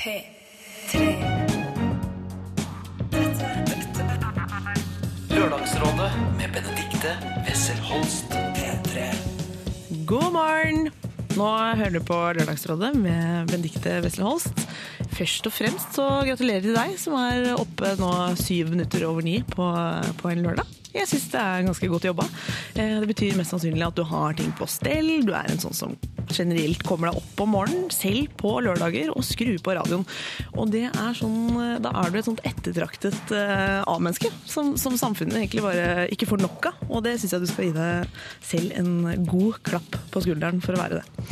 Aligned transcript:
P3. 0.00 1.00
Dette, 3.12 3.48
dette 3.68 4.04
Lørdagsrådet 5.34 6.06
med 6.38 6.54
Benedikte 6.54 7.12
Wessel 7.44 7.76
Holst. 7.84 8.32
P3. 8.56 9.04
God 10.08 10.32
morgen! 10.38 10.88
Nå 11.36 11.50
hører 11.52 11.92
du 11.92 12.00
på 12.00 12.16
Lørdagsrådet 12.38 12.94
med 12.96 13.52
Benedikte 13.52 13.98
Wessel. 14.00 14.40
Først 15.18 15.52
og 15.52 15.58
fremst 15.58 16.00
så 16.00 16.08
gratulerer 16.24 16.64
til 16.64 16.80
deg 16.80 16.96
som 16.96 17.20
er 17.20 17.52
oppe 17.60 17.92
nå 18.00 18.14
syv 18.40 18.72
minutter 18.72 19.04
over 19.04 19.20
ni 19.26 19.42
på, 19.52 19.68
på 20.22 20.32
en 20.32 20.46
lørdag. 20.48 20.79
Jeg 20.90 21.06
syns 21.06 21.28
det 21.30 21.38
er 21.40 21.66
ganske 21.68 21.88
godt 21.92 22.06
jobba. 22.08 22.24
Eh, 22.74 22.96
Det 23.00 23.08
betyr 23.10 23.36
mest 23.38 23.52
sannsynlig 23.54 23.86
at 23.86 23.94
du 23.98 24.02
har 24.04 24.34
ting 24.38 24.50
på 24.58 24.66
stell. 24.70 25.20
Du 25.26 25.32
er 25.36 25.46
en 25.50 25.60
sånn 25.62 25.76
som 25.76 25.94
generelt 26.30 26.82
kommer 26.86 27.10
deg 27.10 27.18
opp 27.18 27.40
om 27.42 27.52
morgenen, 27.54 27.90
selv 27.94 28.30
på 28.38 28.52
lørdager, 28.62 29.10
og 29.14 29.24
skrur 29.26 29.58
på 29.62 29.74
radioen. 29.74 30.04
Og 30.54 30.70
det 30.70 30.84
er 30.90 31.14
sånn, 31.18 31.38
eh, 31.58 31.78
da 31.82 31.94
er 32.02 32.10
du 32.10 32.18
et 32.18 32.26
sånt 32.28 32.42
ettertraktet 32.46 33.34
eh, 33.34 33.80
A-menneske 33.86 34.30
som, 34.46 34.74
som 34.80 34.98
samfunnet 34.98 35.38
egentlig 35.38 35.62
bare 35.66 36.08
ikke 36.10 36.28
får 36.30 36.42
nok 36.42 36.70
av. 36.72 36.84
Og 36.90 37.04
det 37.06 37.16
syns 37.20 37.36
jeg 37.36 37.46
du 37.46 37.50
skal 37.50 37.70
gi 37.70 37.72
deg 37.78 38.20
selv 38.42 38.76
en 38.78 39.24
god 39.30 39.62
klapp 39.66 39.98
på 40.10 40.22
skulderen 40.26 40.62
for 40.64 40.74
å 40.74 40.82
være 40.82 41.00
det. 41.02 41.30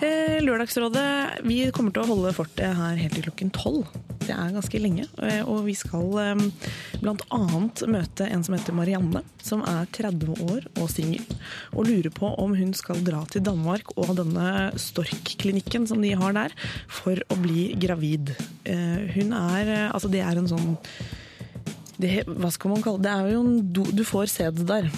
Eh, 0.00 0.38
Lørdagsrådet, 0.40 1.42
vi 1.44 1.58
kommer 1.76 1.92
til 1.92 2.06
å 2.06 2.08
holde 2.08 2.30
fortet 2.32 2.72
her 2.72 2.96
helt 2.96 3.12
til 3.18 3.26
klokken 3.26 3.50
tolv. 3.52 3.90
Det 4.22 4.32
er 4.32 4.54
ganske 4.54 4.80
lenge, 4.80 5.04
eh, 5.26 5.42
og 5.44 5.66
vi 5.66 5.74
skal 5.76 6.06
bl.a. 6.08 6.46
blant 7.02 7.24
annet 7.36 7.82
møte 7.90 8.24
en 8.24 8.44
som 8.46 8.56
heter 8.56 8.76
Marianne, 8.76 9.20
som 9.44 9.60
er 9.68 9.90
30 9.92 10.40
år 10.46 10.70
og 10.80 10.88
singel, 10.92 11.26
og 11.74 11.90
lurer 11.90 12.08
på 12.16 12.32
om 12.40 12.56
hun 12.56 12.72
skal 12.76 13.04
dra 13.04 13.20
til 13.28 13.44
Danmark 13.44 13.92
og 13.98 14.14
denne 14.22 14.70
Stork-klinikken 14.80 15.84
som 15.90 16.00
de 16.00 16.14
har 16.16 16.36
der, 16.38 16.56
for 16.88 17.20
å 17.28 17.40
bli 17.42 17.70
gravid. 17.80 18.32
Eh, 18.64 19.04
Hun 19.10 19.34
er, 19.36 19.90
altså 19.90 20.08
det 20.08 20.24
er 20.24 20.38
en 20.38 20.48
sånn 20.48 20.76
det, 22.00 22.22
hva 22.24 22.48
skal 22.48 22.72
man 22.72 22.84
kalle 22.84 23.02
det? 23.02 23.10
Det 23.10 23.16
er 23.18 23.34
jo 23.34 23.40
en 23.44 23.96
du 24.00 24.04
får 24.08 24.30
sæd 24.32 24.64
der. 24.64 24.88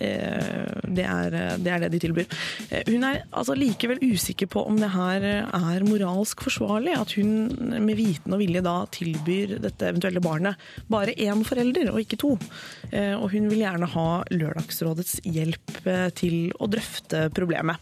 Eh, 0.00 0.64
Det 0.88 1.04
er, 1.04 1.30
det 1.62 1.70
er 1.72 1.80
det 1.84 1.90
de 1.92 1.98
tilbyr. 2.06 2.26
Eh, 2.70 2.82
Hun 2.88 3.04
er 3.04 3.22
altså 3.32 3.54
likevel 3.58 3.98
usikker 4.02 4.46
på 4.50 4.62
om 4.66 4.76
det 4.80 4.90
her 4.94 5.24
er 5.42 5.84
moralsk 5.86 6.42
forsvarlig. 6.46 6.94
At 6.98 7.12
hun 7.18 7.48
med 7.84 7.96
viten 7.98 8.32
og 8.34 8.40
vilje 8.40 8.62
da 8.64 8.76
tilbyr 8.94 9.56
dette 9.62 9.88
eventuelle 9.90 10.22
barnet 10.24 10.56
bare 10.88 11.14
én 11.18 11.44
forelder, 11.46 11.90
og 11.92 12.00
ikke 12.02 12.18
to. 12.20 12.34
Eh, 12.92 13.14
Og 13.18 13.30
hun 13.32 13.48
vil 13.50 13.64
gjerne 13.64 13.86
ha 13.94 14.08
Lørdagsrådets 14.30 15.20
hjelp 15.24 15.86
eh, 15.86 16.08
til 16.14 16.52
å 16.58 16.66
drøfte 16.70 17.28
problemet. 17.34 17.76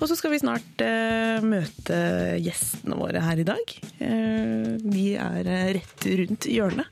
Og 0.00 0.06
så 0.08 0.16
skal 0.18 0.30
vi 0.34 0.38
snart 0.42 0.84
eh, 0.84 1.40
møte 1.42 1.98
gjestene 2.42 2.96
våre 2.98 3.20
her 3.24 3.38
i 3.42 3.46
dag. 3.48 3.74
Eh, 4.00 4.76
De 4.82 5.08
er 5.18 5.46
eh, 5.46 5.72
rett 5.78 6.06
rundt 6.22 6.46
hjørnet. 6.48 6.86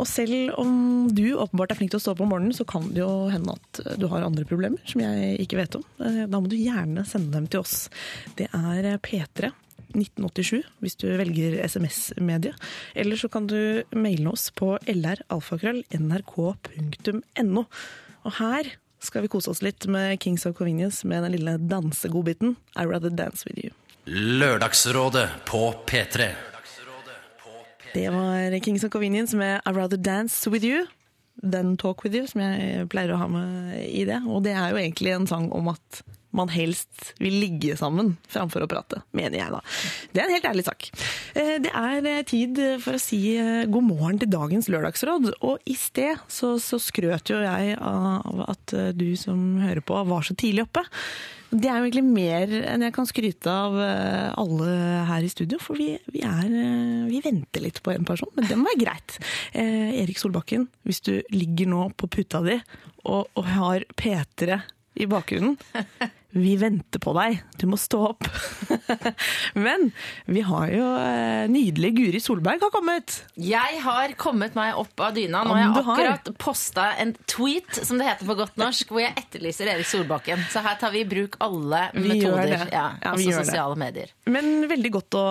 Og 0.00 0.06
selv 0.08 0.54
om 0.60 0.70
du 1.12 1.26
åpenbart 1.36 1.72
er 1.74 1.78
flink 1.78 1.90
til 1.92 2.00
å 2.00 2.04
stå 2.04 2.10
opp 2.14 2.22
om 2.24 2.30
morgenen, 2.32 2.54
så 2.56 2.64
kan 2.68 2.84
det 2.94 3.02
jo 3.02 3.10
hende 3.32 3.52
at 3.58 3.72
du 4.00 4.06
har 4.08 4.24
andre 4.24 4.44
problemer 4.48 4.80
som 4.88 5.00
jeg 5.04 5.16
ikke 5.44 5.58
vet 5.60 5.76
om. 5.76 5.84
Eh, 6.00 6.22
Da 6.26 6.36
må 6.40 6.46
du 6.48 6.56
gjerne 6.56 7.04
sende 7.08 7.32
dem 7.36 7.46
til 7.52 7.60
oss. 7.60 7.88
Det 8.38 8.46
er 8.56 8.82
P3 9.04 9.50
1987 9.92 10.62
hvis 10.80 10.96
du 10.96 11.04
velger 11.20 11.58
SMS-mediet. 11.66 12.56
Eller 12.96 13.16
så 13.20 13.28
kan 13.28 13.44
du 13.50 13.82
maile 13.92 14.32
oss 14.32 14.48
på 14.56 14.78
lralfakrøll.nrk.no. 14.88 17.62
Og 18.24 18.32
her 18.38 18.64
skal 19.02 19.22
vi 19.24 19.28
kose 19.32 19.50
oss 19.50 19.62
litt 19.66 19.86
med 19.90 20.20
Kings 20.22 20.46
of 20.46 20.54
Convenience 20.56 21.02
med 21.06 21.22
den 21.26 21.32
lille 21.36 21.56
dansegodbiten 21.58 22.56
I 22.78 22.84
Rather 22.86 23.10
Dance 23.10 23.44
With 23.48 23.58
You. 23.64 23.70
Lørdagsrådet 24.06 25.28
på 25.46 25.72
P3. 25.86 26.30
Det 27.92 28.08
var 28.08 28.58
Kings 28.64 28.84
of 28.84 28.90
Convenience 28.90 29.36
med 29.36 29.60
I 29.66 29.72
Rather 29.72 29.96
Dance 30.00 30.50
With 30.50 30.64
You. 30.64 30.86
Den 31.42 31.76
Talk 31.76 32.04
With 32.04 32.16
You, 32.16 32.26
som 32.28 32.40
jeg 32.44 32.88
pleier 32.92 33.12
å 33.12 33.20
ha 33.20 33.28
med 33.28 33.76
i 33.88 34.04
det. 34.08 34.22
Og 34.28 34.42
det 34.46 34.54
er 34.56 34.72
jo 34.72 34.80
egentlig 34.80 35.12
en 35.14 35.28
sang 35.28 35.50
om 35.52 35.68
at 35.72 36.02
man 36.32 36.48
helst 36.48 37.10
vil 37.20 37.34
ligge 37.42 37.74
sammen 37.76 38.14
framfor 38.32 38.64
å 38.64 38.68
prate, 38.70 39.02
mener 39.12 39.36
jeg 39.36 39.52
da. 39.52 39.60
Det 40.14 40.22
er 40.22 40.30
en 40.30 40.34
helt 40.38 40.48
ærlig 40.48 40.64
sak. 40.64 40.88
Eh, 41.36 41.58
Det 41.60 41.72
er 41.76 42.08
eh, 42.08 42.22
tid 42.28 42.60
for 42.80 42.96
å 42.96 43.02
si 43.02 43.20
eh, 43.36 43.66
god 43.68 43.84
morgen 43.90 44.22
til 44.22 44.32
dagens 44.32 44.70
lørdagsråd. 44.72 45.28
Og 45.44 45.60
i 45.68 45.76
sted 45.76 46.16
så, 46.32 46.54
så 46.56 46.80
skrøt 46.80 47.28
jo 47.34 47.42
jeg 47.44 47.76
av 47.76 48.44
at 48.48 48.76
du 48.96 49.10
som 49.20 49.60
hører 49.60 49.84
på 49.84 50.00
var 50.08 50.24
så 50.24 50.36
tidlig 50.38 50.64
oppe. 50.64 50.86
Det 51.52 51.68
er 51.68 51.82
jo 51.82 51.88
egentlig 51.88 52.04
mer 52.06 52.52
enn 52.72 52.84
jeg 52.86 52.94
kan 52.96 53.08
skryte 53.08 53.52
av 53.52 53.74
eh, 53.84 54.28
alle 54.40 54.68
her 55.10 55.26
i 55.26 55.28
studio, 55.28 55.58
for 55.60 55.76
vi, 55.76 55.90
vi, 56.08 56.22
er, 56.24 56.46
eh, 56.48 57.02
vi 57.10 57.20
venter 57.24 57.66
litt 57.66 57.82
på 57.84 57.92
en 57.92 58.08
person, 58.08 58.30
men 58.38 58.48
det 58.48 58.56
må 58.56 58.70
være 58.70 58.80
greit. 58.80 59.18
Eh, 59.52 59.92
Erik 60.00 60.20
Solbakken, 60.20 60.64
hvis 60.88 61.02
du 61.04 61.14
ligger 61.34 61.68
nå 61.68 61.90
på 62.00 62.08
puta 62.08 62.40
di 62.46 62.56
og, 63.04 63.28
og 63.36 63.44
har 63.52 63.84
P3 64.00 64.62
i 65.02 65.08
bakgrunnen, 65.10 65.58
vi 66.32 66.54
venter 66.56 67.00
på 67.02 67.12
deg, 67.16 67.42
du 67.60 67.66
må 67.68 67.76
stå 67.80 67.98
opp. 68.12 68.24
men 69.64 69.90
vi 70.24 70.40
har 70.46 70.70
jo 70.72 70.86
eh, 70.96 71.44
nydelige 71.52 71.96
Guri 71.98 72.20
Solberg 72.24 72.62
har 72.64 72.72
kommet. 72.72 73.18
Jeg 73.36 73.82
har 73.84 74.14
kommet 74.20 74.56
meg 74.58 74.78
opp 74.80 75.04
av 75.04 75.12
dyna. 75.16 75.44
Nå 75.44 75.54
har 75.54 75.62
jeg 75.62 75.76
akkurat 75.82 76.32
posta 76.40 76.88
en 77.02 77.14
tweet, 77.28 77.82
som 77.84 78.00
det 78.00 78.08
heter 78.08 78.28
på 78.28 78.38
godt 78.40 78.56
norsk, 78.60 78.92
hvor 78.92 79.04
jeg 79.04 79.14
etterlyser 79.20 79.74
Erik 79.74 79.88
Solbakken. 79.88 80.42
Så 80.52 80.64
her 80.64 80.80
tar 80.80 80.94
vi 80.94 81.04
i 81.04 81.08
bruk 81.08 81.36
alle 81.44 81.86
Vi 81.96 82.08
metoder. 82.14 82.68
Ja, 82.72 82.88
Ja, 83.02 83.12
også 83.12 83.28
gjør 83.28 83.38
det. 83.42 83.46
sosiale 83.46 83.80
medier. 83.80 84.12
Men 84.30 84.68
veldig 84.70 84.92
godt 85.00 85.20
å 85.20 85.24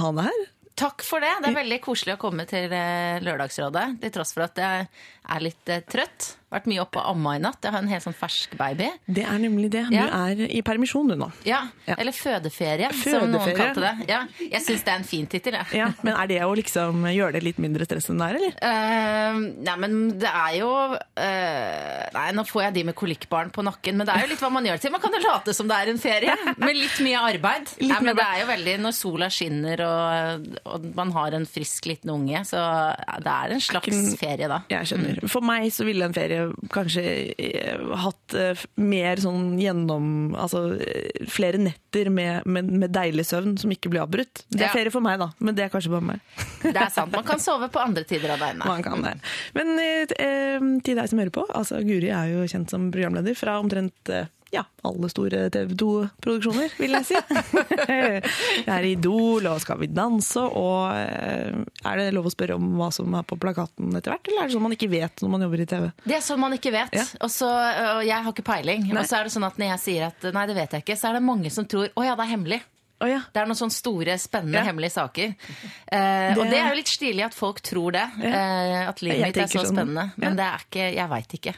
ha 0.00 0.12
deg 0.20 0.30
her. 0.30 0.44
Takk 0.76 1.00
for 1.08 1.24
det. 1.24 1.30
Det 1.40 1.48
er 1.48 1.54
veldig 1.56 1.78
koselig 1.80 2.16
å 2.18 2.20
komme 2.20 2.44
til 2.48 2.68
eh, 2.76 3.16
Lørdagsrådet. 3.24 3.84
Til 4.02 4.10
tross 4.12 4.34
for 4.36 4.44
at 4.44 4.58
jeg 4.60 4.88
er 5.28 5.40
litt 5.42 5.68
eh, 5.72 5.80
trøtt. 5.90 6.34
Vært 6.46 6.68
mye 6.70 6.78
oppe 6.84 7.00
og 7.02 7.08
amma 7.10 7.32
i 7.34 7.40
natt. 7.42 7.58
Jeg 7.66 7.72
har 7.74 7.82
en 7.82 7.88
helt 7.90 8.04
sånn 8.04 8.14
fersk 8.14 8.52
baby. 8.56 8.86
Det 9.10 9.24
er 9.26 9.38
nemlig 9.42 9.66
det. 9.74 9.82
Du 9.90 9.96
Ja. 9.96 10.04
er 10.28 10.38
i 10.46 10.60
permisjon 10.62 11.08
du 11.10 11.16
nå. 11.18 11.26
Ja, 11.44 11.64
Ja. 11.86 11.96
Eller 11.98 12.12
fødeferie, 12.14 12.92
som 12.94 13.26
noen 13.32 13.40
Fødeferie. 13.42 13.56
kalte 13.74 13.80
det. 13.82 14.08
Ja, 14.08 14.20
jeg 14.38 14.62
syns 14.62 14.84
det 14.86 14.92
er 14.92 14.96
en 15.00 15.04
fin 15.04 15.26
tittel, 15.26 15.52
jeg. 15.58 15.66
Ja, 15.74 15.88
men 16.06 16.14
er 16.14 16.26
det 16.30 16.38
å 16.46 16.54
liksom 16.54 17.02
gjøre 17.02 17.32
det 17.34 17.42
litt 17.42 17.58
mindre 17.58 17.84
stress 17.84 18.08
enn 18.10 18.18
det 18.22 18.28
er, 18.30 18.38
eller? 18.38 18.54
Eh, 18.62 19.40
nei, 19.66 19.76
men 19.76 20.18
det 20.18 20.30
er 20.30 20.54
jo 20.60 20.70
eh, 21.16 22.08
Nei, 22.14 22.30
nå 22.36 22.44
får 22.46 22.62
jeg 22.68 22.74
de 22.78 22.84
med 22.84 22.94
kolikkbarn 22.98 23.50
på 23.54 23.64
nakken, 23.66 23.96
men 23.98 24.06
det 24.06 24.14
er 24.14 24.24
jo 24.24 24.30
litt 24.32 24.40
hva 24.44 24.50
man 24.54 24.64
gjør 24.68 24.80
til. 24.80 24.92
Man 24.94 25.02
kan 25.02 25.12
jo 25.12 25.20
late 25.26 25.52
som 25.56 25.68
det 25.68 25.76
er 25.82 25.90
en 25.92 25.98
ferie, 26.00 26.36
med 26.62 26.76
litt 26.78 26.98
mye 27.04 27.18
arbeid. 27.32 27.74
Litt 27.80 27.90
nei, 27.90 27.98
mye 27.98 28.06
men 28.06 28.16
det 28.20 28.26
er 28.26 28.40
jo 28.42 28.46
veldig 28.52 28.76
Når 28.86 28.94
sola 28.96 29.28
skinner 29.32 29.82
og, 29.86 30.46
og 30.76 30.86
man 30.96 31.10
har 31.16 31.36
en 31.36 31.46
frisk 31.50 31.86
liten 31.90 32.10
unge, 32.14 32.44
så 32.48 32.56
ja, 32.62 33.18
det 33.18 33.34
er 33.34 33.56
en 33.56 33.60
slags 33.66 34.16
ferie 34.20 34.48
da. 34.48 34.62
Jeg 34.70 34.86
skjønner. 34.92 35.15
For 35.24 35.44
meg 35.44 35.68
så 35.74 35.86
ville 35.86 36.04
en 36.06 36.14
ferie 36.16 36.48
kanskje 36.72 37.04
eh, 37.40 37.82
hatt 38.02 38.36
eh, 38.36 38.64
mer 38.80 39.20
sånn 39.22 39.56
gjennom 39.60 40.34
Altså 40.36 40.76
eh, 40.76 41.24
flere 41.30 41.60
netter 41.62 42.10
med, 42.12 42.46
med, 42.46 42.68
med 42.82 42.92
deilig 42.94 43.26
søvn 43.30 43.56
som 43.60 43.72
ikke 43.72 43.92
blir 43.92 44.04
avbrutt. 44.04 44.44
Det 44.52 44.66
er 44.66 44.74
ferie 44.74 44.92
for 44.92 45.04
meg, 45.04 45.18
da, 45.22 45.30
men 45.40 45.56
det 45.56 45.66
er 45.66 45.72
kanskje 45.72 45.92
bare 45.94 46.10
meg. 46.12 46.24
Det 46.66 46.74
er 46.82 46.90
sant. 46.90 47.12
Man 47.14 47.26
kan 47.26 47.38
sove 47.38 47.68
på 47.70 47.78
andre 47.78 48.02
tider 48.08 48.32
av 48.34 48.40
døgnet. 48.42 48.66
Man 48.66 48.82
kan 48.82 49.04
det. 49.04 49.14
Men 49.54 49.76
eh, 49.78 50.64
til 50.84 50.98
deg 50.98 51.10
som 51.10 51.20
hører 51.22 51.34
på, 51.34 51.44
altså 51.54 51.78
Guri 51.86 52.10
er 52.10 52.32
jo 52.32 52.46
kjent 52.50 52.72
som 52.72 52.88
programleder 52.94 53.36
fra 53.38 53.58
omtrent 53.62 54.10
eh, 54.10 54.26
ja, 54.56 54.64
alle 54.86 55.10
store 55.12 55.46
TV 55.52 55.74
2-produksjoner, 55.78 56.74
vil 56.80 56.96
jeg 56.98 57.08
si. 57.08 57.20
Det 57.86 58.72
er 58.72 58.86
Idol 58.88 59.46
og 59.50 59.60
Skal 59.62 59.80
vi 59.82 59.88
danse, 59.92 60.42
og 60.42 60.92
eh, 60.96 61.60
er 61.86 62.00
det 62.00 62.08
lov 62.16 62.28
å 62.30 62.32
spørre 62.32 62.56
om 62.58 62.72
hva 62.80 62.90
som 62.94 63.14
er 63.18 63.26
på 63.28 63.38
plakaten 63.40 63.94
etter 63.98 64.14
hvert, 64.14 64.30
eller 64.30 64.44
er 64.44 64.50
det 64.50 64.56
sånn 64.56 64.66
man 64.66 64.76
ikke 64.76 64.90
vet 64.92 65.24
når 65.24 65.34
man 65.34 65.46
jobber 65.46 65.64
i 65.64 65.68
TV? 65.70 65.88
Det 66.06 66.18
er 66.18 66.24
sånn 66.24 66.42
man 66.42 66.56
ikke 66.56 66.74
vet. 66.74 66.96
Ja. 66.96 67.06
Og 67.22 67.32
så, 67.32 67.50
og 67.50 68.04
jeg 68.06 68.16
har 68.16 68.32
ikke 68.32 68.46
peiling. 68.46 68.88
Nei. 68.88 69.00
Og 69.02 69.08
så 69.08 69.20
er 69.20 69.28
det 69.28 69.34
sånn 69.36 69.46
at 69.48 69.60
når 69.60 69.74
jeg 69.74 69.84
sier 69.84 70.08
at 70.10 70.30
nei, 70.32 70.46
det 70.50 70.56
vet 70.58 70.76
jeg 70.78 70.86
ikke, 70.86 70.98
så 70.98 71.10
er 71.10 71.18
det 71.18 71.26
mange 71.26 71.52
som 71.52 71.68
tror 71.68 71.90
å 71.92 72.06
ja, 72.06 72.16
det 72.16 72.26
er 72.26 72.34
hemmelig. 72.36 72.62
Å 73.04 73.08
ja. 73.10 73.18
Det 73.32 73.40
er 73.42 73.48
noen 73.50 73.58
sånne 73.58 73.74
store, 73.76 74.14
spennende, 74.18 74.56
Ja. 74.56 74.64
hemmelige 74.70 74.94
saker. 74.94 75.34
Eh, 75.96 76.32
Og 76.38 76.48
det 76.50 76.58
er 76.58 76.70
jo 76.72 76.78
litt 76.80 76.88
stilig 76.90 77.22
at 77.26 77.34
folk 77.36 77.60
tror 77.62 77.92
det. 77.94 78.04
Eh, 78.26 78.88
at 78.88 79.00
livet 79.04 79.18
Jeg 79.20 79.28
mitt 79.28 79.36
er 79.44 79.46
så 79.52 79.60
sånn. 79.62 79.76
spennende. 79.76 80.06
Men 80.16 80.36
det 80.36 80.44
er 80.46 80.64
ikke, 80.64 80.86
jeg 80.96 81.08
veit 81.12 81.36
ikke. 81.38 81.54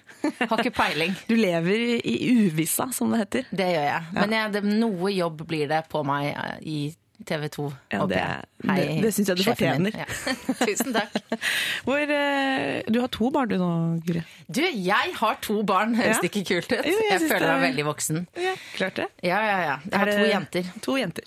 Har 0.50 0.58
ikke 0.64 0.74
peiling. 0.76 1.14
Du 1.30 1.34
lever 1.38 2.02
i 2.04 2.16
uvissa, 2.48 2.88
som 2.92 3.10
det 3.14 3.22
heter. 3.24 3.46
Det 3.50 3.68
gjør 3.72 3.86
jeg. 3.88 4.02
Men 4.18 4.30
jeg, 4.36 4.52
det, 4.58 4.64
noe 4.68 5.12
jobb 5.14 5.46
blir 5.48 5.68
det 5.70 5.84
på 5.88 6.04
meg 6.04 6.34
i 6.62 6.78
i 6.88 6.94
TV 7.26 7.48
2. 7.50 7.72
Ja, 7.92 8.06
det- 8.06 8.16
jeg. 8.16 8.44
det- 8.64 9.02
det 9.02 9.14
synes 9.14 9.28
jeg 9.28 9.36
du 9.36 9.42
fortjener. 9.42 9.92
Ja. 9.96 10.04
Tusen 10.66 10.92
takk. 10.94 11.12
Hvor, 11.84 11.98
eh, 11.98 12.82
du 12.88 13.00
har 13.00 13.08
to 13.08 13.30
barn 13.30 13.48
du 13.48 13.56
nå, 13.58 13.70
Guri. 14.06 14.22
Du, 14.50 14.60
jeg 14.62 15.14
har 15.18 15.34
to 15.42 15.62
barn. 15.62 15.94
Høres 15.98 16.16
Ja. 16.16 16.20
det 16.22 16.30
ikke 16.30 16.44
kult 16.54 16.72
ut? 16.72 16.86
Jo, 16.86 16.94
jeg 17.10 17.20
jeg 17.20 17.28
føler 17.30 17.46
meg 17.46 17.56
er- 17.58 17.66
veldig 17.72 17.84
voksen. 17.90 18.26
Ja, 18.36 18.54
klart 18.76 18.94
det. 19.02 19.08
Ja, 19.22 19.40
ja, 19.44 19.58
ja. 19.66 19.76
Jeg 19.90 19.98
har 19.98 20.06
to 20.06 20.28
jenter. 20.32 20.72
To 20.82 20.96
jenter. 20.96 21.24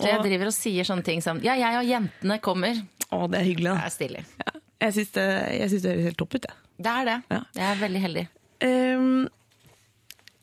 Så 0.00 0.06
jeg 0.10 0.22
driver 0.24 0.46
og 0.46 0.52
sier 0.56 0.84
sånne 0.84 1.04
ting 1.04 1.20
som 1.22 1.38
Ja, 1.42 1.54
jeg 1.54 1.76
og 1.78 1.84
jentene 1.86 2.40
kommer. 2.40 2.74
Å, 3.12 3.30
det 3.30 3.40
er 3.40 3.44
hyggelig. 3.44 3.70
Det 3.70 3.78
Da. 3.78 3.86
er 3.86 3.90
stilig. 3.94 4.24
Ja. 4.42 4.60
Jeg 4.84 4.92
syns 4.92 5.12
det, 5.14 5.26
det 5.82 5.90
høres 5.94 6.04
helt 6.04 6.18
topp 6.18 6.34
ut, 6.34 6.46
jeg. 6.48 6.56
Det 6.82 6.90
er 6.90 7.04
det. 7.04 7.22
Ja. 7.30 7.40
Jeg 7.54 7.64
er 7.70 7.78
veldig 7.88 8.00
heldig. 8.02 8.24
Ehm, 8.60 9.28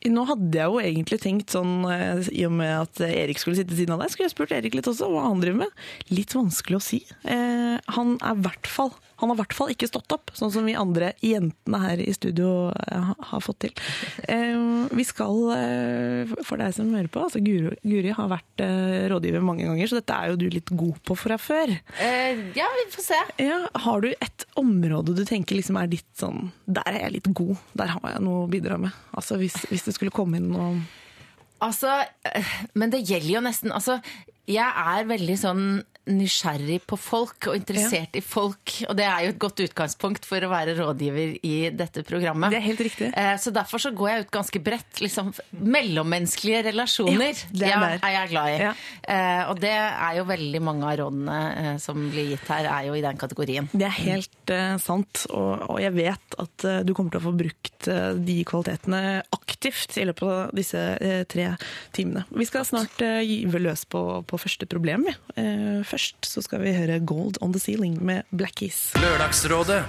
nå 0.10 0.24
hadde 0.26 0.58
jeg 0.58 0.72
jo 0.72 0.82
egentlig 0.82 1.20
tenkt 1.22 1.54
sånn, 1.54 1.86
eh, 1.92 2.24
i 2.34 2.46
og 2.48 2.56
med 2.58 2.72
at 2.74 3.02
Erik 3.06 3.42
skulle 3.42 3.60
sitte 3.60 3.78
siden 3.78 3.94
av 3.94 4.02
deg, 4.02 4.14
skulle 4.14 4.30
jeg 4.30 4.36
spurt 4.36 4.56
Erik 4.56 4.78
litt 4.78 4.90
også 4.90 5.10
hva 5.12 5.28
han 5.28 5.44
driver 5.44 5.68
med. 5.68 5.84
Litt 6.10 6.34
vanskelig 6.38 6.80
å 6.80 6.86
si. 6.86 7.04
Eh, 7.30 7.78
han 7.98 8.18
er 8.18 8.38
i 8.38 8.46
hvert 8.48 8.70
fall 8.70 8.94
han 9.22 9.30
har 9.30 9.38
i 9.38 9.42
hvert 9.44 9.54
fall 9.56 9.72
ikke 9.74 9.90
stått 9.90 10.14
opp, 10.16 10.32
sånn 10.38 10.52
som 10.54 10.66
vi 10.66 10.74
andre 10.78 11.12
jentene 11.22 11.82
her 11.84 12.02
i 12.02 12.10
studio 12.16 12.72
eh, 12.74 13.12
har 13.32 13.44
fått 13.46 13.60
til. 13.68 13.76
Eh, 14.26 14.88
vi 14.98 15.06
skal, 15.06 15.38
eh, 15.56 16.34
for 16.48 16.62
deg 16.62 16.74
som 16.76 16.90
hører 16.90 17.12
på, 17.12 17.22
altså 17.28 17.42
Guri, 17.44 17.76
Guri 17.86 18.16
har 18.18 18.32
vært 18.32 18.66
rådgiver 19.12 19.46
mange 19.46 19.68
ganger, 19.68 19.90
så 19.90 20.00
dette 20.00 20.18
er 20.18 20.32
jo 20.32 20.40
du 20.42 20.48
litt 20.52 20.72
god 20.74 20.98
på 21.06 21.18
fra 21.18 21.38
før. 21.42 21.74
Ja, 22.58 22.68
vi 22.78 22.88
får 22.94 23.06
se. 23.06 23.20
Ja, 23.46 23.60
har 23.86 24.02
du 24.02 24.10
et 24.12 24.46
område 24.60 25.16
du 25.18 25.24
tenker 25.28 25.58
liksom 25.58 25.78
er 25.80 25.90
ditt 25.92 26.08
sånn 26.18 26.50
Der 26.66 26.88
er 26.90 27.06
jeg 27.06 27.16
litt 27.18 27.30
god, 27.38 27.60
der 27.78 27.94
har 27.94 28.16
jeg 28.16 28.24
noe 28.26 28.46
å 28.46 28.50
bidra 28.52 28.78
med. 28.82 28.96
Altså 29.18 29.38
hvis, 29.42 29.56
hvis 29.70 29.86
det 29.88 29.96
skulle 29.98 30.14
komme 30.14 30.42
inn 30.42 30.52
noe 30.54 30.74
Altså, 31.62 31.94
men 32.74 32.90
det 32.90 33.04
gjelder 33.06 33.36
jo 33.36 33.42
nesten 33.46 33.74
Altså, 33.76 34.00
jeg 34.50 34.66
er 34.66 35.10
veldig 35.10 35.38
sånn 35.38 35.66
nysgjerrig 36.10 36.80
på 36.90 36.98
folk 36.98 37.46
og 37.52 37.56
interessert 37.60 38.16
i 38.18 38.22
folk. 38.26 38.74
Og 38.90 38.96
det 38.98 39.06
er 39.06 39.26
jo 39.28 39.34
et 39.36 39.40
godt 39.42 39.62
utgangspunkt 39.68 40.26
for 40.26 40.42
å 40.44 40.50
være 40.52 40.74
rådgiver 40.80 41.36
i 41.46 41.70
dette 41.78 42.02
programmet. 42.08 42.50
Det 42.54 42.58
er 42.58 42.66
helt 42.66 42.82
riktig. 42.88 43.12
Eh, 43.14 43.36
Så 43.38 43.54
derfor 43.54 43.78
så 43.84 43.92
går 43.96 44.10
jeg 44.10 44.26
ut 44.26 44.32
ganske 44.34 44.62
bredt. 44.66 45.02
Liksom, 45.02 45.30
mellommenneskelige 45.62 46.64
relasjoner 46.72 47.32
Ja, 47.32 47.52
det 47.52 47.68
er 47.68 47.72
ja, 47.72 47.92
er 48.02 48.16
jeg 48.16 48.32
glad 48.34 48.50
i. 48.50 48.58
Ja. 48.66 48.72
Eh, 49.14 49.44
og 49.52 49.62
det 49.62 49.74
er 49.78 50.18
jo 50.18 50.26
veldig 50.30 50.62
mange 50.66 50.90
av 50.90 50.98
rådene 51.04 51.38
eh, 51.62 51.78
som 51.84 52.02
blir 52.12 52.32
gitt 52.34 52.50
her, 52.52 52.66
er 52.72 52.90
jo 52.90 52.98
i 52.98 53.04
den 53.06 53.18
kategorien. 53.22 53.70
Det 53.74 53.88
er 53.88 53.96
helt 54.02 54.54
eh, 54.56 54.76
sant, 54.82 55.26
og, 55.30 55.68
og 55.70 55.80
jeg 55.84 55.94
vet 55.98 56.38
at 56.42 56.68
eh, 56.68 56.82
du 56.88 56.94
kommer 56.98 57.14
til 57.14 57.22
å 57.22 57.26
få 57.30 57.36
brukt 57.38 57.90
eh, 57.92 58.12
de 58.18 58.40
kvalitetene 58.48 59.04
aktivt 59.38 59.98
i 60.02 60.06
løpet 60.10 60.26
av 60.26 60.52
disse 60.58 60.82
tre 61.30 61.48
timene. 61.94 62.24
Vi 62.34 62.46
skal 62.50 62.66
snart 62.66 63.02
gyve 63.22 63.60
løs 63.62 63.84
på, 63.90 64.02
på 64.26 64.40
første 64.42 64.66
problem. 64.70 65.06
vi. 65.06 65.14
Først 65.92 66.24
så 66.30 66.42
skal 66.46 66.64
vi 66.64 66.72
høre 66.76 67.02
Gold 67.04 67.42
on 67.44 67.52
the 67.56 67.60
Ceiling 67.60 67.98
med 68.06 68.24
Blackies. 68.32 68.92
Lørdagsrådet 69.02 69.84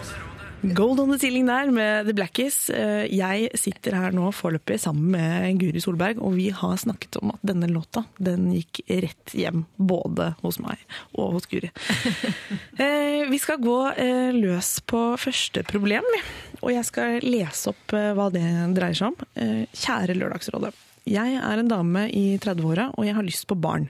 Gold 0.78 1.00
on 1.02 1.10
the 1.10 1.16
Ceiling 1.18 1.46
der 1.48 1.70
med 1.74 2.04
The 2.06 2.12
Blackies. 2.14 2.68
Eh, 2.70 3.08
Jeg 3.10 3.48
sitter 3.58 3.96
her 3.98 4.12
nå 4.14 4.28
foreløpig 4.34 4.76
sammen 4.78 5.08
med 5.10 5.56
Guri 5.58 5.80
Solberg, 5.82 6.20
og 6.22 6.36
vi 6.36 6.48
har 6.54 6.76
snakket 6.78 7.18
om 7.18 7.32
at 7.34 7.42
denne 7.50 7.66
låta 7.70 8.04
den 8.22 8.44
gikk 8.54 8.78
rett 9.02 9.34
hjem 9.34 9.64
både 9.76 10.28
hos 10.44 10.60
meg 10.62 10.78
og 11.18 11.34
hos 11.38 11.50
Guri. 11.50 11.70
Eh, 12.82 13.26
Vi 13.30 13.38
skal 13.42 13.58
gå 13.62 13.78
eh, 13.96 14.30
løs 14.34 14.76
på 14.86 15.00
første 15.18 15.62
problem, 15.66 16.06
vi. 16.14 16.22
og 16.62 16.70
jeg 16.76 16.86
skal 16.88 17.18
lese 17.26 17.70
opp 17.74 17.94
hva 17.94 18.30
det 18.34 18.46
dreier 18.78 18.94
seg 18.98 19.10
om. 19.12 19.66
Kjære 19.74 20.14
Lørdagsrådet. 20.18 20.72
Jeg 21.08 21.34
er 21.34 21.58
en 21.58 21.70
dame 21.70 22.04
i 22.14 22.36
30-åra, 22.38 22.90
og 22.94 23.06
jeg 23.06 23.16
har 23.16 23.26
lyst 23.26 23.48
på 23.50 23.56
barn. 23.58 23.88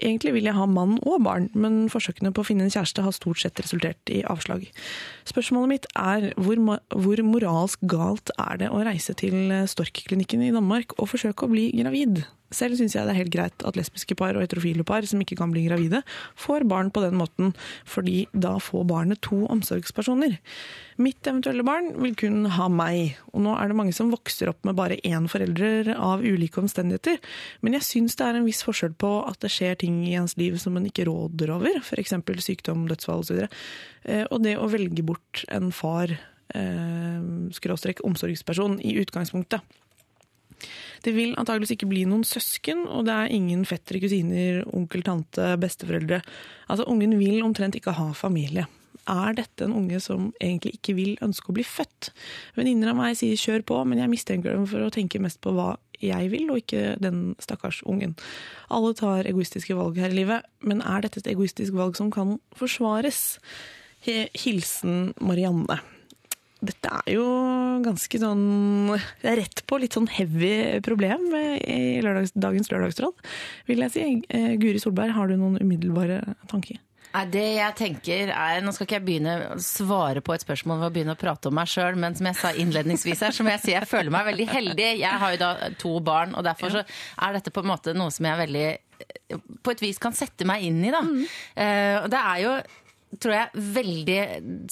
Egentlig 0.00 0.32
vil 0.36 0.48
jeg 0.48 0.56
ha 0.56 0.64
mann 0.68 0.96
og 1.02 1.20
barn, 1.24 1.50
men 1.52 1.90
forsøkene 1.92 2.32
på 2.32 2.44
å 2.44 2.48
finne 2.48 2.64
en 2.64 2.72
kjæreste 2.72 3.04
har 3.04 3.16
stort 3.16 3.42
sett 3.42 3.60
resultert 3.60 4.12
i 4.12 4.22
avslag. 4.24 4.64
Spørsmålet 5.28 5.72
mitt 5.74 5.90
er 6.00 6.30
hvor, 6.40 6.60
hvor 6.96 7.24
moralsk 7.28 7.84
galt 7.90 8.32
er 8.40 8.62
det 8.64 8.72
å 8.72 8.80
reise 8.88 9.16
til 9.18 9.52
Stork-klinikken 9.68 10.46
i 10.48 10.54
Danmark 10.54 10.96
og 10.96 11.12
forsøke 11.12 11.44
å 11.44 11.52
bli 11.52 11.68
gravid? 11.76 12.24
Selv 12.54 12.78
syns 12.78 12.94
jeg 12.94 13.06
det 13.06 13.14
er 13.14 13.18
helt 13.18 13.34
greit 13.34 13.64
at 13.66 13.78
lesbiske 13.78 14.14
par 14.18 14.36
og 14.36 14.44
heterofile 14.44 14.84
par 14.86 15.06
som 15.08 15.22
ikke 15.22 15.38
kan 15.38 15.50
bli 15.50 15.64
gravide, 15.66 16.02
får 16.38 16.66
barn 16.70 16.92
på 16.94 17.02
den 17.02 17.16
måten, 17.18 17.54
fordi 17.88 18.26
da 18.32 18.54
får 18.62 18.84
barnet 18.86 19.22
to 19.26 19.40
omsorgspersoner. 19.50 20.36
Mitt 21.02 21.26
eventuelle 21.26 21.64
barn 21.66 21.90
vil 21.98 22.14
kun 22.18 22.46
ha 22.54 22.68
meg, 22.70 23.16
og 23.34 23.42
nå 23.44 23.56
er 23.58 23.70
det 23.70 23.78
mange 23.78 23.96
som 23.96 24.12
vokser 24.14 24.52
opp 24.52 24.62
med 24.66 24.78
bare 24.78 25.00
én 25.02 25.26
forelder 25.30 25.90
av 25.96 26.22
ulike 26.22 26.62
omstendigheter, 26.62 27.18
men 27.66 27.76
jeg 27.76 27.88
syns 27.88 28.16
det 28.16 28.28
er 28.28 28.38
en 28.38 28.46
viss 28.46 28.62
forskjell 28.66 28.94
på 28.94 29.10
at 29.26 29.42
det 29.42 29.50
skjer 29.52 29.80
ting 29.82 29.98
i 30.06 30.14
ens 30.18 30.36
liv 30.40 30.56
som 30.62 30.76
man 30.78 30.86
ikke 30.86 31.08
råder 31.10 31.50
over, 31.56 31.82
f.eks. 31.82 32.14
sykdom, 32.46 32.86
dødsfall 32.90 33.26
osv., 33.26 33.42
og, 33.42 34.30
og 34.30 34.38
det 34.44 34.54
å 34.54 34.68
velge 34.70 35.02
bort 35.02 35.42
en 35.50 35.72
far, 35.74 36.12
eh, 36.54 37.24
skråstrek 37.58 38.04
omsorgsperson, 38.06 38.78
i 38.86 38.94
utgangspunktet. 39.02 39.66
Det 41.06 41.12
vil 41.14 41.36
antageligvis 41.38 41.76
ikke 41.76 41.86
bli 41.86 42.02
noen 42.08 42.24
søsken, 42.26 42.82
og 42.90 43.06
det 43.06 43.14
er 43.14 43.34
ingen 43.36 43.62
fettere, 43.68 44.00
kusiner, 44.02 44.64
onkel, 44.74 45.04
tante, 45.06 45.52
besteforeldre. 45.62 46.18
Altså, 46.66 46.88
ungen 46.90 47.14
vil 47.20 47.44
omtrent 47.46 47.78
ikke 47.78 47.94
ha 47.94 48.08
familie. 48.18 48.66
Er 49.06 49.36
dette 49.38 49.68
en 49.68 49.76
unge 49.78 50.00
som 50.02 50.32
egentlig 50.40 50.72
ikke 50.80 50.96
vil 50.98 51.12
ønske 51.22 51.52
å 51.52 51.54
bli 51.54 51.62
født? 51.62 52.10
Venninner 52.58 52.90
av 52.90 52.98
meg 52.98 53.14
sier 53.18 53.38
kjør 53.38 53.62
på, 53.68 53.78
men 53.86 54.02
jeg 54.02 54.10
mistenker 54.10 54.56
dem 54.56 54.66
for 54.66 54.82
å 54.82 54.90
tenke 54.90 55.22
mest 55.22 55.38
på 55.44 55.54
hva 55.54 55.76
jeg 56.02 56.32
vil, 56.34 56.50
og 56.50 56.64
ikke 56.64 56.96
den 56.98 57.36
stakkars 57.38 57.84
ungen. 57.86 58.16
Alle 58.66 58.90
tar 58.98 59.30
egoistiske 59.30 59.78
valg 59.78 60.02
her 60.02 60.10
i 60.10 60.24
livet, 60.24 60.50
men 60.66 60.82
er 60.82 61.06
dette 61.06 61.22
et 61.22 61.30
egoistisk 61.36 61.78
valg 61.78 61.94
som 61.98 62.10
kan 62.10 62.40
forsvares? 62.58 63.38
Hilsen 64.06 65.12
Marianne. 65.22 65.78
Dette 66.66 66.90
er 67.02 67.12
jo 67.14 67.26
ganske 67.84 68.18
sånn 68.20 68.42
Det 68.96 69.30
er 69.30 69.38
rett 69.42 69.62
på 69.68 69.78
litt 69.82 69.96
sånn 69.96 70.08
heavy 70.10 70.80
problem 70.86 71.28
i 71.36 72.00
lørdags, 72.04 72.34
dagens 72.36 72.72
lørdagsråd, 72.72 73.22
vil 73.68 73.84
jeg 73.86 73.94
si. 73.94 74.08
Eh, 74.32 74.56
Guri 74.60 74.82
Solberg, 74.82 75.14
har 75.16 75.30
du 75.30 75.36
noen 75.38 75.60
umiddelbare 75.62 76.22
tanker? 76.50 76.80
Det 77.32 77.44
jeg 77.56 77.74
tenker 77.78 78.30
er, 78.34 78.58
Nå 78.60 78.74
skal 78.74 78.84
ikke 78.84 78.98
jeg 78.98 79.06
begynne 79.06 79.36
å 79.54 79.58
svare 79.62 80.20
på 80.24 80.34
et 80.34 80.44
spørsmål 80.44 80.82
ved 80.82 80.88
å 80.88 80.94
begynne 80.96 81.14
å 81.16 81.20
prate 81.20 81.48
om 81.48 81.56
meg 81.56 81.70
sjøl, 81.70 81.96
men 82.00 82.16
som 82.18 82.28
jeg 82.28 82.36
sa 82.36 82.50
innledningsvis 82.52 83.22
her, 83.24 83.32
så 83.32 83.46
må 83.46 83.54
jeg 83.54 83.62
si 83.62 83.72
jeg 83.72 83.88
føler 83.88 84.12
meg 84.12 84.26
veldig 84.28 84.48
heldig. 84.50 84.88
Jeg 85.00 85.22
har 85.22 85.32
jo 85.32 85.40
da 85.40 85.70
to 85.80 85.94
barn, 86.04 86.34
og 86.36 86.44
derfor 86.44 86.74
så 86.74 86.82
er 86.84 87.38
dette 87.38 87.54
på 87.54 87.64
en 87.64 87.70
måte 87.72 87.96
noe 87.96 88.12
som 88.12 88.28
jeg 88.28 88.42
veldig 88.42 88.66
på 89.64 89.72
et 89.74 89.82
vis 89.84 90.00
kan 90.00 90.14
sette 90.16 90.46
meg 90.48 90.64
inn 90.66 90.82
i. 90.84 90.92
Da. 90.92 91.02
Eh, 91.56 91.94
og 92.02 92.10
det 92.12 92.20
er 92.20 92.42
jo 92.44 92.52
tror 93.22 93.34
jeg, 93.36 93.64
veldig 93.76 94.20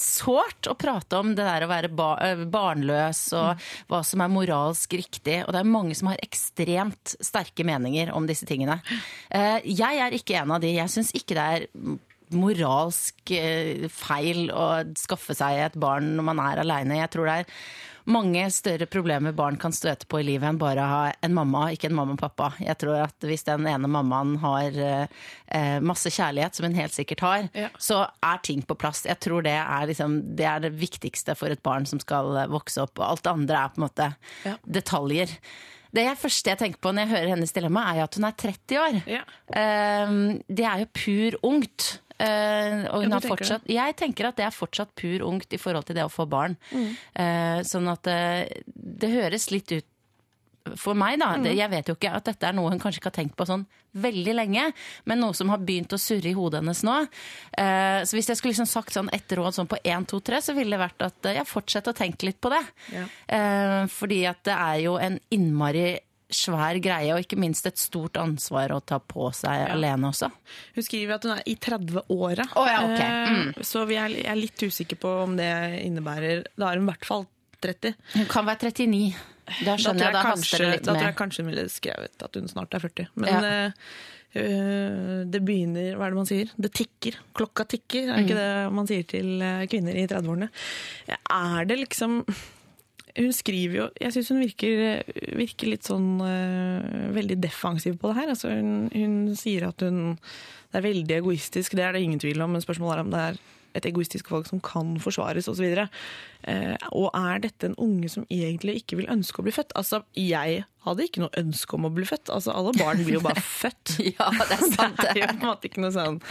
sårt 0.01 0.67
å 0.69 0.75
prate 0.77 1.19
om 1.21 1.33
det 1.37 1.45
der 1.45 1.65
å 1.65 1.69
være 1.71 1.91
ba 1.95 2.09
eh, 2.23 2.43
barnløs 2.51 3.21
og 3.37 3.67
hva 3.91 4.01
som 4.05 4.23
er 4.23 4.33
moralsk 4.33 4.97
riktig. 4.99 5.41
Og 5.45 5.55
det 5.55 5.61
er 5.61 5.71
mange 5.75 5.95
som 5.97 6.11
har 6.11 6.21
ekstremt 6.23 7.15
sterke 7.23 7.65
meninger 7.67 8.11
om 8.15 8.27
disse 8.29 8.47
tingene. 8.49 8.81
Eh, 9.29 9.63
jeg 9.65 10.03
er 10.03 10.17
ikke 10.17 10.37
en 10.41 10.55
av 10.57 10.63
de. 10.63 10.75
Jeg 10.75 10.91
syns 10.91 11.13
ikke 11.15 11.37
det 11.37 11.47
er 11.55 11.67
moralsk 12.35 13.33
eh, 13.37 13.87
feil 13.93 14.49
å 14.53 14.69
skaffe 14.99 15.35
seg 15.37 15.65
et 15.67 15.79
barn 15.79 16.15
når 16.17 16.29
man 16.31 16.45
er 16.47 16.63
aleine. 16.65 16.99
Jeg 17.01 17.13
tror 17.13 17.29
det 17.29 17.41
er 17.41 17.59
mange 18.05 18.43
større 18.53 18.85
problemer 18.91 19.33
barn 19.35 19.55
kan 19.57 19.73
støte 19.73 20.05
på 20.09 20.19
i 20.21 20.25
livet 20.27 20.47
enn 20.49 20.59
bare 20.61 20.83
å 20.83 20.89
ha 20.91 21.11
en 21.25 21.33
mamma, 21.33 21.67
ikke 21.73 21.89
en 21.89 21.95
mamma 21.97 22.13
og 22.13 22.21
pappa. 22.21 22.51
Jeg 22.61 22.77
tror 22.81 22.99
at 23.03 23.25
hvis 23.25 23.45
den 23.47 23.65
ene 23.71 23.89
mammaen 23.89 24.35
har 24.43 24.77
eh, 24.77 25.79
masse 25.81 26.11
kjærlighet, 26.13 26.55
som 26.57 26.67
hun 26.69 26.77
helt 26.77 26.93
sikkert 26.93 27.23
har, 27.25 27.47
Ja. 27.57 27.69
så 27.81 28.03
er 28.23 28.41
ting 28.45 28.61
på 28.61 28.77
plass. 28.77 29.05
Jeg 29.09 29.19
tror 29.25 29.41
det 29.43 29.55
er, 29.57 29.87
liksom, 29.89 30.19
det 30.35 30.45
er 30.45 30.59
det 30.67 30.73
viktigste 30.77 31.35
for 31.35 31.49
et 31.49 31.63
barn 31.65 31.85
som 31.89 31.99
skal 31.99 32.35
eh, 32.37 32.47
vokse 32.51 32.81
opp. 32.85 32.99
Og 32.99 33.07
alt 33.09 33.23
det 33.25 33.33
andre 33.33 33.63
er 33.63 33.69
på 33.73 33.81
en 33.81 33.87
måte 33.87 34.11
Ja. 34.45 34.55
detaljer. 34.65 35.37
Det 35.95 36.17
første 36.19 36.51
jeg 36.51 36.59
tenker 36.59 36.79
på 36.83 36.91
når 36.91 37.05
jeg 37.05 37.13
hører 37.15 37.29
hennes 37.37 37.53
dilemma, 37.55 37.85
er 37.95 38.03
at 38.03 38.15
hun 38.19 38.25
er 38.27 38.33
30 38.35 38.79
år. 38.81 38.97
Ja. 39.07 39.21
Eh, 39.55 40.15
det 40.49 40.65
er 40.67 40.79
jo 40.83 40.89
pur 40.93 41.37
ungt. 41.53 42.01
Eh, 42.17 42.85
og 42.91 43.03
hun 43.03 43.09
Ja, 43.09 43.17
har 43.17 43.25
fortsatt, 43.27 43.65
jeg 43.67 43.95
tenker 43.99 44.29
at 44.29 44.37
det 44.39 44.45
er 44.47 44.55
fortsatt 44.55 44.93
pur 44.95 45.25
ungt 45.27 45.51
i 45.53 45.59
forhold 45.59 45.87
til 45.89 45.97
det 45.97 46.05
å 46.05 46.11
få 46.11 46.27
barn. 46.29 46.55
Mm. 46.71 46.87
Eh, 47.13 47.59
sånn 47.67 47.91
at 47.91 48.07
eh, 48.07 48.61
det 48.75 49.11
høres 49.11 49.51
litt 49.51 49.71
ut 49.75 49.91
for 50.81 50.97
meg, 50.97 51.19
da. 51.21 51.35
Mm. 51.37 51.51
Jeg 51.53 51.69
vet 51.69 51.89
jo 51.91 51.95
ikke 51.97 52.13
at 52.17 52.25
dette 52.25 52.47
er 52.47 52.55
noe 52.57 52.71
hun 52.73 52.79
kanskje 52.81 53.01
ikke 53.01 53.11
har 53.11 53.19
tenkt 53.19 53.35
på 53.37 53.45
sånn 53.45 53.67
veldig 54.01 54.33
lenge, 54.35 54.63
men 55.07 55.21
noe 55.21 55.35
som 55.37 55.51
har 55.53 55.61
begynt 55.63 55.93
å 55.95 55.99
surre 56.01 56.31
i 56.31 56.35
hodet 56.35 56.63
hennes 56.63 56.81
nå. 56.87 56.95
Eh, 57.55 57.99
så 58.03 58.17
hvis 58.17 58.31
jeg 58.31 58.39
skulle 58.39 58.55
liksom 58.55 58.69
sagt 58.69 58.95
sånn 58.95 59.11
ett 59.15 59.29
råd 59.37 59.55
sånn 59.55 59.69
på 59.71 59.77
én, 59.85 60.07
to, 60.09 60.19
tre, 60.25 60.41
så 60.43 60.55
ville 60.57 60.73
det 60.75 60.81
vært 60.81 61.05
at 61.05 61.29
jeg 61.37 61.47
fortsetter 61.47 61.93
å 61.93 61.99
tenke 61.99 62.27
litt 62.27 62.41
på 62.43 62.51
det. 62.51 62.63
Ja. 62.95 63.05
Eh, 63.37 63.83
fordi 63.93 64.23
at 64.31 64.41
det 64.47 64.57
er 64.57 64.81
jo 64.87 64.97
en 64.97 65.19
innmari 65.35 65.87
svær 66.35 66.77
greie, 66.83 67.13
og 67.15 67.21
ikke 67.23 67.37
minst 67.39 67.65
et 67.69 67.79
stort 67.81 68.17
ansvar 68.21 68.73
å 68.75 68.81
ta 68.85 68.99
på 68.99 69.29
seg 69.35 69.65
alene 69.71 70.09
også. 70.11 70.29
Hun 70.75 70.83
skriver 70.87 71.15
at 71.15 71.23
hun 71.27 71.35
er 71.37 71.43
i 71.47 71.55
30-åra, 71.55 72.45
Å 72.55 72.65
ja, 72.69 72.81
ok. 72.87 73.03
Mm. 73.05 73.63
så 73.65 73.85
vi 73.89 73.95
er, 74.01 74.17
er 74.25 74.35
litt 74.39 74.59
usikker 74.67 74.99
på 75.01 75.13
om 75.23 75.37
det 75.39 75.49
innebærer 75.85 76.43
Da 76.57 76.69
er 76.73 76.79
hun 76.81 76.87
i 76.87 76.91
hvert 76.91 77.07
fall 77.07 77.25
30. 77.65 77.95
Hun 78.19 78.27
kan 78.29 78.45
være 78.45 78.69
39. 78.71 79.13
Da 79.65 79.75
skjønner 79.77 80.07
jeg, 80.07 80.13
da 80.17 80.21
kanskje, 80.25 80.57
det 80.59 80.67
litt 80.71 80.81
mer. 80.81 80.85
da 80.85 80.93
tror 80.99 81.07
jeg 81.09 81.17
kanskje 81.21 81.43
hun 81.43 81.49
ville 81.53 81.65
skrevet 81.69 82.23
at 82.27 82.37
hun 82.39 82.47
snart 82.51 82.73
er 82.77 82.83
40. 82.83 83.07
Men 83.15 83.29
Ja. 83.29 83.41
eh, 83.45 83.71
øh, 84.41 85.21
det 85.31 85.41
begynner 85.45 85.95
Hva 85.95 86.07
er 86.07 86.13
det 86.15 86.19
man 86.19 86.29
sier? 86.29 86.49
Det 86.57 86.71
tikker. 86.75 87.19
Klokka 87.37 87.65
tikker, 87.75 88.09
er 88.09 88.17
Mm. 88.17 88.25
ikke 88.25 88.35
det 88.41 88.73
man 88.73 88.87
sier 88.89 89.05
til 89.07 89.41
eh, 89.41 89.65
kvinner 89.71 89.95
i 89.95 90.07
30-årene? 90.09 90.49
Er 91.31 91.65
det 91.69 91.77
liksom 91.79 92.25
hun 93.15 93.31
skriver 93.35 93.77
jo 93.79 93.87
Jeg 94.01 94.15
syns 94.15 94.29
hun 94.33 94.43
virker, 94.43 95.03
virker 95.37 95.71
litt 95.71 95.87
sånn 95.87 96.19
uh, 96.19 97.11
veldig 97.15 97.39
defensiv 97.43 97.97
på 98.01 98.11
det 98.11 98.19
her. 98.19 98.31
Altså, 98.35 98.51
hun, 98.53 98.87
hun 98.93 99.19
sier 99.39 99.69
at 99.69 99.83
hun 99.85 100.17
Det 100.17 100.79
er 100.81 100.87
veldig 100.89 101.19
egoistisk, 101.21 101.77
det 101.77 101.85
er 101.85 101.95
det 101.95 102.03
ingen 102.03 102.21
tvil 102.21 102.43
om, 102.43 102.55
men 102.55 102.63
spørsmålet 102.63 102.97
er 102.97 103.05
om 103.05 103.13
det 103.13 103.27
er 103.29 103.43
et 103.75 103.87
egoistisk 103.89 104.29
valg 104.31 104.45
som 104.47 104.61
kan 104.63 104.93
forsvares 105.03 105.49
osv. 105.51 105.65
Og, 105.67 105.97
uh, 106.47 106.75
og 106.95 107.09
er 107.19 107.41
dette 107.43 107.67
en 107.67 107.79
unge 107.81 108.11
som 108.11 108.27
egentlig 108.31 108.77
ikke 108.81 109.01
vil 109.01 109.09
ønske 109.11 109.41
å 109.41 109.47
bli 109.47 109.55
født? 109.55 109.75
Altså, 109.79 110.01
jeg 110.15 110.61
hadde 110.85 111.07
ikke 111.07 111.23
noe 111.25 111.41
ønske 111.41 111.75
om 111.75 111.89
å 111.89 111.91
bli 111.95 112.07
født. 112.07 112.31
Altså, 112.31 112.55
alle 112.55 112.75
barn 112.79 113.03
blir 113.03 113.19
jo 113.19 113.25
bare 113.25 113.43
født. 113.63 113.97
Ja, 114.13 114.29
det 114.31 114.59
er 114.59 114.63
sant. 114.69 114.99
Det 115.03 115.11
er 115.11 115.21
jo 115.25 115.31
på 115.33 115.41
en 115.41 115.49
måte 115.49 115.71
ikke 115.71 115.83
noe 115.83 115.95
sånn 115.95 116.21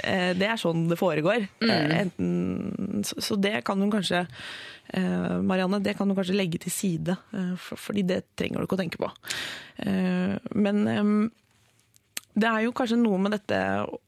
Det 0.00 0.46
er 0.48 0.60
sånn 0.60 0.86
det 0.90 0.98
foregår. 1.00 1.46
Mm. 1.62 1.70
Eh, 1.70 1.96
Enten, 2.00 3.04
så, 3.06 3.20
så 3.20 3.36
det 3.40 3.58
kan 3.66 3.80
hun 3.82 3.92
kanskje 3.92 4.24
eh, 4.24 5.36
Marianne, 5.44 5.82
det 5.84 5.96
kan 5.98 6.08
du 6.08 6.16
kanskje 6.16 6.36
legge 6.38 6.60
til 6.62 6.74
side, 6.74 7.16
eh, 7.36 7.52
for, 7.60 7.80
fordi 7.90 8.06
det 8.08 8.22
trenger 8.38 8.60
du 8.62 8.68
ikke 8.68 8.78
å 8.78 8.82
tenke 8.82 9.02
på. 9.02 9.12
Eh, 9.84 10.36
men 10.56 11.30
det 12.32 12.48
er 12.48 12.64
jo 12.64 12.74
kanskje 12.76 12.96
noe 12.96 13.18
med 13.20 13.34
dette 13.34 13.58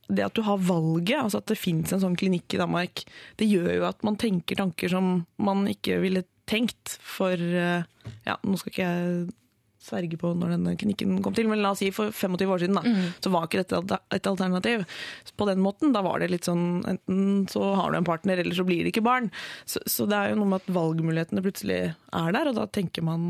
Det 0.09 0.25
at 0.25 0.37
du 0.37 0.41
har 0.47 0.63
valget, 0.65 1.19
altså 1.21 1.43
at 1.43 1.51
det 1.51 1.61
fins 1.61 1.93
en 1.93 2.03
sånn 2.03 2.17
klinikk 2.17 2.57
i 2.57 2.61
Danmark, 2.61 3.05
det 3.41 3.49
gjør 3.51 3.73
jo 3.75 3.89
at 3.91 4.05
man 4.07 4.17
tenker 4.21 4.61
tanker 4.61 4.93
som 4.93 5.27
man 5.37 5.67
ikke 5.69 6.01
ville 6.03 6.25
tenkt 6.49 6.99
for 7.05 7.35
eh, 7.37 7.85
Ja, 8.27 8.39
nå 8.45 8.61
skal 8.61 8.73
ikke 8.73 8.89
jeg 8.89 9.25
sverge 9.85 10.19
på 10.21 10.33
når 10.35 10.55
denne 10.55 10.75
klinikken 10.81 11.19
kom 11.25 11.35
til, 11.37 11.49
men 11.51 11.61
la 11.63 11.75
oss 11.75 11.83
si 11.83 11.91
for 11.95 12.15
25 12.15 12.55
år 12.55 12.63
siden, 12.65 12.79
da, 12.79 12.95
så 13.21 13.33
var 13.35 13.49
ikke 13.49 13.63
dette 13.63 13.99
et 14.17 14.31
alternativ. 14.31 14.87
På 15.37 15.49
den 15.51 15.61
måten, 15.65 15.93
da 15.95 16.03
var 16.07 16.21
det 16.23 16.31
litt 16.33 16.49
sånn 16.49 16.85
enten 16.89 17.47
så 17.53 17.75
har 17.79 17.93
du 17.93 17.99
en 18.01 18.09
partner, 18.09 18.41
eller 18.41 18.57
så 18.57 18.65
blir 18.65 18.85
det 18.85 18.95
ikke 18.95 19.05
barn. 19.05 19.31
Så, 19.65 19.83
så 19.87 20.09
det 20.09 20.17
er 20.17 20.33
jo 20.33 20.41
noe 20.41 20.53
med 20.55 20.65
at 20.65 20.75
valgmulighetene 20.75 21.45
plutselig 21.45 21.79
er 21.93 22.35
der, 22.37 22.51
og 22.51 22.59
da 22.59 22.67
tenker 22.73 23.05
man 23.05 23.29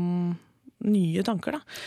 nye 0.85 1.23
tanker, 1.25 1.59
da. 1.59 1.79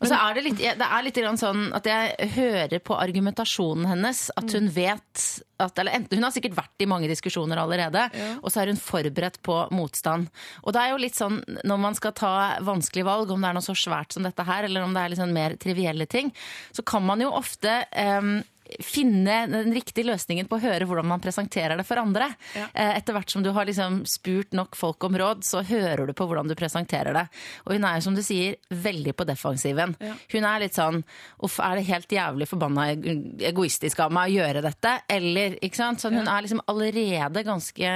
Og 0.00 0.08
så 0.08 0.16
er 0.16 0.36
det 0.36 0.44
litt, 0.46 0.60
det 0.80 0.86
er 0.86 1.04
litt 1.04 1.18
sånn 1.40 1.66
at 1.76 1.86
jeg 1.88 2.28
hører 2.34 2.80
på 2.80 2.96
argumentasjonen 2.96 3.88
hennes 3.90 4.22
at 4.32 4.54
hun 4.56 4.70
vet 4.72 5.24
at 5.60 5.76
eller 5.76 5.92
enten, 5.92 6.16
Hun 6.16 6.24
har 6.24 6.32
sikkert 6.32 6.56
vært 6.56 6.80
i 6.80 6.86
mange 6.88 7.08
diskusjoner 7.10 7.60
allerede, 7.60 8.06
og 8.40 8.48
så 8.48 8.62
er 8.62 8.70
hun 8.72 8.80
forberedt 8.80 9.42
på 9.44 9.58
motstand. 9.76 10.30
Og 10.64 10.72
det 10.72 10.80
er 10.80 10.94
jo 10.94 11.02
litt 11.02 11.18
sånn 11.18 11.36
når 11.68 11.82
man 11.82 11.98
skal 11.98 12.14
ta 12.16 12.32
vanskelige 12.64 13.04
valg, 13.04 13.28
om 13.28 13.44
det 13.44 13.50
er 13.50 13.58
noe 13.58 13.66
så 13.66 13.76
svært 13.76 14.16
som 14.16 14.24
dette 14.24 14.46
her, 14.48 14.64
eller 14.64 14.86
om 14.86 14.96
det 14.96 15.02
er 15.02 15.12
litt 15.12 15.20
sånn 15.20 15.36
mer 15.36 15.58
trivielle 15.60 16.08
ting, 16.08 16.32
så 16.72 16.80
kan 16.80 17.04
man 17.04 17.20
jo 17.20 17.28
ofte 17.36 17.82
em, 17.92 18.38
finne 18.84 19.42
den 19.50 19.72
riktige 19.74 20.06
løsningen 20.08 20.46
på 20.50 20.58
å 20.58 20.62
høre 20.62 20.86
hvordan 20.88 21.08
man 21.10 21.20
presenterer 21.22 21.76
det 21.80 21.86
for 21.88 22.00
andre. 22.02 22.30
Ja. 22.56 22.66
Eh, 22.74 22.92
Etter 23.00 23.16
hvert 23.16 23.30
som 23.32 23.42
du 23.44 23.50
har 23.56 23.66
liksom 23.68 24.00
spurt 24.08 24.52
nok 24.56 24.76
folk 24.78 25.02
om 25.08 25.16
råd, 25.20 25.44
så 25.46 25.62
hører 25.66 26.06
du 26.06 26.14
på 26.16 26.26
hvordan 26.30 26.48
du 26.50 26.54
presenterer 26.58 27.16
det. 27.16 27.26
Og 27.66 27.74
hun 27.76 27.84
er 27.88 27.98
jo, 27.98 28.06
som 28.08 28.16
du 28.18 28.22
sier, 28.26 28.56
veldig 28.70 29.14
på 29.18 29.26
defensiven. 29.28 29.96
Ja. 30.00 30.14
Hun 30.32 30.44
er 30.50 30.64
litt 30.64 30.76
sånn 30.78 31.02
Uff, 31.42 31.58
er 31.64 31.78
det 31.80 31.86
helt 31.88 32.12
jævlig 32.12 32.46
forbanna 32.50 32.90
ego- 32.92 33.16
egoistisk 33.50 34.00
av 34.04 34.12
meg 34.12 34.30
å 34.32 34.36
gjøre 34.40 34.62
dette? 34.64 34.94
Eller, 35.10 35.56
ikke 35.64 35.80
sant? 35.80 36.00
Så 36.02 36.10
hun 36.12 36.26
er 36.28 36.42
liksom 36.46 36.60
allerede 36.70 37.44
ganske 37.46 37.94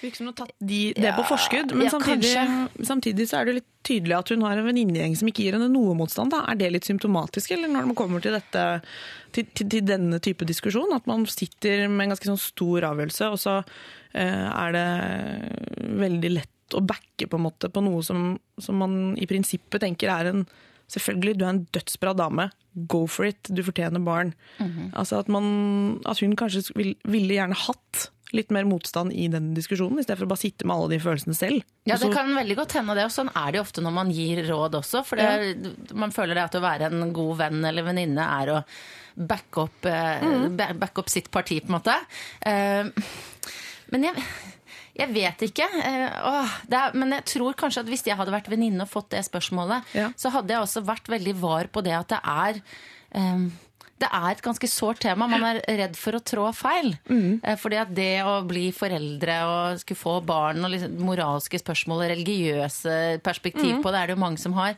Virker 0.00 0.16
som 0.16 0.26
hun 0.26 0.32
har 0.32 0.38
tatt 0.46 0.54
de, 0.58 0.80
det 0.96 1.12
på 1.16 1.24
forskudd, 1.28 1.74
men 1.76 1.86
ja, 1.86 1.92
samtidig, 1.92 2.86
samtidig 2.88 3.26
så 3.28 3.40
er 3.42 3.50
det 3.50 3.54
litt 3.60 3.66
tydelig 3.86 4.16
at 4.16 4.30
hun 4.32 4.44
har 4.44 4.58
en 4.58 4.66
venninnegjeng 4.68 5.16
som 5.18 5.30
ikke 5.30 5.46
gir 5.46 5.56
henne 5.56 5.70
noe 5.72 5.96
motstand. 5.98 6.32
Da. 6.34 6.44
Er 6.50 6.58
det 6.60 6.70
litt 6.74 6.88
symptomatisk, 6.88 7.54
eller 7.54 7.70
når 7.72 7.90
man 7.90 7.98
kommer 7.98 8.22
til, 8.22 8.36
dette, 8.36 8.64
til, 9.34 9.48
til, 9.56 9.70
til 9.72 9.84
denne 9.88 10.20
type 10.22 10.46
diskusjon? 10.48 10.92
At 10.96 11.08
man 11.10 11.26
sitter 11.30 11.86
med 11.88 12.06
en 12.06 12.14
ganske 12.14 12.30
sånn 12.30 12.42
stor 12.42 12.90
avgjørelse, 12.92 13.30
og 13.32 13.40
så 13.40 13.58
eh, 14.12 14.48
er 14.48 14.76
det 14.76 14.88
veldig 16.04 16.32
lett 16.36 16.76
å 16.76 16.84
backe 16.86 17.26
på 17.26 17.40
måte 17.40 17.70
på 17.72 17.82
noe 17.82 18.02
som, 18.06 18.34
som 18.60 18.78
man 18.78 19.14
i 19.18 19.28
prinsippet 19.30 19.82
tenker 19.86 20.12
er 20.12 20.34
en 20.34 20.44
Selvfølgelig, 20.90 21.36
du 21.38 21.44
er 21.44 21.52
en 21.52 21.66
dødsbra 21.70 22.16
dame. 22.18 22.48
Go 22.90 23.04
for 23.06 23.28
it. 23.28 23.46
Du 23.46 23.62
fortjener 23.62 24.02
barn. 24.02 24.32
Mhm. 24.58 24.88
Altså 24.98 25.20
at, 25.22 25.28
man, 25.30 26.00
at 26.02 26.18
hun 26.18 26.34
kanskje 26.34 26.64
vil, 26.74 26.96
ville 27.06 27.36
gjerne 27.36 27.54
hatt 27.54 28.08
litt 28.36 28.50
mer 28.54 28.64
motstand 28.68 29.12
i 29.12 29.26
den 29.32 29.50
diskusjonen, 29.56 29.98
i 29.98 30.02
stedet 30.06 30.18
for 30.20 30.28
å 30.28 30.32
bare 30.32 30.42
sitte 30.44 30.66
med 30.68 30.76
alle 30.76 30.90
de 30.94 30.98
følelsene 31.02 31.34
selv. 31.36 31.64
Ja, 31.88 31.96
det 32.00 32.12
kan 32.14 32.30
veldig 32.36 32.56
godt 32.56 32.72
hende 32.78 32.94
det, 32.98 33.04
og 33.08 33.14
sånn 33.14 33.30
er 33.34 33.50
det 33.52 33.58
jo 33.60 33.64
ofte 33.66 33.82
når 33.84 33.92
man 33.96 34.10
gir 34.14 34.42
råd 34.48 34.78
også. 34.80 35.02
For 35.06 35.16
det, 35.20 35.72
man 35.94 36.10
føler 36.14 36.34
det 36.38 36.44
at 36.48 36.58
å 36.60 36.62
være 36.64 36.90
en 36.92 37.12
god 37.16 37.36
venn 37.42 37.64
eller 37.64 37.86
venninne 37.86 38.28
er 38.42 38.54
å 38.54 38.60
backe 39.16 39.66
opp, 39.66 39.84
eh, 39.90 40.22
Mm. 40.22 40.56
back 40.78 40.98
opp 40.98 41.08
sitt 41.10 41.30
parti, 41.30 41.60
på 41.60 41.68
en 41.72 41.78
måte. 41.80 41.96
Eh, 42.46 42.84
men 43.90 44.04
jeg, 44.06 44.14
jeg 45.00 45.12
vet 45.12 45.42
ikke. 45.48 45.66
Eh, 45.84 46.10
åh, 46.30 46.52
det 46.70 46.78
er, 46.78 46.94
men 46.94 47.10
jeg 47.18 47.24
tror 47.34 47.54
kanskje 47.58 47.80
at 47.82 47.90
hvis 47.90 48.04
jeg 48.06 48.16
hadde 48.16 48.32
vært 48.32 48.48
venninne 48.52 48.82
og 48.86 48.88
fått 48.92 49.10
det 49.10 49.24
spørsmålet, 49.26 49.82
Ja. 49.94 50.10
så 50.16 50.30
hadde 50.30 50.54
jeg 50.54 50.62
også 50.62 50.84
vært 50.86 51.08
veldig 51.10 51.34
var 51.40 51.64
på 51.72 51.82
det 51.82 51.92
at 51.98 52.08
det 52.14 52.20
er 52.22 52.62
eh, 53.12 53.50
det 54.00 54.08
er 54.10 54.30
et 54.32 54.42
ganske 54.42 54.68
sårt 54.70 55.00
tema. 55.04 55.26
Man 55.28 55.44
er 55.44 55.60
redd 55.78 55.96
for 56.00 56.16
å 56.16 56.22
trå 56.24 56.48
feil. 56.56 56.94
Mm. 57.10 57.40
Eh, 57.44 57.56
Fordi 57.60 57.76
at 57.82 57.94
det 57.94 58.22
å 58.24 58.38
bli 58.48 58.70
foreldre 58.72 59.36
og 59.46 59.80
skulle 59.82 60.00
få 60.00 60.14
barn 60.24 60.64
og 60.64 60.72
liksom 60.72 60.98
moralske 61.04 61.60
spørsmål 61.60 62.04
og 62.06 62.10
religiøse 62.16 62.98
perspektiv 63.22 63.76
Mm. 63.76 63.82
på 63.84 63.92
det, 63.92 64.00
er 64.00 64.06
det 64.08 64.16
jo 64.16 64.22
mange 64.24 64.38
som 64.40 64.52
har. 64.56 64.74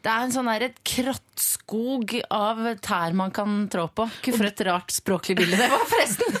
Det 0.00 0.08
er 0.08 0.24
en 0.24 0.32
sånn 0.32 0.48
der, 0.48 0.62
et 0.70 0.78
krattskog 0.86 2.14
av 2.32 2.62
tær 2.80 3.16
man 3.16 3.32
kan 3.36 3.66
trå 3.72 3.84
på. 3.92 4.06
Ikke 4.20 4.32
for 4.38 4.48
et 4.48 4.62
rart 4.68 4.94
språklig 4.94 5.36
bilde 5.42 5.58
det 5.60 5.68
var, 5.72 5.84
forresten! 5.90 6.38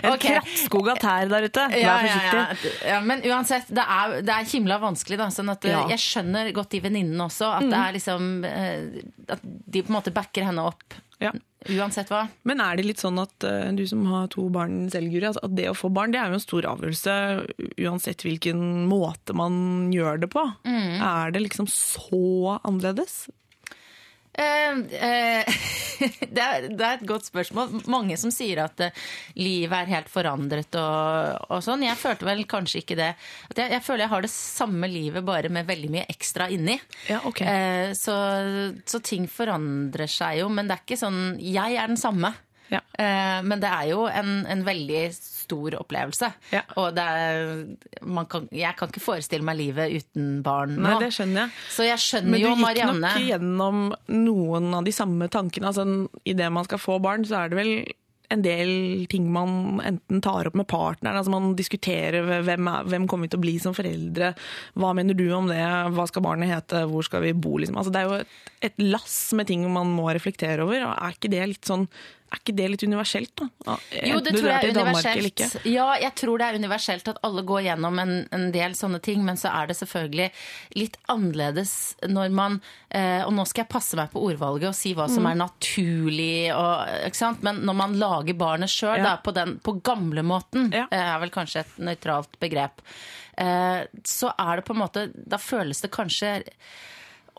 En 0.00 0.12
okay. 0.12 0.36
krattskog 0.36 0.88
av 0.92 0.98
tær 1.00 1.30
der 1.30 1.46
ute. 1.48 1.64
Vær 1.72 1.80
Ja, 1.80 1.94
forsiktig. 2.04 2.72
ja, 2.84 2.88
ja. 2.92 2.98
men 3.04 3.22
uansett, 3.26 3.70
det 3.72 3.82
er, 3.82 4.16
det 4.24 4.34
er 4.34 4.48
himla 4.52 4.76
vanskelig. 4.82 5.18
Da, 5.20 5.28
sånn 5.34 5.50
at 5.52 5.64
eh. 5.66 5.78
Jeg 5.94 6.02
skjønner 6.04 6.50
godt 6.56 6.76
de 6.76 6.82
venninnene 6.84 7.26
også. 7.26 7.48
At 7.56 7.66
det 7.66 7.80
er 7.80 7.96
liksom 7.96 8.28
eh, 8.46 9.00
At 9.32 9.42
de 9.42 9.82
på 9.82 9.90
en 9.92 9.96
måte 9.96 10.14
backer 10.14 10.46
henne 10.46 10.66
opp 10.70 10.98
Ja. 11.20 11.32
uansett 11.68 12.08
hva. 12.08 12.22
Men 12.48 12.62
er 12.64 12.78
det 12.78 12.86
litt 12.86 13.02
sånn 13.02 13.20
at 13.20 13.44
eh, 13.44 13.68
du 13.76 13.82
som 13.88 14.06
har 14.08 14.30
to 14.32 14.46
barn 14.52 14.86
selv, 14.92 15.12
Guri, 15.12 15.26
altså 15.28 15.42
at 15.44 15.56
det 15.58 15.68
å 15.68 15.76
få 15.76 15.90
barn 15.92 16.14
det 16.14 16.20
er 16.22 16.32
jo 16.32 16.38
en 16.38 16.44
stor 16.46 16.68
avgjørelse 16.70 17.16
uansett 17.84 18.24
hvilken 18.24 18.62
måte 18.88 19.36
man 19.36 19.90
gjør 19.92 20.22
det 20.24 20.30
på? 20.32 20.46
Mm. 20.64 20.96
Er 20.96 21.36
det 21.36 21.44
liksom 21.44 21.68
så 21.70 22.56
annerledes? 22.62 23.26
Eh, 24.32 24.70
eh, 24.78 25.44
det, 26.34 26.42
er, 26.42 26.68
et 26.70 27.06
godt 27.06 27.26
spørsmål. 27.28 27.80
Mange 27.90 28.16
som 28.20 28.32
sier 28.34 28.62
at 28.64 28.82
eh, 28.84 29.00
livet 29.40 29.74
er 29.76 29.92
helt 29.96 30.10
forandret 30.12 30.78
og, 30.80 31.48
og 31.50 31.64
sånn. 31.64 31.84
Jeg 31.86 31.98
følte 32.00 32.28
vel 32.28 32.44
kanskje 32.50 32.84
ikke 32.84 32.98
det. 33.00 33.10
Jeg, 33.56 33.72
jeg 33.74 33.84
føler 33.84 34.06
jeg 34.06 34.14
har 34.14 34.26
det 34.26 34.32
samme 34.34 34.90
livet, 34.90 35.26
bare 35.26 35.52
med 35.52 35.68
veldig 35.68 35.90
mye 35.96 36.06
ekstra 36.12 36.50
inni. 36.52 36.78
Ja, 37.10 37.22
okay. 37.28 37.48
Eh, 37.48 37.96
så, 37.98 38.16
så 38.86 39.02
ting 39.04 39.26
forandrer 39.30 40.10
seg 40.10 40.40
jo, 40.44 40.48
men 40.52 40.70
det 40.70 40.78
er 40.78 40.86
ikke 40.86 41.00
sånn 41.00 41.20
Jeg 41.40 41.76
er 41.76 41.90
den 41.90 42.00
samme. 42.00 42.32
Ja. 42.70 42.80
Eh, 42.94 43.40
men 43.42 43.62
det 43.62 43.70
er 43.70 43.90
jo 43.90 44.06
en, 44.06 44.44
en 44.46 44.64
veldig 44.66 45.08
stor 45.50 45.76
opplevelse. 45.82 46.32
Ja. 46.54 46.64
Og 46.80 46.94
det 46.96 47.04
er, 47.04 47.54
man 48.06 48.28
kan, 48.30 48.48
jeg 48.54 48.76
kan 48.78 48.90
ikke 48.92 49.02
forestille 49.04 49.46
meg 49.46 49.58
livet 49.60 50.00
uten 50.00 50.40
barn 50.46 50.76
nå. 50.78 50.86
Nei, 50.86 50.98
det 51.02 51.12
skjønner 51.16 51.44
jeg. 51.44 51.56
Så 51.74 51.88
jeg 51.88 52.04
skjønner 52.06 52.30
Men 52.30 52.44
du 52.44 52.66
gikk 52.66 52.84
nok 53.04 53.24
gjennom 53.28 53.80
noen 54.14 54.76
av 54.78 54.86
de 54.86 54.94
samme 54.94 55.30
tankene. 55.32 55.72
Altså, 55.72 55.86
Idet 56.28 56.52
man 56.54 56.66
skal 56.68 56.80
få 56.82 57.00
barn, 57.02 57.26
så 57.26 57.42
er 57.42 57.52
det 57.52 57.58
vel 57.60 57.74
en 58.30 58.44
del 58.44 58.70
ting 59.10 59.26
man 59.34 59.80
enten 59.82 60.20
tar 60.22 60.46
opp 60.46 60.56
med 60.58 60.68
partneren. 60.70 61.18
altså 61.18 61.32
Man 61.34 61.56
diskuterer 61.58 62.22
hvem, 62.46 62.68
er, 62.70 62.86
hvem 62.86 63.08
kommer 63.10 63.26
vi 63.26 63.32
til 63.32 63.40
å 63.40 63.44
bli 63.44 63.56
som 63.62 63.74
foreldre. 63.74 64.32
Hva 64.78 64.92
mener 64.96 65.18
du 65.18 65.26
om 65.34 65.50
det? 65.50 65.58
Hva 65.96 66.06
skal 66.06 66.24
barnet 66.26 66.52
hete? 66.52 66.84
Hvor 66.90 67.06
skal 67.06 67.24
vi 67.26 67.34
bo? 67.34 67.56
Liksom. 67.58 67.80
Altså, 67.80 67.94
det 67.94 68.02
er 68.02 68.08
jo 68.08 68.20
et, 68.22 68.38
et 68.70 68.86
lass 68.86 69.18
med 69.34 69.50
ting 69.50 69.66
man 69.74 69.90
må 69.96 70.06
reflektere 70.14 70.62
over. 70.66 70.86
og 70.86 70.94
Er 70.94 71.18
ikke 71.18 71.32
det 71.32 71.42
litt 71.56 71.70
sånn 71.70 71.88
er 72.30 72.38
ikke 72.38 72.54
det 72.56 72.66
litt 72.70 72.82
universelt, 72.86 73.32
da? 73.66 73.74
Jo, 74.06 74.20
det 74.22 74.32
tror 74.36 74.48
jeg 74.50 74.68
er 74.70 74.74
universelt. 74.76 75.56
Ja, 75.66 75.86
jeg 75.98 76.12
tror 76.14 76.38
det 76.38 76.46
er 76.46 76.58
universelt 76.60 77.08
at 77.10 77.18
alle 77.26 77.42
går 77.42 77.62
gjennom 77.66 77.98
en, 77.98 78.12
en 78.32 78.44
del 78.54 78.76
sånne 78.78 79.00
ting, 79.02 79.24
men 79.26 79.36
så 79.40 79.50
er 79.50 79.66
det 79.66 79.76
selvfølgelig 79.80 80.28
litt 80.78 80.96
annerledes 81.10 81.72
når 82.08 82.30
man 82.30 82.60
eh, 82.90 83.24
Og 83.26 83.32
nå 83.34 83.44
skal 83.46 83.64
jeg 83.64 83.70
passe 83.72 83.98
meg 83.98 84.10
på 84.14 84.22
ordvalget 84.30 84.68
og 84.70 84.74
si 84.78 84.94
hva 84.94 85.08
som 85.10 85.24
Mm. 85.26 85.30
er 85.32 85.40
naturlig, 85.42 86.54
og, 86.54 87.36
men 87.42 87.60
når 87.66 87.76
man 87.82 87.98
lager 87.98 88.34
barnet 88.38 88.70
sjøl, 88.72 88.98
Ja. 89.02 89.16
på, 89.22 89.32
den- 89.34 89.58
på 89.60 89.74
gamlemåten, 89.82 90.70
Ja. 90.72 90.86
eh, 90.90 91.14
er 91.14 91.18
vel 91.20 91.30
kanskje 91.30 91.60
et 91.60 91.78
nøytralt 91.78 92.38
begrep, 92.40 92.80
eh, 93.38 93.86
så 94.04 94.32
er 94.38 94.56
det 94.56 94.64
på 94.66 94.74
en 94.74 94.80
måte 94.86 95.10
Da 95.28 95.36
føles 95.36 95.80
det 95.82 95.90
kanskje 95.90 96.42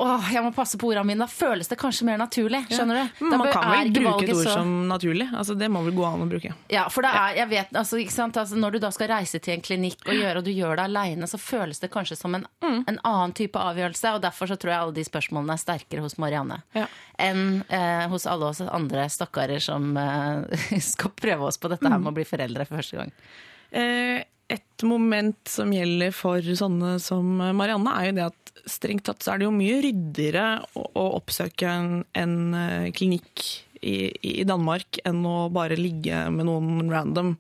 Åh, 0.01 0.29
jeg 0.33 0.41
må 0.41 0.49
passe 0.55 0.77
på 0.81 0.87
ordene 0.89 1.05
mine. 1.05 1.19
Da 1.21 1.27
føles 1.29 1.67
det 1.69 1.77
kanskje 1.77 2.07
mer 2.07 2.17
naturlig. 2.17 2.63
Skjønner 2.71 2.97
du? 3.03 3.23
Men 3.25 3.37
man 3.37 3.47
bør- 3.47 3.53
kan 3.53 3.67
vel 3.71 3.91
bruke 3.93 4.23
et 4.23 4.31
ord 4.33 4.45
så- 4.47 4.53
som 4.55 4.71
naturlig? 4.89 5.27
Altså, 5.31 5.55
det 5.57 5.69
må 5.69 5.83
vel 5.85 5.93
gå 5.93 6.05
an 6.07 6.21
å 6.25 6.29
bruke. 6.31 6.53
ja, 6.69 6.87
for 6.89 7.01
det 7.03 7.11
er, 7.13 7.35
jeg 7.35 7.49
vet, 7.49 7.69
altså? 7.73 7.97
Altså, 8.41 8.55
Når 8.57 8.71
du 8.71 8.79
da 8.79 8.89
skal 8.89 9.07
reise 9.09 9.39
til 9.39 9.53
en 9.53 9.61
klinikk 9.61 10.01
og 10.07 10.13
gjøre, 10.15 10.37
og 10.37 10.43
du 10.43 10.51
gjør 10.51 10.75
det 10.75 10.85
aleine, 10.89 11.23
så 11.29 11.37
føles 11.37 11.79
det 11.79 11.91
kanskje 11.91 12.17
som 12.17 12.33
en, 12.35 12.47
Mm. 12.63 12.83
en 12.87 12.99
annen 13.05 13.33
type 13.33 13.53
avgjørelse. 13.59 14.15
Og 14.15 14.21
derfor 14.21 14.47
så 14.47 14.57
tror 14.57 14.71
jeg 14.71 14.79
alle 14.81 14.93
de 14.93 15.03
spørsmålene 15.03 15.53
er 15.53 15.57
sterkere 15.57 16.01
hos 16.01 16.17
Marianne 16.17 16.63
Ja. 16.73 16.87
enn 17.19 17.63
eh, 17.69 18.07
hos 18.07 18.25
alle 18.25 18.45
oss 18.45 18.61
andre 18.61 19.05
stakkarer 19.07 19.61
som 19.61 19.95
eh, 19.97 20.45
skal 20.79 21.11
prøve 21.11 21.41
oss 21.43 21.57
på 21.57 21.69
dette 21.69 21.83
her 21.87 21.97
Mm. 21.99 22.03
med 22.03 22.13
å 22.13 22.15
bli 22.15 22.23
foreldre 22.25 22.65
for 22.65 22.77
første 22.77 22.97
gang. 22.97 23.11
Eh, 23.73 24.23
et 24.51 24.85
moment 24.87 25.37
som 25.47 25.71
gjelder 25.73 26.13
for 26.15 26.43
sånne 26.43 26.95
som 27.03 27.27
Marianne, 27.55 27.93
er 27.95 28.09
jo 28.09 28.15
det 28.17 28.27
at 28.31 28.53
strengt 28.69 29.05
tatt 29.07 29.23
så 29.23 29.33
er 29.33 29.41
det 29.41 29.47
jo 29.47 29.55
mye 29.55 29.81
ryddigere 29.85 30.45
å, 30.77 30.85
å 30.85 31.05
oppsøke 31.17 31.69
en, 31.69 32.01
en 32.17 32.37
eh, 32.57 32.87
klinikk 32.95 33.45
i, 33.81 34.11
i 34.41 34.43
Danmark 34.47 35.01
enn 35.07 35.21
å 35.25 35.49
bare 35.53 35.77
ligge 35.79 36.23
med 36.33 36.47
noen 36.47 36.89
random 36.91 37.35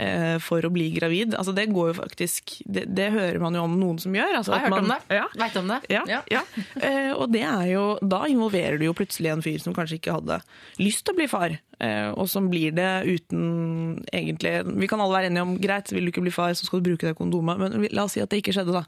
eh, 0.00 0.38
for 0.42 0.64
å 0.64 0.70
bli 0.72 0.88
gravid. 0.94 1.36
Altså 1.38 1.54
det 1.56 1.68
går 1.72 1.90
jo 1.90 1.96
faktisk 1.98 2.54
Det, 2.64 2.86
det 2.96 3.10
hører 3.14 3.38
man 3.42 3.56
jo 3.56 3.64
om 3.66 3.76
noen 3.80 4.00
som 4.02 4.14
gjør. 4.16 4.38
Altså 4.38 4.54
Jeg 4.54 4.64
har 4.64 4.72
hørt 4.72 4.84
om 4.86 4.92
det. 4.92 5.00
Ja. 5.18 5.26
Veit 5.42 5.58
om 5.60 5.72
det. 5.72 5.80
Ja, 5.92 6.04
ja. 6.32 6.44
Eh, 6.80 7.12
og 7.12 7.28
det 7.34 7.44
er 7.48 7.66
jo, 7.74 7.84
da 8.00 8.24
involverer 8.30 8.80
du 8.80 8.86
jo 8.88 8.96
plutselig 8.96 9.32
en 9.32 9.44
fyr 9.44 9.60
som 9.62 9.76
kanskje 9.76 10.00
ikke 10.00 10.16
hadde 10.16 10.40
lyst 10.80 11.04
til 11.06 11.14
å 11.14 11.20
bli 11.20 11.28
far, 11.30 11.56
eh, 11.84 12.08
og 12.10 12.30
som 12.32 12.48
blir 12.52 12.72
det 12.76 12.90
uten 13.08 14.02
egentlig 14.12 14.54
Vi 14.80 14.88
kan 14.90 15.02
alle 15.02 15.18
være 15.18 15.30
enige 15.32 15.44
om 15.44 15.58
greit, 15.60 15.92
vil 15.92 16.08
du 16.08 16.14
ikke 16.14 16.24
bli 16.24 16.34
far, 16.34 16.56
så 16.56 16.66
skal 16.66 16.80
du 16.80 16.90
bruke 16.90 17.10
det 17.10 17.18
kondomet, 17.18 17.60
men 17.60 17.86
la 17.92 18.06
oss 18.06 18.16
si 18.16 18.24
at 18.24 18.32
det 18.32 18.42
ikke 18.42 18.56
skjedde, 18.56 18.80
da. 18.80 18.86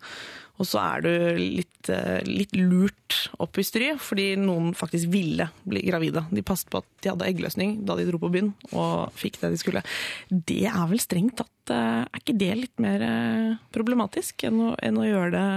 Og 0.55 0.69
så 0.69 0.79
er 0.79 1.03
du 1.03 1.11
litt, 1.41 1.89
eh, 1.91 2.21
litt 2.29 2.55
lurt 2.55 3.17
opp 3.43 3.59
i 3.59 3.65
stry, 3.67 3.89
fordi 3.99 4.35
noen 4.39 4.71
faktisk 4.79 5.11
ville 5.11 5.49
bli 5.67 5.83
gravide. 5.83 6.25
De 6.31 6.45
passet 6.47 6.71
på 6.71 6.79
at 6.79 6.87
de 7.03 7.11
hadde 7.11 7.27
eggløsning 7.27 7.81
da 7.87 7.97
de 7.99 8.07
dro 8.07 8.21
på 8.23 8.31
byen, 8.31 8.53
og 8.73 9.11
fikk 9.19 9.41
det 9.43 9.51
de 9.55 9.59
skulle. 9.61 9.83
Det 10.31 10.63
er 10.71 10.87
vel 10.91 11.03
strengt 11.03 11.37
tatt 11.43 11.75
eh, 11.75 12.05
Er 12.05 12.23
ikke 12.23 12.39
det 12.39 12.53
litt 12.61 12.83
mer 12.83 13.03
eh, 13.03 13.59
problematisk 13.75 14.47
enn 14.47 14.63
å, 14.63 14.71
enn 14.79 15.01
å 15.01 15.09
gjøre 15.09 15.35
det 15.35 15.49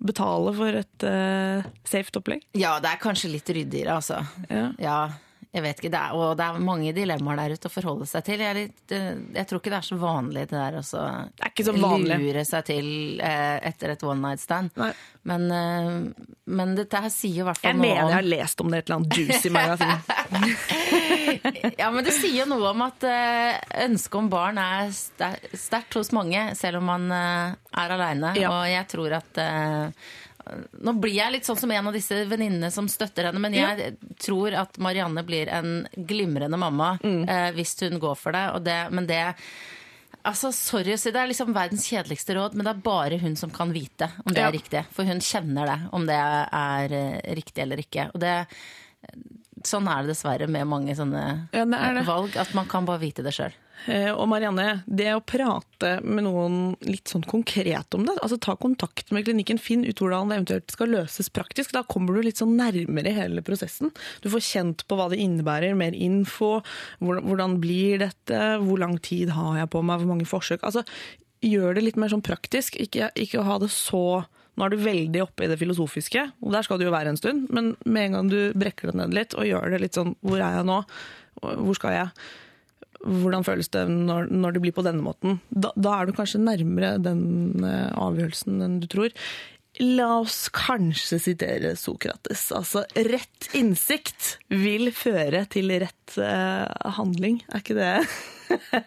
betale 0.00 0.52
for 0.56 0.76
et 0.80 1.04
uh, 1.04 1.66
safe 1.84 2.08
opplegg. 2.16 2.46
Ja, 2.56 2.78
det 2.80 2.88
er 2.88 3.02
kanskje 3.02 3.34
litt 3.34 3.50
ryddigere, 3.52 3.98
altså. 4.00 4.22
Ja. 4.48 4.70
Ja, 4.80 5.00
jeg 5.50 5.62
vet 5.64 5.80
ikke. 5.80 5.90
Det 5.90 5.98
er, 5.98 6.12
og 6.14 6.36
det 6.38 6.44
er 6.46 6.58
mange 6.62 6.92
dilemmaer 6.94 7.40
der 7.40 7.54
ute 7.58 7.66
å 7.66 7.72
forholde 7.74 8.06
seg 8.06 8.22
til. 8.28 8.42
Jeg, 8.44 8.54
litt, 8.54 8.92
eh, 8.94 9.16
jeg 9.34 9.48
tror 9.50 9.58
ikke 9.58 9.72
det 9.72 9.78
er 9.80 9.88
så 9.88 9.96
vanlig 9.98 10.44
det 10.46 10.54
der 10.54 10.76
å 10.78 10.82
så 10.86 11.00
Det 11.40 11.50
ikke 11.50 11.66
så 11.66 11.74
vanlig. 11.74 12.18
lure 12.22 12.44
seg 12.46 12.68
til 12.68 12.90
eh, 13.18 13.56
etter 13.70 13.96
et 13.96 14.04
one 14.06 14.22
night 14.22 14.42
stand. 14.44 14.70
Nei. 14.78 14.92
Men, 15.26 15.48
eh, 15.50 16.28
men 16.54 16.76
dette 16.78 17.02
her 17.02 17.10
sier 17.12 17.42
i 17.42 17.48
hvert 17.48 17.58
fall 17.58 17.72
Jeg 17.72 17.80
noe 17.80 17.82
mener 17.88 18.04
om 18.04 18.12
jeg 18.12 18.18
har 18.20 18.28
lest 18.30 18.62
om 18.62 18.70
det 18.70 18.78
i 18.78 18.84
et 18.84 18.88
eller 18.88 19.00
annet 19.00 19.18
juicy 19.18 19.50
magasin. 19.58 19.98
Ja, 21.78 21.90
men 21.92 22.04
det 22.04 22.12
sier 22.16 22.46
noe 22.48 22.70
om 22.72 22.82
at 22.84 23.04
eh, 23.06 23.58
ønsket 23.84 24.16
om 24.18 24.28
barn 24.32 24.58
er 24.60 24.90
sterkt 24.94 25.94
hos 25.98 26.10
mange, 26.16 26.42
selv 26.58 26.80
om 26.80 26.88
man 26.90 27.06
eh, 27.14 27.54
er 27.82 27.94
aleine. 27.94 28.32
Ja. 28.38 28.50
Og 28.54 28.64
jeg 28.70 28.86
tror 28.90 29.14
at 29.20 29.40
eh, 29.40 30.10
Nå 30.82 30.92
blir 31.00 31.14
jeg 31.14 31.32
litt 31.32 31.44
sånn 31.48 31.58
som 31.58 31.70
en 31.70 31.86
av 31.86 31.92
disse 31.96 32.24
venninnene 32.28 32.70
som 32.72 32.88
støtter 32.88 33.24
henne, 33.30 33.40
men 33.40 33.52
jeg 33.54 33.96
tror 34.18 34.54
at 34.54 34.78
Marianne 34.78 35.22
blir 35.26 35.48
en 35.48 35.86
glimrende 35.96 36.58
mamma 36.58 36.98
Mm. 37.02 37.28
eh, 37.28 37.50
hvis 37.52 37.76
hun 37.80 37.98
går 38.00 38.16
for 38.16 38.32
det. 38.32 38.64
Det 38.64 38.90
men 38.92 39.06
det 39.06 39.34
Altså, 40.22 40.50
sorry 40.52 40.92
å 40.92 40.98
si, 40.98 41.10
Det 41.10 41.16
er 41.16 41.28
liksom 41.28 41.54
verdens 41.54 41.86
kjedeligste 41.88 42.34
råd, 42.36 42.52
men 42.54 42.64
det 42.66 42.70
er 42.76 42.82
bare 42.82 43.18
hun 43.18 43.36
som 43.36 43.48
kan 43.50 43.72
vite 43.72 44.10
om 44.26 44.34
det 44.34 44.40
Ja. 44.42 44.48
er 44.48 44.52
riktig. 44.52 44.84
For 44.92 45.02
hun 45.04 45.18
kjenner 45.18 45.64
det, 45.64 45.88
om 45.94 46.04
det 46.04 46.14
er 46.52 46.92
eh, 46.92 47.34
riktig 47.34 47.62
eller 47.62 47.76
ikke. 47.78 48.10
Og 48.12 48.20
det, 48.20 48.46
sånn 49.64 49.88
er 49.88 50.02
det 50.04 50.12
dessverre 50.14 50.46
med 50.48 50.66
mange 50.68 50.94
sånne 50.96 51.48
Ja, 51.54 51.64
det 51.64 51.94
det. 51.94 52.04
valg, 52.06 52.36
at 52.36 52.52
man 52.54 52.66
kan 52.66 52.84
bare 52.84 53.00
vite 53.00 53.22
det 53.24 53.32
sjøl. 53.32 53.52
Eh, 53.88 54.10
Og 54.12 54.26
Marianne, 54.28 54.82
det 54.86 55.08
å 55.14 55.22
prate 55.24 55.94
med 56.04 56.26
noen 56.26 56.56
litt 56.84 57.08
sånn 57.08 57.24
konkret 57.28 57.94
om 57.96 58.04
det, 58.04 58.16
altså 58.20 58.36
ta 58.40 58.56
kontakt 58.60 59.12
med 59.14 59.24
klinikken, 59.24 59.60
finn 59.62 59.86
ut 59.86 60.02
hvordan 60.02 60.28
det 60.28 60.40
eventuelt 60.40 60.74
skal 60.74 60.92
løses 60.92 61.30
praktisk, 61.32 61.72
da 61.72 61.84
kommer 61.88 62.16
du 62.16 62.26
litt 62.26 62.40
sånn 62.42 62.58
nærmere 62.58 63.14
hele 63.16 63.44
prosessen. 63.46 63.94
Du 64.20 64.28
får 64.32 64.44
kjent 64.44 64.84
på 64.88 64.98
hva 64.98 65.08
det 65.12 65.20
innebærer, 65.22 65.76
mer 65.78 65.96
info, 65.96 66.58
hvordan, 67.00 67.56
blir 67.62 68.02
dette, 68.04 68.42
hvor 68.64 68.82
lang 68.82 68.98
tid 69.00 69.32
har 69.36 69.62
jeg 69.62 69.72
på 69.72 69.82
meg, 69.86 70.02
hvor 70.02 70.12
mange 70.12 70.28
forsøk. 70.28 70.60
Altså, 70.66 70.84
gjør 71.40 71.78
det 71.78 71.86
litt 71.86 71.96
mer 72.00 72.12
sånn 72.12 72.24
praktisk, 72.24 72.76
ikke, 72.76 73.08
ikke 73.16 73.46
ha 73.46 73.56
det 73.62 73.72
så 73.72 74.26
nå 74.58 74.66
er 74.66 74.74
du 74.74 74.82
veldig 74.82 75.22
oppe 75.24 75.46
i 75.46 75.48
det 75.48 75.56
filosofiske, 75.56 76.26
og 76.44 76.52
der 76.52 76.66
skal 76.66 76.76
du 76.76 76.84
jo 76.84 76.92
være 76.92 77.14
en 77.14 77.16
stund, 77.16 77.46
men 77.54 77.72
med 77.86 78.10
en 78.10 78.16
gang 78.18 78.28
du 78.28 78.38
brekker 78.60 78.90
det 78.90 78.98
ned 78.98 79.14
litt 79.16 79.36
og 79.38 79.46
gjør 79.48 79.72
det 79.72 79.78
litt 79.80 79.96
sånn 79.96 80.12
Hvor 80.20 80.36
er 80.36 80.58
jeg 80.58 80.66
nå? 80.68 80.82
Hvor 81.40 81.78
skal 81.78 81.94
jeg? 81.96 82.26
Hvordan 83.00 83.46
føles 83.46 83.70
det 83.72 83.86
når, 83.88 84.28
når 84.28 84.56
det 84.56 84.62
blir 84.64 84.74
på 84.76 84.84
denne 84.84 85.04
måten? 85.04 85.38
Da, 85.48 85.72
da 85.76 85.96
er 85.96 86.08
du 86.08 86.16
kanskje 86.16 86.42
nærmere 86.42 86.98
den 87.00 87.64
eh, 87.64 87.88
avgjørelsen 87.96 88.60
enn 88.66 88.76
du 88.82 88.88
tror. 88.90 89.14
La 89.80 90.08
oss 90.18 90.50
kanskje 90.52 91.20
sitere 91.22 91.72
Sokrates. 91.78 92.48
Altså, 92.52 92.82
rett 93.06 93.48
innsikt 93.56 94.34
vil 94.52 94.90
føre 94.92 95.46
til 95.48 95.72
rett 95.80 95.99
eh, 96.18 96.90
handling. 96.96 97.42
Er 97.52 97.62
ikke 97.62 97.78
det 97.78 97.92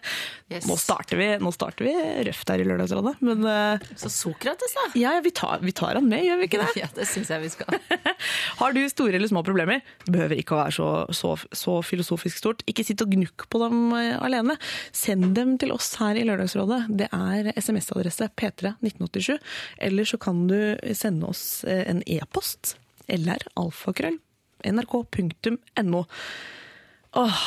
Yes. 0.54 0.68
Nå 0.68 0.76
starter 0.78 1.18
vi, 1.18 1.26
nå 1.42 1.50
starter 1.56 1.88
vi 1.88 1.94
røft 2.28 2.50
her 2.52 2.62
i 2.62 2.66
Lørdagsrådet, 2.68 3.14
men 3.26 3.46
eh, 3.48 3.86
Så 3.98 4.10
Sokrates, 4.12 4.76
da? 4.76 4.84
ja, 5.00 5.14
vi, 5.24 5.32
tar, 5.34 5.64
vi 5.64 5.72
tar 5.74 5.96
han 5.98 6.06
med, 6.10 6.26
gjør 6.28 6.42
vi 6.42 6.50
ikke 6.50 6.60
det? 6.62 6.68
Ja, 6.84 6.90
det 6.94 7.08
syns 7.10 7.32
jeg 7.32 7.42
vi 7.46 7.50
skal. 7.54 7.80
Har 8.60 8.76
du 8.76 8.82
store 8.92 9.18
eller 9.18 9.32
små 9.32 9.42
problemer, 9.48 9.82
det 10.04 10.14
behøver 10.14 10.38
ikke 10.38 10.54
å 10.58 10.60
være 10.60 10.76
så, 10.76 10.90
så, 11.16 11.32
så 11.56 11.78
filosofisk 11.86 12.42
stort. 12.44 12.62
Ikke 12.70 12.86
sitt 12.86 13.02
og 13.02 13.16
gnukk 13.16 13.48
på 13.50 13.64
dem 13.64 13.80
eh, 13.98 14.14
alene. 14.22 14.58
Send 14.94 15.32
dem 15.40 15.56
til 15.62 15.74
oss 15.74 15.94
her 16.02 16.20
i 16.20 16.28
Lørdagsrådet. 16.28 16.84
Det 17.00 17.10
er 17.16 17.50
SMS-adresse 17.56 18.30
P31987. 18.38 19.40
Eller 19.88 20.12
så 20.12 20.20
kan 20.22 20.46
du 20.52 20.60
sende 20.94 21.32
oss 21.32 21.64
en 21.66 22.04
e-post. 22.06 22.76
Eller 23.08 23.42
alfakrøll. 23.60 24.20
nrk.no. 24.70 26.06
Åh, 27.16 27.42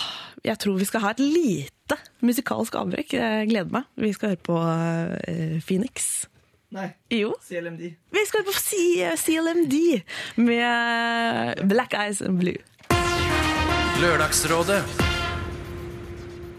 jeg 0.47 0.59
tror 0.63 0.77
vi 0.79 0.85
skal 0.87 1.01
ha 1.03 1.11
et 1.15 1.21
lite 1.23 1.97
musikalsk 2.23 2.75
avbrekk. 2.79 3.13
Jeg 3.19 3.49
gleder 3.51 3.73
meg. 3.75 3.89
Vi 3.99 4.13
skal 4.15 4.35
høre 4.35 4.43
på 4.47 4.57
uh, 4.63 5.59
Phoenix. 5.67 6.27
Nei, 6.75 6.89
Jo. 7.15 7.33
CLMD. 7.47 7.81
Vi 8.15 8.23
skal 8.29 8.43
høre 8.43 8.51
på 8.51 8.59
C- 8.59 9.17
CLMD 9.23 9.77
med 10.43 11.63
Black 11.71 11.95
Eyes 11.95 12.23
and 12.23 12.39
Blue. 12.43 12.59
Lørdagsrådet. 14.03 14.83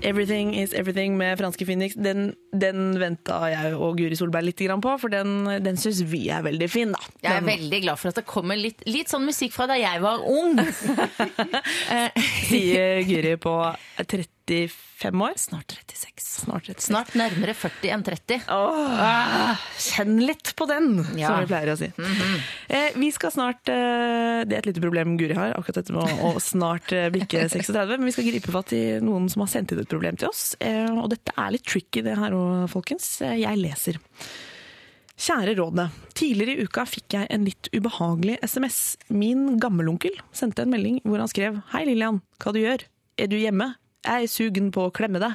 Everything 0.03 0.55
is 0.55 0.73
Everything 0.73 1.17
med 1.17 1.37
franske 1.37 1.65
Phoenix. 1.65 1.91
Den, 1.97 2.33
den 2.61 2.97
venta 3.01 3.39
jeg 3.51 3.73
og 3.77 3.97
Guri 3.99 4.17
Solberg 4.19 4.47
litt 4.49 4.63
på, 4.83 4.93
for 4.99 5.13
den, 5.13 5.45
den 5.63 5.77
syns 5.79 6.01
vi 6.09 6.25
er 6.33 6.43
veldig 6.45 6.69
fin, 6.71 6.91
da. 6.95 7.01
Jeg 7.23 7.39
er 7.41 7.45
veldig 7.47 7.81
glad 7.85 8.01
for 8.01 8.11
at 8.11 8.19
det 8.21 8.25
kommer 8.29 8.57
litt, 8.59 8.81
litt 8.89 9.09
sånn 9.11 9.25
musikk 9.27 9.53
fra 9.55 9.67
da 9.69 9.77
jeg 9.79 10.01
var 10.03 10.23
ung. 10.25 10.57
Sier 12.49 13.03
Guri 13.07 13.35
på 13.41 13.53
35 13.97 15.23
år. 15.23 15.33
Snart 15.39 15.73
36. 15.75 16.27
Snart 16.37 16.67
36. 16.69 16.85
Snart 16.87 17.11
nærmere 17.19 17.53
40 17.57 17.91
enn 17.93 18.03
30. 18.05 18.45
Åh, 18.53 19.63
kjenn 19.83 20.19
litt 20.23 20.53
på 20.57 20.67
den, 20.69 20.87
Ja. 21.19 21.31
som 21.31 21.41
vi 21.43 21.49
pleier 21.51 21.71
å 21.73 21.77
si. 21.79 21.89
eh, 22.69 22.89
vi 22.95 23.09
skal 23.13 23.31
snart 23.33 23.69
eh, 23.73 24.43
Det 24.47 24.55
er 24.55 24.61
et 24.61 24.69
lite 24.71 24.83
problem 24.83 25.15
Guri 25.19 25.35
har, 25.37 25.53
akkurat 25.57 25.79
dette 25.81 25.93
med 25.95 26.03
å, 26.05 26.31
å 26.37 26.41
snart 26.43 26.93
eh, 26.95 27.09
bikke 27.13 27.43
36. 27.53 27.97
Men 27.97 28.07
vi 28.07 28.15
skal 28.15 28.27
gripe 28.29 28.53
fatt 28.55 28.73
i 28.77 28.83
noen 29.03 29.27
som 29.33 29.43
har 29.43 29.51
sendt 29.51 29.73
inn 29.75 29.81
et 29.83 29.91
problem 29.91 30.17
til 30.19 30.29
oss. 30.31 30.53
Eh, 30.63 30.87
og 30.93 31.09
dette 31.13 31.35
er 31.35 31.53
litt 31.57 31.65
tricky, 31.67 32.03
det 32.05 32.15
her 32.19 32.35
òg, 32.37 32.46
folkens. 32.71 33.07
Jeg 33.23 33.59
leser. 33.61 33.99
Kjære 35.17 35.55
rådet. 35.57 35.87
Tidligere 36.17 36.53
i 36.59 36.65
uka 36.67 36.83
fikk 36.85 37.15
jeg 37.17 37.29
en 37.33 37.45
litt 37.47 37.69
ubehagelig 37.73 38.35
SMS. 38.45 38.79
Min 39.09 39.55
gammelonkel 39.61 40.13
sendte 40.35 40.61
en 40.61 40.69
melding 40.75 40.99
hvor 41.07 41.17
han 41.23 41.31
skrev 41.31 41.57
Hei 41.71 41.87
Lillian, 41.89 42.19
hva 42.43 42.53
du 42.53 42.59
gjør? 42.61 42.85
Er 43.17 43.31
du 43.31 43.37
hjemme? 43.39 43.71
Jeg 44.05 44.27
er 44.27 44.29
sugen 44.31 44.69
på 44.71 44.85
å 44.87 44.91
klemme 44.93 45.19
deg. 45.19 45.33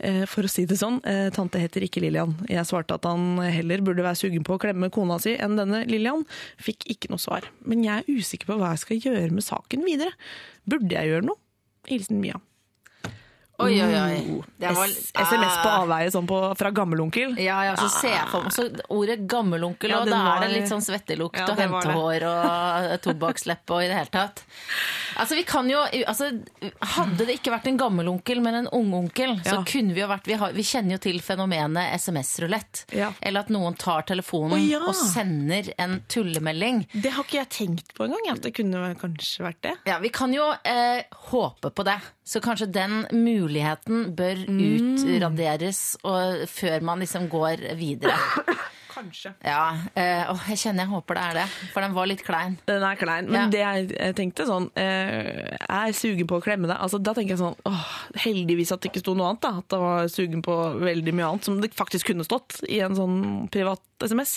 Eh, 0.00 0.24
For 0.26 0.48
å 0.48 0.50
si 0.50 0.64
det 0.66 0.78
sånn, 0.80 0.96
eh, 1.06 1.28
tante 1.36 1.60
heter 1.60 1.84
ikke 1.84 2.00
Lillian. 2.02 2.32
Jeg 2.48 2.64
svarte 2.66 2.96
at 2.96 3.04
han 3.06 3.36
heller 3.44 3.84
burde 3.84 4.02
være 4.02 4.18
sugen 4.18 4.42
på 4.42 4.56
å 4.56 4.62
klemme 4.62 4.88
kona 4.90 5.20
si 5.22 5.36
enn 5.36 5.54
denne 5.60 5.84
Lillian. 5.86 6.24
Fikk 6.58 6.88
ikke 6.96 7.12
noe 7.12 7.20
svar. 7.22 7.44
Men 7.62 7.84
jeg 7.84 8.00
er 8.02 8.08
usikker 8.16 8.48
på 8.48 8.56
hva 8.58 8.72
jeg 8.72 8.82
skal 8.86 9.04
gjøre 9.04 9.36
med 9.36 9.44
saken 9.46 9.84
videre. 9.86 10.16
Burde 10.66 10.96
jeg 10.96 11.12
gjøre 11.12 11.28
noe? 11.28 11.38
Hilsen 11.86 12.24
Mia. 12.24 12.40
Oi, 13.62 13.76
oi, 13.78 13.94
oi. 13.94 14.42
Det 14.58 14.70
var- 14.74 14.88
SMS 14.88 15.58
på 15.62 15.68
avveie 15.70 16.10
sånn 16.10 16.26
på, 16.26 16.38
fra 16.58 16.70
gammelonkel. 16.74 17.36
Ja, 17.38 17.60
ja, 17.68 17.76
så 17.78 17.86
ser 17.88 18.10
jeg 18.16 18.26
for 18.32 18.42
meg 18.42 18.52
så 18.52 18.64
ordet 18.90 19.28
gammelonkel, 19.30 19.90
Ja, 19.90 20.00
og 20.00 20.08
da 20.10 20.18
var- 20.24 20.42
er 20.42 20.48
det 20.48 20.56
litt 20.62 20.68
sånn 20.72 20.82
svettelukt 20.82 21.36
Ja, 21.38 21.46
og 21.46 21.56
hentehår 21.56 22.24
og 22.26 23.00
tobakksleppe 23.06 23.70
og 23.70 23.82
i 23.84 23.86
det 23.86 23.94
hele 23.94 24.10
tatt. 24.10 24.42
Altså, 25.16 25.36
vi 25.38 25.44
kan 25.44 25.68
jo, 25.70 25.78
altså, 26.06 26.32
Hadde 26.82 27.26
det 27.28 27.38
ikke 27.38 27.52
vært 27.54 27.68
en 27.70 27.78
gammelonkel, 27.78 28.40
men 28.42 28.54
en 28.54 28.68
ungonkel, 28.72 29.36
så 29.44 29.60
kunne 29.64 29.94
vi 29.94 30.00
jo 30.02 30.08
vært 30.08 30.26
vi, 30.26 30.34
har, 30.34 30.50
vi 30.52 30.62
kjenner 30.62 30.96
jo 30.98 30.98
til 30.98 31.20
fenomenet 31.20 31.94
SMS-rulett. 31.94 32.84
Eller 33.22 33.40
at 33.46 33.48
noen 33.54 33.76
tar 33.78 34.02
telefonen 34.02 34.58
oh, 34.58 34.88
og 34.88 34.94
sender 34.94 35.70
en 35.78 36.00
tullemelding. 36.08 36.88
Det 36.92 37.12
har 37.12 37.22
ikke 37.22 37.38
jeg 37.38 37.48
tenkt 37.50 37.94
på 37.94 38.08
engang, 38.08 38.34
at 38.34 38.42
det 38.42 38.54
kunne 38.56 38.94
kanskje 38.98 39.46
vært 39.46 39.62
det. 39.62 39.76
Ja, 39.86 40.00
Vi 40.02 40.08
kan 40.10 40.32
jo 40.34 40.50
eh, 40.64 41.04
håpe 41.30 41.70
på 41.70 41.84
det. 41.86 42.00
Så 42.24 42.40
kanskje 42.40 42.72
den 42.72 43.02
muligheten 43.12 43.43
bør 43.48 44.44
Mm. 44.48 44.96
utraderes 44.96 45.96
og, 46.04 46.46
før 46.48 46.80
man 46.82 47.00
liksom 47.00 47.28
går 47.28 47.56
videre. 47.76 48.16
Kanskje. 48.94 49.32
Ja, 49.42 49.74
eh, 49.98 50.22
åh, 50.30 50.38
jeg 50.48 50.58
kjenner 50.60 50.84
jeg 50.84 50.92
håper 50.92 51.14
det 51.18 51.22
er 51.24 51.34
det, 51.40 51.46
for 51.72 51.82
den 51.82 51.94
var 51.96 52.06
litt 52.06 52.22
klein. 52.22 52.52
Den 52.68 52.82
er 52.86 52.94
klein. 52.94 53.26
Men 53.28 53.50
det 53.50 53.58
jeg, 53.58 53.88
jeg 53.90 54.14
tenkte 54.14 54.46
sånn 54.46 54.68
eh, 54.78 55.50
Jeg 55.50 55.88
er 55.90 55.96
sugen 55.98 56.28
på 56.30 56.38
å 56.38 56.44
klemme 56.44 56.68
deg. 56.70 56.78
Altså, 56.78 57.00
da 57.02 57.10
tenker 57.16 57.34
jeg 57.34 57.40
sånn 57.42 57.56
åh, 57.66 57.88
Heldigvis 58.22 58.70
at 58.70 58.80
det 58.84 58.92
ikke 58.92 59.02
sto 59.02 59.16
noe 59.18 59.32
annet. 59.32 59.42
da 59.42 59.50
At 59.58 59.74
jeg 59.74 59.82
var 59.82 60.06
sugen 60.14 60.42
på 60.46 60.54
veldig 60.78 61.14
mye 61.18 61.26
annet 61.32 61.44
som 61.50 61.58
det 61.60 61.72
faktisk 61.74 62.12
kunne 62.12 62.22
stått 62.28 62.60
i 62.70 62.78
en 62.86 62.94
sånn 62.94 63.18
privat 63.50 63.82
SMS. 64.06 64.36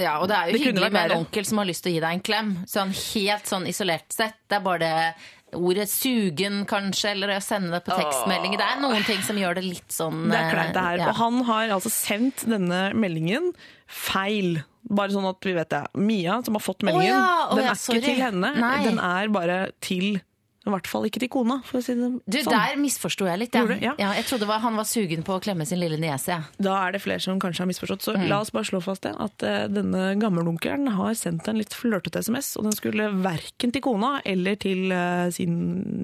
Ja, 0.00 0.16
og 0.22 0.28
det 0.32 0.36
er 0.40 0.48
jo 0.48 0.56
Det 0.56 0.62
kunne 0.64 0.72
hyggelig 0.72 0.86
vært 0.86 0.92
med 0.96 1.02
en 1.04 1.08
verre. 1.10 1.20
onkel 1.26 1.44
som 1.52 1.58
har 1.60 1.68
lyst 1.68 1.84
til 1.84 1.92
å 1.92 1.94
gi 1.98 2.00
deg 2.06 2.16
en 2.16 2.24
klem. 2.32 2.50
Sånn 2.68 2.96
helt 2.96 3.52
sånn 3.52 3.68
isolert 3.68 4.08
sett. 4.16 4.40
Det 4.48 4.56
er 4.56 4.64
bare 4.64 4.78
det 4.88 5.45
ordet 5.56 5.88
'sugen', 5.88 6.62
kanskje, 6.68 7.10
eller 7.14 7.34
å 7.36 7.40
sende 7.42 7.70
det 7.74 7.82
på 7.86 7.96
tekstmelding. 7.96 8.56
Det 8.60 8.66
er 8.66 8.80
noen 8.82 9.04
ting 9.08 9.22
som 9.26 9.36
gjør 9.40 9.58
det 9.58 9.64
litt 9.64 9.90
sånn 9.92 10.28
Det 10.30 10.38
er 10.38 10.50
kleint, 10.52 10.74
det 10.76 10.84
her. 10.86 10.98
eh, 10.98 11.04
ja. 11.04 11.08
Og 11.10 11.16
han 11.20 11.42
har 11.48 11.74
altså 11.76 11.90
sendt 11.92 12.44
denne 12.48 12.92
meldingen 12.94 13.52
feil. 13.86 14.62
Bare 14.88 15.10
sånn 15.10 15.26
at 15.28 15.42
vi 15.42 15.52
vet 15.56 15.68
det. 15.72 15.82
Mia, 15.98 16.38
som 16.46 16.54
har 16.54 16.62
fått 16.62 16.84
meldingen, 16.86 17.10
ja, 17.10 17.48
å 17.50 17.56
den 17.58 17.66
er 17.66 17.74
sorry. 17.74 17.98
ikke 17.98 18.06
til 18.12 18.22
henne. 18.22 18.52
Nei. 18.60 18.84
Den 18.84 18.98
er 19.02 19.28
bare 19.34 19.58
til 19.82 20.20
I 20.66 20.70
hvert 20.74 20.88
fall 20.90 21.04
ikke 21.06 21.20
til 21.22 21.28
kona, 21.30 21.60
for 21.62 21.78
å 21.78 21.82
si 21.86 21.94
det 21.94 22.08
Du, 22.26 22.36
sånn. 22.42 22.50
Der 22.50 22.76
misforsto 22.82 23.28
jeg 23.28 23.38
litt. 23.38 23.54
Ja. 23.54 23.60
Gjorde? 23.62 23.76
Ja. 23.84 23.92
Ja, 24.02 24.08
jeg 24.18 24.24
trodde 24.26 24.48
var, 24.50 24.58
han 24.64 24.74
var 24.74 24.84
sugen 24.90 25.22
på 25.22 25.36
å 25.36 25.42
klemme 25.44 25.64
sin 25.68 25.78
lille 25.78 25.94
niese. 26.02 26.40
Da 26.58 26.74
er 26.88 26.96
det 26.96 27.02
flere 27.04 27.22
som 27.22 27.38
kanskje 27.38 27.62
har 27.62 27.70
misforstått. 27.70 28.02
Så 28.02 28.16
Mm. 28.16 28.26
la 28.28 28.40
oss 28.42 28.50
bare 28.50 28.64
slå 28.66 28.80
fast 28.82 29.02
det, 29.06 29.14
at 29.14 29.46
uh, 29.46 29.68
denne 29.70 30.16
gammeldunkeren 30.18 30.88
har 30.98 31.14
sendt 31.14 31.46
en 31.48 31.58
litt 31.62 31.70
flørtete 31.76 32.18
SMS, 32.26 32.56
og 32.58 32.64
den 32.66 32.72
skulle 32.74 33.06
verken 33.22 33.70
til 33.72 33.80
kona 33.86 34.20
eller 34.26 34.56
til 34.56 34.90
uh, 34.90 35.30
sin 35.30 35.56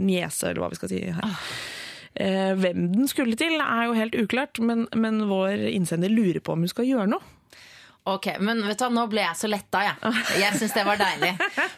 niese, 0.07 0.51
eller 0.53 0.63
hva 0.63 0.71
vi 0.71 0.79
skal 0.79 0.89
si 0.95 1.03
her. 1.11 1.23
Ah. 1.27 1.53
Uh, 2.13 2.55
hvem 2.61 2.91
den 2.93 3.09
skulle 3.09 3.35
til 3.41 3.59
er 3.59 3.87
jo 3.89 3.95
helt 3.97 4.15
uklart, 4.15 4.61
men, 4.61 4.87
men 4.95 5.25
vår 5.31 5.67
innsender 5.73 6.13
lurer 6.13 6.39
på 6.45 6.53
om 6.55 6.61
hun 6.61 6.69
skal 6.69 6.85
gjøre 6.87 7.09
noe. 7.09 7.23
Ok, 8.05 8.27
men 8.43 8.59
vet 8.67 8.81
du, 8.81 8.89
Nå 8.91 9.05
ble 9.07 9.21
jeg 9.23 9.37
så 9.39 9.47
letta, 9.47 9.79
jeg. 9.87 10.13
Jeg 10.43 10.57
syns 10.59 10.73
det 10.75 10.83
var 10.89 10.99
deilig. 10.99 11.29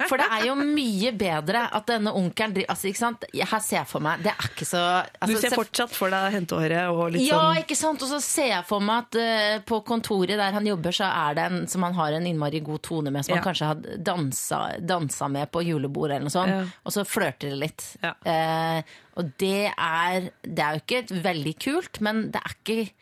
For 0.09 0.17
det 0.17 0.29
er 0.33 0.47
jo 0.49 0.55
mye 0.57 1.11
bedre 1.21 1.67
at 1.77 1.85
denne 1.91 2.15
onkelen 2.17 2.63
altså, 2.65 2.89
ikke 2.89 3.01
sant? 3.03 3.27
Her 3.35 3.61
ser 3.61 3.77
jeg 3.83 3.89
for 3.91 4.01
meg 4.05 4.23
Det 4.25 4.33
er 4.33 4.47
ikke 4.49 4.65
så 4.69 4.81
Du 5.05 5.27
altså, 5.27 5.41
ser 5.43 5.57
fortsatt 5.59 5.93
for 5.93 6.15
deg 6.15 6.33
hentehåret 6.39 6.89
og 6.95 7.13
litt 7.13 7.27
Ja, 7.27 7.43
sånn 7.43 7.61
ikke 7.61 7.77
sant? 7.77 8.07
Og 8.07 8.13
så 8.15 8.23
ser 8.25 8.49
jeg 8.55 8.65
for 8.71 8.81
meg 8.85 9.05
at 9.05 9.19
uh, 9.21 9.59
på 9.69 9.83
kontoret 9.85 10.41
der 10.41 10.57
han 10.57 10.67
jobber, 10.71 10.97
så 10.97 11.11
er 11.13 11.37
det 11.37 11.45
en 11.51 11.61
som 11.69 11.85
han 11.85 11.97
har 12.01 12.17
en 12.17 12.31
innmari 12.33 12.63
god 12.65 12.81
tone 12.89 13.13
med, 13.13 13.27
som 13.29 13.35
Ja. 13.35 13.43
han 13.43 13.47
kanskje 13.51 13.69
har 13.75 13.85
dansa, 14.09 14.63
dansa 14.81 15.29
med 15.29 15.53
på 15.53 15.61
julebord 15.67 16.09
eller 16.11 16.25
noe 16.25 16.33
sånt. 16.33 16.53
Ja. 16.57 16.65
Og 16.89 16.97
så 16.97 17.05
flørter 17.05 17.53
det 17.53 17.61
litt. 17.67 17.85
Eh, 18.05 18.81
og 19.21 19.29
det 19.39 19.71
er 19.77 20.31
Det 20.41 20.63
er 20.65 20.79
jo 20.79 20.85
ikke 20.87 21.21
veldig 21.25 21.55
kult, 21.69 22.01
men 22.01 22.31
det 22.33 22.41
er 22.41 22.55
ikke, 22.57 22.93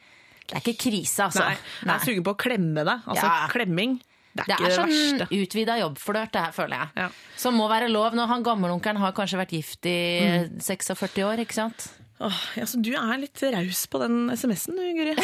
det 0.48 0.56
er 0.56 0.60
ikke 0.64 0.78
krise, 0.90 1.18
altså. 1.28 1.44
Nei, 1.46 1.56
jeg 1.84 1.94
er 1.94 2.04
sugen 2.06 2.24
på 2.24 2.34
å 2.34 2.38
klemme 2.38 2.84
deg. 2.84 3.00
Altså 3.06 3.24
Ja. 3.28 3.46
klemming. 3.48 4.00
Det 4.34 4.40
er 4.40 4.44
Det 4.46 4.54
ikke 4.56 4.64
er 4.64 4.68
det 4.68 5.28
sånn 5.28 5.42
utvida 5.42 5.74
jobbflørt, 5.80 6.32
det 6.32 6.40
her, 6.40 6.52
føler 6.52 6.78
jeg. 6.78 6.88
Ja. 6.96 7.08
Som 7.36 7.54
må 7.60 7.68
være 7.68 7.90
lov 7.92 8.14
når 8.14 8.26
han 8.28 8.42
gammelonkelen 8.42 8.96
har 8.96 9.12
kanskje 9.12 9.36
vært 9.38 9.50
gift 9.52 9.84
i 9.84 10.48
Mm. 10.48 10.60
46 10.60 11.22
år, 11.22 11.36
ikke 11.44 11.52
sant? 11.52 11.88
Åh, 12.22 12.40
altså, 12.62 12.78
du 12.78 12.92
er 12.94 13.18
litt 13.18 13.40
raus 13.50 13.80
på 13.90 13.98
den 14.02 14.30
SMS-en 14.30 14.76
du, 14.78 14.82
Guri. 14.94 15.14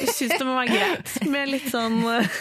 Du 0.00 0.08
syns 0.10 0.32
det 0.34 0.46
må 0.46 0.56
være 0.56 0.72
greit 0.74 1.12
med 1.30 1.50
litt 1.52 1.68
sånn 1.70 2.00
uh, 2.02 2.40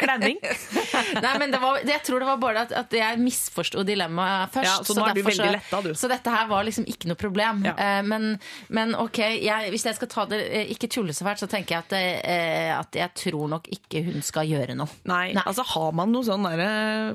klemming. 0.00 0.38
Nei, 1.24 1.32
men 1.42 1.52
det 1.52 1.60
var, 1.60 1.80
Jeg 1.84 2.00
tror 2.06 2.22
det 2.22 2.28
var 2.30 2.40
bare 2.40 2.64
at, 2.64 2.72
at 2.78 2.96
jeg 2.96 3.20
misforsto 3.20 3.84
dilemmaet 3.86 4.54
først. 4.54 4.70
Ja, 4.70 4.76
så 4.86 4.96
nå 4.96 5.04
er 5.04 5.18
du 5.18 5.22
veldig 5.26 5.50
letta, 5.58 5.82
du. 5.84 5.90
Så 5.98 6.08
dette 6.10 6.32
her 6.32 6.48
var 6.48 6.64
liksom 6.64 6.88
ikke 6.88 7.10
noe 7.10 7.20
problem. 7.20 7.64
Ja. 7.68 7.74
Uh, 7.76 8.00
men, 8.06 8.28
men 8.72 8.96
ok, 8.96 9.20
jeg, 9.42 9.72
hvis 9.74 9.84
jeg 9.90 9.98
skal 9.98 10.12
ta 10.12 10.26
det 10.30 10.40
eh, 10.46 10.72
ikke 10.72 10.88
tulle 10.92 11.16
så 11.16 11.26
fælt, 11.26 11.42
så 11.42 11.50
tenker 11.50 11.76
jeg 11.76 11.86
at, 11.86 11.96
eh, 12.30 12.70
at 12.74 12.96
jeg 12.96 13.12
tror 13.26 13.50
nok 13.52 13.68
ikke 13.76 14.04
hun 14.08 14.24
skal 14.24 14.48
gjøre 14.48 14.76
noe. 14.78 14.88
Nei, 15.10 15.30
Nei. 15.36 15.44
altså 15.44 15.66
har 15.74 15.92
man 15.96 16.14
noe 16.14 16.26
sånn 16.26 16.46
derre 16.46 16.70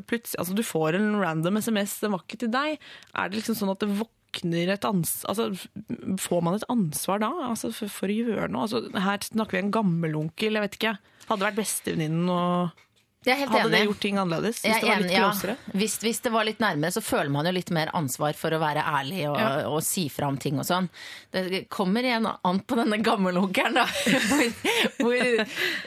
plutselig 0.06 0.42
Altså 0.42 0.56
du 0.58 0.64
får 0.66 0.98
en 0.98 1.16
random 1.22 1.60
SMS, 1.62 2.00
den 2.04 2.14
var 2.14 2.24
ikke 2.26 2.44
til 2.44 2.52
deg. 2.54 2.78
Er 3.16 3.32
det 3.32 3.40
liksom 3.40 3.58
sånn 3.58 3.72
at 3.74 3.82
det 3.82 3.90
våkner 4.36 4.74
et 4.74 4.86
ans... 4.86 5.26
Altså 5.30 5.52
får 6.20 6.42
man 6.44 6.56
et 6.56 6.64
ansvar 6.70 7.20
da? 7.24 7.32
Altså 7.50 7.72
for, 7.74 7.88
for 7.92 8.08
å 8.08 8.16
gjøre 8.16 8.50
noe? 8.52 8.68
Altså 8.68 8.84
her 8.94 9.18
snakker 9.24 9.58
vi 9.60 9.64
en 9.66 9.72
gammelonkel, 9.76 10.54
jeg 10.60 10.62
vet 10.68 10.76
ikke. 10.80 10.98
Hadde 11.30 11.48
vært 11.48 11.62
bestevenninnen 11.62 12.30
og 12.30 12.82
Hadde 13.26 13.58
enig. 13.58 13.72
det 13.74 13.80
gjort 13.88 14.02
ting 14.04 14.18
annerledes? 14.22 14.60
Hvis 14.62 14.76
det 14.84 14.86
var 14.86 15.00
litt 15.02 15.10
enig, 15.10 15.48
ja. 15.50 15.56
Hvis, 15.74 15.96
hvis 16.04 16.20
det 16.22 16.32
var 16.36 16.46
litt 16.46 16.60
nærmere, 16.62 16.94
så 16.94 17.02
føler 17.02 17.32
man 17.34 17.48
jo 17.50 17.56
litt 17.56 17.72
mer 17.74 17.90
ansvar 17.98 18.38
for 18.38 18.54
å 18.54 18.60
være 18.62 18.84
ærlig 18.86 19.24
og, 19.32 19.40
Ja. 19.42 19.48
og 19.66 19.80
si 19.82 20.04
fra 20.14 20.28
om 20.30 20.38
ting 20.38 20.60
og 20.62 20.68
sånn. 20.68 20.92
Det 21.34 21.64
kommer 21.74 22.06
igjen 22.06 22.28
an 22.30 22.60
på 22.62 22.78
denne 22.78 23.00
gammelonkelen, 23.02 23.80
da. 23.80 23.88
Hvor, 24.30 24.46
hvor, 25.02 25.18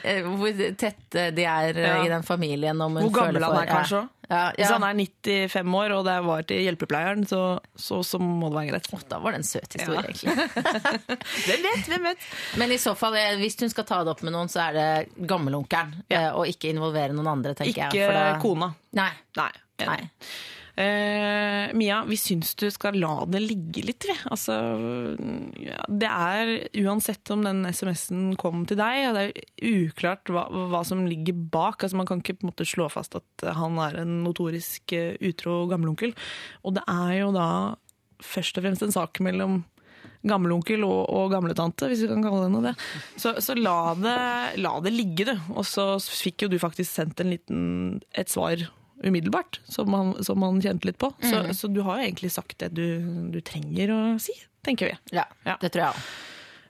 eh, 0.03 0.27
hvor 0.27 0.63
tett 0.83 1.19
de 1.39 1.47
er 1.47 1.79
eh, 1.79 1.87
Ja. 1.87 2.03
i 2.03 2.11
den 2.11 2.27
familien. 2.27 2.75
Hvor 2.83 3.07
gammel 3.21 3.47
han 3.47 3.61
er 3.63 3.71
kanskje 3.71 4.01
òg. 4.03 4.09
Ja, 4.29 4.51
Hvis 4.53 4.69
han 4.69 4.83
er 4.85 4.93
95 4.93 5.73
år 5.79 5.93
og 5.97 6.03
det 6.05 6.15
var 6.27 6.43
til 6.45 6.59
hjelpepleieren, 6.61 7.23
så, 7.25 7.39
så, 7.75 7.97
så 8.05 8.19
må 8.21 8.51
det 8.51 8.59
være 8.59 8.69
greit. 8.75 8.89
Oh, 8.93 9.01
Da 9.09 9.17
var 9.23 9.33
det 9.33 9.39
en 9.41 9.47
søt 9.49 9.73
historie, 9.73 10.03
Ja. 10.05 10.05
egentlig. 10.05 10.35
Hvem 11.47 11.63
vet, 11.65 11.89
hvem 11.89 12.03
vet? 12.11 12.27
Men 12.61 12.71
i 12.71 12.77
så 12.77 12.93
fall, 12.99 13.17
eh, 13.17 13.33
hvis 13.41 13.57
hun 13.63 13.73
skal 13.73 13.87
ta 13.89 14.03
det 14.05 14.13
opp 14.13 14.21
med 14.27 14.35
noen, 14.35 14.51
så 14.53 14.67
er 14.67 14.77
det 14.77 15.25
gammelonkelen. 15.27 15.95
Ja. 16.13 16.27
eh, 16.27 16.37
Og 16.37 16.45
ikke 16.51 16.69
involvere 16.69 17.15
noen 17.17 17.31
andre, 17.33 17.55
tenker 17.57 17.73
Ikke 17.73 17.89
jeg. 17.89 18.05
Ikke 18.05 18.13
da- 18.19 18.39
kona. 18.45 18.69
Nei. 19.01 19.09
Nei. 19.41 19.49
Nei. 19.79 19.99
Eh, 20.79 21.73
Mia, 21.75 22.03
vi 22.07 22.15
syns 22.15 22.53
du 22.55 22.69
skal 22.71 22.95
la 23.01 23.25
det 23.27 23.41
ligge 23.43 23.81
litt, 23.83 24.05
vi. 24.07 24.15
Altså, 24.31 24.53
ja, 25.59 25.81
det 25.91 26.07
er 26.07 26.51
uansett 26.85 27.33
om 27.35 27.43
den 27.43 27.65
SMS-en 27.67 28.37
kom 28.39 28.63
til 28.69 28.79
deg, 28.79 29.09
og 29.09 29.17
det 29.17 29.25
er 29.25 29.73
uklart 29.83 30.31
hva, 30.31 30.45
hva 30.71 30.83
som 30.87 31.03
ligger 31.09 31.35
bak. 31.51 31.83
Altså, 31.83 31.99
man 31.99 32.07
kan 32.07 32.23
ikke 32.23 32.37
på 32.39 32.47
en 32.47 32.51
måte 32.53 32.69
slå 32.69 32.87
fast 32.93 33.19
at 33.19 33.49
han 33.59 33.75
er 33.89 33.99
en 34.05 34.21
notorisk 34.23 34.95
eh, 34.95 35.17
utro 35.19 35.65
gammelonkel. 35.71 36.15
Og 36.63 36.79
det 36.79 36.85
er 36.87 37.13
jo 37.25 37.35
da 37.35 37.49
først 38.23 38.59
og 38.59 38.63
fremst 38.63 38.87
en 38.87 38.95
sak 38.95 39.19
mellom 39.25 39.65
gammelonkel 40.27 40.83
og, 40.87 41.05
og 41.11 41.29
gamletante, 41.31 41.91
hvis 41.91 42.05
vi 42.05 42.11
kan 42.13 42.23
kalle 42.23 42.45
det 42.45 42.53
noe 42.55 42.69
det. 42.69 42.75
Så, 43.19 43.35
så 43.43 43.55
la, 43.59 43.77
det, 43.99 44.17
la 44.63 44.77
det 44.83 44.95
ligge, 44.95 45.27
du. 45.27 45.35
Og 45.57 45.67
så 45.67 45.91
fikk 45.99 46.47
jo 46.47 46.53
du 46.55 46.59
faktisk 46.59 46.91
sendt 46.91 47.19
en 47.19 47.35
liten, 47.35 47.63
et 48.15 48.31
svar 48.31 48.69
umiddelbart, 49.03 49.59
som 49.69 49.93
han, 49.93 50.15
som 50.23 50.41
han 50.43 50.61
kjente 50.61 50.89
litt 50.89 50.97
på. 51.01 51.11
Så, 51.23 51.43
så 51.55 51.69
du 51.71 51.81
har 51.85 51.99
jo 51.99 52.07
egentlig 52.09 52.31
sagt 52.35 52.57
det 52.59 52.71
du, 52.75 52.85
du 53.33 53.39
trenger 53.41 53.93
å 53.95 53.99
si, 54.19 54.33
tenker 54.65 54.91
vi. 54.91 54.97
Ja, 55.15 55.25
Ja. 55.45 55.55
det 55.61 55.71
tror 55.73 55.85
jeg 55.85 55.93
òg. 55.93 56.09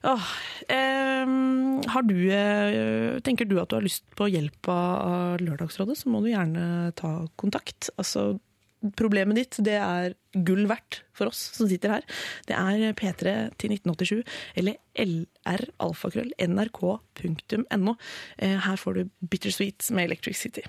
Åh, 0.10 0.28
ehm, 0.72 1.82
har 1.92 2.04
du, 2.08 2.15
eh, 2.32 3.20
tenker 3.20 3.46
du 3.50 3.58
at 3.60 3.68
du 3.70 3.76
har 3.76 3.84
lyst 3.84 4.06
på 4.15 4.30
hjelp 4.32 4.70
av 4.72 5.42
Lørdagsrådet, 5.44 5.98
så 6.00 6.08
må 6.13 6.22
du 6.24 6.30
gjerne 6.32 6.94
ta 6.96 7.28
kontakt. 7.36 7.89
Altså, 8.00 8.39
problemet 8.96 9.36
ditt 9.36 9.58
det 9.65 9.76
er 9.76 10.13
gull 10.48 10.63
verdt 10.70 11.02
for 11.12 11.28
oss 11.28 11.42
som 11.58 11.68
sitter 11.68 11.98
her. 11.98 12.08
Det 12.48 12.56
er 12.56 12.94
P3 12.96 13.34
til 13.60 13.74
1987 13.76 14.24
eller 14.56 14.80
lralfakrøll 14.96 16.32
nrk.no. 16.48 17.98
Eh, 18.38 18.56
Her 18.70 18.80
får 18.80 18.94
du 19.02 19.10
Bittersweet 19.28 19.92
med 19.92 20.08
Electric 20.08 20.38
City. 20.39 20.63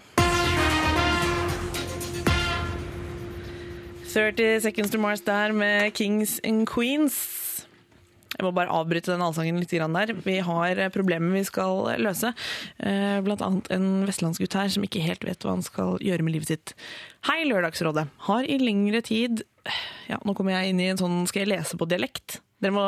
30 4.11 4.61
Seconds 4.65 4.91
to 4.91 4.99
Mars 4.99 5.21
der 5.23 5.53
med 5.55 5.93
Kings 5.95 6.41
and 6.45 6.67
Queens. 6.69 7.19
Jeg 8.37 8.47
må 8.47 8.53
bare 8.57 8.71
avbryte 8.73 9.11
den 9.13 9.23
allsangen 9.23 9.59
litt 9.61 9.71
der. 9.75 10.13
Vi 10.25 10.39
har 10.47 10.79
problemer 10.95 11.35
vi 11.35 11.43
skal 11.45 11.91
løse. 12.01 12.33
Eh, 12.79 13.21
Blant 13.27 13.43
annet 13.43 13.71
en 13.75 14.07
vestlandsgutt 14.09 14.55
her 14.57 14.69
som 14.73 14.83
ikke 14.87 15.03
helt 15.05 15.23
vet 15.27 15.43
hva 15.45 15.55
han 15.57 15.63
skal 15.67 15.99
gjøre 16.01 16.23
med 16.25 16.35
livet 16.35 16.49
sitt. 16.49 16.75
Hei, 17.29 17.45
Lørdagsrådet. 17.45 18.09
Har 18.27 18.43
i 18.49 18.59
lengre 18.59 19.03
tid 19.05 19.43
Ja, 20.09 20.17
nå 20.25 20.33
kommer 20.35 20.55
jeg 20.57 20.71
inn 20.73 20.81
i 20.81 20.87
en 20.89 20.97
sånn 20.97 21.27
Skal 21.29 21.43
jeg 21.45 21.51
lese 21.53 21.77
på 21.77 21.85
dialekt? 21.87 22.39
Dere 22.65 22.73
må 22.73 22.85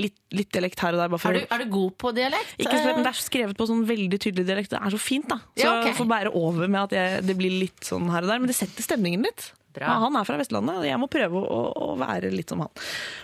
Litt, 0.00 0.14
litt 0.32 0.48
dialekt 0.54 0.80
her 0.80 0.94
og 0.96 1.02
der. 1.02 1.10
Bare 1.12 1.20
for, 1.20 1.36
Er, 1.36 1.44
du- 1.44 1.54
er 1.54 1.58
du 1.66 1.70
god 1.70 1.96
på 2.00 2.12
dialekt? 2.16 2.54
ikke 2.58 2.72
det 2.72 3.06
er 3.12 3.18
skrevet 3.20 3.56
på 3.58 3.66
sånn 3.68 3.84
veldig 3.86 4.18
tydelig 4.18 4.46
dialekt. 4.48 4.70
Det 4.72 4.80
er 4.80 4.90
så 4.94 4.98
fint, 5.00 5.28
da. 5.28 5.36
Så 5.54 5.66
Ja, 5.66 5.74
okay. 5.80 5.92
jeg 5.92 5.98
får 6.00 6.08
bære 6.08 6.32
over 6.34 6.66
med 6.68 6.80
at 6.80 6.92
jeg, 6.96 7.26
det 7.28 7.36
blir 7.36 7.50
litt 7.60 7.84
sånn 7.84 8.08
her 8.10 8.22
og 8.24 8.28
der. 8.32 8.38
Men 8.40 8.48
det 8.48 8.56
setter 8.56 8.82
stemningen 8.82 9.22
litt. 9.28 9.52
Ja, 9.80 9.96
han 10.02 10.16
er 10.18 10.28
fra 10.28 10.36
Vestlandet, 10.40 10.82
og 10.82 10.86
jeg 10.86 11.00
må 11.00 11.08
prøve 11.12 11.42
å, 11.42 11.60
å 11.72 11.88
være 12.00 12.32
litt 12.34 12.52
som 12.52 12.62
han. 12.64 12.72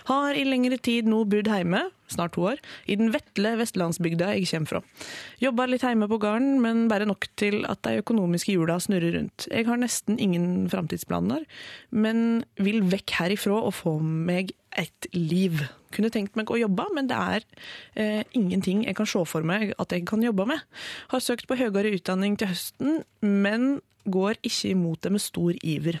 Har 0.09 0.37
i 0.37 0.45
lengre 0.47 0.79
tid 0.81 1.09
nå 1.09 1.21
bodd 1.29 1.49
hjemme, 1.51 1.85
snart 2.09 2.33
to 2.33 2.47
år, 2.49 2.61
i 2.89 2.97
den 2.97 3.11
vetle 3.13 3.53
vestlandsbygda 3.59 4.31
jeg 4.33 4.47
kommer 4.49 4.71
fra. 4.71 4.81
Jobba 5.43 5.67
litt 5.69 5.85
hjemme 5.85 6.09
på 6.09 6.17
gården, 6.21 6.55
men 6.63 6.87
bare 6.89 7.07
nok 7.09 7.27
til 7.39 7.61
at 7.69 7.83
de 7.85 8.01
økonomiske 8.01 8.55
hjula 8.55 8.79
snurrer 8.81 9.13
rundt. 9.19 9.45
Jeg 9.51 9.67
har 9.69 9.81
nesten 9.81 10.17
ingen 10.21 10.65
framtidsplaner, 10.73 11.45
men 11.93 12.41
vil 12.57 12.81
vekk 12.89 13.19
herifra 13.19 13.61
og 13.61 13.75
få 13.77 13.99
meg 14.01 14.55
et 14.77 15.09
liv. 15.13 15.61
Kunne 15.93 16.11
tenkt 16.13 16.37
meg 16.37 16.51
å 16.51 16.59
jobbe, 16.59 16.85
men 16.93 17.09
det 17.09 17.17
er 17.17 17.45
eh, 17.97 18.21
ingenting 18.37 18.83
jeg 18.85 18.97
kan 18.97 19.09
se 19.09 19.21
for 19.29 19.45
meg 19.45 19.73
at 19.81 19.93
jeg 19.93 20.05
kan 20.09 20.23
jobbe 20.23 20.45
med. 20.49 20.65
Har 21.13 21.23
søkt 21.23 21.49
på 21.49 21.57
høyere 21.59 21.93
utdanning 21.95 22.37
til 22.39 22.51
høsten, 22.51 23.01
men 23.21 23.79
går 24.09 24.39
ikke 24.45 24.73
imot 24.73 25.03
det 25.05 25.13
med 25.13 25.23
stor 25.23 25.57
iver. 25.61 25.99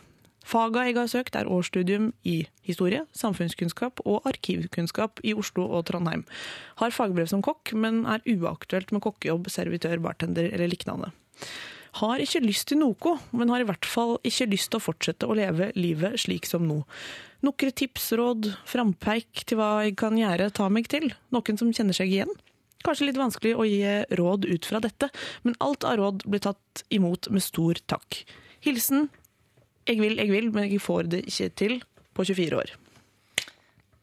Faga 0.49 0.87
jeg 0.87 0.95
har 0.97 1.09
søkt, 1.11 1.35
er 1.37 1.49
årsstudium 1.51 2.09
i 2.25 2.39
historie, 2.65 3.03
samfunnskunnskap 3.13 4.01
og 4.09 4.25
arkivkunnskap 4.29 5.21
i 5.21 5.35
Oslo 5.37 5.67
og 5.67 5.85
Trondheim. 5.89 6.23
Har 6.81 6.95
fagbrev 6.95 7.29
som 7.29 7.43
kokk, 7.45 7.75
men 7.77 8.01
er 8.09 8.23
uaktuelt 8.25 8.89
med 8.95 9.03
kokkejobb, 9.05 9.51
servitør, 9.53 9.99
bartender 10.01 10.49
eller 10.49 10.71
lignende. 10.71 11.11
Har 11.99 12.21
ikke 12.21 12.41
lyst 12.41 12.69
til 12.69 12.81
noe, 12.81 13.15
men 13.33 13.53
har 13.53 13.61
i 13.61 13.67
hvert 13.69 13.85
fall 13.85 14.17
ikke 14.25 14.49
lyst 14.49 14.71
til 14.71 14.79
å 14.79 14.85
fortsette 14.87 15.29
å 15.29 15.37
leve 15.37 15.69
livet 15.77 16.17
slik 16.21 16.49
som 16.49 16.65
nå. 16.69 16.81
Nokre 17.45 17.69
tips, 17.69 18.11
råd, 18.17 18.49
frampeik 18.69 19.45
til 19.45 19.61
hva 19.61 19.85
jeg 19.85 19.97
kan 20.01 20.17
gjøre, 20.17 20.49
ta 20.53 20.69
meg 20.73 20.89
til. 20.89 21.11
Noen 21.33 21.61
som 21.61 21.73
kjenner 21.73 21.97
seg 21.97 22.09
igjen? 22.13 22.33
Kanskje 22.85 23.09
litt 23.09 23.19
vanskelig 23.19 23.53
å 23.59 23.65
gi 23.67 23.83
råd 24.17 24.49
ut 24.49 24.65
fra 24.65 24.81
dette, 24.81 25.09
men 25.43 25.57
alt 25.61 25.85
av 25.85 25.99
råd 25.99 26.25
blir 26.25 26.41
tatt 26.45 26.85
imot 26.95 27.29
med 27.33 27.43
stor 27.43 27.81
takk. 27.91 28.23
Hilsen 28.63 29.09
jeg 29.89 30.01
vil, 30.01 30.19
jeg 30.21 30.31
vil, 30.31 30.51
men 30.53 30.71
jeg 30.71 30.81
får 30.81 31.09
det 31.11 31.23
ikke 31.25 31.49
til 31.61 31.79
på 32.13 32.23
24 32.23 32.61
år. 32.61 32.78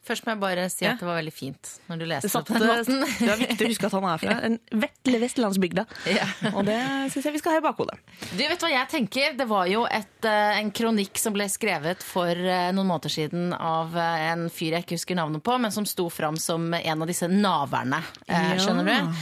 Først 0.07 0.27
må 0.27 0.35
jeg 0.35 0.41
bare 0.43 0.65
si 0.73 0.87
at 0.87 1.01
det 1.01 1.07
var 1.09 1.19
veldig 1.19 1.33
fint 1.35 1.71
når 1.91 1.99
du 2.01 2.05
leste 2.07 2.31
det 2.31 2.43
på 2.47 2.61
den 2.61 2.69
måten. 2.71 3.01
det 3.21 3.31
er 3.33 3.41
viktig 3.43 3.67
å 3.67 3.71
huske 3.73 3.89
at 3.91 3.97
han 3.97 4.07
er 4.11 4.21
fra 4.23 4.37
en 4.49 4.59
vetle 4.85 5.21
vestlandsbygda, 5.23 5.85
Ja. 6.13 6.27
og 6.53 6.63
det 6.69 6.79
syns 7.13 7.27
jeg 7.29 7.37
vi 7.37 7.41
skal 7.43 7.57
ha 7.57 7.61
i 7.61 7.65
bakhodet. 7.67 7.99
Du 8.33 8.43
vet 8.45 8.63
hva 8.63 8.71
jeg 8.73 8.91
tenker? 8.93 9.37
Det 9.39 9.47
var 9.51 9.67
jo 9.71 9.85
et, 9.91 10.29
eh, 10.29 10.61
en 10.61 10.71
kronikk 10.75 11.19
som 11.21 11.35
ble 11.37 11.49
skrevet 11.51 12.05
for 12.07 12.31
eh, 12.31 12.69
noen 12.77 12.91
måneder 12.91 13.13
siden 13.17 13.51
av 13.57 13.97
eh, 13.99 14.27
en 14.33 14.47
fyr 14.53 14.77
jeg 14.79 14.87
ikke 14.87 14.99
husker 15.01 15.19
navnet 15.19 15.43
på, 15.47 15.57
men 15.63 15.75
som 15.75 15.87
sto 15.89 16.09
fram 16.13 16.39
som 16.41 16.69
en 16.77 17.03
av 17.03 17.11
disse 17.11 17.29
naverne. 17.31 18.03
Ja. 18.31 18.45
Skjønner 18.63 18.87
du? 18.87 19.21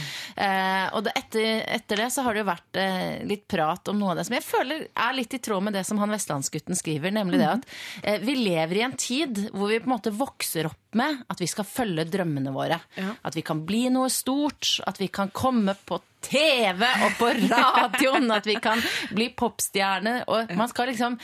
Og 0.95 1.03
det, 1.05 1.11
etter, 1.17 1.61
etter 1.75 1.99
det 2.03 2.09
så 2.13 2.23
har 2.25 2.35
det 2.35 2.43
jo 2.43 2.47
vært 2.49 2.79
litt 3.27 3.45
prat 3.51 3.87
om 3.91 3.99
noe 3.99 4.13
av 4.13 4.19
det 4.19 4.25
som 4.27 4.35
jeg 4.37 4.43
føler 4.45 4.85
er 4.91 5.15
litt 5.17 5.33
i 5.35 5.39
tråd 5.43 5.63
med 5.65 5.75
det 5.77 5.83
som 5.87 5.99
han 6.01 6.11
vestlandsgutten 6.13 6.77
skriver, 6.77 7.13
nemlig 7.15 7.39
det 7.41 7.49
at 7.49 7.67
eh, 8.03 8.19
vi 8.23 8.35
lever 8.39 8.79
i 8.79 8.83
en 8.87 8.95
tid 8.99 9.45
hvor 9.53 9.71
vi 9.71 9.79
på 9.81 9.89
en 9.89 9.95
måte 9.95 10.13
vokser 10.15 10.69
opp 10.69 10.74
med 10.95 11.23
at 11.29 11.41
vi 11.41 11.47
skal 11.51 11.65
følge 11.67 12.05
drømmene 12.07 12.53
våre. 12.55 12.77
Ja. 12.95 13.13
At 13.27 13.35
vi 13.35 13.41
kan 13.43 13.65
bli 13.67 13.89
noe 13.91 14.09
stort, 14.13 14.77
at 14.87 14.99
vi 15.01 15.07
kan 15.11 15.29
komme 15.35 15.75
på 15.85 15.99
TV 16.23 16.85
og 17.05 17.17
på 17.19 17.31
radioen, 17.51 18.31
at 18.31 18.47
vi 18.47 18.55
kan 18.63 18.79
bli 19.11 19.29
popstjerne. 19.37 20.21
Og 20.31 20.53
man 20.55 20.71
skal 20.71 20.87
liksom 20.93 21.19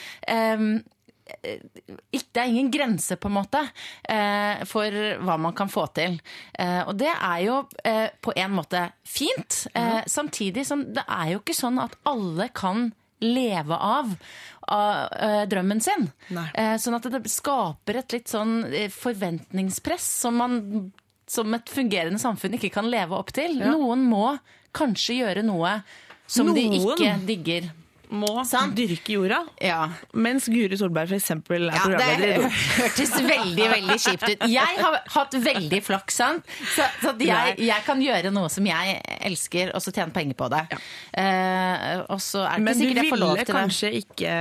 ikke- 2.12 2.34
Det 2.34 2.42
er 2.42 2.50
ingen 2.50 2.72
grense, 2.72 3.16
på 3.16 3.30
en 3.30 3.34
måte, 3.38 3.62
eh, 4.04 4.64
for 4.66 4.84
hva 4.92 5.38
man 5.40 5.54
kan 5.54 5.70
få 5.70 5.86
til. 5.94 6.20
Eh, 6.60 6.82
og 6.88 6.98
det 6.98 7.08
er 7.08 7.38
jo 7.46 7.62
på 8.22 8.34
en 8.36 8.52
måte 8.52 8.92
fint. 9.06 9.68
Samtidig 10.08 10.66
som 10.66 10.84
det 10.94 11.04
er 11.08 11.32
jo 11.32 11.40
ikke 11.40 11.56
sånn 11.56 11.80
at 11.82 11.96
alle 12.06 12.50
kan 12.50 12.94
leve 13.22 13.78
av 13.78 14.16
av 14.72 15.14
eh, 15.20 15.44
drømmen 15.50 15.82
sin. 15.82 16.08
Nei. 16.32 16.48
Eh, 16.54 16.76
sånn 16.80 16.96
at 16.96 17.08
det 17.12 17.22
skaper 17.32 18.02
et 18.02 18.16
litt 18.16 18.32
sånn 18.32 18.62
eh, 18.70 18.92
forventningspress 18.94 20.06
som 20.22 20.38
man 20.40 20.60
som 21.32 21.54
et 21.56 21.72
fungerende 21.72 22.20
samfunn 22.20 22.58
ikke 22.58 22.74
kan 22.76 22.90
leve 22.92 23.16
opp 23.18 23.32
til. 23.36 23.58
Ja. 23.62 23.72
Noen 23.74 24.04
må 24.08 24.36
kanskje 24.76 25.22
gjøre 25.22 25.44
noe 25.48 25.80
som 26.32 26.52
de 26.56 26.66
ikke 26.78 27.16
digger. 27.28 27.72
Må 28.12 28.44
Sant. 28.48 28.76
dyrke 28.76 29.16
jorda, 29.16 29.40
Ja, 29.64 29.86
mens 30.12 30.50
Guri 30.52 30.76
Solberg 30.80 31.14
eksempel 31.16 31.70
er 31.70 31.78
ja 31.78 31.84
programleder 31.86 32.26
i 32.28 32.32
Det 32.42 32.50
hørtes 32.76 33.14
veldig 33.16 33.68
veldig 33.72 33.98
kjipt 34.04 34.26
ut. 34.28 34.44
Jeg 34.52 34.80
har 34.82 34.98
hatt 35.14 35.38
veldig 35.46 35.80
flaks, 35.86 36.18
sant? 36.20 36.52
så, 36.74 36.88
så 37.02 37.14
jeg, 37.24 37.56
jeg 37.64 37.86
kan 37.86 38.02
gjøre 38.04 38.34
noe 38.34 38.50
som 38.52 38.68
jeg 38.68 38.98
elsker, 39.30 39.72
og 39.76 39.84
så 39.84 39.94
tjene 39.96 40.14
penger 40.16 40.38
på 40.40 40.50
det. 40.52 40.62
Eh, 41.22 42.02
og 42.12 42.20
så 42.24 42.44
er 42.48 42.60
det 42.60 42.66
Men 42.68 42.76
ikke 42.76 42.82
du 42.82 42.88
sikkert 42.88 43.02
jeg 43.02 43.14
får 43.14 43.22
lov 43.22 43.32
ville 43.32 43.46
til 43.46 43.54
det. 43.54 43.62
kanskje 43.62 43.92
ikke, 44.02 44.36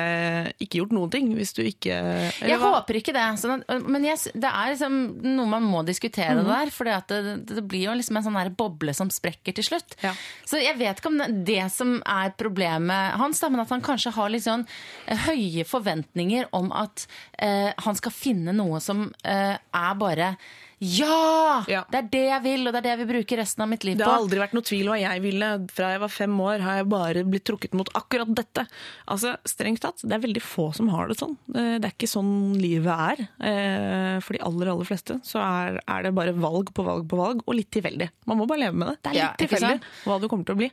ikke 0.66 0.80
gjort 0.80 0.96
noen 0.96 1.14
ting 1.14 1.30
hvis 1.38 1.54
du 1.56 1.62
ikke 1.62 1.94
Jeg 1.94 2.58
hva? 2.60 2.72
håper 2.76 3.00
ikke 3.00 3.14
det. 3.16 3.26
Sånn 3.40 3.56
at, 3.60 3.86
men 3.86 4.06
yes, 4.08 4.26
det 4.34 4.50
er 4.50 4.74
liksom 4.74 4.98
noe 5.28 5.48
man 5.54 5.66
må 5.66 5.84
diskutere 5.86 6.40
mm. 6.40 6.50
der. 6.50 6.74
For 6.74 6.90
det, 6.90 7.22
det 7.50 7.64
blir 7.70 7.86
jo 7.88 7.96
liksom 8.00 8.18
en 8.18 8.26
sånn 8.26 8.40
boble 8.58 8.94
som 8.96 9.10
sprekker 9.12 9.54
til 9.56 9.66
slutt. 9.66 9.96
Ja. 10.02 10.14
Så 10.48 10.60
jeg 10.62 10.78
vet 10.80 10.98
ikke 10.98 11.12
om 11.12 11.20
det, 11.20 11.30
det 11.46 11.62
som 11.74 11.98
er 12.02 12.34
problemet 12.38 13.18
hans, 13.20 13.40
da, 13.42 13.50
men 13.52 13.59
at 13.62 13.72
han 13.74 13.84
kanskje 13.84 14.14
har 14.16 14.32
litt 14.32 14.46
sånn 14.46 14.66
eh, 15.06 15.26
høye 15.28 15.66
forventninger 15.68 16.50
om 16.56 16.70
at 16.76 17.06
eh, 17.38 17.70
han 17.84 17.98
skal 17.98 18.14
finne 18.14 18.54
noe 18.56 18.80
som 18.84 19.08
eh, 19.24 19.56
er 19.56 20.00
bare 20.00 20.34
ja! 20.80 21.64
Ja. 21.68 21.82
Det 21.92 21.98
er 21.98 22.06
det 22.12 22.20
jeg 22.24 22.42
vil, 22.46 22.62
og 22.66 22.72
det 22.72 22.78
er 22.80 22.84
det 22.86 22.90
jeg 22.94 22.98
vil 23.02 23.08
bruke 23.10 23.36
resten 23.36 23.64
av 23.64 23.68
mitt 23.68 23.84
liv 23.84 23.94
på. 23.98 24.00
Det 24.00 24.06
har 24.08 24.16
aldri 24.22 24.40
vært 24.40 24.54
noe 24.56 24.64
tvil 24.64 24.88
hva 24.88 24.96
jeg 25.00 25.20
ville. 25.24 25.48
Fra 25.76 25.90
jeg 25.92 26.00
var 26.00 26.12
fem 26.14 26.38
år 26.40 26.64
har 26.64 26.78
jeg 26.80 26.88
bare 26.92 27.24
blitt 27.28 27.44
trukket 27.50 27.76
mot 27.76 27.90
akkurat 28.00 28.30
dette. 28.38 28.64
Altså, 29.12 29.34
Strengt 29.48 29.82
tatt, 29.84 30.00
det 30.00 30.16
er 30.16 30.22
veldig 30.24 30.42
få 30.44 30.70
som 30.76 30.88
har 30.94 31.10
det 31.12 31.18
sånn. 31.20 31.36
Eh, 31.52 31.76
Det 31.82 31.90
er 31.90 31.94
ikke 31.96 32.08
sånn 32.08 32.32
livet 32.56 33.04
er. 33.10 33.24
Eh, 33.50 34.20
For 34.24 34.32
de 34.38 34.42
aller, 34.48 34.72
aller 34.72 34.88
fleste 34.88 35.18
så 35.26 35.42
er, 35.44 35.80
er 35.84 36.02
det 36.08 36.14
bare 36.16 36.32
valg 36.32 36.72
på 36.72 36.84
valg 36.86 37.04
på 37.10 37.18
valg, 37.20 37.42
og 37.46 37.58
litt 37.60 37.70
tilfeldig. 37.76 38.08
Man 38.26 38.40
må 38.40 38.48
bare 38.48 38.64
leve 38.64 38.80
med 38.80 38.88
det. 38.94 38.96
Det 39.02 39.10
er 39.10 39.18
litt 39.18 39.22
Ja, 39.22 39.32
tilfeldig 39.44 39.80
hva 40.08 40.20
du 40.20 40.28
kommer 40.32 40.48
til 40.48 40.56
å 40.56 40.62
bli. 40.64 40.70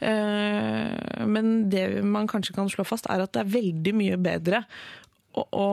Eh, 0.00 1.24
Men 1.26 1.70
det 1.72 2.02
man 2.04 2.28
kanskje 2.28 2.54
kan 2.56 2.68
slå 2.68 2.84
fast, 2.88 3.08
er 3.08 3.22
at 3.24 3.32
det 3.32 3.40
er 3.44 3.54
veldig 3.56 3.94
mye 3.96 4.16
bedre 4.20 4.64
å, 5.36 5.44
å 5.54 5.66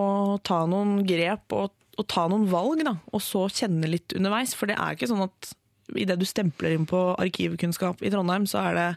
ta 0.45 0.63
noen 0.69 1.01
grep 1.07 1.51
og, 1.57 1.71
og 1.97 2.05
ta 2.11 2.27
noen 2.29 2.47
valg, 2.51 2.83
da, 2.85 2.97
og 3.11 3.23
så 3.23 3.47
kjenne 3.49 3.89
litt 3.89 4.13
underveis. 4.17 4.53
For 4.57 4.69
det 4.69 4.77
er 4.77 4.97
ikke 4.97 5.09
sånn 5.09 5.25
at 5.25 5.53
idet 5.95 6.19
du 6.19 6.25
stempler 6.27 6.75
inn 6.75 6.87
på 6.89 6.99
arkivkunnskap 7.15 8.03
i 8.03 8.11
Trondheim, 8.13 8.47
så 8.49 8.67
er 8.69 8.77
det 8.77 8.89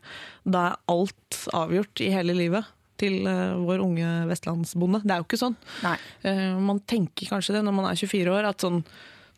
da 0.50 0.66
er 0.70 0.80
alt 0.90 1.40
avgjort 1.56 2.02
i 2.02 2.10
hele 2.12 2.34
livet 2.36 2.68
til 3.00 3.24
eh, 3.28 3.54
vår 3.56 3.80
unge 3.84 4.08
vestlandsbonde. 4.28 5.02
Det 5.06 5.14
er 5.14 5.22
jo 5.22 5.28
ikke 5.28 5.40
sånn. 5.40 5.56
Nei. 5.86 5.96
Eh, 6.26 6.58
man 6.60 6.82
tenker 6.90 7.30
kanskje 7.30 7.56
det 7.56 7.64
når 7.64 7.76
man 7.78 7.88
er 7.88 8.00
24 8.00 8.34
år, 8.34 8.50
at 8.50 8.66
sånn 8.66 8.82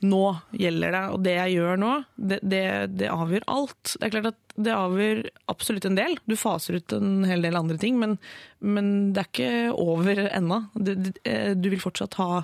nå 0.02 0.22
gjelder 0.58 0.96
det, 0.96 1.02
og 1.14 1.20
det 1.22 1.34
jeg 1.36 1.52
gjør 1.60 1.76
nå, 1.78 1.90
det, 2.18 2.40
det, 2.42 2.64
det 2.98 3.10
avgjør 3.12 3.44
alt. 3.54 3.92
Det 3.94 4.08
er 4.08 4.14
klart 4.16 4.32
at 4.32 4.56
det 4.66 4.72
avgjør 4.74 5.20
absolutt 5.52 5.86
en 5.86 5.98
del. 5.98 6.16
Du 6.26 6.34
faser 6.38 6.80
ut 6.80 6.94
en 6.96 7.22
hel 7.28 7.46
del 7.46 7.58
andre 7.58 7.78
ting, 7.78 8.00
men, 8.02 8.16
men 8.58 9.12
det 9.14 9.22
er 9.22 9.30
ikke 9.30 9.52
over 9.78 10.24
ennå. 10.26 10.58
Du, 10.74 10.96
du, 10.98 11.12
eh, 11.22 11.52
du 11.54 11.70
vil 11.70 11.82
fortsatt 11.82 12.18
ha 12.18 12.42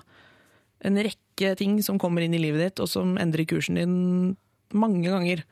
en 0.85 1.01
rekke 1.03 1.55
ting 1.59 1.79
som 1.83 1.99
kommer 2.01 2.25
inn 2.25 2.37
i 2.37 2.43
livet 2.43 2.63
ditt, 2.63 2.83
og 2.83 2.91
som 2.91 3.17
endrer 3.21 3.49
kursen 3.49 3.79
din 3.79 3.97
mange 4.77 5.07
ganger. 5.09 5.45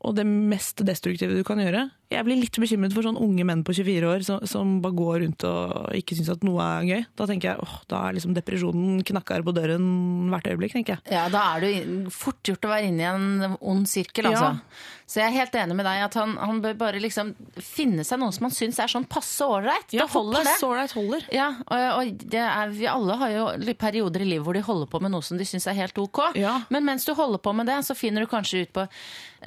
Og 0.00 0.16
det 0.16 0.26
mest 0.26 0.80
destruktive 0.86 1.36
du 1.36 1.44
kan 1.46 1.60
gjøre 1.60 1.88
Jeg 2.10 2.26
blir 2.26 2.40
litt 2.40 2.56
bekymret 2.58 2.94
for 2.94 3.06
sånn 3.06 3.18
unge 3.20 3.44
menn 3.46 3.64
på 3.66 3.74
24 3.76 4.08
år 4.10 4.24
som, 4.26 4.40
som 4.50 4.78
bare 4.82 4.98
går 4.98 5.20
rundt 5.24 5.44
og 5.46 5.92
ikke 5.94 6.16
syns 6.18 6.32
at 6.34 6.46
noe 6.46 6.64
er 6.64 6.88
gøy. 6.88 7.04
Da 7.20 7.26
tenker 7.30 7.52
jeg 7.52 7.62
åh, 7.62 7.76
da 7.90 8.04
er 8.08 8.16
liksom 8.16 8.34
depresjonen 8.34 9.04
knakker 9.06 9.44
på 9.46 9.54
døren 9.54 9.84
hvert 10.32 10.48
øyeblikk, 10.50 10.74
tenker 10.74 10.98
jeg. 10.98 11.14
Ja, 11.14 11.28
da 11.30 11.44
er 11.54 11.66
du 11.66 12.08
fort 12.14 12.42
gjort 12.46 12.66
å 12.66 12.72
være 12.72 12.90
inne 12.90 13.04
i 13.04 13.10
en 13.10 13.54
ond 13.60 13.86
sirkel, 13.90 14.32
altså. 14.32 14.56
Ja. 14.56 14.98
Så 15.10 15.18
jeg 15.18 15.26
er 15.32 15.38
helt 15.40 15.56
enig 15.58 15.74
med 15.74 15.86
deg 15.88 16.04
at 16.04 16.14
han, 16.20 16.36
han 16.38 16.60
bør 16.62 16.76
bare 16.78 17.00
liksom 17.02 17.32
finne 17.58 18.04
seg 18.06 18.20
noen 18.22 18.34
som 18.34 18.46
han 18.46 18.52
syns 18.54 18.76
er 18.78 18.90
sånn 18.92 19.08
passe 19.10 19.42
ålreit. 19.42 19.88
Ja, 19.90 20.04
det 20.04 20.12
holder, 20.12 20.44
passe 20.46 20.68
ålreit 20.68 20.94
holder. 20.94 21.24
Ja, 21.34 21.48
og, 21.66 21.86
og 21.96 22.26
det 22.30 22.42
er, 22.44 22.70
vi 22.74 22.86
alle 22.86 23.16
har 23.18 23.32
jo 23.34 23.48
perioder 23.80 24.22
i 24.22 24.28
livet 24.28 24.46
hvor 24.46 24.54
de 24.54 24.62
holder 24.62 24.90
på 24.92 25.00
med 25.02 25.10
noe 25.10 25.26
som 25.26 25.40
de 25.40 25.48
syns 25.48 25.66
er 25.66 25.78
helt 25.80 25.98
ok. 25.98 26.22
Ja. 26.38 26.60
Men 26.70 26.86
mens 26.86 27.08
du 27.08 27.10
holder 27.18 27.42
på 27.42 27.54
med 27.58 27.66
det, 27.66 27.80
så 27.88 27.98
finner 27.98 28.22
du 28.22 28.30
kanskje 28.30 28.62
ut, 28.62 28.72
på, 28.76 28.86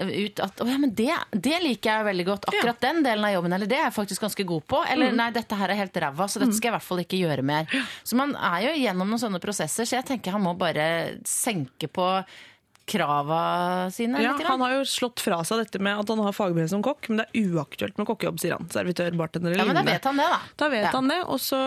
ut 0.03 0.43
at 0.43 0.63
å 0.65 0.67
ja, 0.67 0.81
men 0.83 0.91
det, 0.99 1.13
det 1.31 1.61
liker 1.63 1.93
jeg 1.93 2.09
veldig 2.11 2.27
godt. 2.33 2.49
Akkurat 2.59 2.79
den 2.81 3.03
delen 3.03 3.25
av 3.25 3.33
jobben, 3.33 3.53
eller 3.53 3.67
det 3.67 3.77
er 3.77 3.83
jeg 3.89 3.93
faktisk 3.97 4.21
ganske 4.21 4.45
god 4.45 4.63
på. 4.67 4.83
Eller 4.89 5.11
Mm. 5.11 5.15
nei, 5.17 5.29
dette 5.31 5.55
her 5.55 5.69
er 5.69 5.75
helt 5.75 5.93
ræva, 5.93 6.25
så 6.29 6.39
dette 6.39 6.53
skal 6.53 6.69
jeg 6.69 6.73
i 6.73 6.77
hvert 6.77 6.87
fall 6.89 7.03
ikke 7.03 7.19
gjøre 7.21 7.43
mer. 7.43 7.65
Så 8.03 8.15
man 8.15 8.35
er 8.35 8.61
jo 8.67 8.73
gjennom 8.83 9.07
noen 9.09 9.19
sånne 9.19 9.39
prosesser, 9.43 9.85
så 9.85 9.95
jeg 9.99 10.05
tenker 10.05 10.31
han 10.31 10.41
må 10.41 10.57
bare 10.57 11.17
senke 11.25 11.87
på 11.87 12.07
krava 12.85 13.89
sine. 13.95 14.19
Ja, 14.23 14.33
han 14.43 14.59
har 14.59 14.73
jo 14.75 14.81
slått 14.87 15.21
fra 15.23 15.37
seg 15.47 15.61
dette 15.61 15.79
med 15.79 16.01
at 16.01 16.09
han 16.11 16.19
har 16.19 16.35
fagbrev 16.35 16.67
som 16.67 16.81
kokk, 16.83 17.07
men 17.09 17.21
det 17.21 17.25
er 17.31 17.53
uaktuelt 17.55 17.95
med 18.01 18.07
kokkejobb, 18.09 18.41
sier 18.43 18.57
han. 18.57 18.67
Servitør, 18.73 19.15
bartender 19.19 19.53
eller 19.53 19.63
ja, 19.63 19.69
men 19.69 19.79
da 19.79 19.85
vet 19.87 20.07
han 20.09 20.19
det, 20.19 20.25
da. 20.33 20.39
Da 20.59 20.69
vet 20.73 20.83
Ja. 20.89 20.91
han 20.97 21.07
det, 21.13 21.19
og 21.31 21.39
så, 21.39 21.59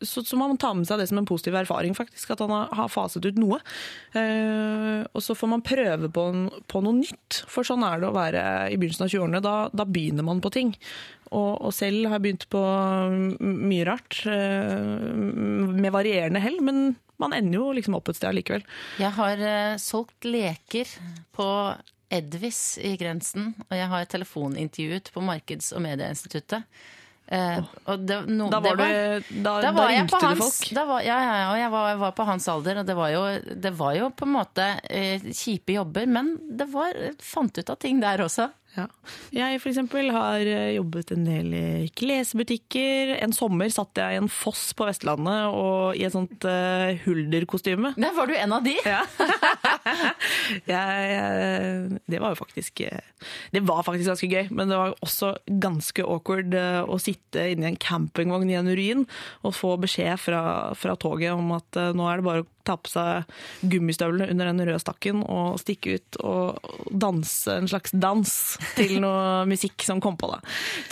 så, 0.00 0.22
så 0.24 0.38
må 0.40 0.48
man 0.48 0.60
ta 0.60 0.72
med 0.76 0.88
seg 0.88 1.00
det 1.02 1.08
som 1.10 1.20
en 1.20 1.28
positiv 1.28 1.58
erfaring, 1.60 1.92
faktisk, 1.98 2.32
at 2.32 2.40
han 2.44 2.54
har, 2.56 2.88
faset 2.92 3.26
ut 3.28 3.38
noe. 3.40 3.60
Eh, 4.16 5.04
og 5.12 5.20
så 5.24 5.36
får 5.36 5.52
man 5.52 5.64
prøve 5.66 6.08
på, 6.12 6.24
på 6.70 6.82
noe 6.86 6.96
nytt, 7.02 7.42
for 7.50 7.66
sånn 7.66 7.84
er 7.86 8.00
det 8.02 8.08
å 8.10 8.16
være 8.16 8.44
i 8.72 8.78
begynnelsen 8.80 9.06
av 9.06 9.12
20-årene. 9.12 9.42
Da, 9.44 9.54
da 9.76 9.84
begynner 9.88 10.26
man 10.26 10.40
på 10.44 10.52
ting. 10.56 10.72
Og, 11.30 11.60
og 11.68 11.74
selv 11.76 12.08
har 12.08 12.16
jeg 12.18 12.24
begynt 12.26 12.48
på 12.50 12.64
mye 13.44 13.86
rart, 13.86 14.22
eh, 14.26 15.12
med 15.84 15.92
varierende 15.94 16.42
hell, 16.42 16.58
men 16.64 16.82
man 17.20 17.36
ender 17.36 17.60
jo 17.60 17.70
liksom 17.76 17.96
opp 17.98 18.10
et 18.10 18.18
sted 18.18 18.30
allikevel. 18.32 18.64
Jeg 19.00 19.12
har 19.18 19.42
uh, 19.44 19.78
solgt 19.80 20.26
leker 20.28 20.90
på 21.36 21.48
Edvis 22.10 22.78
i 22.82 22.96
Grensen, 22.98 23.52
og 23.68 23.76
jeg 23.76 23.90
har 23.92 24.08
telefonintervjuet 24.10 25.12
på 25.14 25.22
Markeds- 25.22 25.70
og 25.76 25.84
medieinstituttet. 25.84 26.66
Uh, 27.30 27.60
og 27.86 28.02
det, 28.02 28.16
no, 28.26 28.48
Da, 28.50 28.58
var 28.64 28.80
det 28.80 28.86
du, 29.28 29.28
da, 29.44 29.52
da 29.60 29.68
da, 29.68 29.70
var 29.76 29.92
jeg 29.92 30.00
ringte 30.00 30.16
på 30.16 30.18
du 30.18 30.26
hans, 30.26 30.40
folk. 30.42 30.72
da 30.74 30.82
var, 30.88 31.04
ja, 31.06 31.18
ja, 31.22 31.34
ja, 31.38 31.50
og 31.52 31.58
jeg 31.60 31.70
var, 31.76 31.90
var 32.00 32.14
på 32.16 32.26
hans 32.26 32.48
alder, 32.50 32.80
og 32.80 32.88
det 32.88 32.96
var 32.98 33.12
jo, 33.14 33.20
det 33.66 33.72
var 33.78 33.92
jo 33.94 34.08
på 34.10 34.26
en 34.26 34.34
måte 34.34 34.66
uh, 34.82 35.28
kjipe 35.30 35.76
jobber, 35.76 36.10
men 36.10 36.32
det 36.58 36.66
var, 36.72 36.98
fant 37.22 37.60
ut 37.60 37.70
av 37.70 37.78
ting 37.78 38.02
der 38.02 38.24
også. 38.26 38.48
Ja. 38.76 38.84
Jeg 39.34 39.58
for 39.58 39.72
eksempel 39.72 40.12
har 40.14 40.46
eh, 40.46 40.76
jobbet 40.76 41.10
en 41.14 41.24
del 41.26 41.54
i 41.58 41.88
klesbutikker. 41.98 43.16
En 43.18 43.34
sommer 43.34 43.70
satt 43.72 43.98
jeg 43.98 44.14
i 44.14 44.20
en 44.20 44.30
foss 44.30 44.68
på 44.78 44.86
Vestlandet 44.86 45.50
og 45.50 45.98
i 45.98 46.04
et 46.06 46.14
sånt 46.14 46.46
uh, 46.46 46.94
hulderkostyme. 47.04 47.94
Nei, 48.00 48.12
var 48.14 48.30
du 48.30 48.36
en 48.36 48.54
av 48.54 48.62
de? 48.66 48.76
Ja. 48.86 49.02
jeg, 50.70 51.10
jeg, 51.10 51.98
det 52.14 52.22
var 52.22 52.34
jo 52.34 52.40
faktisk 52.40 52.84
eh, 52.86 53.02
Det 53.50 53.64
var 53.66 53.82
faktisk 53.86 54.12
ganske 54.12 54.30
gøy, 54.30 54.52
men 54.54 54.70
det 54.70 54.78
var 54.78 54.94
også 55.02 55.32
ganske 55.62 56.06
awkward 56.06 56.54
å 56.54 57.00
sitte 57.02 57.48
inni 57.50 57.72
en 57.72 57.80
campingvogn 57.80 58.52
i 58.52 58.58
en 58.58 58.70
urin 58.70 59.04
og 59.46 59.56
få 59.56 59.74
beskjed 59.82 60.14
fra, 60.22 60.42
fra 60.78 60.94
toget 61.00 61.34
om 61.34 61.50
at 61.56 61.78
nå 61.96 62.06
er 62.06 62.20
det 62.20 62.26
bare 62.26 62.44
å 62.44 62.50
ta 62.70 62.76
på 62.80 62.92
seg 62.92 63.68
gummistøvlene 63.72 64.30
under 64.32 64.50
den 64.50 64.64
røde 64.68 64.80
stakken 64.82 65.24
og 65.26 65.58
stikke 65.60 65.98
ut 65.98 66.20
og 66.22 66.70
danse 66.90 67.58
en 67.60 67.68
slags 67.70 67.94
dans 67.94 68.32
til 68.78 68.96
noe 69.02 69.44
musikk 69.50 69.84
som 69.86 70.02
kom 70.02 70.18
på. 70.20 70.30
da. 70.30 70.40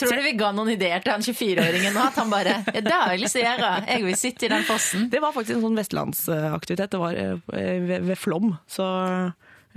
Tror 0.01 0.19
du 0.19 0.25
vi 0.27 0.37
ga 0.38 0.53
noen 0.57 0.75
ideer 0.75 1.05
til 1.05 1.14
han 1.14 1.25
24-åringen 1.25 1.95
nå? 1.97 2.07
At 2.09 2.21
han 2.21 2.33
bare 2.33 2.61
ja, 2.67 2.83
Det 2.85 2.95
har 2.95 3.14
jeg 3.14 3.25
lyst 3.25 3.38
til 3.38 3.45
å 3.45 3.51
gjøre. 3.51 3.73
Jeg 3.88 4.07
vil 4.07 4.19
sitte 4.19 4.49
i 4.49 4.53
den 4.53 4.67
fossen. 4.69 5.09
Det 5.12 5.23
var 5.25 5.35
faktisk 5.37 5.59
en 5.59 5.67
sånn 5.67 5.79
vestlandsaktivitet. 5.79 6.95
Det 6.95 7.03
var 7.03 7.19
eh, 7.19 7.37
ved, 7.49 7.99
ved 8.09 8.19
Flom. 8.19 8.55
Så 8.71 8.87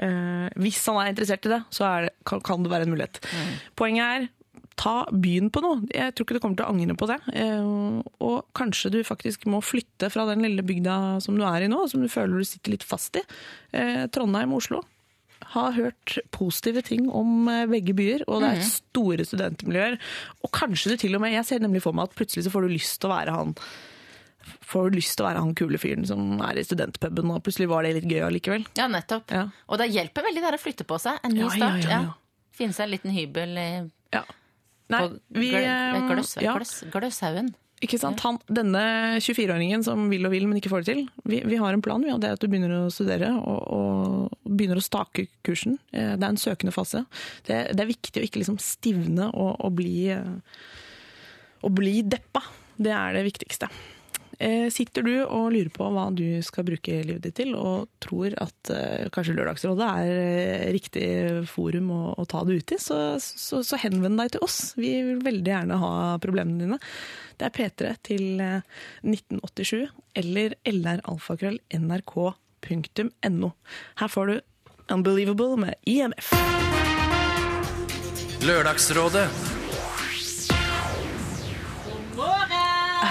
eh, 0.01 0.45
hvis 0.61 0.83
han 0.89 1.01
er 1.01 1.13
interessert 1.13 1.47
i 1.47 1.55
det, 1.55 1.63
så 1.73 1.89
det, 2.05 2.13
kan, 2.27 2.63
det 2.63 2.73
være 2.73 2.87
en 2.87 2.95
mulighet. 2.95 3.21
Poenget 3.79 4.05
er 4.07 4.29
ta 4.79 5.05
byen 5.11 5.49
på 5.53 5.61
noe. 5.61 5.81
Jeg 5.93 6.13
tror 6.15 6.25
ikke 6.25 6.37
du 6.37 6.39
kommer 6.43 6.57
til 6.57 6.65
å 6.65 6.71
angre 6.73 6.95
på 6.97 7.07
det. 7.09 7.17
Eh, 7.37 7.65
og 8.23 8.45
kanskje 8.57 8.91
du 8.93 9.01
faktisk 9.05 9.45
må 9.51 9.59
flytte 9.65 10.09
fra 10.13 10.25
den 10.29 10.41
lille 10.45 10.63
bygda 10.65 11.19
som 11.21 11.35
du 11.37 11.43
er 11.45 11.65
i 11.67 11.69
nå, 11.71 11.83
som 11.91 12.01
du 12.01 12.09
føler 12.09 12.39
du 12.41 12.47
sitter 12.47 12.71
litt 12.77 12.83
fast 12.87 13.19
i. 13.19 13.23
Eh, 13.73 14.07
Trondheim 14.13 14.53
og 14.55 14.63
Oslo. 14.63 14.81
Har 15.51 15.73
hørt 15.75 16.15
positive 16.31 16.81
ting 16.87 17.09
om 17.11 17.47
eh, 17.51 17.65
begge 17.69 17.93
byer, 17.97 18.23
og 18.29 18.41
det 18.45 18.51
er 18.55 18.65
store 18.69 19.25
studentmiljøer. 19.27 19.97
Og 20.45 20.51
kanskje 20.55 20.93
du 20.93 20.97
til 21.01 21.15
og 21.17 21.21
med 21.25 21.33
Jeg 21.35 21.45
ser 21.49 21.59
nemlig 21.65 21.81
for 21.83 21.97
meg 21.97 22.07
at 22.09 22.15
plutselig 22.17 22.45
så 22.47 22.53
får 22.53 22.65
du 22.69 22.75
lyst 22.77 22.99
til 23.01 23.09
å 23.11 23.15
være 23.17 23.35
han 23.37 23.55
Får 24.71 24.89
du 24.89 24.95
lyst 24.97 25.13
til 25.19 25.25
å 25.25 25.27
være 25.27 25.41
han 25.43 25.51
kule 25.57 25.77
fyren 25.77 26.05
som 26.07 26.39
er 26.41 26.57
i 26.57 26.63
studentpuben, 26.65 27.29
og 27.29 27.43
plutselig 27.45 27.67
var 27.69 27.83
det 27.85 27.91
litt 27.99 28.07
gøy 28.09 28.23
allikevel. 28.25 28.63
Ja, 28.79 28.87
nettopp. 28.89 29.29
Ja. 29.29 29.43
Og 29.69 29.77
det 29.77 29.89
hjelper 29.93 30.25
veldig 30.25 30.41
der 30.41 30.55
å 30.57 30.61
flytte 30.61 30.85
på 30.87 30.97
seg. 31.03 31.19
En 31.27 31.35
ny 31.35 31.43
Ja, 31.43 31.49
ja, 31.51 31.57
start. 31.59 31.83
ja, 31.85 31.99
ja. 32.07 32.13
Finne 32.57 32.73
seg 32.73 32.87
en 32.87 32.93
liten 32.95 33.13
hybel 33.13 33.53
i, 33.61 33.67
Ja. 34.15 34.23
Nei, 34.91 35.01
vi, 35.37 35.49
eh, 35.55 36.43
ja. 36.43 36.55
Gløshaugen. 36.93 37.53
Ikke 37.81 37.97
sant? 37.97 38.19
Han, 38.21 38.37
denne 38.45 38.81
24-åringen 39.17 39.81
som 39.81 40.03
vil 40.11 40.27
og 40.27 40.33
vil, 40.35 40.45
men 40.45 40.59
ikke 40.59 40.69
får 40.69 40.83
det 40.83 40.91
til. 40.91 40.99
Vi, 41.25 41.39
vi 41.49 41.57
har 41.57 41.73
en 41.73 41.81
plan, 41.81 42.03
vi, 42.05 42.11
og 42.13 42.19
det 42.21 42.29
er 42.29 42.37
at 42.37 42.43
du 42.43 42.45
begynner 42.51 42.75
å 42.77 42.91
studere 42.93 43.31
og, 43.39 43.61
og 43.73 44.51
begynner 44.51 44.77
å 44.77 44.85
stake 44.85 45.25
kursen. 45.47 45.79
Eh, 45.89 46.11
Det 46.13 46.21
er 46.21 46.29
en 46.29 46.37
søkende 46.41 46.75
fase. 46.75 47.01
Det, 47.47 47.63
det 47.73 47.81
er 47.81 47.89
viktig 47.89 48.21
å 48.21 48.27
ikke 48.27 48.43
liksom 48.43 48.59
stivne 48.61 49.31
og, 49.33 49.55
og, 49.57 49.73
bli, 49.79 49.95
eh, 50.13 50.37
og 51.65 51.73
bli 51.79 52.03
deppa. 52.05 52.43
Det 52.81 52.93
er 52.93 53.17
det 53.17 53.25
viktigste. 53.31 53.71
Eh, 54.41 54.71
Sitter 54.73 55.05
du 55.05 55.11
og 55.21 55.51
lurer 55.53 55.69
på 55.73 55.85
hva 55.93 56.07
du 56.15 56.41
skal 56.45 56.63
bruke 56.65 57.03
livet 57.05 57.23
ditt 57.27 57.35
til, 57.37 57.51
og 57.53 57.87
tror 58.01 58.33
at 58.41 58.69
eh, 58.73 59.09
kanskje 59.13 59.35
Lørdagsrådet 59.37 59.87
er 60.01 60.09
eh, 60.09 60.71
riktig 60.73 61.05
forum 61.51 61.91
å, 61.93 62.15
å 62.17 62.25
ta 62.29 62.41
det 62.47 62.55
ut 62.57 62.71
i, 62.73 62.77
så, 62.81 63.17
så, 63.21 63.61
så 63.65 63.75
henvend 63.83 64.17
deg 64.17 64.29
til 64.33 64.41
oss. 64.47 64.57
Vi 64.79 64.91
vil 65.05 65.21
veldig 65.21 65.51
gjerne 65.53 65.75
ha 65.83 65.91
problemene 66.23 66.61
dine. 66.63 66.77
Det 67.37 67.45
er 67.47 67.55
P3 67.59 67.79
til 68.09 68.25
eh, 68.41 68.61
1987 69.05 69.87
eller 70.23 70.49
lralfakrøll.nrk.no. 70.73 73.49
Her 74.01 74.09
får 74.15 74.25
du 74.31 74.35
Unbelievable 74.91 75.55
med 75.55 75.73
IMF. 75.87 76.33
Lørdagsrådet 78.43 79.50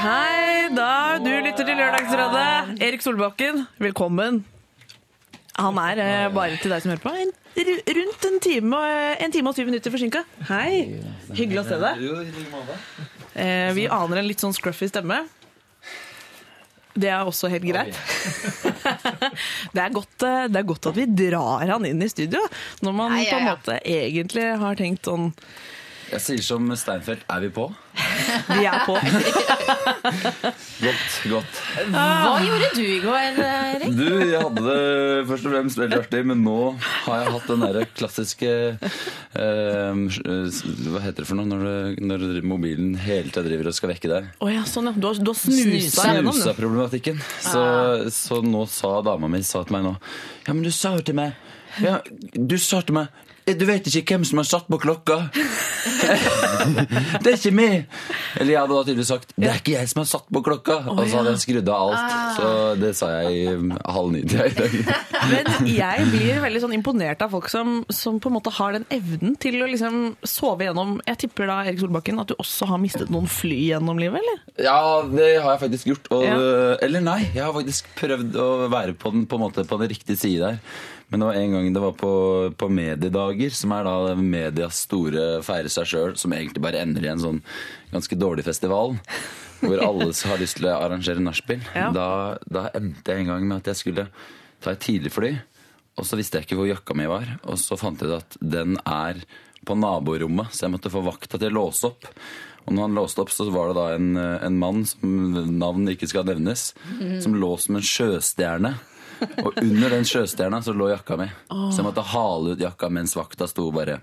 Hei, 0.00 0.68
da 0.72 1.18
du 1.20 1.28
lytter 1.44 1.66
til 1.66 1.76
Lørdagsrådet. 1.76 2.80
Erik 2.82 3.02
Solbakken, 3.04 3.64
velkommen. 3.82 4.40
Han 5.60 5.76
er 5.82 6.00
eh, 6.00 6.28
bare 6.32 6.56
til 6.60 6.72
deg 6.72 6.80
som 6.84 6.92
hører 6.94 7.02
på. 7.04 7.12
En, 7.20 7.32
ru- 7.66 7.82
rundt 7.98 8.26
en 8.30 8.38
time, 8.44 8.78
og- 8.78 9.24
en 9.26 9.34
time 9.34 9.50
og 9.52 9.58
syv 9.58 9.68
minutter 9.68 9.92
forsinka. 9.92 10.22
Hei. 10.48 11.00
Hyggelig 11.36 11.60
å 11.60 11.66
se 11.68 11.80
deg. 11.82 12.00
Eh, 13.34 13.72
vi 13.76 13.84
aner 13.92 14.22
en 14.22 14.28
litt 14.30 14.40
sånn 14.40 14.56
scruffy 14.56 14.88
stemme. 14.88 15.20
Det 16.96 17.10
er 17.12 17.20
også 17.28 17.50
helt 17.52 17.66
greit. 17.68 17.94
det, 19.74 19.82
er 19.84 19.92
godt, 19.94 20.16
eh, 20.26 20.46
det 20.50 20.62
er 20.62 20.70
godt 20.72 20.88
at 20.90 20.96
vi 20.96 21.04
drar 21.06 21.68
han 21.70 21.84
inn 21.88 22.00
i 22.02 22.08
studio, 22.10 22.40
når 22.82 22.96
man 23.02 23.18
ja, 23.20 23.26
på 23.28 23.36
en 23.36 23.46
ja. 23.46 23.52
måte 23.52 23.76
egentlig 23.84 24.48
har 24.64 24.80
tenkt 24.80 25.06
sånn 25.06 25.28
Jeg 26.10 26.24
sier 26.24 26.42
som 26.42 26.72
Steinfeld, 26.74 27.22
er 27.30 27.44
vi 27.44 27.52
på? 27.54 27.68
Vi 28.50 28.64
er 28.66 28.84
på. 28.86 28.96
Godt, 30.80 31.16
godt. 31.28 31.58
Hva 31.92 32.38
gjorde 32.40 32.68
du 32.72 32.80
i 32.82 32.98
går, 33.02 33.38
Erik? 33.44 33.90
Du, 33.98 34.06
jeg 34.30 34.40
hadde 34.40 34.62
det 34.64 35.26
først 35.28 35.44
og 35.48 35.52
fremst 35.52 35.80
veldig 35.80 35.98
artig, 36.00 36.22
men 36.30 36.40
nå 36.44 36.56
har 37.04 37.20
jeg 37.20 37.34
hatt 37.34 37.50
den 37.50 37.64
derre 37.66 37.82
klassiske 37.92 38.52
eh, 38.80 40.00
Hva 40.00 41.02
heter 41.04 41.20
det 41.20 41.28
for 41.28 41.36
noe 41.36 41.48
når, 41.50 41.66
du, 41.66 42.00
når 42.08 42.24
mobilen 42.48 42.94
hele 43.04 43.28
tida 43.28 43.44
driver 43.46 43.70
og 43.70 43.76
skal 43.76 43.92
vekke 43.92 44.12
deg? 44.12 44.30
Oh, 44.40 44.48
ja, 44.52 44.64
sånn 44.68 44.88
ja. 44.90 44.94
Du 44.96 45.10
har, 45.10 45.20
du 45.20 45.32
har 45.32 45.38
snusa 45.38 46.08
gjennom 46.14 46.32
det. 46.32 46.40
Snusa-problematikken. 46.40 47.20
Så, 47.44 47.64
så 48.14 48.40
nå 48.44 48.64
sa 48.70 48.96
dama 49.04 49.28
mi 49.30 49.42
sa 49.46 49.62
til 49.66 49.76
meg 49.76 49.86
nå 49.90 49.96
Ja, 50.46 50.54
men 50.54 50.64
du 50.64 50.72
sa 50.74 50.94
jo 50.96 51.04
til 51.04 51.18
meg 51.20 51.36
ja, 51.84 52.00
Du 52.34 52.56
sa 52.60 52.80
til 52.82 52.96
meg 53.02 53.12
du 53.46 53.64
vet 53.66 53.86
ikke 53.90 54.14
hvem 54.16 54.24
som 54.28 54.38
har 54.42 54.46
satt 54.48 54.66
på 54.70 54.78
klokka. 54.82 55.16
det 57.20 57.32
er 57.32 57.36
ikke 57.36 57.52
meg! 57.54 57.86
Eller 58.38 58.52
jeg 58.52 58.60
hadde 58.60 58.74
da 58.76 58.82
tydeligvis 58.84 59.10
sagt 59.10 59.32
det 59.40 59.48
er 59.50 59.58
ikke 59.60 59.74
jeg 59.74 59.90
som 59.90 60.00
har 60.02 60.08
satt 60.10 60.26
på 60.32 60.42
klokka. 60.44 60.76
Og 60.92 61.00
så 61.08 61.20
hadde 61.20 61.32
jeg 61.34 61.42
skrudd 61.44 61.70
av 61.72 61.90
alt. 61.90 62.14
Så 62.36 62.50
det 62.80 62.92
sa 62.98 63.08
jeg 63.22 63.32
i 63.40 63.94
halv 63.96 64.12
ni 64.14 64.22
til 64.28 64.38
deg 64.38 64.52
i 64.52 64.58
dag. 64.60 64.76
Men 65.30 65.70
jeg 65.70 66.06
blir 66.12 66.42
veldig 66.44 66.62
sånn 66.66 66.76
imponert 66.76 67.24
av 67.26 67.32
folk 67.34 67.48
som, 67.52 67.80
som 67.92 68.20
på 68.22 68.30
en 68.30 68.36
måte 68.38 68.52
har 68.58 68.76
den 68.78 68.86
evnen 68.92 69.34
til 69.40 69.58
å 69.64 69.68
liksom 69.70 69.98
sove 70.26 70.66
gjennom 70.68 70.98
Jeg 71.08 71.20
tipper 71.24 71.50
da, 71.50 71.58
Erik 71.66 71.80
Solbakken, 71.82 72.20
at 72.22 72.30
du 72.32 72.36
også 72.40 72.68
har 72.70 72.80
mistet 72.82 73.10
noen 73.12 73.28
fly 73.30 73.58
gjennom 73.72 73.98
livet, 74.00 74.20
eller? 74.22 74.40
Ja, 74.60 74.78
det 75.10 75.32
har 75.40 75.54
jeg 75.56 75.64
faktisk 75.66 75.90
gjort. 75.94 76.12
Og, 76.14 76.26
Ja. 76.30 76.38
Eller 76.84 77.02
nei, 77.02 77.18
jeg 77.34 77.42
har 77.42 77.52
faktisk 77.56 77.88
prøvd 77.98 78.36
å 78.40 78.48
være 78.70 78.94
på 78.98 79.10
den, 79.14 79.24
på 79.28 79.38
en 79.38 79.42
måte, 79.46 79.64
på 79.68 79.78
den 79.80 79.90
riktige 79.90 80.18
side 80.20 80.40
der. 80.44 80.58
Men 81.10 81.20
det 81.22 81.26
var 81.26 81.38
en 81.40 81.54
gang 81.56 81.68
det 81.74 81.82
var 81.82 81.94
på, 81.98 82.12
på 82.56 82.68
mediedager, 82.70 83.54
som 83.54 83.74
er 83.74 83.86
da 83.86 84.14
medias 84.14 84.84
store 84.86 85.42
feire 85.46 85.70
seg 85.72 85.88
sjøl, 85.90 86.16
som 86.20 86.34
egentlig 86.36 86.62
bare 86.62 86.82
ender 86.84 87.06
i 87.06 87.10
en 87.10 87.22
sånn 87.22 87.40
ganske 87.90 88.18
dårlig 88.18 88.46
festival. 88.46 88.94
Hvor 89.60 89.82
alle 89.84 90.06
har 90.14 90.40
lyst 90.40 90.56
til 90.60 90.70
å 90.70 90.76
arrangere 90.78 91.20
nachspiel. 91.20 91.64
Ja. 91.74 91.90
Da, 91.92 92.08
da 92.46 92.68
endte 92.78 93.12
jeg 93.12 93.24
en 93.24 93.32
gang 93.34 93.48
med 93.48 93.58
at 93.58 93.72
jeg 93.72 93.80
skulle 93.82 94.06
ta 94.62 94.72
et 94.72 94.84
tidlig 94.86 95.12
fly. 95.12 95.34
Og 95.98 96.06
så 96.06 96.16
visste 96.16 96.38
jeg 96.38 96.46
ikke 96.46 96.60
hvor 96.60 96.70
jakka 96.70 96.96
mi 96.96 97.08
var, 97.10 97.26
og 97.42 97.58
så 97.60 97.76
fant 97.76 98.00
jeg 98.00 98.08
ut 98.08 98.22
at 98.22 98.38
den 98.40 98.78
er 98.86 99.18
på 99.66 99.76
naborommet, 99.76 100.54
så 100.54 100.64
jeg 100.64 100.74
måtte 100.76 100.92
få 100.92 101.02
vakta 101.04 101.36
til 101.36 101.50
å 101.50 101.58
låse 101.58 101.90
opp. 101.90 102.06
Og 102.64 102.76
når 102.76 102.86
han 102.86 102.96
låste 102.96 103.24
opp, 103.24 103.32
så 103.34 103.48
var 103.52 103.70
det 103.70 103.76
da 103.80 103.86
en, 103.96 104.08
en 104.16 104.58
mann 104.60 104.84
som 104.88 105.34
navn 105.58 105.90
ikke 105.90 106.08
skal 106.08 106.28
nevnes, 106.28 106.70
som 107.24 107.36
lå 107.36 107.50
som 107.60 107.76
en 107.76 107.84
sjøstjerne. 107.84 108.74
Og 109.44 109.56
under 109.62 109.96
den 109.96 110.06
sjøstjerna 110.08 110.62
så 110.64 110.74
lå 110.76 110.90
jakka 110.92 111.18
mi. 111.20 111.28
Så 111.48 111.80
jeg 111.80 111.86
måtte 111.86 112.04
hale 112.12 112.54
ut 112.54 112.64
jakka 112.64 112.90
mens 112.92 113.16
vakta 113.18 113.48
sto 113.50 113.70
bare 113.74 114.00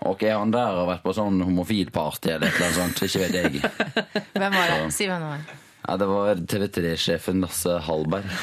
Ok, 0.00 0.22
han 0.32 0.52
der 0.52 0.78
har 0.78 0.86
vært 0.88 1.02
på 1.04 1.12
sånn 1.12 1.42
homofilparty 1.44 2.30
eller 2.32 2.48
et 2.48 2.54
eller 2.56 2.70
annet 2.70 2.78
sånt. 2.80 3.02
Ikke 3.04 3.26
vet 3.26 3.34
jeg. 3.36 4.22
Hvem 4.32 4.54
var 4.56 4.70
det? 4.72 4.78
Si 4.96 5.08
hvem 5.10 5.26
det 5.26 5.32
var. 5.34 5.58
Ja, 5.80 5.96
det 6.00 6.08
var 6.08 6.40
TV3-sjefen 6.48 7.40
Lasse 7.44 7.76
Hallberg. 7.84 8.24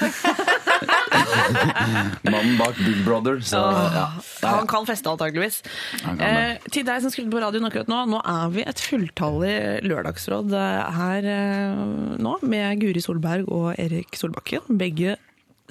Mannen 2.27 2.57
bak 2.57 2.77
Big 2.77 3.05
Brother. 3.05 3.39
Så 3.41 3.57
ja. 3.57 4.07
Han 4.41 4.67
kan 4.67 4.85
feste, 4.89 5.09
antakeligvis. 5.09 5.61
Eh, 6.03 6.57
til 6.73 6.85
deg 6.87 7.01
som 7.03 7.13
skrudde 7.13 7.33
på 7.33 7.41
radioen 7.41 7.67
akkurat 7.69 7.89
nå, 7.91 8.03
nå 8.11 8.21
er 8.21 8.53
vi 8.53 8.65
et 8.67 8.81
fulltallig 8.81 9.55
lørdagsråd 9.87 10.53
eh, 10.57 10.97
her 10.97 11.29
eh, 11.33 11.85
nå, 12.21 12.37
med 12.45 12.81
Guri 12.81 13.03
Solberg 13.03 13.49
og 13.53 13.71
Erik 13.77 14.17
Solbakken. 14.17 14.65
Begge 14.81 15.17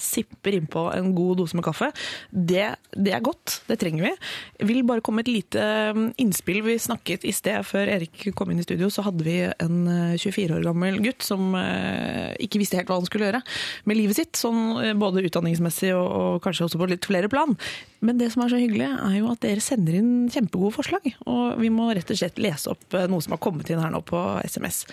sipper 0.01 0.57
innpå 0.57 0.87
en 0.95 1.13
god 1.17 1.41
dose 1.41 1.57
med 1.57 1.65
kaffe. 1.67 1.89
Det, 2.31 2.69
det 2.93 3.15
er 3.17 3.25
godt, 3.25 3.61
det 3.69 3.79
trenger 3.81 4.09
vi. 4.09 4.13
Jeg 4.61 4.69
vil 4.69 4.83
bare 4.89 5.05
komme 5.05 5.25
et 5.25 5.31
lite 5.31 5.63
mm, 5.97 6.09
innspill. 6.23 6.63
Vi 6.67 6.77
snakket 6.83 7.27
i 7.29 7.35
sted, 7.35 7.65
før 7.67 7.89
Erik 7.97 8.29
kom 8.37 8.53
inn 8.53 8.61
i 8.61 8.67
studio, 8.67 8.91
så 8.93 9.05
hadde 9.07 9.27
vi 9.27 9.39
en 9.49 9.77
eh, 9.91 10.17
24 10.21 10.59
år 10.59 10.67
gammel 10.67 11.01
gutt 11.05 11.25
som 11.27 11.55
eh, 11.59 12.35
ikke 12.45 12.61
visste 12.63 12.81
helt 12.81 12.91
hva 12.91 13.01
han 13.01 13.09
skulle 13.09 13.31
gjøre 13.31 13.43
med 13.89 13.99
livet 13.99 14.19
sitt, 14.19 14.35
sånn 14.39 14.81
eh, 14.83 14.97
både 14.99 15.25
utdanningsmessig 15.27 15.93
og, 15.97 16.07
og 16.07 16.41
kanskje 16.45 16.69
også 16.69 16.81
på 16.81 16.91
litt 16.93 17.09
flere 17.09 17.31
plan. 17.33 17.57
Men 18.05 18.21
det 18.21 18.31
som 18.35 18.45
er 18.45 18.53
så 18.53 18.61
hyggelig, 18.61 18.91
er 18.93 19.17
jo 19.19 19.31
at 19.33 19.43
dere 19.45 19.65
sender 19.65 19.97
inn 19.99 20.29
kjempegode 20.33 20.77
forslag. 20.77 21.09
Og 21.25 21.57
vi 21.63 21.73
må 21.73 21.89
rett 21.97 22.11
og 22.13 22.21
slett 22.21 22.41
lese 22.43 22.71
opp 22.73 22.99
noe 23.09 23.25
som 23.25 23.35
har 23.35 23.43
kommet 23.43 23.71
inn 23.73 23.81
her 23.83 23.95
nå 23.95 24.03
på 24.07 24.21
SMS. 24.45 24.85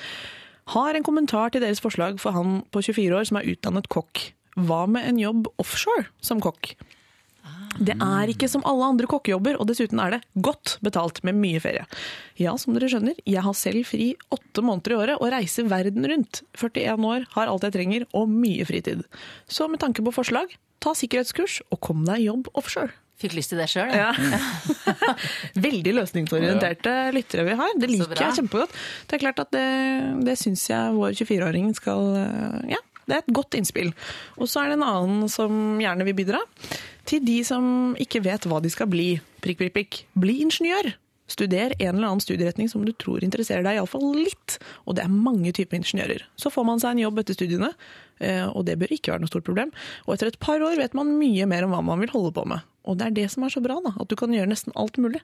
Har 0.71 0.95
en 0.95 1.03
kommentar 1.03 1.51
til 1.51 1.63
deres 1.63 1.83
forslag 1.83 2.21
for 2.23 2.35
han 2.35 2.61
på 2.71 2.81
24 2.85 3.17
år 3.17 3.27
som 3.27 3.39
er 3.39 3.49
utdannet 3.51 3.89
kokk. 3.91 4.29
Hva 4.59 4.83
med 4.89 5.07
en 5.09 5.21
jobb 5.21 5.47
offshore 5.61 6.07
som 6.21 6.41
kokk? 6.43 6.75
Det 7.81 7.95
er 7.97 8.29
ikke 8.29 8.47
som 8.51 8.63
alle 8.69 8.85
andre 8.93 9.07
kokkejobber, 9.09 9.57
og 9.57 9.67
dessuten 9.69 9.99
er 10.03 10.15
det 10.15 10.19
godt 10.45 10.77
betalt 10.85 11.23
med 11.25 11.39
mye 11.41 11.61
ferie. 11.63 11.85
Ja, 12.37 12.53
som 12.61 12.75
dere 12.75 12.89
skjønner, 12.91 13.17
jeg 13.25 13.43
har 13.45 13.55
selv 13.57 13.87
fri 13.89 14.11
åtte 14.33 14.63
måneder 14.65 14.93
i 14.93 14.99
året 14.99 15.17
og 15.17 15.31
reiser 15.33 15.69
verden 15.71 16.05
rundt. 16.09 16.43
41 16.59 17.07
år, 17.09 17.25
har 17.33 17.49
alt 17.49 17.65
jeg 17.65 17.75
trenger 17.75 18.05
og 18.13 18.29
mye 18.29 18.67
fritid. 18.69 19.05
Så 19.49 19.67
med 19.71 19.81
tanke 19.81 20.05
på 20.05 20.13
forslag, 20.13 20.53
ta 20.83 20.93
sikkerhetskurs 20.97 21.61
og 21.71 21.81
kom 21.83 22.05
deg 22.05 22.21
i 22.21 22.29
jobb 22.29 22.51
offshore. 22.53 22.93
Fikk 23.21 23.35
lyst 23.37 23.53
til 23.53 23.61
det 23.61 23.69
sjøl. 23.71 23.91
Ja. 23.93 24.09
Veldig 25.65 25.93
løsningsorienterte 25.99 26.95
lyttere 27.15 27.45
vi 27.47 27.57
har. 27.59 27.75
Det 27.79 27.89
liker 27.91 28.19
jeg 28.19 28.39
kjempegodt. 28.39 28.73
Det 29.07 29.17
er 29.17 29.21
klart 29.21 29.43
at 29.45 29.53
det, 29.53 29.67
det 30.27 30.35
syns 30.41 30.65
jeg 30.69 30.95
vår 30.97 31.13
24-åring 31.21 31.69
skal 31.77 32.09
eh, 32.19 32.57
Ja, 32.73 32.81
det 33.07 33.15
er 33.15 33.23
et 33.23 33.35
godt 33.35 33.57
innspill. 33.57 33.91
Og 34.39 34.49
så 34.49 34.63
er 34.63 34.71
det 34.71 34.79
en 34.79 34.87
annen 34.87 35.29
som 35.31 35.79
gjerne 35.81 36.07
vil 36.07 36.17
bidra. 36.17 36.41
Til 37.09 37.23
de 37.25 37.39
som 37.47 37.95
ikke 37.99 38.23
vet 38.23 38.47
hva 38.47 38.61
de 38.63 38.71
skal 38.71 38.89
bli. 38.91 39.15
Prikk, 39.43 39.59
prikk, 39.59 39.73
prikk. 39.77 40.03
Bli 40.19 40.39
ingeniør. 40.45 40.93
Studer 41.31 41.71
en 41.79 41.95
eller 41.95 42.09
annen 42.09 42.23
studieretning 42.23 42.67
som 42.69 42.83
du 42.83 42.91
tror 42.99 43.23
interesserer 43.23 43.63
deg 43.65 43.79
iallfall 43.79 44.09
litt. 44.17 44.57
Og 44.87 44.97
det 44.97 45.05
er 45.05 45.13
mange 45.13 45.53
typer 45.55 45.79
ingeniører. 45.79 46.25
Så 46.39 46.51
får 46.53 46.67
man 46.67 46.81
seg 46.83 46.95
en 46.95 47.05
jobb 47.05 47.21
etter 47.21 47.37
studiene, 47.37 47.71
eh, 48.19 48.43
og 48.49 48.67
det 48.67 48.75
bør 48.81 48.91
ikke 48.91 49.13
være 49.13 49.23
noe 49.23 49.31
stort 49.31 49.47
problem. 49.47 49.71
Og 50.05 50.15
etter 50.15 50.31
et 50.31 50.41
par 50.43 50.63
år 50.63 50.75
vet 50.79 50.97
man 50.97 51.15
mye 51.19 51.47
mer 51.49 51.65
om 51.65 51.75
hva 51.75 51.83
man 51.85 52.03
vil 52.03 52.11
holde 52.11 52.33
på 52.35 52.45
med. 52.49 52.67
Og 52.83 52.99
det 52.99 53.07
er 53.07 53.15
det 53.21 53.29
som 53.31 53.47
er 53.47 53.55
så 53.55 53.63
bra, 53.63 53.79
da, 53.83 53.95
at 53.95 54.11
du 54.11 54.17
kan 54.19 54.35
gjøre 54.35 54.51
nesten 54.51 54.75
alt 54.79 54.99
mulig. 54.99 55.23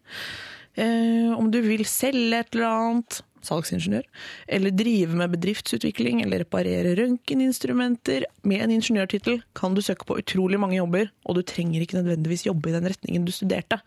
Eh, 0.79 1.31
om 1.35 1.51
du 1.51 1.59
vil 1.65 1.83
selge 1.89 2.39
et 2.39 2.55
eller 2.55 2.69
annet, 2.69 3.21
salgsingeniør, 3.47 4.05
eller 4.47 4.75
drive 4.75 5.17
med 5.19 5.33
bedriftsutvikling, 5.35 6.23
eller 6.23 6.43
reparere 6.43 6.95
røntgeninstrumenter 6.99 8.25
med 8.43 8.65
en 8.65 8.75
ingeniørtittel, 8.77 9.43
kan 9.57 9.75
du 9.75 9.83
søke 9.85 10.07
på 10.07 10.19
utrolig 10.21 10.59
mange 10.61 10.79
jobber, 10.79 11.11
og 11.25 11.39
du 11.39 11.43
trenger 11.43 11.83
ikke 11.83 11.99
nødvendigvis 12.01 12.47
jobbe 12.47 12.71
i 12.71 12.75
den 12.77 12.89
retningen 12.91 13.27
du 13.27 13.33
studerte. 13.35 13.81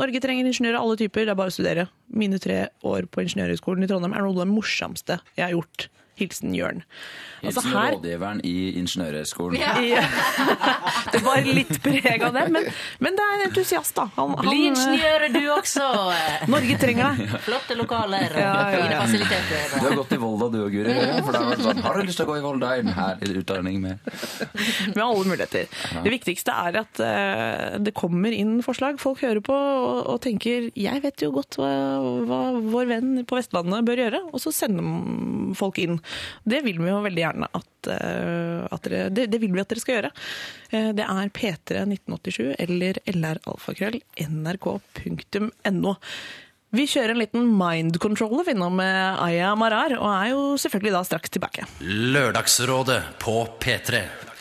Norge 0.00 0.22
trenger 0.24 0.48
ingeniører 0.48 0.78
av 0.78 0.86
alle 0.86 1.00
typer, 1.02 1.26
det 1.26 1.34
er 1.34 1.38
bare 1.38 1.52
å 1.52 1.54
studere. 1.54 1.88
Mine 2.08 2.38
tre 2.40 2.62
år 2.88 3.08
på 3.12 3.24
Ingeniørhøgskolen 3.26 3.84
i 3.84 3.90
Trondheim 3.90 4.14
er 4.16 4.24
noe 4.24 4.32
av 4.38 4.46
det 4.46 4.52
morsomste 4.52 5.18
jeg 5.36 5.44
har 5.44 5.52
gjort. 5.52 5.90
Hilsen 6.20 6.54
Jørn. 6.54 6.82
Altså, 7.42 7.62
Hilsen 7.62 7.72
her- 7.72 7.94
rådgiveren 7.96 8.40
i 8.46 8.78
Ingeniørhøgskolen. 8.78 9.58
Ja. 9.58 10.02
Det 11.12 11.20
var 11.24 11.42
litt 11.44 11.74
preg 11.82 12.22
av 12.22 12.32
det, 12.36 12.44
men, 12.54 12.66
men 13.02 13.16
det 13.18 13.24
er 13.24 13.34
en 13.38 13.42
entusiast, 13.48 13.94
da. 13.96 14.06
Han, 14.16 14.34
Bli 14.38 14.68
han, 14.68 14.76
ingeniør, 14.76 15.24
du 15.34 15.40
også! 15.52 15.86
Norge 16.52 16.76
trenger 16.80 17.10
deg. 17.18 17.34
Flotte 17.46 17.76
lokaler 17.78 18.36
og 18.36 18.40
Ja, 18.40 18.52
ja, 18.72 18.84
ja. 18.92 19.00
fine 19.10 19.26
Du 19.26 19.86
har 19.88 19.96
gått 19.98 20.14
i 20.14 20.20
Volda 20.22 20.48
du 20.52 20.58
og 20.62 20.70
Guri. 20.72 20.94
For 21.26 21.34
da 21.34 21.42
var 21.48 21.64
sånn, 21.64 21.82
Har 21.84 21.98
du 21.98 22.06
lyst 22.08 22.20
til 22.20 22.28
å 22.28 22.30
gå 22.30 22.38
i 22.38 22.44
Volda? 22.44 22.72
Her 22.72 23.18
herlig 23.18 23.42
utdanning 23.42 23.80
med 23.82 23.98
Med 24.94 25.02
alle 25.04 25.26
muligheter. 25.26 25.68
Det 26.04 26.12
viktigste 26.14 26.54
er 26.68 26.80
at 26.82 27.02
uh, 27.02 27.78
det 27.82 27.94
kommer 27.98 28.32
inn 28.36 28.60
forslag. 28.64 29.00
Folk 29.02 29.24
hører 29.24 29.42
på 29.44 29.56
og, 29.56 30.06
og 30.14 30.20
tenker 30.24 30.70
'jeg 30.76 31.02
vet 31.02 31.22
jo 31.24 31.32
godt 31.34 31.58
hva, 31.60 31.70
hva 32.28 32.40
vår 32.72 32.88
venn 32.90 33.10
på 33.28 33.36
Vestlandet 33.38 33.84
bør 33.86 34.04
gjøre', 34.04 34.22
og 34.32 34.40
så 34.42 34.52
sender 34.54 35.54
folk 35.58 35.78
inn. 35.82 35.98
Det 36.44 36.60
vil 36.66 36.78
vi 36.82 36.90
jo 36.90 37.02
veldig 37.04 37.22
gjerne 37.24 37.46
at, 37.58 37.72
eh, 37.94 38.60
at 38.68 38.82
dere 38.86 39.10
det, 39.14 39.24
det 39.32 39.38
vil 39.42 39.52
vi 39.54 39.62
at 39.62 39.70
dere 39.72 39.82
skal 39.82 39.96
gjøre. 39.98 40.12
Eh, 40.70 40.90
det 40.96 41.04
er 41.06 41.34
p31987 41.38 42.46
eller 42.62 42.92
lralfakrøll.nrk.no. 43.12 45.92
Vi 46.72 46.86
kjører 46.88 47.12
en 47.12 47.20
liten 47.20 47.44
mind 47.52 47.98
controller 48.00 48.46
vi 48.48 48.54
nå 48.56 48.70
Aya 48.80 49.52
Marar, 49.60 49.92
og 49.98 50.08
er 50.08 50.30
jo 50.30 50.56
selvfølgelig 50.56 50.94
da 50.94 51.02
straks 51.04 51.28
tilbake. 51.34 51.66
Lørdagsrådet 51.84 53.20
på 53.20 53.34
P3. 53.60 54.31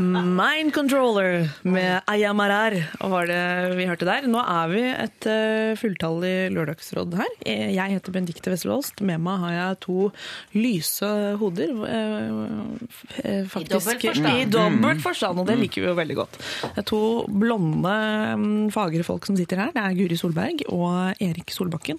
Mind 0.00 0.72
Controller 0.74 1.48
med 1.62 2.00
Aya 2.10 2.32
Marar 2.34 2.74
var 3.00 3.26
det 3.30 3.76
vi 3.78 3.86
hørte 3.86 4.06
der. 4.08 4.26
Nå 4.30 4.40
er 4.42 4.70
vi 4.72 4.82
et 4.90 5.26
uh, 5.30 5.76
fulltallig 5.78 6.32
lørdagsråd 6.54 7.14
her. 7.18 7.30
Eh, 7.46 7.70
Jeg 7.76 7.94
heter 7.94 8.14
Benedicte 8.14 8.50
Wesselholst. 8.52 9.00
Med 9.06 9.22
meg 9.22 9.38
har 9.44 9.52
jeg 9.56 9.78
to 9.86 10.08
lyse 10.56 11.10
hoder. 11.40 11.70
eh, 11.86 13.22
eh, 13.22 13.44
faktisk- 13.46 14.04
I 14.30 14.44
dobbelt 14.50 15.02
forstand, 15.02 15.38
og 15.38 15.46
det 15.46 15.58
liker 15.58 15.82
vi 15.82 15.88
jo 15.88 15.94
veldig 15.94 16.16
godt. 16.18 16.38
Det 16.74 16.78
er 16.78 16.88
to 16.90 17.26
blonde, 17.28 17.94
mm, 18.36 18.70
fagre 18.74 19.04
folk 19.06 19.26
som 19.26 19.36
sitter 19.36 19.56
her. 19.56 19.72
Det 19.72 19.82
er 19.84 19.94
Guri 19.94 20.16
Solberg 20.16 20.66
og 20.68 21.14
Erik 21.20 21.50
Solbakken. 21.50 21.98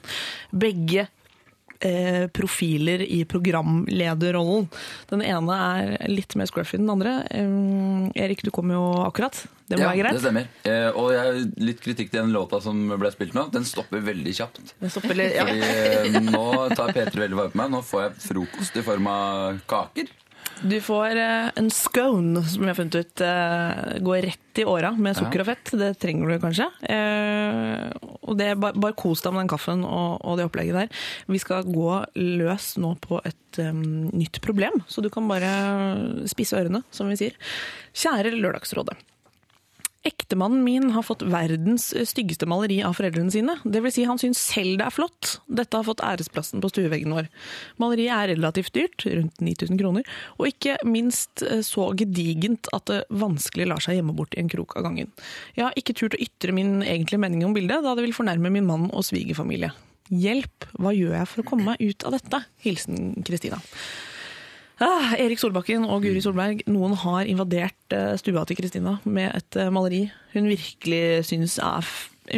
Begge 0.52 1.08
eh, 1.82 2.28
profiler 2.34 3.02
i 3.04 3.24
programlederrollen. 3.30 4.68
Den 5.10 5.24
ene 5.26 5.58
er 5.58 6.10
litt 6.12 6.36
mer 6.40 6.50
scruffy 6.50 6.78
enn 6.78 6.86
den 6.88 6.94
andre. 6.96 7.16
Eh, 7.30 8.24
Erik, 8.26 8.44
du 8.46 8.52
kom 8.54 8.72
jo 8.74 8.84
akkurat. 9.06 9.44
Det 9.72 9.78
må 9.80 9.86
Ja, 9.86 9.92
være 9.96 10.12
det 10.18 10.22
stemmer. 10.24 10.48
Eh, 10.68 10.90
og 11.00 11.12
jeg, 11.16 11.46
litt 11.64 11.80
kritikk 11.84 12.12
til 12.12 12.22
den 12.26 12.34
låta 12.36 12.60
som 12.64 12.76
ble 13.00 13.12
spilt 13.14 13.34
nå. 13.38 13.46
Den 13.54 13.64
stopper 13.68 14.04
veldig 14.04 14.34
kjapt. 14.36 14.74
Den 14.82 14.92
stopper 14.92 15.16
litt, 15.16 15.38
ja. 15.38 15.46
Fordi 15.48 16.26
nå 16.28 16.46
tar 16.76 16.92
P3 16.92 17.16
veldig 17.26 17.40
vare 17.40 17.54
på 17.54 17.62
meg. 17.62 17.72
Nå 17.72 17.80
får 17.88 18.04
jeg 18.04 18.18
frokost 18.28 18.76
i 18.82 18.84
form 18.84 19.08
av 19.08 19.62
kaker. 19.72 20.12
Du 20.62 20.78
får 20.82 21.16
eh, 21.18 21.50
en 21.56 21.70
scone, 21.74 22.44
som 22.46 22.64
jeg 22.64 22.70
har 22.70 22.78
funnet 22.78 22.98
ut 23.00 23.24
eh, 23.26 23.98
går 24.06 24.26
rett 24.28 24.62
i 24.62 24.66
åra 24.68 24.92
med 24.94 25.18
sukker 25.18 25.42
og 25.42 25.50
fett. 25.50 25.72
Det 25.80 25.90
trenger 26.02 26.30
du 26.30 26.38
kanskje. 26.44 26.68
Eh, 26.86 27.88
og 28.22 28.38
det, 28.38 28.52
bare, 28.62 28.78
bare 28.78 28.98
kos 29.00 29.24
deg 29.26 29.34
med 29.34 29.46
den 29.46 29.52
kaffen 29.52 29.86
og, 29.88 30.20
og 30.22 30.38
det 30.38 30.46
opplegget 30.50 30.78
der. 30.78 31.06
Vi 31.32 31.42
skal 31.42 31.66
gå 31.66 32.02
løs 32.20 32.76
nå 32.82 32.94
på 33.02 33.22
et 33.26 33.38
nytt 33.60 34.40
problem, 34.44 34.84
så 34.88 35.04
du 35.04 35.10
kan 35.12 35.28
bare 35.28 35.50
spisse 36.30 36.56
ørene, 36.56 36.86
som 36.94 37.10
vi 37.12 37.20
sier. 37.20 37.36
Kjære 37.98 38.36
Lørdagsrådet. 38.38 38.96
Ektemannen 40.02 40.64
min 40.66 40.88
har 40.96 41.04
fått 41.06 41.22
verdens 41.22 41.92
styggeste 42.10 42.48
maleri 42.50 42.80
av 42.82 42.96
foreldrene 42.98 43.30
sine. 43.30 43.54
Det 43.62 43.84
vil 43.86 43.94
si 43.94 44.06
han 44.10 44.18
syns 44.18 44.40
selv 44.42 44.80
det 44.80 44.88
er 44.88 44.96
flott. 44.96 45.36
Dette 45.46 45.78
har 45.78 45.86
fått 45.86 46.02
æresplassen 46.02 46.64
på 46.64 46.72
stueveggen 46.72 47.14
vår. 47.14 47.30
Maleriet 47.82 48.16
er 48.16 48.32
relativt 48.34 48.74
dyrt, 48.74 49.06
rundt 49.06 49.38
9000 49.46 49.78
kroner, 49.78 50.10
og 50.40 50.50
ikke 50.50 50.80
minst 50.90 51.46
eh, 51.46 51.62
så 51.66 51.92
gedigent 52.00 52.72
at 52.74 52.90
det 52.90 53.04
vanskelig 53.14 53.70
lar 53.70 53.86
seg 53.86 54.00
gjemme 54.00 54.18
bort 54.18 54.34
i 54.34 54.42
en 54.42 54.50
krok 54.50 54.74
av 54.80 54.90
gangen. 54.90 55.14
Jeg 55.54 55.68
har 55.68 55.78
ikke 55.78 55.98
turt 56.02 56.18
å 56.18 56.24
ytre 56.26 56.58
min 56.58 56.80
egentlige 56.82 57.22
mening 57.22 57.46
om 57.46 57.54
bildet, 57.54 57.86
da 57.86 57.94
det 57.94 58.08
vil 58.08 58.18
fornærme 58.18 58.50
min 58.58 58.66
mann 58.66 58.90
og 58.90 59.06
svigerfamilie. 59.06 59.70
Hjelp, 60.10 60.66
hva 60.82 60.98
gjør 60.98 61.14
jeg 61.20 61.30
for 61.30 61.44
å 61.44 61.52
komme 61.54 61.76
meg 61.76 61.92
ut 61.94 62.10
av 62.10 62.18
dette? 62.18 62.42
Hilsen 62.66 63.22
Kristina. 63.28 63.62
Ah, 64.82 65.14
Erik 65.22 65.38
Solbakken 65.38 65.84
og 65.86 66.02
Guri 66.02 66.24
Solberg, 66.24 66.64
noen 66.72 66.96
har 67.04 67.28
invadert 67.30 67.94
eh, 67.94 68.16
stua 68.18 68.42
til 68.50 68.58
Kristina 68.58 68.96
med 69.06 69.30
et 69.38 69.58
eh, 69.62 69.70
maleri 69.74 70.08
hun 70.34 70.48
virkelig 70.50 71.28
syns 71.30 71.60
er 71.62 71.86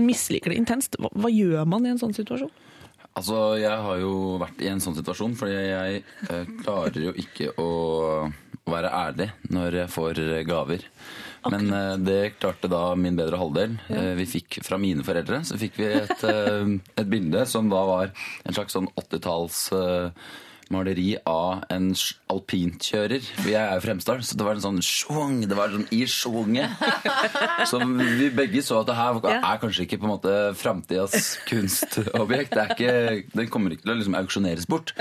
misliker 0.04 0.52
det 0.52 0.60
intenst. 0.60 0.98
Hva, 1.00 1.12
hva 1.16 1.32
gjør 1.32 1.64
man 1.70 1.88
i 1.88 1.94
en 1.94 2.02
sånn 2.02 2.16
situasjon? 2.16 2.52
Altså, 3.14 3.60
Jeg 3.62 3.80
har 3.86 4.00
jo 4.02 4.14
vært 4.42 4.62
i 4.66 4.72
en 4.72 4.82
sånn 4.82 4.96
situasjon, 4.98 5.36
fordi 5.38 5.56
jeg 5.56 6.00
eh, 6.04 6.54
klarer 6.64 7.06
jo 7.10 7.14
ikke 7.24 7.54
å, 7.62 7.70
være 8.64 8.90
ærlig 8.96 9.26
når 9.52 9.76
jeg 9.82 9.92
får 9.92 10.20
eh, 10.24 10.46
gaver. 10.48 10.86
Men 11.52 11.68
eh, 11.76 11.96
det 12.04 12.22
klarte 12.40 12.72
da 12.72 12.86
min 13.00 13.20
bedre 13.20 13.40
halvdel. 13.40 13.76
Eh, 13.92 14.14
vi 14.20 14.28
fikk 14.30 14.62
Fra 14.66 14.80
mine 14.82 15.06
foreldre 15.06 15.44
så 15.48 15.60
fikk 15.62 15.80
vi 15.80 15.92
et, 16.00 16.24
et 16.26 17.12
bilde 17.12 17.44
som 17.48 17.70
da 17.72 17.84
var 17.88 18.12
en 18.44 18.56
slags 18.56 18.76
sånn 18.76 18.90
80-talls 19.00 19.68
eh, 19.78 20.34
maleri 20.72 21.16
av 21.28 21.64
en 21.74 21.90
alpintkjører. 22.32 23.26
Jeg 23.48 23.60
er 23.60 23.74
jo 23.76 23.84
Fremsdal, 23.84 24.24
så 24.26 24.38
det 24.40 24.46
var 24.48 24.58
en 24.58 24.64
sånn 24.64 24.82
sjung, 24.86 25.42
det 25.50 25.58
var 25.58 25.74
sånn 25.74 25.88
i 25.94 26.04
sjunge. 26.10 26.68
Så 27.70 27.80
vi 27.84 28.28
begge 28.34 28.62
så 28.66 28.82
at 28.82 28.90
det 28.90 28.96
her 28.98 29.18
er 29.34 29.60
kanskje 29.62 29.86
ikke 29.86 30.00
på 30.02 30.08
en 30.08 30.14
måte 30.14 30.34
framtidas 30.58 31.38
kunstobjekt. 31.48 32.54
Det 32.54 32.64
er 32.64 32.74
ikke, 32.76 33.32
den 33.34 33.50
kommer 33.52 33.74
ikke 33.74 33.88
til 33.88 33.94
å 33.94 33.98
liksom 34.00 34.18
auksjoneres 34.20 34.68
bort. 34.70 34.94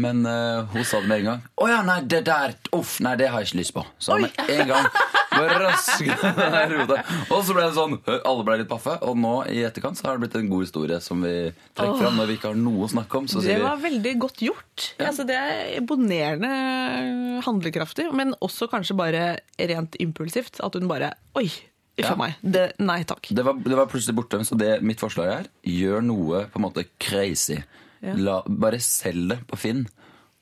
Men 0.00 0.24
uh, 0.26 0.66
hun 0.72 0.86
sa 0.86 1.02
det 1.02 1.10
med 1.10 1.22
en 1.22 1.30
gang. 1.32 1.46
'Å 1.58 1.70
ja, 1.70 1.80
nei, 1.86 2.00
det 2.08 2.24
der 2.28 2.56
Uff, 2.76 2.98
nei, 3.04 3.16
det 3.20 3.30
har 3.32 3.42
jeg 3.42 3.52
ikke 3.52 3.60
lyst 3.62 3.76
på'. 3.76 3.86
Så 3.98 4.18
med 4.22 4.42
en 4.48 4.72
gang 4.72 4.90
Og 7.32 7.40
så 7.44 7.54
ble 7.56 7.64
det 7.66 7.74
sånn 7.76 7.96
Alle 8.18 8.44
ble 8.46 8.58
litt 8.62 8.70
paffe. 8.70 8.96
Og 9.06 9.16
nå 9.20 9.34
i 9.52 9.62
etterkant 9.68 9.98
så 9.98 10.08
har 10.08 10.18
det 10.18 10.26
blitt 10.26 10.36
en 10.40 10.50
god 10.50 10.66
historie 10.66 10.98
som 11.04 11.22
vi 11.24 11.34
trekker 11.78 12.02
fram 12.02 12.18
når 12.18 12.30
vi 12.30 12.36
ikke 12.38 12.52
har 12.52 12.60
noe 12.60 12.86
å 12.86 12.90
snakke 12.92 13.20
om. 13.20 13.28
Så 13.30 13.42
Det 13.44 13.58
var 13.62 13.78
vi 13.78 13.88
veldig 13.88 14.14
godt 14.24 14.44
gjort. 14.44 14.88
Altså, 14.98 15.26
det 15.28 15.38
er 15.38 15.72
imponerende 15.80 16.52
handlekraftig, 17.46 18.08
men 18.16 18.34
også 18.44 18.68
kanskje 18.72 18.96
bare 18.98 19.24
rent 19.70 19.98
impulsivt. 20.02 20.60
At 20.64 20.78
hun 20.78 20.88
bare 20.90 21.14
Oi, 21.38 21.48
Ja. 21.98 22.12
Det, 22.42 22.76
nei 22.78 23.00
takk. 23.02 23.26
det 23.34 23.42
var, 23.42 23.56
det 23.58 23.74
var 23.74 23.88
plutselig 23.90 24.14
borte. 24.14 24.38
Så 24.46 24.54
det 24.58 24.76
mitt 24.86 25.00
forslag 25.02 25.32
er 25.32 25.48
gjør 25.66 26.04
noe 26.06 26.44
på 26.46 26.60
en 26.60 26.66
måte 26.68 26.84
crazy. 27.02 27.58
Ja. 28.04 28.14
La, 28.14 28.36
bare 28.46 28.78
selg 28.78 29.32
det 29.32 29.40
på 29.50 29.58
Finn, 29.58 29.88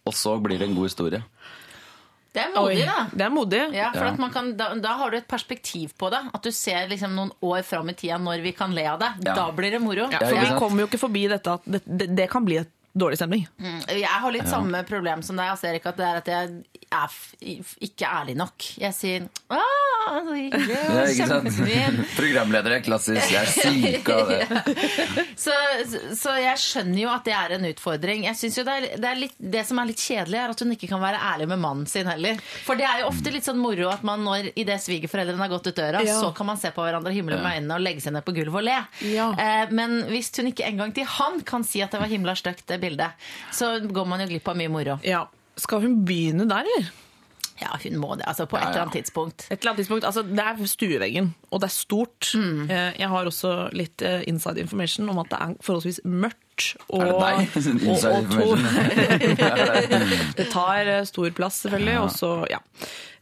og 0.04 0.12
så 0.12 0.34
blir 0.44 0.60
det 0.60 0.68
en 0.68 0.76
god 0.76 0.90
historie. 0.90 1.22
Det 2.36 2.42
er 2.44 2.52
modig, 2.52 2.82
da. 2.84 2.96
Det 3.16 3.24
er 3.26 3.30
modig. 3.32 3.60
Ja, 3.72 3.90
for 3.94 4.04
Ja. 4.04 4.12
at 4.12 4.18
man 4.20 4.30
kan, 4.34 4.50
da, 4.60 4.66
da 4.84 4.94
har 5.00 5.10
du 5.10 5.16
et 5.16 5.28
perspektiv 5.28 5.94
på 5.98 6.10
det. 6.12 6.20
At 6.36 6.42
du 6.44 6.50
ser 6.52 6.86
liksom 6.90 7.14
noen 7.16 7.32
år 7.42 7.64
fram 7.64 7.88
i 7.88 7.94
tida 7.96 8.18
når 8.20 8.42
vi 8.44 8.52
kan 8.52 8.74
le 8.76 8.84
av 8.92 9.00
det. 9.00 9.08
Ja. 9.24 9.34
Da 9.38 9.46
blir 9.56 9.72
det 9.72 9.80
moro. 9.80 10.10
For 10.12 10.36
vi 10.44 10.52
kommer 10.60 10.84
jo 10.84 10.90
ikke 10.90 11.00
forbi 11.00 11.26
dette 11.32 11.54
at 11.56 11.64
det, 11.64 11.80
det, 11.86 12.10
det 12.18 12.28
kan 12.30 12.44
bli 12.44 12.60
et 12.60 12.70
dårlig 12.96 13.18
stemning. 13.20 13.44
Jeg 13.92 14.08
har 14.08 14.32
litt 14.34 14.48
samme 14.48 14.80
problem 14.88 15.22
som 15.26 15.36
deg, 15.38 15.52
Erik. 15.68 15.86
At 15.90 16.00
det 16.00 16.06
er 16.08 16.20
at 16.22 16.30
jeg 16.32 16.50
er 16.96 17.10
f 17.10 17.74
ikke 17.82 18.06
ærlig 18.08 18.36
nok. 18.38 18.66
Jeg 18.80 18.94
sier 18.94 19.24
«Ah, 19.52 20.20
så 20.22 20.34
hyggelig, 20.36 20.76
ikke 21.12 21.26
sant? 21.28 21.50
Programledere, 22.20 22.78
klassisk. 22.86 23.26
Jeg 23.32 23.42
er 23.42 23.50
syk 23.52 24.10
av 24.14 24.30
det. 24.30 24.86
Så, 25.46 25.52
så 26.16 26.32
jeg 26.40 26.58
skjønner 26.58 27.00
jo 27.02 27.08
at 27.12 27.26
det 27.26 27.34
er 27.36 27.52
en 27.58 27.66
utfordring. 27.68 28.22
Jeg 28.24 28.38
synes 28.38 28.56
jo 28.58 28.62
det, 28.66 28.72
er, 28.76 28.86
det, 29.02 29.08
er 29.10 29.18
litt, 29.20 29.34
det 29.36 29.62
som 29.68 29.78
er 29.82 29.88
litt 29.90 30.00
kjedelig, 30.00 30.38
er 30.40 30.54
at 30.54 30.62
hun 30.64 30.72
ikke 30.72 30.88
kan 30.90 31.02
være 31.02 31.20
ærlig 31.32 31.48
med 31.50 31.60
mannen 31.60 31.88
sin 31.90 32.08
heller. 32.08 32.40
For 32.64 32.78
det 32.78 32.86
er 32.88 33.02
jo 33.02 33.10
ofte 33.10 33.32
litt 33.34 33.44
sånn 33.46 33.60
moro 33.60 33.90
at 33.92 34.04
man 34.06 34.24
når 34.24 34.48
idet 34.58 34.78
svigerforeldrene 34.86 35.42
har 35.44 35.52
gått 35.52 35.68
ut 35.70 35.76
døra, 35.76 36.00
Ja. 36.06 36.16
så 36.22 36.30
kan 36.36 36.48
man 36.48 36.60
se 36.60 36.70
på 36.74 36.82
hverandre 36.86 37.12
himle 37.14 37.36
med 37.42 37.58
øynene 37.58 37.76
og 37.76 37.84
legge 37.84 38.04
seg 38.06 38.16
ned 38.16 38.24
på 38.26 38.34
gulvet 38.38 38.62
og 38.62 38.66
le. 38.70 38.78
Ja. 39.12 39.28
Eh, 39.36 39.74
men 39.76 39.98
hvis 40.10 40.32
hun 40.40 40.50
ikke 40.52 40.66
engang 40.70 40.94
til 40.96 41.08
han 41.18 41.42
kan 41.46 41.66
si 41.66 41.82
at 41.84 41.92
det 41.94 42.00
var 42.02 42.10
himla 42.10 42.34
stygt, 42.38 42.64
det 42.70 42.80
bildet, 42.86 43.26
så 43.52 43.74
går 43.82 44.06
man 44.14 44.22
jo 44.24 44.30
glipp 44.32 44.48
av 44.54 44.56
mye 44.62 44.72
moro. 44.72 44.98
Ja. 45.04 45.26
Skal 45.56 45.80
hun 45.86 46.00
begynne 46.08 46.46
der, 46.50 46.64
eller? 46.68 46.88
Ja, 47.56 47.70
hun 47.80 47.94
må 47.96 48.10
det. 48.20 48.26
Altså 48.28 48.44
på 48.44 48.58
et 48.58 48.60
Ja, 48.60 48.66
ja. 48.66 48.70
eller 48.74 48.82
annet 48.84 48.96
tidspunkt. 48.98 49.46
Et 49.50 49.54
eller 49.62 49.70
annet 49.72 49.78
tidspunkt, 49.80 50.04
altså 50.04 50.22
Det 50.28 50.42
er 50.44 50.66
stueveggen, 50.68 51.30
og 51.50 51.60
det 51.62 51.70
er 51.70 51.72
stort. 51.72 52.28
Mm. 52.36 52.66
Eh, 52.70 52.92
Jeg 53.00 53.08
har 53.08 53.24
også 53.30 53.52
litt 53.72 54.02
eh, 54.04 54.22
inside 54.28 54.60
information 54.60 55.08
om 55.08 55.18
at 55.22 55.30
det 55.32 55.38
er 55.40 55.54
forholdsvis 55.64 56.00
mørkt. 56.04 56.42
Og, 56.88 57.02
Er 57.02 57.10
det 57.10 57.16
deg? 57.20 57.36
Inside 57.76 58.12
og, 58.16 58.22
og 58.22 58.30
to, 58.32 58.46
det 60.38 60.46
tar 60.52 60.90
eh, 60.96 61.02
stor 61.08 61.30
plass, 61.36 61.60
selvfølgelig. 61.66 61.98
Og 62.04 62.10
så, 62.14 62.30
ja. 62.52 62.60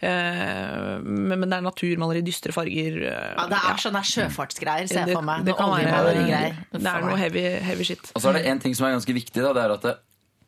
Eh, 0.05 1.01
Men, 1.05 1.39
men 1.41 1.47
det 1.49 1.57
er 1.59 1.65
naturmaleri, 1.65 2.23
dystre 2.27 2.53
farger. 2.55 2.99
eh, 3.09 3.35
Ja, 3.39 3.47
det 3.51 3.61
er 3.61 3.83
sånne 3.83 4.03
sjøfartsgreier, 4.09 4.89
ser 4.91 5.07
jeg 5.09 5.17
for 5.17 5.25
meg. 5.27 5.45
det 5.45 5.53
det, 5.53 5.59
kan 5.61 5.71
være. 5.75 6.57
Det 6.73 6.91
er 6.95 7.07
noe 7.09 7.17
heavy, 7.21 7.45
heavy 7.71 7.85
shit. 7.91 8.11
Og 8.15 8.23
så 8.23 8.33
er 8.33 8.41
det 8.41 8.47
en 8.53 8.61
ting 8.61 8.75
som 8.77 8.87
er 8.89 8.97
ganske 8.99 9.17
viktig, 9.17 9.41
da, 9.43 9.53
det 9.57 9.65
er 9.65 9.77
at 9.79 9.87
det, 9.89 9.95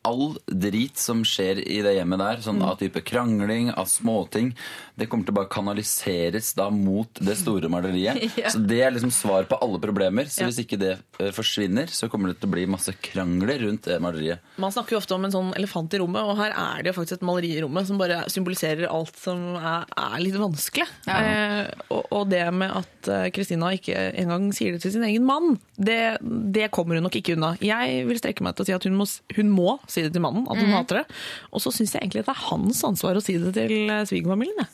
all 0.07 0.37
drit 0.47 0.97
som 1.01 1.23
skjer 1.27 1.59
i 1.61 1.81
det 1.85 1.97
hjemmet 1.97 2.21
der, 2.21 2.41
sånn 2.45 2.63
av 2.65 2.79
type 2.79 3.01
krangling, 3.05 3.71
av 3.75 3.89
småting, 3.91 4.53
det 4.97 5.07
kommer 5.11 5.27
til 5.27 5.35
å 5.35 5.37
bare 5.39 5.51
kanaliseres 5.51 6.53
da 6.57 6.69
mot 6.73 7.21
det 7.21 7.37
store 7.39 7.71
maleriet. 7.71 8.23
Ja. 8.37 8.51
Så 8.53 8.59
det 8.61 8.77
er 8.83 8.91
liksom 8.93 9.09
svar 9.13 9.47
på 9.49 9.57
alle 9.63 9.79
problemer. 9.81 10.27
Så 10.29 10.45
hvis 10.45 10.59
ikke 10.61 10.77
det 10.77 10.91
eh, 11.17 11.31
forsvinner, 11.33 11.89
så 11.89 12.05
kommer 12.11 12.29
det 12.29 12.37
til 12.41 12.49
å 12.49 12.53
bli 12.53 12.65
masse 12.69 12.91
krangler 13.01 13.63
rundt 13.63 13.87
det 13.87 13.97
maleriet. 14.03 14.43
Man 14.61 14.73
snakker 14.73 14.93
jo 14.93 14.99
ofte 14.99 15.15
om 15.15 15.25
en 15.25 15.33
sånn 15.33 15.49
elefant 15.57 15.95
i 15.95 16.01
rommet, 16.01 16.27
og 16.27 16.37
her 16.37 16.53
er 16.53 16.83
det 16.83 16.91
jo 16.91 16.97
faktisk 16.99 17.17
et 17.17 17.25
maleri 17.25 17.53
i 17.55 17.63
rommet 17.63 17.87
som 17.89 17.97
bare 17.97 18.19
symboliserer 18.29 18.85
alt 18.91 19.17
som 19.17 19.41
er, 19.57 19.87
er 19.89 20.17
litt 20.21 20.37
vanskelig. 20.37 20.85
Ja. 21.07 21.17
Eh, 21.17 21.71
og, 21.87 22.03
og 22.13 22.27
det 22.29 22.43
med 22.53 22.75
at 22.77 23.11
eh, 23.15 23.27
Kristina 23.33 23.71
ikke 23.77 23.97
engang 24.21 24.51
sier 24.55 24.75
det 24.75 24.83
til 24.85 24.93
sin 24.93 25.07
egen 25.07 25.25
mann, 25.27 25.57
det, 25.77 26.17
det 26.21 26.69
kommer 26.75 26.99
hun 26.99 27.07
nok 27.07 27.17
ikke 27.17 27.37
unna. 27.37 27.55
Jeg 27.63 28.05
vil 28.09 28.21
strekke 28.21 28.45
meg 28.45 28.57
til 28.57 28.67
å 28.67 28.69
si 28.69 28.77
at 28.77 28.87
hun 28.89 28.97
må, 28.99 29.09
hun 29.39 29.53
må 29.53 29.77
si 29.97 30.05
det 30.07 30.13
til 30.15 30.23
mannen, 30.23 30.45
at 30.47 30.61
hun 30.61 30.73
hater 30.77 31.01
det. 31.01 31.05
Og 31.51 31.63
så 31.63 31.73
syns 31.75 31.93
jeg 31.97 32.03
egentlig 32.05 32.23
at 32.25 32.29
det 32.31 32.35
er 32.37 32.45
hans 32.51 32.83
ansvar 32.87 33.17
å 33.19 33.23
si 33.25 33.35
det 33.41 33.53
til 33.57 33.75
eh, 33.89 34.05
svigerfamilien. 34.09 34.69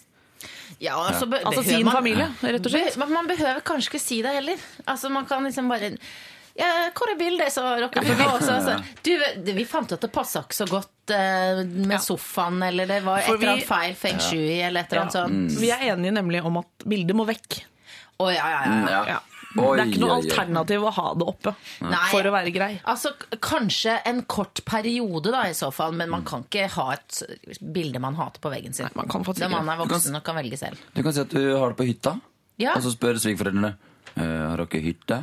Ja, 0.84 0.98
altså, 1.08 1.28
be- 1.30 1.40
Altså 1.46 1.64
sin 1.64 1.86
man- 1.86 1.96
familie, 1.96 2.28
rett 2.44 2.66
og 2.66 2.72
slett. 2.74 2.94
Be- 2.98 3.06
Men 3.06 3.14
man 3.14 3.28
behøver 3.30 3.62
kanskje 3.64 3.92
ikke 3.94 4.02
si 4.04 4.22
det 4.26 4.34
heller. 4.36 4.58
Altså, 4.90 5.10
man 5.14 5.26
kan 5.30 5.44
liksom 5.48 5.70
bare 5.72 5.94
ja, 6.56 6.68
hvor 6.94 7.10
er 7.10 7.18
bildet, 7.18 7.50
Så 7.50 7.64
rocker 7.82 8.04
vi 8.06 8.14
på 8.14 8.26
Så, 8.44 8.52
altså, 8.60 8.76
du, 9.02 9.52
vi 9.54 9.64
fant 9.66 9.90
ut 9.90 9.96
at 9.96 10.02
det 10.06 10.12
passa 10.14 10.44
ikke 10.44 10.54
så 10.60 10.68
godt 10.70 11.10
uh, 11.10 11.64
med 11.66 11.96
Ja. 11.96 12.02
sofaen, 12.04 12.60
eller 12.68 12.86
det 12.86 13.00
var 13.06 13.20
et 13.24 13.30
eller 13.34 13.56
annet 13.56 13.66
feil 13.70 13.96
feng 13.98 14.20
shui, 14.22 14.60
eller 14.62 14.82
et 14.84 14.92
eller 14.94 15.02
annet 15.08 15.16
Ja. 15.16 15.24
sånt. 15.26 15.60
Vi 15.64 15.72
er 15.74 15.86
enige 15.96 16.14
nemlig 16.14 16.44
om 16.46 16.58
at 16.62 16.86
bildet 16.86 17.16
må 17.18 17.26
vekk. 17.26 17.64
Å, 18.22 18.28
ja, 18.30 18.46
ja, 18.54 18.62
ja, 18.92 19.06
ja. 19.16 19.20
Oi, 19.54 19.76
det 19.78 19.84
er 19.84 19.90
ikke 19.92 20.02
noe 20.02 20.16
alternativ 20.18 20.84
å 20.88 20.92
ha 20.96 21.08
det 21.14 21.26
oppe 21.30 21.52
Nei. 21.86 22.00
for 22.10 22.26
å 22.26 22.32
være 22.34 22.54
grei. 22.56 22.72
Altså, 22.90 23.12
Kanskje 23.44 24.00
en 24.10 24.24
kort 24.26 24.64
periode, 24.66 25.30
da, 25.34 25.44
i 25.50 25.54
så 25.58 25.70
fall, 25.74 25.94
men 26.00 26.10
man 26.10 26.24
kan 26.26 26.46
ikke 26.48 26.68
ha 26.74 26.88
et 26.96 27.20
bilde 27.62 28.02
man 28.02 28.16
hater 28.18 28.42
på 28.42 28.50
veggen 28.54 28.74
sin. 28.74 28.88
Nei, 28.90 28.96
man 29.04 29.12
kan 29.14 29.26
faktisk 29.28 29.52
man 29.54 29.70
er 29.70 29.78
voksen 29.84 30.18
og 30.18 30.24
kan 30.26 30.40
velge 30.42 30.58
selv. 30.58 30.82
Du 30.96 31.04
kan 31.06 31.14
si 31.14 31.22
at 31.22 31.30
du 31.36 31.42
har 31.58 31.74
det 31.76 31.78
på 31.84 31.86
hytta, 31.92 32.16
Ja. 32.62 32.74
og 32.78 32.82
så 32.86 32.94
spør 32.96 33.20
svigerforeldrene 33.22 33.76
«Eh, 34.14 34.22
har 34.22 34.58
dere 34.62 34.82
hytte. 34.84 35.16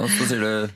Og 0.00 0.06
så 0.08 0.24
sier 0.30 0.40
du 0.40 0.70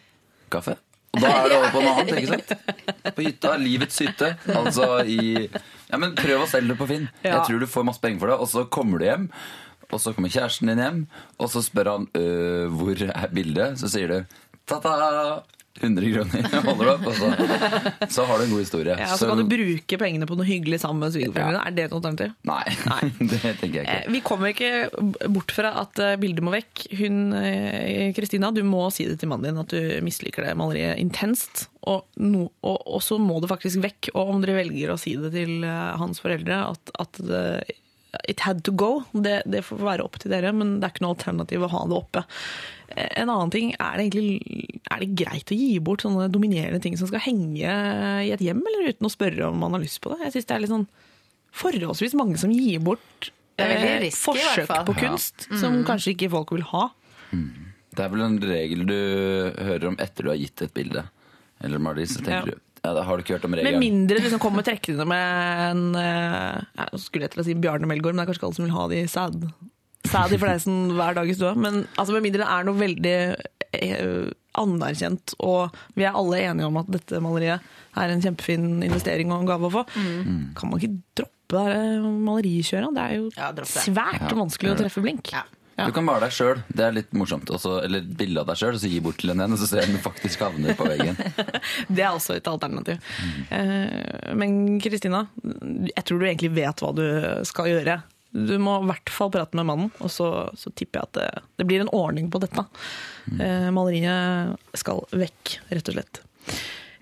kaffe. 0.52 0.74
Og 1.12 1.20
da 1.20 1.28
er 1.42 1.48
det 1.48 1.56
over 1.56 1.70
på 1.72 1.80
noe 1.84 1.94
annet, 2.00 2.18
ikke 2.20 2.36
sant? 2.36 3.14
På 3.16 3.24
hytta, 3.24 3.52
livets 3.60 3.98
hytte. 4.00 4.28
Altså 4.56 4.88
i 5.08 5.48
Ja, 5.92 5.98
men 6.00 6.14
prøv 6.16 6.44
å 6.44 6.48
selge 6.48 6.72
det 6.72 6.78
på 6.78 6.86
Finn. 6.88 7.06
Ja. 7.24 7.38
Jeg 7.38 7.46
tror 7.48 7.60
du 7.60 7.66
får 7.68 7.84
masse 7.88 8.00
penger 8.00 8.20
for 8.24 8.32
det. 8.32 8.36
Og 8.40 8.48
så 8.48 8.64
kommer 8.72 9.00
du 9.00 9.04
hjem, 9.08 9.26
og 9.93 10.01
så 10.03 10.14
kommer 10.16 10.32
kjæresten 10.32 10.72
din 10.72 10.82
hjem, 10.82 11.03
og 11.38 11.51
så 11.53 11.62
spør 11.64 11.93
han 11.95 12.07
«Øh, 12.18 12.72
hvor 12.72 12.97
er 13.09 13.34
bildet. 13.34 13.80
Så 13.82 13.93
sier 13.93 14.09
du 14.09 14.38
ta-ta! 14.66 15.43
100 15.80 16.12
kroner. 16.12 16.43
Holder 16.66 16.84
du 16.84 16.90
opp, 16.93 17.07
og 17.09 17.14
så, 17.16 17.28
så 18.12 18.24
har 18.28 18.38
du 18.38 18.45
en 18.45 18.53
god 18.53 18.61
historie. 18.61 18.97
Ja, 19.01 19.14
så 19.16 19.30
kan 19.30 19.40
du 19.40 19.47
bruke 19.49 19.99
pengene 19.99 20.28
på 20.28 20.36
noe 20.36 20.47
hyggelig 20.47 20.82
sammen 20.82 21.01
med 21.01 21.14
svigerforeldrene. 21.14 21.62
Er 21.64 21.76
det 21.76 21.86
et 21.86 21.95
alternativ? 21.97 22.34
Nei, 22.49 22.64
det 23.32 23.40
tenker 23.40 23.78
jeg 23.80 23.86
Eh, 23.88 24.03
ikke. 24.03 24.12
Vi 24.12 24.20
kommer 24.26 24.53
ikke 24.53 25.30
bort 25.32 25.55
fra 25.57 25.72
at 25.80 26.03
eh, 26.03 26.14
bildet 26.20 26.45
må 26.45 26.53
vekk. 26.55 26.84
Hun, 27.01 27.18
eh, 27.40 28.12
Kristina, 28.16 28.53
du 28.55 28.62
må 28.68 28.84
si 28.95 29.09
det 29.09 29.18
til 29.22 29.32
mannen 29.32 29.49
din 29.49 29.62
at 29.62 29.72
du 29.72 30.05
misliker 30.05 30.47
det 30.47 30.55
maleriet 30.61 31.01
intenst. 31.03 31.66
Og, 31.88 32.05
no, 32.20 32.47
og, 32.62 32.78
og 32.86 33.03
så 33.03 33.16
må 33.18 33.40
det 33.43 33.51
faktisk 33.51 33.82
vekk. 33.82 34.12
Og 34.12 34.36
om 34.36 34.45
dere 34.45 34.61
velger 34.61 34.93
å 34.93 35.01
si 35.01 35.16
det 35.18 35.32
til 35.34 35.64
eh, 35.66 35.93
hans 35.99 36.20
foreldre 36.22 36.66
at, 36.68 36.95
at 37.01 37.22
det, 37.24 37.45
it 38.28 38.40
had 38.44 38.62
to 38.64 38.72
go, 38.76 39.02
det, 39.14 39.42
det 39.48 39.62
får 39.64 39.78
være 39.80 40.04
opp 40.04 40.18
til 40.20 40.30
dere, 40.34 40.50
men 40.52 40.74
det 40.80 40.88
er 40.88 40.92
ikke 40.94 41.04
noe 41.06 41.14
alternativ 41.16 41.62
å 41.64 41.70
ha 41.72 41.82
det 41.88 41.96
oppe. 41.96 42.22
Eh, 42.92 43.08
En 43.22 43.30
annen 43.32 43.50
ting, 43.54 43.70
er 43.80 43.96
det 43.96 44.04
egentlig 44.10 44.80
er 44.92 45.00
det 45.00 45.10
greit 45.16 45.52
å 45.54 45.56
gi 45.56 45.78
bort 45.80 46.02
sånne 46.04 46.26
dominerende 46.32 46.82
ting 46.84 46.96
som 47.00 47.08
skal 47.08 47.22
henge 47.24 47.62
i 48.26 48.32
et 48.34 48.42
hjem, 48.44 48.60
eller 48.68 48.90
uten 48.92 49.08
å 49.08 49.12
spørre 49.14 49.48
om 49.48 49.56
man 49.64 49.72
har 49.78 49.80
lyst 49.84 50.02
på 50.04 50.12
det? 50.12 50.20
Jeg 50.26 50.34
synes 50.36 50.48
det 50.50 50.56
er 50.58 50.64
litt 50.66 50.74
sånn 50.74 50.88
forholdsvis 51.52 52.14
mange 52.16 52.38
som 52.40 52.52
gir 52.52 52.80
bort 52.84 53.30
eh, 53.60 54.00
risky, 54.02 54.26
forsøk 54.32 54.70
på 54.88 54.94
kunst 55.00 55.48
som 55.60 55.80
kanskje 55.88 56.14
ikke 56.14 56.30
folk 56.32 56.52
vil 56.56 56.64
ha. 56.72 56.86
Det 57.32 58.00
er 58.04 58.12
vel 58.12 58.22
en 58.24 58.38
regel 58.40 58.86
du 58.88 58.96
hører 59.60 59.88
om 59.90 59.96
etter 60.00 60.24
du 60.24 60.30
har 60.32 60.38
gitt 60.40 60.62
et 60.64 60.72
bilde. 60.76 61.02
Eller 61.62 61.80
Marlies, 61.80 62.14
så 62.16 62.22
tenker 62.24 62.52
Ja. 62.52 62.56
du 62.56 62.68
ja, 62.83 62.93
da 62.97 63.03
har 63.07 63.16
du 63.18 63.22
ikke 63.22 63.37
hørt 63.37 63.45
om 63.47 63.55
Med 63.55 63.78
mindre 63.78 64.18
du 64.18 64.24
liksom 64.24 64.41
kommer 64.43 64.64
trekkende 64.66 65.05
med 65.07 65.66
en 65.68 65.83
eh, 65.99 66.62
ja, 66.80 66.87
skulle 66.99 67.28
jeg 67.28 67.35
til 67.37 67.43
å 67.45 67.47
si 67.47 67.55
Bjarne 67.55 67.87
Melgaard, 67.87 68.16
men 68.16 68.22
det 68.22 68.26
er 68.26 68.33
kanskje 68.33 68.41
ikke 68.43 68.49
alle 68.51 68.59
som 68.59 68.66
vil 68.66 68.74
ha 68.76 68.87
de 68.91 69.03
sæd. 69.12 69.45
Sæd 70.11 70.35
i 70.35 70.41
fleisen 70.43 70.80
hver 70.99 71.14
dag 71.20 71.30
i 71.30 71.37
stua. 71.39 71.53
Men 71.55 71.85
altså, 71.95 72.16
med 72.16 72.26
mindre 72.26 72.43
det 72.43 72.51
er 72.57 72.66
noe 72.66 72.80
veldig 72.80 73.14
eh, 73.78 74.33
anerkjent, 74.59 75.37
og 75.47 75.78
vi 75.97 76.05
er 76.09 76.18
alle 76.18 76.43
enige 76.43 76.66
om 76.68 76.80
at 76.83 76.91
dette 76.93 77.22
maleriet 77.24 77.70
er 78.03 78.11
en 78.12 78.24
kjempefin 78.24 78.66
investering 78.83 79.30
og 79.33 79.43
en 79.45 79.49
gave 79.53 79.68
å 79.68 79.72
få, 79.78 79.87
kan 79.93 80.68
man 80.70 80.80
ikke 80.80 80.97
droppe 81.22 81.39
det 81.53 81.62
her 81.68 82.05
malerikjøret? 82.24 82.95
Det 82.97 83.03
er 83.05 83.14
jo 83.18 83.24
Ja, 83.37 83.51
det. 83.53 83.66
svært 83.68 84.22
Ja, 84.24 84.37
vanskelig 84.39 84.72
å 84.72 84.78
treffe 84.80 85.03
blink. 85.05 85.28
Ja. 85.35 85.43
Ja. 85.78 85.86
Du 85.88 85.92
kan 85.96 86.04
male 86.04 86.26
deg 86.26 86.34
sjøl. 86.36 86.58
Det 86.68 86.84
er 86.84 86.92
litt 86.96 87.12
morsomt. 87.16 87.48
Også, 87.54 87.78
eller 87.86 88.04
bilde 88.04 88.42
av 88.42 88.50
deg 88.50 88.58
sjøl, 88.60 88.76
og 88.76 88.82
så 88.82 88.90
gi 88.92 89.00
bort 89.04 89.18
til 89.22 89.32
en 89.32 89.40
igjen, 89.40 89.54
og 89.56 89.60
så 89.62 89.68
ser 89.70 89.88
du 89.88 89.96
faktisk 90.04 90.42
havner 90.44 90.76
på 90.78 90.84
veggen. 90.90 91.16
Det 91.96 92.04
er 92.04 92.10
også 92.12 92.36
et 92.36 92.50
alternativ. 92.50 93.00
Eh, 93.50 94.32
Men 94.38 94.80
Kristina, 94.84 95.24
jeg 95.88 96.04
tror 96.08 96.20
du 96.20 96.26
egentlig 96.28 96.52
vet 96.58 96.82
hva 96.84 96.92
du 96.96 97.04
skal 97.48 97.70
gjøre. 97.72 98.02
Du 98.32 98.54
må 98.60 98.78
i 98.80 98.86
hvert 98.88 99.10
fall 99.12 99.32
prate 99.32 99.56
med 99.58 99.68
mannen, 99.68 99.90
og 100.00 100.12
så, 100.12 100.28
så 100.56 100.70
tipper 100.76 101.00
jeg 101.02 101.08
at 101.10 101.16
det, 101.18 101.46
det 101.60 101.66
blir 101.68 101.82
en 101.84 101.90
ordning 101.92 102.30
på 102.32 102.40
dette. 102.40 102.64
Eh, 103.38 103.68
Maleriet 103.72 104.76
skal 104.80 105.02
vekk, 105.12 105.58
rett 105.72 105.90
og 105.92 105.98
slett. 105.98 106.22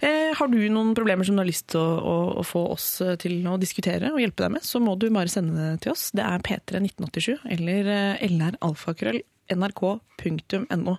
Eh, 0.01 0.30
Har 0.38 0.48
du 0.48 0.59
noen 0.72 0.94
problemer 0.96 1.26
som 1.26 1.36
du 1.36 1.42
har 1.42 1.48
lyst 1.51 1.68
til 1.74 1.80
å, 1.80 1.96
å, 2.01 2.14
å 2.40 2.44
få 2.46 2.62
oss 2.74 2.86
til 3.20 3.40
å 3.51 3.57
diskutere 3.61 4.12
og 4.14 4.20
hjelpe 4.22 4.46
deg 4.46 4.55
med, 4.59 4.64
så 4.66 4.80
må 4.82 4.94
du 5.01 5.09
bare 5.12 5.28
sende 5.32 5.57
det 5.59 5.82
til 5.84 5.92
oss. 5.94 6.09
Det 6.16 6.24
er 6.24 6.44
P31987 6.46 7.44
eller 7.57 7.92
eh, 7.96 8.24
lralfakrøll 8.32 9.20
nrk.no. 9.51 10.92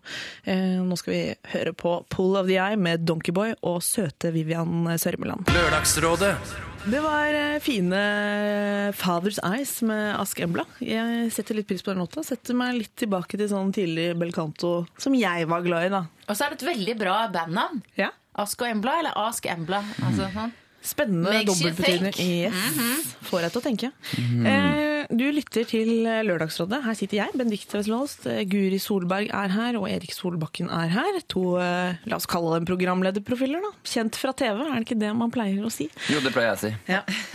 Eh, 0.43 0.81
nå 0.83 0.97
skal 0.99 1.13
vi 1.13 1.21
høre 1.53 1.71
på 1.77 1.93
Pull 2.11 2.35
of 2.35 2.49
the 2.49 2.57
Eye 2.59 2.75
med 2.79 3.05
Donkeyboy 3.07 3.53
og 3.63 3.79
søte 3.85 4.33
Vivian 4.35 4.89
Sørmeland. 4.99 5.47
Lørdagsrådet 5.55 6.33
Det 6.91 6.99
var 7.03 7.37
eh, 7.37 7.57
fine 7.63 8.01
Father's 8.97 9.39
Eyes 9.47 9.77
med 9.87 10.15
Ask 10.19 10.41
Embla. 10.43 10.65
Jeg 10.83 11.31
setter 11.35 11.57
litt 11.57 11.69
pris 11.69 11.83
på 11.85 11.93
den 11.93 12.03
låta. 12.03 12.25
Setter 12.27 12.57
meg 12.57 12.75
litt 12.79 12.95
tilbake 12.99 13.39
til 13.39 13.49
sånn 13.51 13.71
tidlig 13.75 14.11
belcanto 14.19 14.81
som 14.99 15.15
jeg 15.15 15.47
var 15.47 15.63
glad 15.65 15.87
i, 15.87 15.93
da. 15.95 16.03
Og 16.27 16.35
så 16.35 16.45
er 16.49 16.53
det 16.53 16.61
et 16.61 16.69
veldig 16.73 16.97
bra 16.99 17.21
bandnavn. 17.31 17.83
Ja. 17.99 18.11
Ask 18.39 18.61
og 18.63 18.71
Embla, 18.71 18.99
eller 19.01 19.17
Ask 19.27 19.45
Embla. 19.51 19.81
Altså, 20.05 20.29
sånn. 20.31 20.53
Spennende 20.81 21.43
dobbeltbetydning. 21.45 22.15
Yes. 22.17 22.53
Mm 22.53 22.77
-hmm. 22.79 23.01
Får 23.27 23.41
deg 23.41 23.51
til 23.51 23.61
å 23.61 23.63
tenke. 23.63 23.91
eh, 24.47 25.05
du 25.11 25.31
lytter 25.31 25.63
til 25.63 25.87
Lørdagsrådet. 26.25 26.83
Her 26.83 26.93
sitter 26.93 27.17
jeg, 27.17 27.29
Benedicte 27.35 27.77
Wesselholst. 27.77 28.25
Eh, 28.25 28.45
Guri 28.45 28.79
Solberg 28.79 29.29
er 29.29 29.47
her, 29.47 29.77
og 29.77 29.89
Erik 29.89 30.11
Solbakken 30.11 30.69
er 30.69 30.87
her. 30.87 31.19
To, 31.27 31.57
eh, 31.57 31.95
la 32.05 32.15
oss 32.15 32.25
kalle 32.25 32.55
dem 32.55 32.65
programlederprofiler, 32.65 33.61
da. 33.61 33.71
Kjent 33.83 34.15
fra 34.15 34.31
TV, 34.31 34.61
er 34.61 34.79
det 34.79 34.87
ikke 34.87 34.99
det 34.99 35.15
man 35.15 35.31
pleier 35.31 35.63
å 35.63 35.71
si? 35.71 35.89
Jo, 36.09 36.19
det 36.19 36.33
pleier 36.33 36.55
jeg 36.55 36.57
å 36.57 36.59
si. 36.59 36.75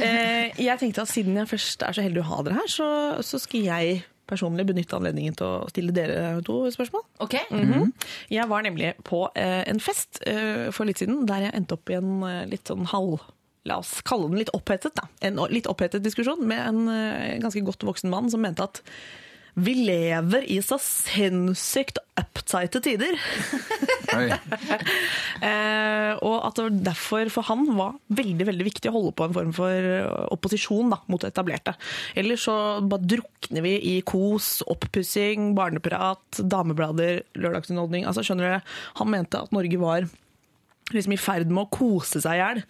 Eh, 0.03 0.51
jeg 0.59 0.79
tenkte 0.79 1.03
at 1.03 1.09
siden 1.09 1.37
jeg 1.37 1.47
først 1.47 1.83
er 1.83 1.93
så 1.93 2.03
heldig 2.03 2.23
å 2.25 2.31
ha 2.35 2.43
dere 2.43 2.55
her, 2.55 2.67
så, 2.67 3.23
så 3.23 3.39
skal 3.39 3.61
jeg 3.61 4.05
personlig 4.27 4.67
benytte 4.69 4.99
anledningen 4.99 5.37
til 5.39 5.47
å 5.47 5.71
stille 5.71 5.95
dere 5.95 6.41
to 6.47 6.65
spørsmål. 6.75 7.05
Ok? 7.25 7.39
Mhm. 7.51 7.93
Jeg 8.33 8.49
var 8.51 8.67
nemlig 8.67 8.95
på 9.07 9.27
eh, 9.35 9.63
en 9.69 9.81
fest 9.83 10.21
eh, 10.27 10.69
for 10.75 10.89
litt 10.89 11.03
siden 11.03 11.25
der 11.29 11.49
jeg 11.49 11.57
endte 11.59 11.79
opp 11.79 11.91
i 11.91 11.99
en 11.99 12.23
eh, 12.27 12.45
litt 12.51 12.67
sånn 12.69 12.89
halv 12.93 13.21
la 13.67 13.81
oss 13.83 13.99
kalle 14.07 14.29
den 14.31 14.39
litt 14.39 14.53
opphetet, 14.55 14.95
da. 14.95 15.09
En 15.27 15.41
litt 15.51 15.67
opphetet 15.67 16.05
diskusjon 16.05 16.45
med 16.47 16.61
en 16.63 17.41
ganske 17.43 17.65
godt 17.67 17.83
voksen 17.83 18.13
mann 18.13 18.31
som 18.31 18.45
mente 18.45 18.63
at 18.63 18.79
vi 19.57 19.73
lever 19.87 20.45
i 20.53 20.59
så 20.65 20.77
sinnssykt 20.83 22.03
uptighte 22.21 22.83
tider. 22.85 23.17
Eh, 25.37 26.13
og 26.25 26.47
at 26.47 26.57
det 26.57 26.79
derfor 26.87 27.29
for 27.29 27.45
han 27.51 27.67
var 27.77 27.99
veldig 28.17 28.47
veldig 28.49 28.65
viktig 28.65 28.89
å 28.89 28.95
holde 28.95 29.13
på 29.19 29.27
en 29.27 29.35
form 29.37 29.51
for 29.53 29.69
eh, 29.69 30.07
opposisjon 30.33 30.89
da, 30.95 30.97
mot 31.13 31.21
det 31.21 31.29
etablerte. 31.35 31.75
Ellers 32.17 32.47
så 32.49 32.55
bare 32.81 33.05
drukner 33.05 33.67
vi 33.67 33.75
i 33.91 33.95
kos, 34.09 34.63
oppussing, 34.73 35.51
barneprat, 35.59 36.41
dameblader, 36.41 37.21
lørdagsunderholdning. 37.37 38.09
Altså, 38.09 38.25
skjønner 38.25 38.49
dere? 38.49 38.63
Han 39.03 39.13
mente 39.13 39.43
at 39.45 39.53
Norge 39.53 39.83
var 39.83 40.09
liksom 40.95 41.15
i 41.17 41.19
ferd 41.19 41.51
med 41.51 41.65
å 41.65 41.71
kose 41.73 42.21
seg 42.23 42.37
i 42.37 42.41
hjel, 42.41 42.61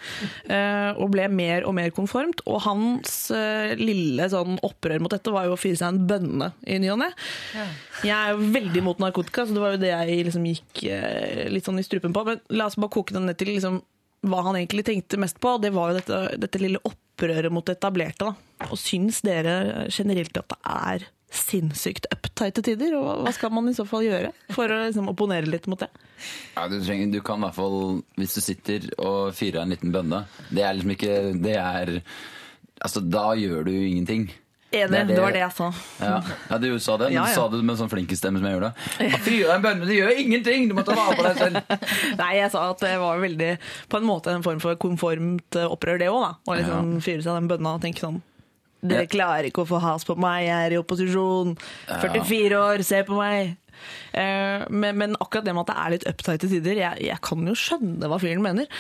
eh, 0.53 0.91
og 0.97 1.11
ble 1.13 1.27
mer 1.33 1.67
og 1.69 1.75
mer 1.77 1.93
konformt. 1.97 2.41
Og 2.49 2.63
hans 2.65 3.17
eh, 3.35 3.75
lille 3.81 4.29
sånn 4.33 4.57
opprør 4.67 5.03
mot 5.05 5.13
dette 5.13 5.35
var 5.35 5.49
jo 5.49 5.57
å 5.57 5.61
fyre 5.61 5.81
seg 5.81 5.93
en 5.93 6.07
bønne 6.09 6.53
i 6.65 6.79
ny 6.83 6.93
og 6.95 7.03
ne. 7.03 7.11
Jeg 8.07 8.15
er 8.17 8.33
jo 8.33 8.53
veldig 8.55 8.81
imot 8.83 9.03
narkotika, 9.03 9.45
så 9.45 9.57
det 9.57 9.65
var 9.65 9.77
jo 9.77 9.83
det 9.85 9.93
jeg 9.93 10.29
liksom 10.31 10.49
gikk 10.49 10.87
eh, 10.89 11.45
litt 11.53 11.69
sånn 11.69 11.83
i 11.83 11.87
strupen 11.87 12.17
på. 12.17 12.25
Men 12.29 12.41
la 12.57 12.71
oss 12.71 12.79
bare 12.81 12.95
koke 12.97 13.17
den 13.17 13.29
ned 13.29 13.41
til 13.41 13.53
liksom, 13.53 13.83
hva 14.27 14.47
han 14.49 14.57
egentlig 14.59 14.87
tenkte 14.89 15.21
mest 15.21 15.41
på. 15.43 15.59
Det 15.63 15.75
var 15.77 15.93
jo 15.93 16.01
dette, 16.01 16.23
dette 16.41 16.63
lille 16.63 16.81
opprøret 16.89 17.53
mot 17.53 17.67
det 17.69 17.77
etablerte. 17.77 18.31
Da. 18.31 18.71
Og 18.71 18.81
syns 18.81 19.21
dere 19.27 19.87
generelt 19.93 20.41
at 20.41 20.57
det 20.57 20.63
er 20.65 21.11
sinnssykt 21.33 22.07
uptighte 22.13 22.63
tider? 22.65 22.95
Og 22.99 23.25
hva 23.27 23.33
skal 23.35 23.53
man 23.55 23.69
i 23.71 23.75
så 23.77 23.87
fall 23.89 24.07
gjøre 24.07 24.33
for 24.55 24.71
å 24.71 24.81
liksom, 24.87 25.11
opponere 25.13 25.49
litt 25.51 25.67
mot 25.71 25.81
det? 25.83 25.91
Ja, 26.55 26.67
du, 26.71 26.79
trenger, 26.81 27.11
du 27.13 27.21
kan 27.25 27.43
i 27.43 27.47
hvert 27.49 27.59
fall, 27.59 28.01
hvis 28.17 28.39
du 28.39 28.41
sitter 28.45 28.87
og 29.03 29.35
fyrer 29.37 29.63
en 29.63 29.75
liten 29.75 29.93
bønne 29.93 30.23
Det 30.49 30.63
er 30.65 30.73
liksom 30.79 30.95
ikke 30.95 31.17
Det 31.45 31.53
er 31.61 31.91
Altså, 32.81 33.03
da 33.05 33.31
gjør 33.37 33.65
du 33.69 33.73
ingenting. 33.73 34.27
Enig, 34.75 34.91
Det 34.91 34.99
det, 35.09 35.15
det- 35.15 35.21
var 35.23 35.33
det 35.33 35.41
jeg 35.41 35.53
sa. 35.57 35.69
Ja, 36.01 36.17
ja 36.51 36.59
du 36.59 36.67
sa 36.79 36.97
det. 37.01 37.07
Men 37.07 37.15
Ja, 37.15 37.25
du 37.25 37.35
sa 37.35 37.49
det 37.49 37.61
med 37.65 37.79
sånn 37.79 37.89
flinkestemme 37.89 38.41
som 38.41 38.47
jeg 38.47 38.57
gjorde. 38.59 38.73
Ja, 39.07 39.21
Fyre 39.25 39.55
en 39.55 39.63
bønne, 39.65 39.87
det 39.89 39.97
gjør 39.97 40.13
ingenting! 40.21 40.69
Du 40.69 40.75
må 40.77 40.85
ta 40.85 40.93
vare 40.99 41.17
på 41.17 41.25
deg 41.25 41.39
selv. 41.41 41.77
Nei, 42.21 42.33
jeg 42.37 42.51
sa 42.53 42.67
at 42.75 42.85
det 42.85 42.93
var 43.01 43.23
veldig 43.23 43.51
på 43.89 44.01
en 44.01 44.09
måte 44.09 44.35
en 44.35 44.45
form 44.45 44.61
for 44.61 44.77
konformt 44.77 45.57
eh, 45.57 45.65
opprør, 45.73 45.99
det 46.03 46.11
òg. 46.13 46.27
Å 46.45 46.59
liksom 46.59 46.97
fyre 47.01 47.25
seg 47.25 47.33
den 47.39 47.49
bønna 47.49 47.77
og 47.79 47.85
tenke 47.87 48.05
sånn 48.05 48.21
Dere 48.85 49.07
klarer 49.11 49.49
ikke 49.49 49.65
å 49.65 49.69
få 49.69 49.81
has 49.83 50.05
på 50.07 50.17
meg, 50.21 50.47
jeg 50.47 50.67
er 50.67 50.75
i 50.77 50.81
opposisjon. 50.81 51.55
44 51.89 52.59
år, 52.61 52.85
se 52.87 53.03
på 53.07 53.17
meg. 53.19 53.57
Eh, 54.17 54.65
men, 54.71 54.97
men 55.01 55.17
akkurat 55.21 55.45
det 55.47 55.55
med 55.57 55.65
at 55.67 55.73
det 55.73 55.79
er 55.85 55.95
litt 55.97 56.07
uptight 56.13 56.43
til 56.45 56.53
tider, 56.57 56.81
jeg, 56.81 57.03
jeg 57.09 57.21
kan 57.27 57.47
jo 57.51 57.55
skjønne 57.59 58.11
hva 58.11 58.19
fyren 58.23 58.45
mener. 58.45 58.71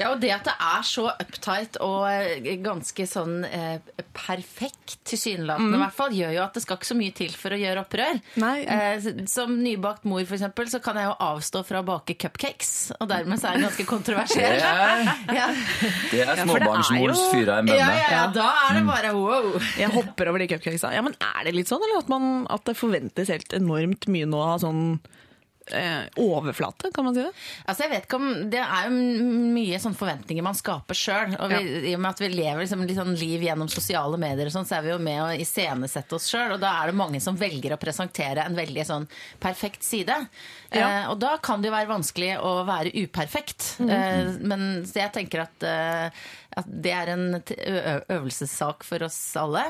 Ja, 0.00 0.12
og 0.14 0.20
det 0.22 0.32
at 0.36 0.46
det 0.48 0.54
er 0.56 0.86
så 0.86 1.08
uptight 1.12 1.78
og 1.84 2.06
eh, 2.10 2.52
ganske 2.64 3.06
sånn 3.10 3.42
eh, 3.48 3.78
perfekt 4.16 4.96
tilsynelatende, 5.06 5.76
i 5.76 5.82
hvert 5.82 5.96
fall, 5.96 6.14
gjør 6.16 6.32
jo 6.36 6.42
at 6.46 6.56
det 6.56 6.62
skal 6.64 6.78
ikke 6.80 6.88
så 6.90 6.96
mye 6.98 7.14
til 7.16 7.34
for 7.36 7.54
å 7.54 7.60
gjøre 7.60 7.82
opprør. 7.84 8.20
Nei. 8.42 8.54
Eh, 8.64 9.10
som 9.30 9.52
nybakt 9.62 10.06
mor, 10.08 10.22
for 10.28 10.38
eksempel, 10.38 10.70
så 10.72 10.80
kan 10.84 10.98
jeg 11.00 11.08
jo 11.10 11.16
avstå 11.26 11.62
fra 11.68 11.82
å 11.82 11.86
bake 11.86 12.16
cupcakes, 12.20 12.72
og 13.00 13.08
dermed 13.10 13.40
så 13.42 13.50
er 13.52 13.60
det 13.60 13.66
ganske 13.68 13.86
kontroversielt. 13.94 14.64
er, 14.64 15.04
Ja. 15.36 15.46
det 16.10 16.22
er 16.24 16.32
er 16.32 16.42
småbarnsmors 16.44 17.20
ja, 17.20 17.28
fyra 17.34 17.58
av 17.58 17.64
en 17.64 17.70
Ja, 17.74 17.88
ja, 17.90 18.08
ja, 18.12 18.24
da 18.34 18.46
er 18.66 18.78
det 18.78 18.84
bare 18.88 19.12
wow. 19.16 19.48
Jeg 19.78 19.92
hopper 19.94 20.30
over 20.32 20.42
de 20.42 20.48
cupcakesa. 20.50 20.92
Ja, 20.96 21.02
men 21.04 21.16
er 21.20 21.46
det 21.48 21.54
litt 21.56 21.70
sånn, 21.70 21.82
eller 21.86 22.00
at, 22.02 22.10
man, 22.12 22.46
at 22.52 22.64
det 22.68 22.76
forventes 22.78 23.30
helt 23.32 23.52
enormt 23.56 24.08
mye 24.12 24.28
nå 24.30 24.40
av 24.54 24.62
sånn 24.62 24.82
eh, 25.72 26.04
overflate, 26.22 26.90
kan 26.94 27.04
man 27.04 27.14
si 27.14 27.24
det? 27.24 27.32
Altså 27.66 27.84
jeg 27.84 27.92
vet 27.92 28.06
ikke 28.06 28.20
om, 28.20 28.28
Det 28.50 28.60
er 28.62 28.88
jo 28.88 28.94
mye 29.56 29.80
sånn 29.82 29.96
forventninger 29.98 30.44
man 30.46 30.58
skaper 30.58 30.98
sjøl. 30.98 31.36
Og 31.42 31.54
i 31.56 31.94
og 31.94 32.02
med 32.02 32.10
at 32.12 32.22
vi 32.22 32.30
lever 32.32 32.62
liksom 32.62 32.84
litt 32.86 33.00
sånn 33.00 33.16
liv 33.18 33.46
gjennom 33.46 33.70
sosiale 33.72 34.20
medier, 34.20 34.48
og 34.48 34.54
sånn, 34.54 34.68
så 34.68 34.78
er 34.78 34.86
vi 34.86 34.94
jo 34.94 35.00
med 35.02 35.22
å 35.24 35.32
iscenesette 35.46 36.18
oss 36.18 36.28
sjøl. 36.30 36.56
Og 36.56 36.62
da 36.62 36.76
er 36.80 36.92
det 36.92 37.00
mange 37.00 37.22
som 37.24 37.38
velger 37.38 37.74
å 37.74 37.80
presentere 37.82 38.46
en 38.46 38.58
veldig 38.58 38.86
sånn 38.86 39.08
perfekt 39.42 39.86
side. 39.86 40.20
Ja. 40.74 40.86
Eh, 41.04 41.10
og 41.12 41.18
da 41.22 41.36
kan 41.42 41.62
det 41.62 41.70
jo 41.70 41.76
være 41.76 41.90
vanskelig 41.92 42.32
å 42.42 42.56
være 42.66 42.94
uperfekt. 43.04 43.76
eh, 43.86 44.32
men 44.40 44.84
så 44.88 45.02
jeg 45.04 45.12
tenker 45.14 45.44
at, 45.46 45.62
eh, 45.62 46.26
at 46.56 46.66
det 46.66 46.92
er 46.96 47.10
en 47.12 47.26
øvelsessak 48.08 48.84
for 48.86 49.02
oss 49.06 49.18
alle. 49.38 49.62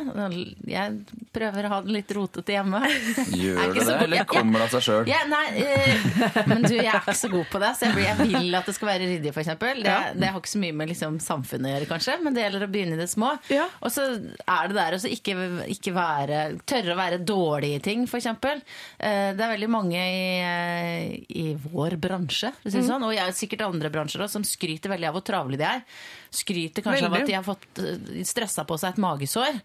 Jeg 0.67 1.01
prøver 1.35 1.67
å 1.67 1.73
ha 1.75 1.81
det 1.85 1.95
litt 1.97 2.13
rotete 2.17 2.55
hjemme. 2.55 2.81
Er 2.87 3.35
Gjør 3.37 3.73
du 3.75 3.81
det 3.81 3.97
eller 4.07 4.25
kommer 4.31 4.63
det 4.63 4.67
av 4.69 4.75
seg 4.77 4.85
sjøl? 4.87 5.11
ja, 5.11 5.21
eh, 5.51 6.45
men 6.47 6.63
du, 6.65 6.75
jeg 6.77 6.87
er 6.91 7.01
ikke 7.01 7.17
så 7.19 7.31
god 7.33 7.49
på 7.53 7.61
det, 7.63 7.73
så 7.79 7.89
jeg, 7.89 7.97
blir, 7.97 8.07
jeg 8.07 8.19
vil 8.31 8.59
at 8.59 8.69
det 8.71 8.75
skal 8.77 8.91
være 8.93 9.09
ryddig, 9.11 9.33
f.eks. 9.35 9.53
Det, 9.61 9.75
Ja. 9.87 9.99
det 10.17 10.31
har 10.33 10.41
ikke 10.41 10.53
så 10.55 10.63
mye 10.63 10.77
med 10.79 10.91
liksom, 10.93 11.19
samfunnet 11.23 11.71
å 11.71 11.75
gjøre, 11.75 11.89
kanskje, 11.91 12.17
men 12.25 12.37
det 12.37 12.45
gjelder 12.47 12.67
å 12.67 12.71
begynne 12.73 12.97
i 12.99 13.01
det 13.03 13.09
små. 13.13 13.33
Ja. 13.53 13.67
Og 13.83 13.93
så 13.95 14.07
er 14.17 14.71
det 14.73 14.79
der 14.79 14.97
å 14.97 15.01
ikke, 15.11 15.37
ikke 15.77 15.95
være 15.97 16.43
Tørre 16.67 16.95
å 16.95 16.99
være 16.99 17.19
dårlig 17.27 17.73
i 17.77 17.83
ting, 17.85 18.07
f.eks. 18.09 18.27
Eh, 18.31 19.33
det 19.37 19.43
er 19.43 19.53
veldig 19.57 19.71
mange 19.73 19.99
i, 19.99 20.23
eh, 20.43 20.86
i 21.29 21.45
vår 21.61 21.97
bransje, 22.01 22.51
for 22.61 22.69
å 22.69 22.73
si 22.73 22.79
det 22.79 22.85
Mm. 22.85 22.91
sånn, 22.91 23.05
og 23.09 23.15
jeg, 23.15 23.35
sikkert 23.35 23.65
andre 23.67 23.91
bransjer 23.91 24.23
også, 24.25 24.39
som 24.39 24.45
skryter 24.47 24.93
veldig 24.93 25.09
av 25.09 25.15
hvor 25.19 25.25
travle 25.27 25.57
de 25.61 25.67
er. 25.69 25.83
Skryter 26.31 26.83
kanskje 26.85 27.07
av 27.07 27.15
at 27.15 27.27
de 27.27 27.37
har 27.37 27.45
fått 27.47 27.67
uh, 27.81 28.23
stressa 28.25 28.65
på 28.69 28.79
seg 28.79 28.95
et 28.95 29.03
magesår. 29.03 29.61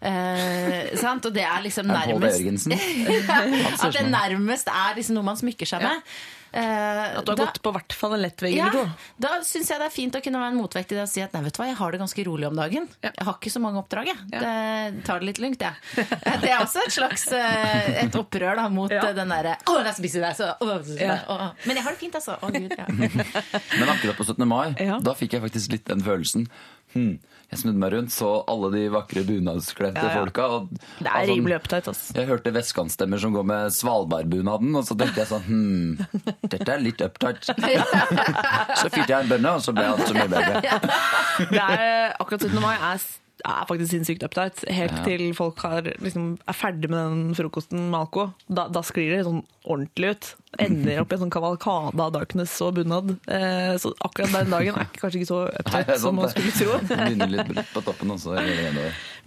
Eh, 0.00 0.96
sant? 0.98 1.26
Og 1.28 1.34
det 1.36 1.44
er 1.44 1.62
liksom 1.66 1.90
Er 1.90 2.12
nærmest 2.12 2.40
at 3.84 3.92
det 3.92 4.06
nærmest 4.10 4.68
er 4.72 4.96
liksom 4.98 5.14
noe 5.18 5.28
man 5.30 5.38
smykker 5.38 5.68
seg 5.68 5.82
med. 5.84 6.02
Eh, 6.02 6.35
At 6.52 7.24
du 7.26 7.32
har 7.32 7.36
da- 7.36 7.44
gått 7.46 7.60
på 7.62 7.72
hvert 7.74 7.92
fall 7.92 8.14
en 8.14 8.22
lettvegg 8.22 8.54
ja, 8.56 8.68
eller 8.70 8.86
to? 8.86 9.10
da 9.18 9.28
syns 9.44 9.68
jeg 9.70 9.78
det 9.82 9.86
er 9.86 9.92
fint 9.94 10.14
å 10.14 10.22
kunne 10.24 10.38
være 10.40 10.52
en 10.54 10.60
motvekt 10.60 10.88
til 10.88 10.96
det 10.98 11.02
og 11.04 11.10
si 11.10 11.20
at 11.20 11.32
nei, 11.34 11.42
vet 11.44 11.52
du 11.56 11.60
hva, 11.60 11.66
jeg 11.68 11.76
har 11.76 11.90
det 11.92 12.00
ganske 12.00 12.24
rolig 12.26 12.46
om 12.48 12.56
dagen. 12.56 12.88
Ja. 13.02 13.10
Jeg 13.16 13.26
har 13.26 13.34
ikke 13.40 13.52
så 13.52 13.60
mange 13.60 13.82
oppdrag, 13.82 14.06
jeg. 14.12 14.16
Ja. 14.32 14.40
Det 14.40 15.04
tar 15.04 15.20
det 15.20 15.26
litt 15.30 15.40
lugnt, 15.42 15.60
jeg. 15.60 16.06
Det 16.46 16.50
er 16.52 16.60
også 16.62 16.84
et 16.86 16.92
slags 16.96 17.26
eh, 17.32 18.04
et 18.04 18.14
opprør 18.20 18.56
da, 18.56 18.68
mot 18.72 18.90
Ja. 18.90 19.02
eh, 19.08 19.14
den 19.16 19.28
derre 19.34 19.56
Å, 19.66 19.76
der 19.84 19.92
spiser 19.96 20.22
jeg, 20.28 20.36
så 20.38 20.52
å, 20.60 20.78
så- 20.86 21.00
Ja. 21.00 21.18
å, 21.28 21.50
Men 21.66 21.76
jeg 21.76 21.84
har 21.84 21.92
det 21.92 22.00
fint, 22.00 22.14
altså. 22.14 22.38
Å, 22.40 22.52
gud, 22.52 22.72
ja. 22.76 22.86
Men 23.80 23.88
akkurat 23.92 24.16
på 24.16 24.24
17. 24.24 24.46
mai, 24.48 24.74
Ja. 24.80 24.98
da 25.00 25.14
fikk 25.14 25.32
jeg 25.36 25.42
faktisk 25.42 25.72
litt 25.72 25.84
den 25.90 26.00
følelsen. 26.06 26.48
Hm. 26.96 27.18
Jeg 27.46 27.60
snudde 27.60 27.78
meg 27.78 27.92
rundt, 27.94 28.10
så 28.10 28.28
alle 28.50 28.68
de 28.72 28.80
vakre 28.90 29.22
bunadskledte 29.22 30.02
Ja, 30.02 30.08
ja. 30.10 30.14
folka. 30.18 30.46
Og, 30.56 30.70
Det 30.98 31.06
er 31.06 31.12
altså, 31.12 31.34
rimelig 31.36 31.56
uptight, 31.60 31.90
ass. 31.92 32.00
Jeg 32.16 32.26
hørte 32.26 32.50
vestkantstemmer 32.56 33.20
som 33.22 33.36
går 33.36 33.46
med 33.46 33.76
Svalbardbunaden, 33.76 34.72
og 34.74 34.82
så 34.88 34.96
tenkte 34.98 35.22
jeg 35.22 35.30
sånn 35.30 35.44
Hm, 35.46 36.32
dette 36.50 36.66
er 36.74 36.82
litt 36.82 37.04
uptight. 37.06 37.46
så 38.80 38.88
fyrte 38.90 39.06
jeg 39.12 39.20
en 39.20 39.30
bønne, 39.30 39.52
og 39.60 39.62
så 39.62 39.76
ble 39.76 39.86
alt 39.92 40.08
så 40.08 40.16
mye 40.16 40.26
bedre. 40.32 40.80
Det 41.54 41.62
er, 41.62 42.16
akkurat 42.18 42.42
17. 42.48 42.58
mai 42.64 42.74
er, 42.74 43.06
er 43.44 43.66
faktisk 43.68 43.92
sinnssykt 43.92 44.24
uptight. 44.26 44.64
Helt 44.72 44.96
til 45.04 45.28
folk 45.36 45.60
har, 45.66 45.86
liksom, 46.02 46.36
er 46.48 46.56
ferdig 46.56 46.90
med 46.92 46.98
den 46.98 47.36
frokosten 47.36 47.90
med 47.90 48.00
alko. 48.00 48.30
Da, 48.48 48.66
da 48.72 48.82
sklir 48.86 49.12
det 49.12 49.26
sånn 49.26 49.42
ordentlig 49.66 50.12
ut. 50.14 50.28
Ender 50.62 51.02
opp 51.02 51.10
i 51.12 51.16
en 51.16 51.22
sånn 51.24 51.32
kavalkade 51.34 52.00
av 52.00 52.14
darkness 52.14 52.54
og 52.64 52.78
bunad. 52.78 53.12
Eh, 53.28 53.74
så 53.82 53.92
akkurat 54.06 54.32
den 54.32 54.54
dagen 54.54 54.78
er 54.80 54.88
kanskje 54.94 55.20
ikke 55.20 55.28
så 55.28 55.40
uptight 55.60 55.92
er 55.92 56.00
som 56.00 56.16
man 56.16 56.30
skulle 56.32 56.54
tro. 56.56 56.78
Begynner 56.86 57.32
litt 57.34 57.52
brutt 57.52 57.72
på 57.74 57.84
toppen 57.90 58.14
også. 58.14 58.38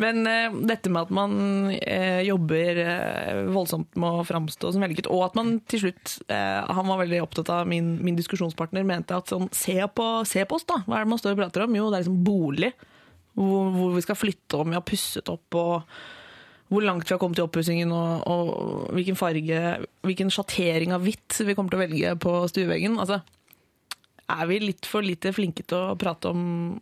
Men 0.01 0.23
eh, 0.31 0.59
dette 0.71 0.91
med 0.93 1.05
at 1.05 1.13
man 1.13 1.37
eh, 1.75 2.21
jobber 2.25 2.83
eh, 2.85 3.41
voldsomt 3.53 3.99
med 3.99 4.21
å 4.21 4.27
framstå 4.27 4.73
som 4.73 4.85
vellykket, 4.85 5.11
og 5.11 5.27
at 5.27 5.37
man 5.37 5.57
til 5.69 5.85
slutt 5.85 6.15
eh, 6.31 6.59
Han 6.71 6.87
var 6.87 7.03
veldig 7.03 7.21
opptatt 7.23 7.51
av 7.53 7.67
min, 7.69 7.97
min 8.03 8.17
diskusjonspartner, 8.17 8.87
mente 8.87 9.17
at 9.17 9.29
sånn 9.29 9.49
Se 9.55 9.75
på, 9.93 10.07
se 10.29 10.45
på 10.47 10.57
oss, 10.57 10.65
da! 10.69 10.81
Hva 10.87 10.99
er 10.99 11.05
det 11.05 11.13
man 11.13 11.21
står 11.21 11.35
og 11.35 11.43
prater 11.43 11.65
om? 11.65 11.75
Jo, 11.77 11.89
det 11.91 11.99
er 11.99 12.07
liksom 12.07 12.23
bolig. 12.25 12.71
Hvor, 13.39 13.69
hvor 13.71 13.93
vi 13.95 14.03
skal 14.03 14.19
flytte 14.19 14.59
om, 14.59 14.71
vi 14.71 14.77
har 14.77 14.85
pusset 14.85 15.31
opp 15.31 15.55
og 15.55 15.93
hvor 16.69 16.85
langt 16.85 17.07
vi 17.07 17.15
har 17.15 17.19
kommet 17.21 17.39
i 17.39 17.41
oppussingen, 17.41 17.89
og, 17.95 18.27
og 18.29 18.91
hvilken 18.93 19.17
farge, 19.17 19.61
hvilken 20.05 20.29
sjattering 20.33 20.93
av 20.93 21.01
hvitt 21.01 21.39
vi 21.41 21.55
kommer 21.57 21.73
til 21.73 21.79
å 21.79 21.81
velge 21.81 22.11
på 22.21 22.33
stueveggen. 22.51 22.99
Altså, 23.01 23.23
er 24.29 24.49
vi 24.49 24.59
litt 24.61 24.85
for 24.85 25.05
lite 25.05 25.33
flinke 25.33 25.65
til 25.65 25.79
å 25.79 25.97
prate 25.99 26.29
om 26.29 26.77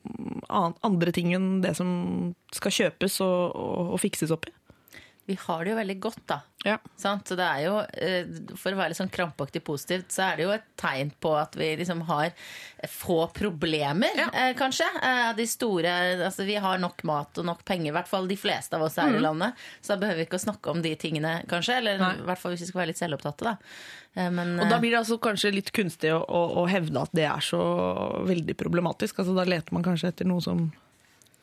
andre 0.51 1.13
ting 1.15 1.31
enn 1.37 1.61
det 1.63 1.71
som 1.79 1.89
skal 2.55 2.75
kjøpes 2.81 3.21
og, 3.23 3.39
og, 3.55 3.93
og 3.95 4.01
fikses 4.03 4.33
opp 4.35 4.49
i? 4.49 4.55
Vi 5.28 5.36
har 5.41 5.65
det 5.65 5.71
jo 5.73 5.78
veldig 5.78 5.95
godt, 5.99 6.21
da. 6.32 6.38
Ja. 6.63 6.78
Sant? 6.95 7.28
Så 7.28 7.36
det 7.36 7.43
er 7.43 7.63
jo, 7.65 7.73
eh, 7.99 8.30
For 8.55 8.71
å 8.71 8.78
være 8.80 8.93
litt 8.93 8.99
sånn 9.01 9.11
krampaktig 9.11 9.59
positivt, 9.67 10.07
så 10.15 10.23
er 10.32 10.38
det 10.39 10.45
jo 10.45 10.53
et 10.55 10.63
tegn 10.80 11.11
på 11.19 11.34
at 11.36 11.55
vi 11.59 11.67
liksom 11.82 12.01
har 12.07 12.32
få 12.88 13.28
problemer, 13.36 14.07
Ja. 14.15 14.30
eh, 14.34 14.53
kanskje. 14.55 14.88
Eh, 15.03 15.34
De 15.36 15.45
store 15.45 15.91
Altså 16.23 16.45
vi 16.47 16.55
har 16.55 16.78
nok 16.80 17.03
mat 17.03 17.38
og 17.38 17.45
nok 17.45 17.65
penger, 17.65 17.91
i 17.91 17.95
hvert 17.97 18.07
fall 18.07 18.25
de 18.28 18.36
fleste 18.39 18.73
av 18.73 18.84
oss 18.88 18.95
her 18.95 19.09
i 19.15 19.19
landet. 19.19 19.53
Så 19.82 19.88
da 19.89 19.97
behøver 19.97 20.15
vi 20.23 20.25
ikke 20.28 20.39
å 20.39 20.45
snakke 20.47 20.71
om 20.71 20.82
de 20.82 20.95
tingene, 20.95 21.45
kanskje. 21.47 21.75
Eller 21.78 21.97
Mm. 21.97 22.07
Nei. 22.07 22.15
i 22.23 22.28
hvert 22.32 22.38
fall 22.39 22.51
hvis 22.53 22.61
vi 22.61 22.67
skal 22.71 22.82
være 22.82 22.88
litt 22.88 23.03
selvopptatte, 23.03 23.43
da. 23.43 23.57
Eh, 24.15 24.30
Men, 24.30 24.59
Og 24.61 24.69
da 24.69 24.75
eh, 24.75 24.80
blir 24.80 24.91
det 24.91 24.99
altså 25.05 25.19
kanskje 25.19 25.53
litt 25.53 25.71
kunstig 25.73 26.09
å, 26.15 26.23
å, 26.25 26.63
å 26.63 26.67
hevde 26.69 27.01
at 27.01 27.11
det 27.13 27.25
er 27.25 27.41
så 27.43 28.23
veldig 28.25 28.55
problematisk. 28.55 29.19
Altså, 29.19 29.36
da 29.36 29.43
leter 29.43 29.73
man 29.73 29.84
kanskje 29.84 30.07
etter 30.13 30.25
noe 30.25 30.41
som 30.41 30.71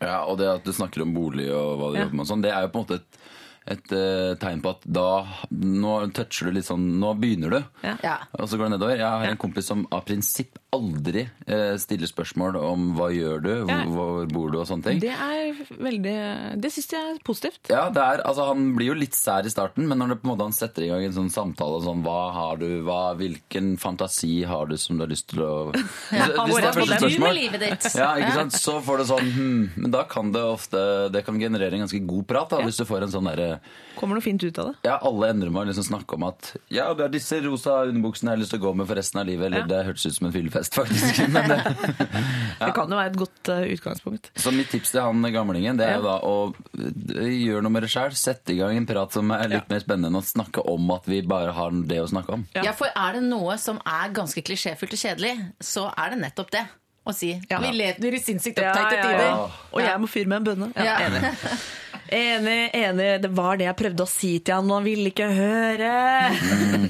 Ja, 0.00 0.24
og 0.26 0.38
det 0.38 0.48
at 0.48 0.64
du 0.64 0.72
snakker 0.72 1.02
om 1.02 1.14
bolig 1.14 1.50
og 1.52 1.78
hva 1.78 1.92
du 1.92 1.98
Ja. 1.98 2.04
jobber 2.04 2.14
med, 2.16 2.20
og 2.20 2.26
sånn, 2.26 2.42
det 2.42 2.50
er 2.52 2.62
jo 2.62 2.68
på 2.68 2.80
en 2.80 2.84
måte 2.84 2.94
et, 2.96 3.18
et 3.64 3.92
uh, 3.96 4.34
tegn 4.40 4.60
på 4.60 4.74
at 4.74 4.82
da 4.84 5.08
Nå 5.54 5.94
toucher 6.16 6.50
du 6.50 6.58
litt 6.58 6.68
sånn 6.68 6.84
Nå 7.00 7.14
begynner 7.20 7.54
du. 7.54 7.60
Ja. 8.04 8.18
Og 8.36 8.48
så 8.50 8.58
går 8.58 8.68
det 8.68 8.76
nedover. 8.76 8.98
Jeg 9.00 9.08
har 9.08 9.24
en 9.28 9.40
kompis 9.40 9.70
som 9.70 9.86
av 9.94 10.04
prinsipp 10.08 10.58
aldri 10.74 11.24
eh, 11.46 11.74
stiller 11.80 12.10
spørsmål 12.10 12.58
om 12.60 12.90
hva 12.98 13.08
gjør 13.14 13.42
du, 13.44 13.52
hvor, 13.68 13.84
hvor 13.94 14.30
bor 14.32 14.52
du 14.52 14.58
og 14.60 14.66
sånne 14.68 14.88
ting. 14.90 15.02
Det 15.04 15.12
er 15.14 15.54
veldig 15.80 16.14
Det 16.62 16.70
syns 16.74 16.90
jeg 16.94 17.12
er 17.14 17.20
positivt. 17.26 17.70
Ja, 17.72 17.86
det 17.94 18.02
er, 18.02 18.22
altså 18.26 18.48
Han 18.50 18.72
blir 18.76 18.92
jo 18.92 18.96
litt 18.98 19.16
sær 19.16 19.46
i 19.46 19.52
starten, 19.52 19.86
men 19.90 20.00
når 20.02 20.14
det 20.14 20.18
på 20.22 20.28
en 20.28 20.32
måte 20.34 20.48
han 20.48 20.56
setter 20.56 20.86
i 20.86 20.90
gang 20.92 21.06
en 21.06 21.16
sånn 21.16 21.30
samtale 21.32 21.80
sånn, 21.84 22.02
Hva 22.04 22.18
har 22.36 22.60
du, 22.60 22.68
hva, 22.86 23.00
Hvilken 23.18 23.74
fantasi 23.80 24.42
har 24.48 24.68
du 24.70 24.76
som 24.80 24.98
du 24.98 25.04
har 25.06 25.12
lyst 25.12 25.28
til 25.32 25.44
å 25.44 25.52
hvor 25.74 26.48
Hvis 26.50 26.58
det 26.58 26.68
er 26.68 26.78
første 26.80 27.00
spørsmål 27.02 27.40
ja, 27.44 28.10
ikke 28.20 28.34
sant? 28.38 28.58
Så 28.58 28.76
får 28.84 29.00
du 29.02 29.06
sånn 29.12 29.32
hm, 29.38 29.64
Men 29.84 29.94
da 29.94 30.04
kan 30.10 30.32
det 30.34 30.42
ofte 30.44 30.80
Det 31.14 31.24
kan 31.26 31.38
generere 31.40 31.78
en 31.78 31.84
ganske 31.86 32.02
god 32.08 32.26
prat 32.30 32.54
da, 32.54 32.62
hvis 32.66 32.80
du 32.80 32.86
får 32.88 33.06
en 33.06 33.14
sånn 33.14 33.30
derre 33.30 33.58
Kommer 33.94 34.18
noe 34.18 34.24
fint 34.24 34.42
ut 34.42 34.56
av 34.58 34.72
det. 34.72 34.74
Ja, 34.88 34.96
alle 35.06 35.28
endrer 35.30 35.52
med 35.54 35.62
å 35.62 35.68
liksom 35.68 35.84
snakke 35.86 36.16
om 36.16 36.24
at 36.26 36.48
Ja, 36.72 36.88
det 36.98 37.04
er 37.06 37.12
disse 37.14 37.38
rosa 37.44 37.84
underbuksene 37.86 38.32
jeg 38.32 38.34
har 38.36 38.40
lyst 38.42 38.54
til 38.54 38.58
å 38.58 38.64
gå 38.64 38.72
med 38.80 38.88
for 38.88 38.98
resten 38.98 39.20
av 39.20 39.28
livet. 39.28 39.46
Eller 39.46 39.62
Ja. 39.62 39.68
det 39.70 39.80
hørtes 39.86 40.06
ut 40.08 40.16
som 40.16 40.26
en 40.26 40.32
fyllefest, 40.34 40.63
faktisk. 40.72 41.18
Men 41.34 41.48
det, 41.50 41.58
Det 42.64 42.70
kan 42.74 42.88
jo 42.88 42.96
være 42.96 43.10
et 43.12 43.16
godt 43.20 43.50
uh, 43.52 43.60
utgangspunkt. 43.74 44.30
så 44.40 44.52
mitt 44.54 44.70
tips 44.72 44.90
til 44.94 45.00
han 45.04 45.20
gamlingen 45.34 45.76
Det 45.76 45.84
er 45.84 45.96
jo 45.98 46.04
da 46.06 46.14
å 46.24 46.34
eh, 46.78 47.34
gjøre 47.44 47.60
noe 47.66 47.74
med 47.74 47.82
det 47.84 47.90
sjøl. 47.92 48.14
Sette 48.16 48.54
i 48.54 48.56
gang 48.56 48.76
en 48.78 48.86
prat 48.88 49.12
som 49.12 49.28
er 49.36 49.48
litt 49.52 49.68
mer 49.68 49.82
spennende 49.84 50.08
enn 50.08 50.16
å 50.16 50.24
snakke 50.24 50.64
om 50.72 50.90
at 50.96 51.04
vi 51.10 51.20
bare 51.28 51.52
har 51.52 51.70
det 51.84 52.00
å 52.00 52.08
snakke 52.08 52.32
om. 52.38 52.46
Ja. 52.56 52.64
Ja, 52.70 52.72
for 52.72 52.88
er 52.88 53.18
det 53.18 53.22
noe 53.28 53.58
som 53.60 53.82
er 53.84 54.08
ganske 54.16 54.40
klisjéfullt 54.40 54.96
og 54.96 55.02
kjedelig, 55.04 55.34
så 55.60 55.90
er 55.92 56.14
det 56.14 56.22
nettopp 56.24 56.50
det. 56.54 56.64
Å 57.04 57.12
si 57.12 57.34
Ja. 57.50 57.58
vi 57.60 57.68
lever 57.76 58.14
i 58.16 58.18
sinnssykt 58.24 58.56
Ja, 58.62 58.70
opptatte 58.72 58.96
ja, 58.96 59.02
tider. 59.04 59.24
ja. 59.28 59.48
Og 59.76 59.80
jeg 59.84 60.00
må 60.00 60.08
fyre 60.08 60.30
med 60.32 60.40
en 60.40 60.44
bønne. 60.48 60.72
Ja, 60.78 60.94
Ja. 60.94 61.08
Enig. 61.10 61.34
Enig, 62.08 62.70
enig. 62.76 63.22
Det 63.22 63.28
var 63.32 63.56
det 63.56 63.64
jeg 63.68 63.76
prøvde 63.78 64.02
å 64.04 64.08
si 64.10 64.32
til 64.44 64.54
han, 64.54 64.66
men 64.68 64.74
han 64.78 64.84
ville 64.86 65.08
ikke 65.12 65.28
høre. 65.32 65.92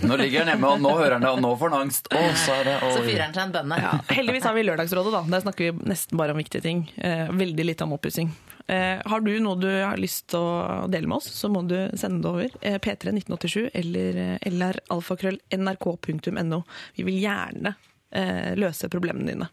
Nå 0.04 0.16
ligger 0.20 0.38
han 0.42 0.50
hjemme, 0.54 0.68
og 0.74 0.80
nå 0.82 0.90
hører 0.98 1.14
han 1.18 1.24
det, 1.26 1.32
og 1.36 1.42
nå 1.44 1.50
får 1.60 1.68
han 1.74 1.80
angst. 1.86 2.04
Å, 2.10 2.12
sa 2.44 2.54
det. 2.66 2.76
Så 2.82 3.04
fyrer 3.04 3.22
han 3.26 3.34
seg 3.36 3.44
en 3.46 3.54
bønne. 3.54 3.76
Ja, 3.84 3.92
heldigvis 4.10 4.46
har 4.48 4.54
vi 4.56 4.66
Lørdagsrådet, 4.66 5.12
da. 5.14 5.22
Der 5.36 5.42
snakker 5.46 5.62
vi 5.68 5.72
nesten 5.92 6.14
bare 6.20 6.34
om 6.34 6.40
viktige 6.42 6.64
ting. 6.64 6.78
Eh, 6.96 7.26
veldig 7.30 7.64
lite 7.70 7.82
om 7.86 7.94
oppussing. 7.96 8.28
Eh, 8.66 8.98
har 9.04 9.20
du 9.20 9.40
noe 9.44 9.58
du 9.60 9.68
har 9.68 9.96
lyst 10.00 10.30
til 10.32 10.40
å 10.40 10.86
dele 10.90 11.06
med 11.10 11.16
oss, 11.20 11.28
så 11.36 11.48
må 11.52 11.60
du 11.68 11.76
sende 12.00 12.22
det 12.24 12.30
over. 12.30 12.48
Eh, 12.64 12.78
P3 12.80 13.12
1987 13.12 13.68
eller 13.74 14.38
lralfakrøll.nrk.no. 14.48 16.62
Vi 16.96 17.02
vil 17.10 17.18
gjerne 17.26 17.70
eh, 18.14 18.54
løse 18.56 18.88
problemene 18.92 19.28
dine. 19.34 19.48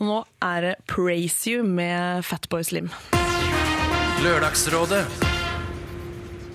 Og 0.00 0.06
nå 0.08 0.18
er 0.42 0.58
det 0.66 0.74
Praise 0.90 1.50
You 1.52 1.62
med 1.66 2.24
Fatboy 2.26 2.62
Slim. 2.66 2.90
Lørdagsrådet 4.22 5.02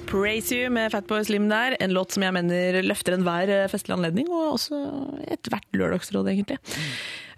Praise 0.08 0.56
You 0.56 0.70
med 0.72 0.92
Fatboy 0.94 1.26
Slim 1.28 1.50
der. 1.52 1.76
En 1.84 1.92
låt 1.92 2.14
som 2.16 2.24
jeg 2.24 2.32
mener 2.32 2.78
løfter 2.86 3.18
enhver 3.18 3.50
eh, 3.52 3.66
festlig 3.68 3.92
anledning, 3.98 4.30
og 4.32 4.54
også 4.54 4.78
ethvert 5.36 5.68
lørdagsråd, 5.76 6.30
egentlig. 6.32 6.56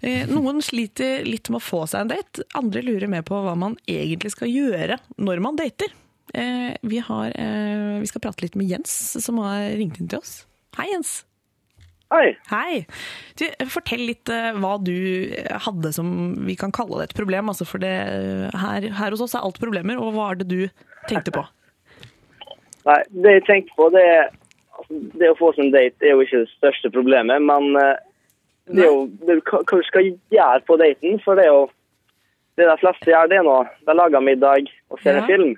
Eh, 0.06 0.30
Noen 0.30 0.62
sliter 0.62 1.26
litt 1.26 1.50
med 1.50 1.58
å 1.58 1.64
få 1.64 1.80
seg 1.90 2.04
en 2.04 2.12
date, 2.12 2.46
andre 2.54 2.84
lurer 2.86 3.10
mer 3.10 3.24
på 3.26 3.40
hva 3.42 3.56
man 3.58 3.74
egentlig 3.90 4.30
skal 4.36 4.52
gjøre 4.52 5.00
når 5.18 5.42
man 5.42 5.58
dater. 5.58 5.90
Eh, 6.30 6.76
Vi, 6.86 7.02
har, 7.08 7.34
vi 7.98 8.12
skal 8.12 8.22
prate 8.22 8.46
litt 8.46 8.54
med 8.60 8.70
Jens, 8.70 8.94
som 9.18 9.42
har 9.42 9.66
ringt 9.74 9.98
inn 9.98 10.12
til 10.14 10.22
oss. 10.22 10.44
Hei, 10.78 10.92
Jens. 10.92 11.24
Hei. 12.10 12.34
Hei. 12.50 12.80
Du, 13.38 13.44
fortell 13.70 14.02
litt 14.08 14.30
eh, 14.34 14.50
hva 14.58 14.74
du 14.82 14.94
hadde 15.66 15.92
som 15.94 16.10
vi 16.42 16.56
kan 16.58 16.72
kalle 16.74 16.98
det 16.98 17.10
et 17.10 17.18
problem. 17.20 17.52
Altså 17.52 17.66
for 17.68 17.82
det, 17.82 17.92
her, 18.64 18.88
her 18.98 19.14
hos 19.14 19.22
oss 19.22 19.36
er 19.38 19.46
alt 19.46 19.60
problemer, 19.62 20.00
og 20.00 20.16
hva 20.16 20.32
er 20.32 20.40
det 20.40 20.48
du 20.50 20.60
tenkte 21.06 21.34
på? 21.36 21.44
Nei, 22.88 23.00
det 23.22 23.36
jeg 23.36 23.46
tenkte 23.46 23.76
på, 23.78 23.88
det 23.94 24.02
er 24.02 24.22
altså, 24.26 25.00
Det 25.20 25.30
å 25.30 25.38
få 25.38 25.52
seg 25.54 25.68
en 25.68 25.74
date 25.76 26.06
er 26.06 26.16
jo 26.16 26.24
ikke 26.24 26.42
det 26.42 26.54
største 26.56 26.90
problemet, 26.94 27.46
men 27.46 27.78
eh, 27.78 27.98
det 28.70 28.86
er 28.86 28.90
jo 28.90 29.06
det, 29.26 29.40
hva 29.46 29.62
hva 29.62 29.78
du 29.78 29.86
skal 29.86 30.10
gjøre 30.34 30.64
på 30.66 30.78
daten. 30.82 31.20
For 31.24 31.38
det 31.38 31.46
er 31.46 31.54
jo 31.54 31.68
Det 32.58 32.66
de 32.66 32.76
fleste 32.82 33.08
gjør, 33.08 33.28
det 33.30 33.38
nå 33.46 33.56
De 33.86 33.94
lager 33.94 34.20
middag 34.20 34.66
og 34.90 34.98
ser 35.00 35.20
en 35.20 35.30
film. 35.30 35.52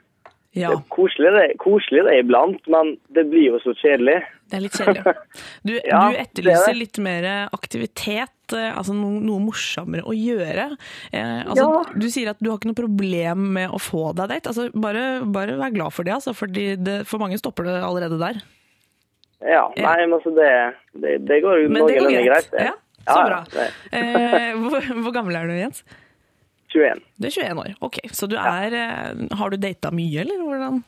Ja. 0.53 0.69
Det 0.69 0.77
er 0.77 0.89
koselig 0.93 1.31
det, 1.33 1.45
koselig 1.63 2.03
det 2.05 2.13
er 2.13 2.23
iblant, 2.27 2.67
men 2.69 2.91
det 3.17 3.23
blir 3.31 3.55
jo 3.55 3.61
så 3.65 3.73
kjedelig. 3.81 4.19
Det 4.53 4.59
er 4.59 4.65
litt 4.67 4.75
kjedelig. 4.77 5.15
Du, 5.67 5.73
Ja, 5.79 6.01
du 6.11 6.17
er 6.17 6.19
etterlyser 6.27 6.75
det. 6.75 6.79
litt 6.83 6.99
mer 7.01 7.27
aktivitet, 7.57 8.53
eh, 8.53 8.69
altså 8.77 8.93
noe, 8.93 9.17
noe 9.25 9.41
morsommere 9.41 10.05
å 10.05 10.13
gjøre. 10.13 10.67
Eh, 11.09 11.39
altså, 11.47 11.65
Ja. 11.65 11.85
Du 11.97 12.05
sier 12.13 12.33
at 12.35 12.43
du 12.45 12.51
har 12.51 12.59
ikke 12.61 12.69
noe 12.69 12.81
problem 12.83 13.47
med 13.57 13.73
å 13.73 13.81
få 13.81 14.11
deg 14.19 14.29
date. 14.35 14.53
Altså, 14.53 14.69
bare, 14.77 15.23
bare 15.25 15.57
vær 15.57 15.73
glad 15.73 15.97
for 15.97 16.05
det, 16.05 16.13
altså, 16.19 16.35
fordi 16.37 16.75
det, 16.77 16.99
for 17.09 17.23
mange 17.23 17.41
stopper 17.41 17.71
det 17.71 17.79
allerede 17.81 18.21
der. 18.21 18.43
Ja, 19.43 19.65
nei, 19.75 19.97
men 20.05 20.19
altså 20.21 20.31
det, 20.37 20.51
det, 21.03 21.17
det 21.27 21.41
går 21.43 21.65
jo 21.65 21.71
noenlunde 21.73 22.21
greit. 22.29 22.53
greit. 22.53 22.69
Ja, 22.69 22.77
så 23.09 23.23
bra. 23.25 23.41
Eh, 23.91 24.53
hvor, 24.69 24.85
hvor 25.01 25.15
gammel 25.17 25.41
er 25.41 25.49
du, 25.49 25.57
Jens? 25.59 25.81
21. 26.73 27.05
Du 27.21 27.29
er 27.29 27.37
21 27.37 27.63
år. 27.65 27.75
Ok, 27.81 28.01
Så 28.13 28.29
du 28.31 28.37
er 28.41 28.75
ja. 28.77 28.91
Har 29.39 29.53
du 29.53 29.57
data 29.61 29.93
mye, 29.95 30.25
eller 30.25 30.43
hvordan? 30.43 30.83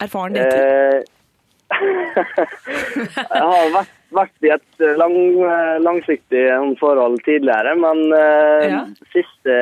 Erfaren 0.00 0.36
dater? 0.38 0.64
Eh, 0.64 1.14
jeg 1.78 3.42
har 3.44 3.72
vært, 3.74 3.90
vært 4.16 4.46
i 4.46 4.50
et 4.54 4.84
lang, 4.98 5.14
langsiktig 5.84 6.44
forhold 6.80 7.18
tidligere, 7.26 7.74
men 7.78 8.00
eh, 8.16 8.64
Ja. 8.70 8.80
de 8.88 9.08
siste 9.12 9.56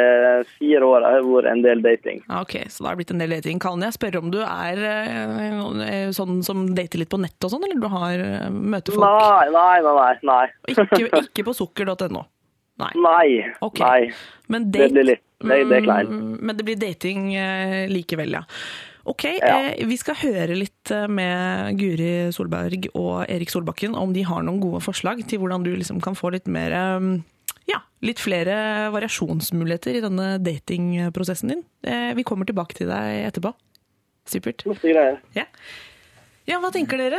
fire 0.58 0.86
åra 0.86 1.10
har 1.16 1.24
det 1.24 1.32
vært 1.32 1.50
en 1.50 1.64
del 1.64 1.82
dating. 1.82 2.22
Ok, 2.30 2.54
så 2.70 2.84
da 2.84 2.90
har 2.90 2.94
det 2.96 3.02
blitt 3.02 3.14
en 3.16 3.24
del 3.24 3.34
dating. 3.36 3.60
Kan 3.62 3.82
jeg 3.82 3.96
spørre 3.96 4.22
om 4.22 4.30
du 4.30 4.38
er 4.44 4.84
eh, 4.92 6.12
sånn 6.16 6.40
som 6.46 6.62
dater 6.78 7.02
litt 7.02 7.12
på 7.12 7.20
nett 7.20 7.42
og 7.42 7.52
sånn, 7.56 7.66
eller 7.66 7.82
du 7.82 7.90
har 7.90 8.24
eh, 8.28 8.48
møter 8.54 8.96
folk? 8.96 9.06
Nei, 9.06 9.50
nei. 9.50 9.76
nei, 9.82 10.14
nei. 10.30 10.46
Ikke, 10.72 11.10
ikke 11.26 11.48
på 11.50 11.56
sukker.no? 11.64 12.26
Nei. 12.76 12.92
Nei. 13.00 13.28
Okay. 13.64 13.82
nei. 13.82 14.12
Men 14.48 14.70
Det 14.70 14.90
blir 14.92 15.04
litt 15.04 15.22
Det, 15.42 15.56
det 15.68 16.08
Men 16.08 16.56
det 16.56 16.64
blir 16.64 16.76
dating 16.80 17.34
eh, 17.34 17.88
likevel, 17.90 18.32
ja. 18.38 18.44
Ok, 19.06 19.24
Ja. 19.38 19.58
eh, 19.74 19.86
vi 19.86 19.96
skal 19.96 20.16
høre 20.18 20.56
litt 20.56 20.90
eh, 20.90 21.06
med 21.06 21.76
Guri 21.78 22.32
Solberg 22.34 22.88
og 22.94 23.26
Erik 23.30 23.50
Solbakken 23.52 23.94
om 23.94 24.12
de 24.16 24.22
har 24.26 24.42
noen 24.42 24.60
gode 24.60 24.80
forslag 24.82 25.22
til 25.28 25.38
hvordan 25.42 25.62
du 25.62 25.74
liksom 25.76 26.00
kan 26.02 26.16
få 26.18 26.32
litt 26.34 26.48
mer 26.50 26.74
ja, 27.66 27.80
litt 28.06 28.20
flere 28.22 28.90
variasjonsmuligheter 28.94 29.98
i 29.98 30.02
denne 30.04 30.26
datingprosessen 30.42 31.52
din. 31.52 31.62
Eh, 31.86 32.14
Vi 32.14 32.24
kommer 32.26 32.46
tilbake 32.46 32.74
til 32.78 32.88
deg 32.90 33.26
etterpå. 33.28 33.52
Supert. 34.26 34.64
Greier. 34.82 35.20
Ja, 35.36 35.44
ja 36.46 36.58
hva 36.62 36.70
tenker 36.74 37.00
dere? 37.00 37.18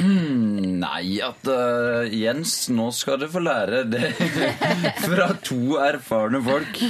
Nei, 0.00 1.18
at 1.24 1.48
uh, 1.50 2.06
Jens, 2.08 2.54
nå 2.72 2.88
skal 2.94 3.18
du 3.20 3.26
få 3.30 3.42
lære 3.42 3.82
det 3.90 4.12
fra 5.06 5.28
to 5.44 5.76
erfarne 5.82 6.40
folk. 6.44 6.80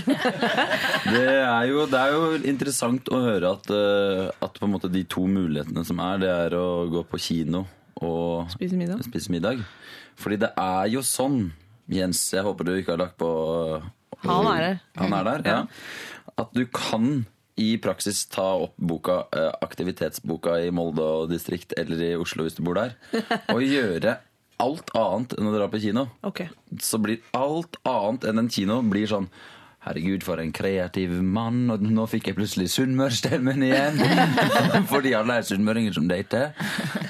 Det 1.09 1.25
er 1.25 1.65
jo, 1.71 1.87
det 1.91 2.01
er 2.01 2.15
jo 2.15 2.29
interessant 2.53 3.11
å 3.11 3.23
høre 3.25 3.55
at, 3.57 3.73
uh, 3.73 4.29
at 4.45 4.61
de 4.93 5.05
to 5.09 5.27
mulighetene 5.31 5.85
som 5.89 6.03
er, 6.05 6.21
det 6.23 6.31
er 6.35 6.59
å 6.61 6.67
gå 6.93 7.05
på 7.09 7.21
kino 7.21 7.65
og 8.01 8.53
Spise 8.53 8.79
middag? 8.79 9.03
spise 9.05 9.33
middag. 9.33 9.65
Fordi 10.21 10.39
det 10.45 10.53
er 10.61 10.93
jo 10.93 11.03
sånn, 11.05 11.51
Jens, 11.91 12.23
jeg 12.33 12.45
håper 12.47 12.69
du 12.69 12.77
ikke 12.77 12.95
har 12.95 13.03
lagt 13.07 13.19
på 13.21 13.31
Han 14.29 14.49
er 14.53 14.63
der. 14.63 14.81
Han 15.01 15.17
er 15.17 15.29
der, 15.33 15.47
ja. 15.49 15.61
At 16.39 16.53
du 16.57 16.65
kan 16.71 17.25
i 17.61 17.69
praksis 17.83 18.25
ta 18.33 18.47
opp 18.65 18.75
boka, 18.77 19.23
eh, 19.37 19.53
aktivitetsboka 19.67 20.57
i 20.65 20.73
Molde 20.75 21.05
og 21.05 21.31
distrikt 21.33 21.75
eller 21.79 22.03
i 22.07 22.11
Oslo 22.17 22.47
hvis 22.47 22.57
du 22.59 22.65
bor 22.67 22.81
der, 22.81 22.97
og 23.55 23.65
gjøre 23.65 24.19
alt 24.61 24.93
annet 24.97 25.37
enn 25.37 25.49
å 25.49 25.55
dra 25.55 25.69
på 25.73 25.81
kino. 25.83 26.07
Okay. 26.27 26.51
Så 26.81 27.01
blir 27.03 27.23
alt 27.37 27.81
annet 27.89 28.27
enn 28.29 28.43
en 28.43 28.53
kino 28.53 28.81
blir 28.85 29.09
sånn 29.11 29.31
Herregud, 29.81 30.21
for 30.27 30.37
en 30.43 30.51
kreativ 30.53 31.13
mann, 31.25 31.63
og 31.73 31.81
nå 31.81 32.03
fikk 32.13 32.27
jeg 32.29 32.37
plutselig 32.37 32.67
sunnmørsstemmen 32.75 33.63
igjen. 33.65 33.97
Fordi 34.93 35.15
alle 35.17 35.39
er 35.41 35.47
sunnmøringer 35.49 35.95
som 35.97 36.05
dater. 36.11 36.51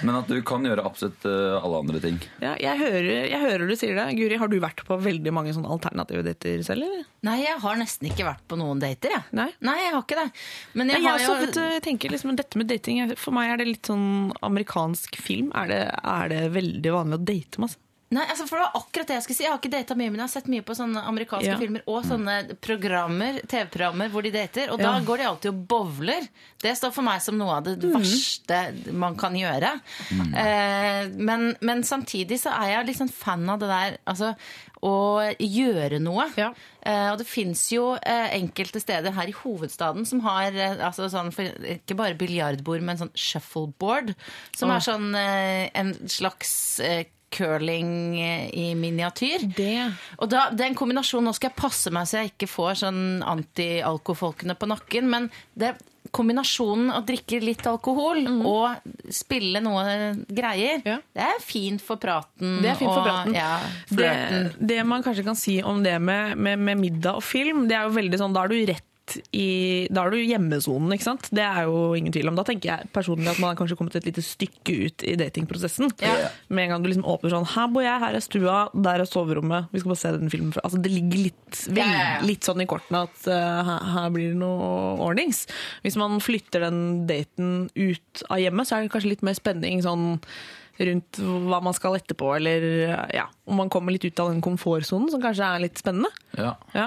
Men 0.07 0.21
at 0.21 0.31
du 0.31 0.39
kan 0.47 0.63
gjøre 0.63 0.85
absolutt 0.87 1.27
eh, 1.27 1.57
alle 1.59 1.81
andre 1.83 2.03
ting. 2.05 2.21
Ja, 2.39 2.53
jeg, 2.63 2.79
hører, 2.79 3.11
jeg 3.27 3.43
hører 3.43 3.67
du 3.67 3.75
sier 3.75 3.99
det. 3.99 4.07
Guri, 4.21 4.39
har 4.39 4.53
du 4.53 4.57
vært 4.63 4.85
på 4.87 5.01
veldig 5.03 5.35
mange 5.35 5.57
sånne 5.57 5.73
alternative 5.75 6.23
dater 6.31 6.63
selv, 6.67 6.87
eller? 6.87 7.11
Nei, 7.27 7.41
jeg 7.43 7.59
har 7.67 7.83
nesten 7.83 8.13
ikke 8.13 8.29
vært 8.31 8.47
på 8.47 8.61
noen 8.63 8.79
dater, 8.87 9.19
jeg. 9.19 9.27
Nei? 9.35 9.51
Nei 9.67 9.77
jeg 9.81 9.93
har 9.97 10.07
ikke 10.07 10.23
det. 10.23 10.31
Men 10.79 10.95
jeg 10.95 11.03
Jeg, 11.03 11.11
har 11.11 11.27
jo 11.27 11.37
vet 11.43 11.63
jeg 11.65 11.85
tenker 11.91 12.15
liksom, 12.15 12.37
Dette 12.39 12.63
med 12.63 12.71
dating, 12.71 13.03
for 13.19 13.35
meg 13.35 13.51
er 13.51 13.65
det 13.65 13.71
litt 13.73 13.91
sånn 13.91 14.31
amerikansk 14.47 15.19
film. 15.19 15.51
Er 15.59 15.75
det, 15.75 15.85
er 15.91 16.31
det 16.31 16.45
veldig 16.55 16.99
vanlig 17.01 17.19
å 17.19 17.25
date 17.35 17.67
masse? 17.67 17.83
Nei, 18.11 18.25
altså 18.27 18.43
for 18.49 18.59
det 18.59 18.65
var 18.65 18.81
akkurat 18.81 19.07
det 19.07 19.17
jeg 19.21 19.23
skulle 19.23 19.39
si. 19.39 19.45
Jeg 19.45 19.53
har 19.53 19.61
ikke 19.61 19.71
data 19.71 19.95
mye, 19.95 20.11
men 20.11 20.19
jeg 20.19 20.25
har 20.25 20.33
sett 20.33 20.49
mye 20.51 20.65
på 20.67 20.75
sånne 20.75 21.03
amerikanske 21.07 21.47
Ja. 21.47 21.59
filmer 21.61 21.85
og 21.87 22.01
sånne 22.09 22.57
programmer, 22.59 23.37
TV-programmer 23.47 24.11
hvor 24.11 24.27
de 24.27 24.33
dater. 24.35 24.73
Og 24.75 24.83
da 24.83 24.97
går 24.99 25.23
de 25.23 25.29
alltid 25.29 25.51
og 25.53 25.61
bowler. 25.71 26.27
Det 26.59 26.73
står 26.77 26.91
for 26.97 27.07
meg 27.07 27.23
som 27.23 27.39
noe 27.39 27.61
av 27.61 27.69
det 27.69 27.77
verste 27.79 28.59
man 28.91 29.15
kan 29.15 29.37
gjøre. 29.39 29.71
Eh, 30.11 31.07
men, 31.15 31.55
men 31.61 31.85
samtidig 31.87 32.41
så 32.43 32.51
er 32.51 32.73
jeg 32.75 32.89
litt 32.89 32.99
sånn 32.99 33.15
fan 33.15 33.47
av 33.49 33.63
det 33.63 33.71
der 33.71 33.97
altså, 34.11 34.35
å 34.83 34.95
gjøre 35.39 36.03
noe. 36.03 36.27
Ja. 36.41 36.51
Eh, 36.83 37.13
og 37.13 37.21
det 37.21 37.29
fins 37.31 37.63
jo 37.71 37.93
eh, 37.95 38.35
enkelte 38.41 38.83
steder 38.83 39.15
her 39.15 39.31
i 39.31 39.37
hovedstaden 39.37 40.09
som 40.09 40.25
har 40.27 40.51
eh, 40.51 40.83
altså 40.83 41.07
sånn, 41.13 41.31
ikke 41.77 41.95
bare 41.95 42.19
biljardbord, 42.19 42.83
men 42.83 42.99
sånn 42.99 43.15
shuffleboard. 43.15 44.17
Som 44.57 44.73
oh. 44.73 44.77
er 44.81 44.87
sånn 44.89 45.11
eh, 45.15 45.71
en 45.79 45.95
slags 46.11 46.53
eh, 46.83 47.07
curling 47.31 48.17
i 48.21 48.71
miniatyr. 48.79 49.47
Det 49.57 49.75
Og 50.19 50.31
da, 50.33 50.49
den 50.51 50.75
kombinasjonen, 50.79 51.31
Nå 51.31 51.35
skal 51.37 51.51
jeg 51.53 51.61
passe 51.61 51.93
meg 51.95 52.09
så 52.11 52.23
jeg 52.25 52.33
ikke 52.35 52.49
får 52.51 52.81
sånn 52.85 53.01
anti-alkofolkene 53.27 54.57
på 54.59 54.69
nakken, 54.71 55.09
men 55.11 55.31
det 55.55 55.75
kombinasjonen 56.11 56.89
å 56.97 57.03
drikke 57.07 57.39
litt 57.45 57.63
alkohol 57.71 58.25
og 58.49 58.89
spille 59.15 59.61
noe 59.63 59.85
greier, 60.27 60.81
Ja. 60.85 60.97
det 61.15 61.23
er 61.23 61.41
fint 61.45 61.83
for 61.85 62.01
praten. 62.03 62.57
Det 62.65 62.73
er 62.73 62.79
fint 62.81 62.91
for 62.91 63.05
og, 63.05 63.07
praten. 63.07 63.37
Ja, 63.37 63.61
det, 63.95 64.57
det 64.59 64.81
man 64.89 65.05
kanskje 65.07 65.25
kan 65.29 65.39
si 65.39 65.61
om 65.63 65.85
det 65.85 66.01
med, 66.03 66.37
med, 66.37 66.59
med 66.59 66.81
middag 66.83 67.21
og 67.21 67.23
film, 67.23 67.69
det 67.71 67.77
er 67.79 67.87
jo 67.87 67.95
veldig 67.95 68.19
sånn, 68.25 68.35
da 68.35 68.43
er 68.43 68.51
du 68.51 68.59
rett 68.73 68.87
i, 69.37 69.87
da 69.93 70.05
er 70.05 70.15
du 70.15 70.21
hjemmesonen, 70.21 70.93
ikke 70.95 71.07
sant? 71.07 71.29
Det 71.35 71.45
er 71.45 71.69
jo 71.69 71.93
ingen 71.99 72.15
tvil 72.15 72.31
om. 72.31 72.39
Da 72.39 72.45
tenker 72.47 72.73
jeg 72.73 72.91
personlig 72.95 73.31
at 73.33 73.41
man 73.43 73.53
har 73.53 73.59
kanskje 73.59 73.79
kommet 73.79 73.97
et 73.99 74.09
lite 74.09 74.25
stykke 74.25 74.77
ut 74.87 75.07
i 75.07 75.17
datingprosessen. 75.21 75.93
Ja. 76.05 76.31
Med 76.49 76.67
en 76.67 76.75
gang 76.75 76.85
du 76.85 76.91
liksom 76.91 77.09
åpner 77.09 77.35
sånn, 77.35 77.49
her 77.55 77.73
bor 77.73 77.87
jeg, 77.87 78.03
her 78.05 78.19
er 78.19 78.25
stua, 78.25 78.59
der 78.75 79.05
er 79.05 79.11
soverommet, 79.11 79.71
vi 79.73 79.83
skal 79.83 79.95
bare 79.95 80.03
se 80.03 80.15
den 80.17 80.33
filmen. 80.33 80.55
fra-» 80.57 80.65
Altså 80.69 80.83
det 80.83 80.95
ligger 80.95 81.25
litt, 81.31 81.65
vel, 81.73 81.93
litt 82.29 82.47
sånn 82.47 82.63
i 82.65 82.69
kortene 82.71 83.05
at 83.09 83.29
her, 83.31 83.91
her 83.97 84.15
blir 84.15 84.33
det 84.35 84.41
noe 84.41 84.97
ordnings. 85.01 85.45
Hvis 85.85 85.99
man 86.01 86.21
flytter 86.25 86.69
den 86.69 86.81
daten 87.11 87.69
ut 87.75 88.25
av 88.29 88.43
hjemmet, 88.43 88.69
så 88.69 88.77
er 88.77 88.87
det 88.87 88.95
kanskje 88.95 89.15
litt 89.15 89.27
mer 89.27 89.39
spenning 89.39 89.85
sånn 89.85 90.19
rundt 90.89 91.21
hva 91.21 91.61
man 91.65 91.77
skal 91.77 91.99
etterpå, 91.99 92.31
eller 92.37 92.65
ja, 93.15 93.27
om 93.51 93.61
man 93.61 93.71
kommer 93.73 93.95
litt 93.95 94.07
ut 94.07 94.23
av 94.23 94.31
den 94.33 94.41
komfortsonen, 94.45 95.11
som 95.13 95.23
kanskje 95.23 95.49
er 95.49 95.65
litt 95.65 95.81
spennende. 95.81 96.11
Ja. 96.39 96.55
Ja. 96.77 96.87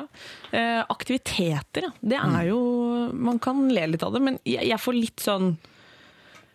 Eh, 0.52 0.82
aktiviteter, 0.88 1.90
ja. 1.90 1.92
Det 2.00 2.20
er 2.20 2.48
jo 2.48 2.62
Man 3.14 3.38
kan 3.44 3.68
le 3.70 3.86
litt 3.92 4.04
av 4.06 4.14
det, 4.16 4.22
men 4.24 4.40
jeg, 4.48 4.64
jeg 4.70 4.80
får 4.82 4.96
litt 4.98 5.24
sånn 5.24 5.54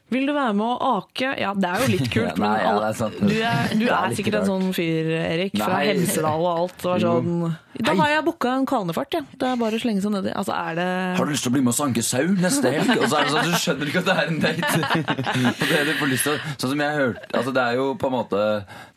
vil 0.09 0.27
du 0.29 0.33
være 0.33 0.55
med 0.57 0.65
å 0.65 0.91
ake? 0.99 1.31
Ja, 1.41 1.53
det 1.53 1.69
er 1.69 1.83
jo 1.85 1.89
litt 1.93 2.11
kult, 2.13 2.31
Ja, 2.33 2.41
nei, 2.41 2.51
men 2.57 2.69
alle, 2.73 2.91
ja, 2.91 3.09
er 3.09 3.17
du 3.19 3.35
er, 3.37 3.73
du 3.77 3.87
er 3.89 3.97
er 3.99 4.15
sikkert 4.17 4.39
en 4.41 4.47
sånn 4.49 4.69
fyr, 4.77 5.11
Erik, 5.21 5.57
fra 5.59 5.79
Nei. 5.79 5.89
Hemsedal 5.91 6.45
og 6.45 6.51
alt. 6.53 6.87
Og 6.89 7.03
sånn, 7.05 7.33
da 7.79 7.95
har 8.01 8.11
jeg 8.11 8.25
booka 8.27 8.55
en 8.59 8.67
kanefart, 8.69 9.15
ja. 9.19 9.23
Det 9.39 9.47
er 9.51 9.61
bare 9.61 9.79
å 9.79 9.83
slenge 9.83 10.03
seg 10.03 10.15
nedi. 10.17 10.33
Altså, 10.33 10.55
er 10.57 10.79
det 10.79 10.89
Har 11.19 11.29
du 11.29 11.35
lyst 11.35 11.47
til 11.47 11.53
å 11.53 11.57
bli 11.59 11.63
med 11.67 11.75
og 11.75 11.79
sanke 11.79 12.05
sau 12.07 12.25
neste 12.41 12.73
helg? 12.75 12.95
Og 12.97 13.07
så 13.07 13.21
er 13.21 13.29
det 13.29 13.35
sånn, 13.37 13.49
Du 13.53 13.63
skjønner 13.63 13.93
ikke 13.93 14.03
at 14.03 14.09
det 14.09 14.17
er 14.19 14.33
en 14.33 14.41
date. 14.43 14.83
Det 15.69 15.83
du 15.87 15.93
får 16.01 16.11
lyst 16.11 16.29
til 16.29 16.39
Sånn 16.59 16.73
som 16.73 16.83
jeg 16.83 16.97
hørte 16.99 17.39
altså 17.39 17.53
Det 17.55 17.63
er 17.63 17.79
jo 17.79 17.87
på 18.01 18.09
en 18.09 18.15
måte 18.15 18.41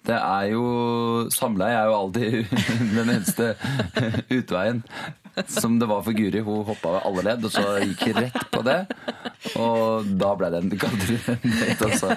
Det 0.08 0.18
er 0.18 0.46
jo 0.54 0.64
Samleie 1.34 1.78
er 1.78 1.90
jo 1.92 1.98
alltid 1.98 2.56
den 2.98 3.12
eneste 3.18 3.52
utveien. 4.32 4.82
Som 5.48 5.80
det 5.80 5.88
var 5.90 6.04
for 6.06 6.16
Guri. 6.18 6.42
Hun 6.44 6.66
hoppa 6.68 6.96
ved 6.98 7.06
alle 7.08 7.26
ledd, 7.30 7.46
og 7.48 7.54
så 7.54 7.64
gikk 7.84 8.08
hun 8.10 8.22
rett 8.26 8.48
på 8.52 8.64
det. 8.68 8.80
Og 9.58 10.10
da 10.22 10.34
ble 10.38 10.52
det 10.54 10.62
en 10.62 10.72
date, 10.74 11.88
altså. 11.88 12.16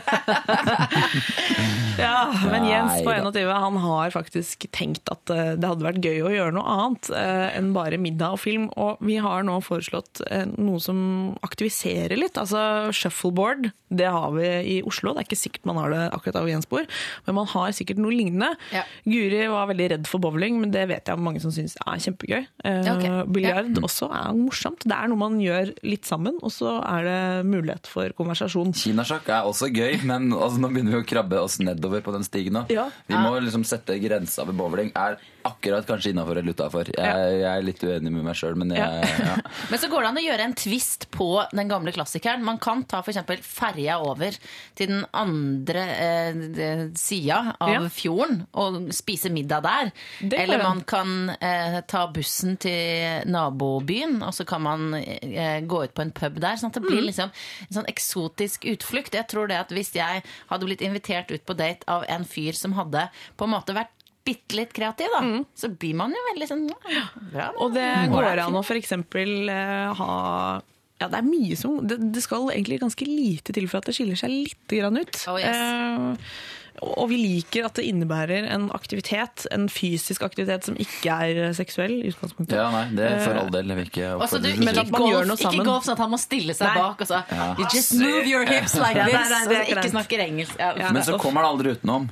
Ja, 1.95 2.27
men 2.51 2.67
Jens 2.67 3.05
på 3.07 3.13
21 3.15 3.51
han 3.65 3.77
har 3.85 4.15
faktisk 4.15 4.67
tenkt 4.75 5.09
at 5.13 5.31
eh, 5.31 5.53
det 5.55 5.69
hadde 5.69 5.87
vært 5.87 6.05
gøy 6.05 6.25
å 6.27 6.33
gjøre 6.33 6.55
noe 6.57 6.75
annet 6.75 7.11
eh, 7.15 7.47
enn 7.59 7.71
bare 7.77 8.01
middag 8.03 8.37
og 8.37 8.43
film. 8.43 8.67
Og 8.81 9.03
vi 9.05 9.19
har 9.23 9.47
nå 9.47 9.61
foreslått 9.65 10.25
eh, 10.29 10.47
noe 10.59 10.83
som 10.83 10.99
aktiviserer 11.47 12.19
litt. 12.19 12.39
Altså 12.41 12.91
shuffleboard, 12.95 13.71
det 13.97 14.09
har 14.11 14.31
vi 14.35 14.49
i 14.75 14.77
Oslo. 14.87 15.13
Det 15.15 15.23
er 15.25 15.29
ikke 15.29 15.39
sikkert 15.41 15.69
man 15.71 15.79
har 15.83 15.91
det 15.95 16.03
akkurat 16.17 16.37
av 16.43 16.49
Jens 16.51 16.67
bor, 16.71 16.87
men 17.27 17.37
man 17.39 17.47
har 17.53 17.73
sikkert 17.77 18.01
noe 18.03 18.13
lignende. 18.15 18.51
Ja. 18.75 18.83
Guri 19.09 19.43
var 19.53 19.69
veldig 19.71 19.89
redd 19.95 20.07
for 20.11 20.23
bowling, 20.25 20.59
men 20.63 20.73
det 20.75 20.87
vet 20.91 21.09
jeg 21.11 21.19
mange 21.23 21.41
som 21.43 21.53
syns 21.55 21.77
er 21.85 22.01
kjempegøy. 22.05 22.43
Eh, 22.65 22.81
Ja, 22.85 22.97
ok. 22.99 23.29
Biljard 23.35 23.79
også 23.85 24.11
er 24.13 24.33
morsomt. 24.37 24.85
Det 24.85 24.93
er 24.97 25.09
noe 25.13 25.21
man 25.21 25.39
gjør 25.43 25.73
litt 25.87 26.05
sammen, 26.09 26.37
og 26.43 26.53
så 26.53 26.77
er 26.85 27.05
det 27.09 27.47
mulighet 27.49 27.87
for 27.91 28.13
konversasjon. 28.19 28.75
Kinasjakk 28.77 29.29
er 29.29 29.47
også 29.49 29.71
gøy, 29.73 30.01
men 30.05 30.31
altså, 30.35 30.61
nå 30.61 30.73
begynner 30.75 30.99
vi 30.99 31.03
å 31.05 31.09
krabbe 31.15 31.41
oss 31.41 31.59
nedover 31.63 32.03
på 32.05 32.13
den 32.17 32.25
stigen. 32.27 32.59
nå. 32.59 32.67
Ja. 32.73 32.89
Vi 33.09 33.15
må 33.17 33.37
liksom 33.41 33.65
sette 33.65 33.97
grensa 34.03 34.45
ved 34.49 34.57
bowling. 34.59 34.91
Er 34.97 35.17
akkurat 35.45 35.87
kanskje 35.87 36.11
innafor 36.15 36.39
eller 36.41 36.55
utafor. 36.57 36.89
Jeg, 36.95 37.35
jeg 37.41 37.49
er 37.51 37.63
litt 37.67 37.83
uenig 37.85 38.13
med 38.15 38.25
meg 38.27 38.37
sjøl, 38.39 38.55
men 38.61 38.71
jeg, 38.75 39.09
ja. 39.21 39.35
Men 39.71 39.81
så 39.83 39.89
går 39.93 40.03
det 40.05 40.09
an 40.11 40.21
å 40.21 40.25
gjøre 40.25 40.47
en 40.49 40.55
twist 40.57 41.07
på 41.15 41.29
den 41.53 41.69
gamle 41.71 41.93
klassikeren. 41.95 42.45
Man 42.47 42.59
kan 42.63 42.83
ta 42.89 43.03
f.eks. 43.05 43.21
ferja 43.45 43.99
over 44.05 44.37
til 44.79 44.91
den 44.93 45.05
andre 45.13 45.85
eh, 45.95 46.83
sida 46.99 47.55
av 47.59 47.73
Ja. 47.75 47.83
fjorden 47.93 48.45
og 48.61 48.91
spise 48.97 49.31
middag 49.35 49.63
der. 49.67 49.93
Eller 50.31 50.63
man 50.65 50.81
kan 50.89 51.31
eh, 51.39 51.81
ta 51.91 52.07
bussen 52.15 52.57
til 52.63 53.25
nabobyen, 53.31 54.21
og 54.25 54.33
så 54.37 54.45
kan 54.49 54.63
man 54.65 54.95
eh, 54.97 55.61
gå 55.65 55.83
ut 55.85 55.95
på 55.97 56.05
en 56.07 56.13
pub 56.15 56.41
der. 56.43 56.57
Sånn 56.61 56.73
at 56.73 56.79
det 56.79 56.85
Mm. 56.85 56.91
blir 56.93 57.07
liksom 57.09 57.31
en 57.69 57.75
sånn 57.79 57.87
eksotisk 57.89 58.65
utflukt. 58.69 59.15
Jeg 59.17 59.27
tror 59.31 59.49
det 59.49 59.57
at 59.61 59.71
Hvis 59.75 59.95
jeg 59.97 60.23
hadde 60.51 60.67
blitt 60.69 60.83
invitert 60.85 61.31
ut 61.33 61.45
på 61.49 61.57
date 61.57 61.83
av 61.89 62.05
en 62.09 62.25
fyr 62.29 62.53
som 62.55 62.73
hadde 62.77 63.09
på 63.37 63.45
en 63.49 63.55
måte 63.57 63.75
vært 63.75 63.91
bitte 64.25 64.57
litt 64.57 64.73
kreativ, 64.73 65.13
da, 65.13 65.21
så 65.55 65.69
blir 65.69 65.95
man 65.99 66.15
jo 66.17 66.23
veldig 66.33 66.49
sånn 66.49 66.65
ja, 66.71 67.03
bra. 67.33 67.51
Mm. 67.53 67.59
Og 67.61 67.75
det 67.77 67.89
Mm. 68.05 68.13
går 68.15 68.41
an 68.47 68.57
å 68.57 68.63
f.eks. 68.65 68.93
Uh, 68.97 69.95
ha 70.01 70.63
ja, 71.01 71.09
det 71.11 71.19
er 71.19 71.27
mye 71.27 71.57
som 71.59 71.81
det, 71.85 71.97
det 72.15 72.23
skal 72.23 72.47
egentlig 72.55 72.79
ganske 72.81 73.05
lite 73.05 73.53
til 73.53 73.67
for 73.69 73.83
at 73.83 73.89
det 73.91 73.97
skiller 73.97 74.17
seg 74.17 74.31
litt 74.31 74.69
grann 74.71 74.97
ut. 74.97 75.17
Oh, 75.29 75.37
yes. 75.37 75.59
Eh, 75.59 76.85
og 76.85 77.09
vi 77.11 77.17
liker 77.21 77.67
at 77.69 77.77
det 77.79 77.85
innebærer 77.87 78.47
en 78.51 78.65
aktivitet, 78.75 79.45
en 79.55 79.69
fysisk 79.71 80.23
aktivitet 80.27 80.65
som 80.67 80.79
ikke 80.81 81.19
er 81.27 81.53
seksuell 81.55 81.99
i 82.01 82.09
utgangspunktet. 82.11 82.57
ja, 82.59 82.67
nei, 82.73 82.87
det 82.97 83.05
er 83.11 83.21
for 83.27 83.39
all 83.43 83.51
del. 83.55 83.71
Ikke 83.85 84.15
Og 84.17 84.25
så 84.31 84.41
du, 84.43 84.49
ikke, 84.51 84.65
Men 84.65 84.75
ikke, 84.75 84.87
at 84.87 84.91
man 84.95 85.07
gjør 85.11 85.29
golf, 85.35 85.45
ikke 85.51 85.67
golf 85.69 85.85
sånn 85.87 85.95
at 85.99 86.03
han 86.07 86.11
må 86.15 86.19
stille 86.23 86.55
seg 86.57 86.67
Nei. 86.73 86.83
bak 86.83 87.05
og 87.05 87.11
så 87.11 87.21
You 87.59 87.69
just 87.75 87.95
move 87.95 88.27
your 88.27 88.45
hips 88.49 88.75
like 88.79 88.97
Ja, 88.99 89.07
this. 89.07 89.15
nei, 89.15 89.29
nei, 89.31 89.45
så 89.45 89.61
ikke 89.63 89.79
ikke 89.83 89.95
snakker 89.99 90.25
engelsk. 90.27 90.59
Ja. 90.59 90.73
Ja. 90.79 90.91
Men 90.95 91.03
så 91.07 91.19
kommer 91.23 91.43
det 91.47 91.51
aldri 91.55 91.75
utenom. 91.79 92.09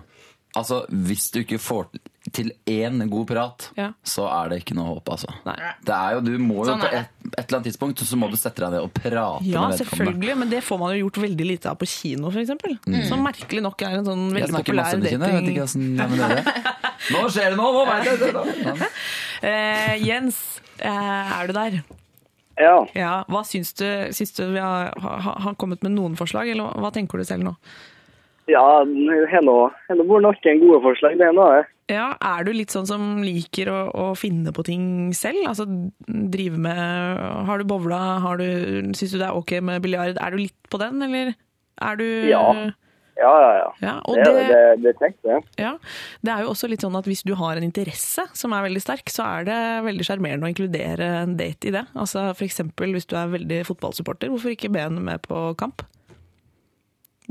Altså, 0.55 0.83
Hvis 0.91 1.31
du 1.33 1.39
ikke 1.41 1.59
får 1.59 1.87
til 2.33 2.53
én 2.71 3.01
god 3.11 3.27
prat, 3.27 3.71
Ja. 3.77 3.89
så 4.05 4.27
er 4.31 4.51
det 4.53 4.59
ikke 4.63 4.75
noe 4.77 4.85
håp, 4.95 5.09
altså. 5.11 5.27
Nei. 5.47 5.57
Det 5.83 5.95
er 5.97 6.13
jo, 6.15 6.21
Du 6.21 6.39
må 6.39 6.59
jo 6.61 6.67
Sånn 6.71 6.81
på 6.85 6.87
er 6.93 6.99
et, 7.01 7.09
et 7.33 7.39
eller 7.49 7.59
annet 7.59 7.67
tidspunkt 7.73 7.99
så 8.07 8.17
må 8.21 8.29
du 8.31 8.37
sette 8.37 8.61
deg 8.63 8.71
ned 8.77 8.83
og 8.85 8.93
prate 8.95 9.17
Ja, 9.17 9.33
med 9.41 9.43
vedkommende. 9.43 9.79
selvfølgelig, 9.81 10.37
men 10.39 10.51
det 10.53 10.61
får 10.63 10.79
man 10.79 10.93
jo 10.95 11.07
gjort 11.09 11.19
veldig 11.25 11.47
lite 11.49 11.71
av 11.73 11.79
på 11.81 11.89
kino, 11.89 12.31
f.eks. 12.31 12.53
Mm. 12.87 13.09
Som 13.09 13.25
merkelig 13.27 13.63
nok 13.65 13.83
er 13.83 13.97
en 13.99 14.05
sånn 14.07 14.23
Jeg 14.29 14.37
veldig 14.43 14.53
snakker 14.55 14.79
masse 14.79 14.95
populær 14.95 14.95
om 14.95 15.03
kjenner 15.03 15.27
jeg. 15.27 15.35
Jeg 15.35 15.43
vet 15.43 15.51
ikke 15.51 16.07
hvordan 16.13 16.19
det 16.21 16.39
er. 16.39 16.87
Nå 17.17 17.25
skjer 17.35 17.51
det 17.51 17.59
noe! 17.59 17.73
Nå 17.73 17.85
vet 17.91 18.05
jeg 18.05 18.19
det! 18.23 18.57
Ja. 18.63 18.91
Eh, 19.43 19.97
Jens, 20.07 20.37
uh, 20.79 21.41
er 21.41 21.49
du 21.49 21.53
der? 21.57 21.81
Ja. 22.61 22.77
Ja, 22.95 23.25
hva 23.27 23.41
syns 23.43 23.73
du? 23.75 23.83
Syns 24.15 24.31
du 24.37 24.45
vi 24.53 24.61
har, 24.63 24.93
har, 25.03 25.41
har 25.49 25.55
kommet 25.59 25.83
med 25.83 25.97
noen 25.97 26.15
forslag, 26.15 26.47
eller 26.53 26.69
hva- 26.69 26.79
hva 26.85 26.93
tenker 26.95 27.19
du 27.19 27.25
selv 27.27 27.43
nå? 27.43 27.57
Ja, 28.53 28.65
har 29.33 29.45
nå 29.47 29.57
er 29.91 29.99
noen 29.99 30.11
gode 30.63 30.83
forslag, 30.85 31.17
det 31.21 31.29
ene 31.31 31.45
av 31.47 31.55
det. 31.57 31.63
Ja, 31.93 32.05
Er 32.25 32.45
du 32.47 32.53
litt 32.55 32.73
sånn 32.73 32.87
som 32.89 33.19
liker 33.25 33.69
å, 33.73 33.79
å 33.91 34.05
finne 34.17 34.53
på 34.55 34.63
ting 34.65 34.85
selv? 35.17 35.43
Altså 35.51 35.67
drive 36.07 36.57
med 36.63 37.19
Har 37.49 37.59
du 37.61 37.67
bowla? 37.69 37.99
Har 38.23 38.39
du, 38.41 38.47
syns 38.97 39.13
du 39.13 39.19
det 39.19 39.27
er 39.29 39.37
ok 39.37 39.57
med 39.67 39.83
biljard? 39.85 40.17
Er 40.23 40.31
du 40.33 40.39
litt 40.45 40.57
på 40.73 40.79
den, 40.81 41.03
eller 41.09 41.35
er 41.83 41.99
du 42.01 42.07
Ja. 42.31 42.45
Ja, 43.13 43.29
ja, 43.29 43.51
ja. 43.59 43.67
Ja, 43.85 43.95
det, 44.17 44.23
det- 44.25 44.47
det, 44.49 44.61
det 44.87 44.93
tenkte 44.97 45.29
jeg. 45.35 45.43
Ja, 45.61 45.75
Det 46.25 46.33
er 46.33 46.47
jo 46.47 46.53
også 46.55 46.71
litt 46.73 46.81
sånn 46.81 46.97
at 46.97 47.05
hvis 47.05 47.21
du 47.29 47.35
har 47.37 47.59
en 47.61 47.67
interesse 47.67 48.25
som 48.33 48.55
er 48.57 48.65
veldig 48.65 48.81
sterk, 48.81 49.13
så 49.13 49.27
er 49.27 49.45
det 49.51 49.59
veldig 49.85 50.07
sjarmerende 50.09 50.49
å 50.49 50.53
inkludere 50.55 51.11
en 51.27 51.37
date 51.37 51.69
i 51.69 51.75
det. 51.77 51.85
Altså 51.93 52.31
F.eks. 52.33 52.63
hvis 52.81 53.07
du 53.11 53.15
er 53.21 53.29
veldig 53.35 53.61
fotballsupporter, 53.69 54.33
hvorfor 54.33 54.55
ikke 54.57 54.73
be 54.73 54.81
henne 54.87 55.05
med 55.05 55.21
på 55.29 55.43
kamp? 55.61 55.85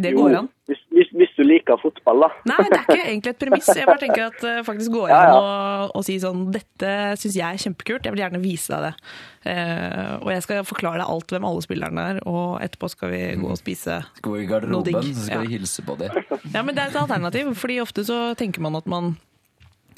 Det 0.04 0.12
går 0.18 0.36
an. 0.40 0.48
Hvis, 0.72 0.80
hvis, 0.96 1.10
hvis 1.20 1.32
du 1.36 1.42
liker 1.44 1.80
fotball, 1.82 2.22
da. 2.24 2.30
Nei, 2.48 2.58
det 2.72 2.78
er 2.78 2.84
ikke 2.86 3.08
egentlig 3.10 3.32
et 3.34 3.40
premiss. 3.42 3.70
Jeg 3.76 3.88
bare 3.90 4.02
tenker 4.04 4.24
at 4.30 4.38
det 4.46 4.54
faktisk 4.68 4.94
går 4.94 5.10
Ja, 5.12 5.18
an 5.24 5.34
å, 5.36 5.88
å 6.00 6.04
si 6.08 6.16
sånn 6.24 6.46
Dette 6.54 6.92
syns 7.20 7.36
jeg 7.36 7.44
er 7.48 7.60
kjempekult, 7.66 8.06
jeg 8.08 8.16
vil 8.16 8.24
gjerne 8.24 8.42
vise 8.44 8.72
deg 8.72 8.86
det. 8.88 8.94
Uh, 9.42 10.14
og 10.22 10.30
jeg 10.36 10.46
skal 10.46 10.64
forklare 10.70 11.02
deg 11.02 11.12
alt 11.16 11.34
hvem 11.36 11.48
alle 11.50 11.66
spillerne 11.66 12.06
er, 12.14 12.22
og 12.30 12.62
etterpå 12.64 12.92
skal 12.94 13.12
vi 13.16 13.22
gå 13.42 13.50
og 13.52 13.60
spise. 13.60 14.00
Skal 14.22 14.38
vi 14.38 14.46
i 14.46 14.48
garderoben, 14.52 15.02
så 15.12 15.26
skal 15.26 15.42
Ja. 15.42 15.42
vi 15.48 15.56
hilse 15.58 15.84
på 15.88 15.98
dem. 16.00 16.16
Ja, 16.54 16.62
men 16.64 16.76
det 16.78 16.86
er 16.86 16.94
et 16.94 17.02
alternativ, 17.02 17.52
fordi 17.60 17.82
ofte 17.84 18.06
så 18.08 18.22
tenker 18.40 18.62
man 18.64 18.78
at 18.80 18.88
man 18.88 19.16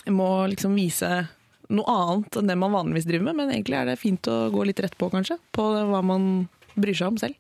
må 0.10 0.32
liksom 0.52 0.74
vise 0.76 1.28
noe 1.74 1.86
annet 1.88 2.36
enn 2.42 2.50
det 2.52 2.58
man 2.60 2.74
vanligvis 2.76 3.06
driver 3.08 3.30
med, 3.30 3.38
men 3.40 3.54
egentlig 3.54 3.78
er 3.80 3.88
det 3.88 4.00
fint 4.02 4.28
å 4.30 4.50
gå 4.54 4.66
litt 4.68 4.82
rett 4.84 4.98
på, 5.00 5.08
kanskje, 5.14 5.38
på 5.56 5.64
hva 5.92 6.02
man 6.06 6.48
bryr 6.76 6.98
seg 6.98 7.14
om 7.14 7.18
selv. 7.22 7.38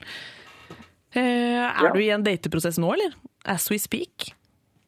Eh, 1.13 1.21
er 1.21 1.83
Ja. 1.87 1.91
du 1.93 1.99
i 2.01 2.09
en 2.09 2.23
dateprosess 2.25 2.77
nå, 2.81 2.93
eller? 2.93 3.13
As 3.45 3.69
we 3.71 3.77
speak? 3.77 4.31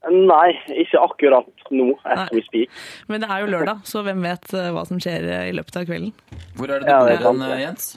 Nei, 0.05 0.51
ikke 0.69 0.99
akkurat 1.01 1.47
nå, 1.73 1.95
as 2.05 2.17
Nei. 2.19 2.27
we 2.37 2.41
speak. 2.45 2.69
Men 3.09 3.21
det 3.21 3.29
er 3.29 3.41
jo 3.41 3.47
lørdag, 3.51 3.81
så 3.89 4.03
hvem 4.05 4.21
vet 4.21 4.53
eh, 4.53 4.71
hva 4.75 4.83
som 4.85 4.99
skjer 5.01 5.23
eh, 5.25 5.49
i 5.49 5.53
løpet 5.57 5.79
av 5.81 5.85
kvelden? 5.89 6.11
Hvor 6.55 6.69
er 6.69 6.79
det 6.79 6.85
du 6.85 6.91
Ja, 6.91 6.99
bor 6.99 7.09
det 7.09 7.21
sant, 7.23 7.41
hen. 7.49 7.59
Jens? 7.63 7.87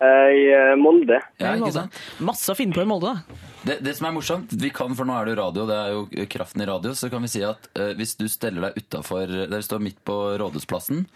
Eh, 0.00 0.30
I 0.30 0.76
Molde. 0.78 1.16
Ja, 1.40 1.54
ikke 1.56 1.72
sant? 1.74 1.96
Masse 2.22 2.52
å 2.52 2.54
finne 2.58 2.76
på 2.76 2.84
i 2.84 2.86
Molde, 2.86 3.14
da. 3.16 3.38
Det, 3.66 3.78
det 3.82 3.96
som 3.98 4.06
er 4.06 4.12
morsomt, 4.14 4.52
vi 4.54 4.68
kan, 4.70 4.92
for 4.94 5.08
nå 5.08 5.16
er 5.18 5.24
det 5.26 5.32
jo 5.34 5.40
radio, 5.40 5.64
det 5.66 5.78
er 5.80 5.96
jo 5.96 6.28
kraften 6.30 6.62
i 6.62 6.68
radio, 6.68 6.92
så 6.94 7.08
kan 7.10 7.24
vi 7.24 7.32
si 7.32 7.42
at 7.42 7.66
eh, 7.74 7.94
hvis 7.98 8.14
du 8.20 8.28
steller 8.30 8.68
deg 8.68 8.78
utafor 8.84 9.26
Der 9.50 9.64
står 9.64 9.80
midt 9.82 9.98
på 10.06 10.14
Rådhusplassen 10.38 11.06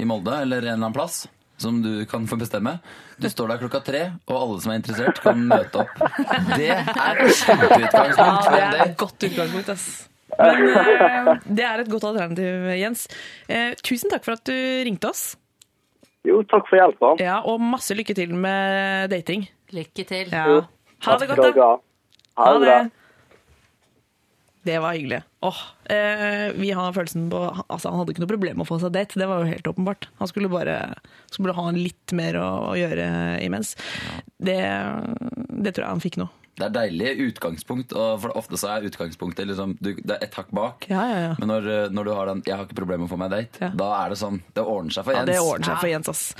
i 0.00 0.06
Molde, 0.08 0.32
eller 0.42 0.62
en 0.62 0.62
eller 0.62 0.78
annen 0.78 0.94
plass, 0.96 1.26
som 1.60 1.82
du 1.82 2.04
kan 2.10 2.26
få 2.26 2.38
bestemme. 2.40 2.78
Du 3.20 3.28
står 3.30 3.52
der 3.52 3.60
klokka 3.62 3.80
tre, 3.86 4.02
og 4.26 4.40
alle 4.40 4.56
som 4.64 4.72
er 4.72 4.80
interessert, 4.80 5.20
kan 5.22 5.44
møte 5.48 5.84
opp. 5.84 6.02
Det 6.56 6.72
er 6.72 7.22
et 7.24 7.38
kjempeutgangspunkt 7.38 8.50
Ja, 8.50 8.66
det 8.72 8.80
er 8.80 8.84
et 8.88 8.98
godt 9.00 9.28
utgangspunkt, 9.28 9.70
ass. 9.74 9.86
Men 10.34 10.64
eh, 10.74 11.30
det 11.46 11.64
er 11.68 11.84
et 11.84 11.90
godt 11.92 12.08
alternativ, 12.10 12.68
Jens. 12.80 13.06
Eh, 13.46 13.72
tusen 13.86 14.10
takk 14.10 14.26
for 14.26 14.34
at 14.38 14.44
du 14.48 14.54
ringte 14.88 15.10
oss. 15.12 15.24
Jo, 16.26 16.40
takk 16.48 16.66
for 16.70 16.80
hjelpa. 16.80 17.14
Ja, 17.22 17.38
og 17.46 17.62
masse 17.62 17.94
lykke 17.94 18.16
til 18.16 18.32
med 18.34 19.12
dating. 19.12 19.46
Lykke 19.76 20.06
til. 20.08 20.32
Ja. 20.32 20.64
Ha 21.04 21.16
det 21.20 21.28
godt, 21.30 21.44
da. 21.54 21.68
ha. 21.68 21.72
Ha 22.40 22.52
det 22.56 22.62
bra. 22.64 22.78
Det 24.64 24.78
var 24.80 24.94
hyggelig. 24.96 25.22
Åh, 25.44 25.58
eh, 25.92 26.52
vi 26.56 26.70
har 26.72 26.92
følelsen 26.96 27.26
på 27.32 27.40
Altså, 27.68 27.90
han 27.90 27.98
hadde 28.00 28.14
ikke 28.14 28.22
noe 28.24 28.30
problem 28.32 28.56
med 28.56 28.64
å 28.64 28.70
få 28.70 28.78
seg 28.80 28.94
date, 28.96 29.18
det 29.20 29.28
var 29.28 29.42
jo 29.44 29.50
helt 29.50 29.68
åpenbart. 29.68 30.08
Han 30.22 30.30
skulle 30.30 30.48
bare 30.52 30.78
skulle 31.30 31.52
ha 31.56 31.66
litt 31.76 32.14
mer 32.16 32.38
å, 32.40 32.46
å 32.70 32.78
gjøre 32.78 33.10
imens. 33.44 33.74
Det, 34.40 34.56
det 35.52 35.74
tror 35.74 35.84
jeg 35.84 35.92
han 35.92 36.02
fikk 36.04 36.16
nå. 36.22 36.30
Det 36.54 36.68
er 36.68 36.70
deilig 36.70 37.08
utgangspunkt, 37.32 37.92
og 37.98 38.20
for 38.22 38.36
ofte 38.38 38.54
så 38.60 38.68
er 38.76 38.84
utgangspunktet 38.86 39.48
liksom, 39.50 39.72
du, 39.82 39.88
det 39.98 40.14
er 40.20 40.22
ett 40.28 40.36
hakk 40.38 40.52
bak. 40.54 40.86
Ja, 40.86 41.02
ja, 41.10 41.16
ja. 41.24 41.32
Men 41.40 41.50
når, 41.50 41.66
når 41.90 42.06
du 42.06 42.12
har 42.14 42.30
den 42.30 42.42
'jeg 42.46 42.54
har 42.56 42.64
ikke 42.68 42.78
problemer 42.78 43.02
med 43.02 43.10
å 43.10 43.14
få 43.16 43.18
meg 43.18 43.32
date', 43.34 43.72
da 43.74 43.88
er 44.04 44.14
det 44.14 44.18
sånn 44.22 44.38
Det 44.54 44.62
ordner 44.62 44.94
seg 44.94 45.04
for 45.04 45.12
Ja, 45.12 45.24
Jens. 45.24 45.32
det 45.32 45.40
ordner 45.42 45.66
seg 45.66 45.80
for 45.82 45.90
Jens, 45.90 46.08
ass. 46.08 46.34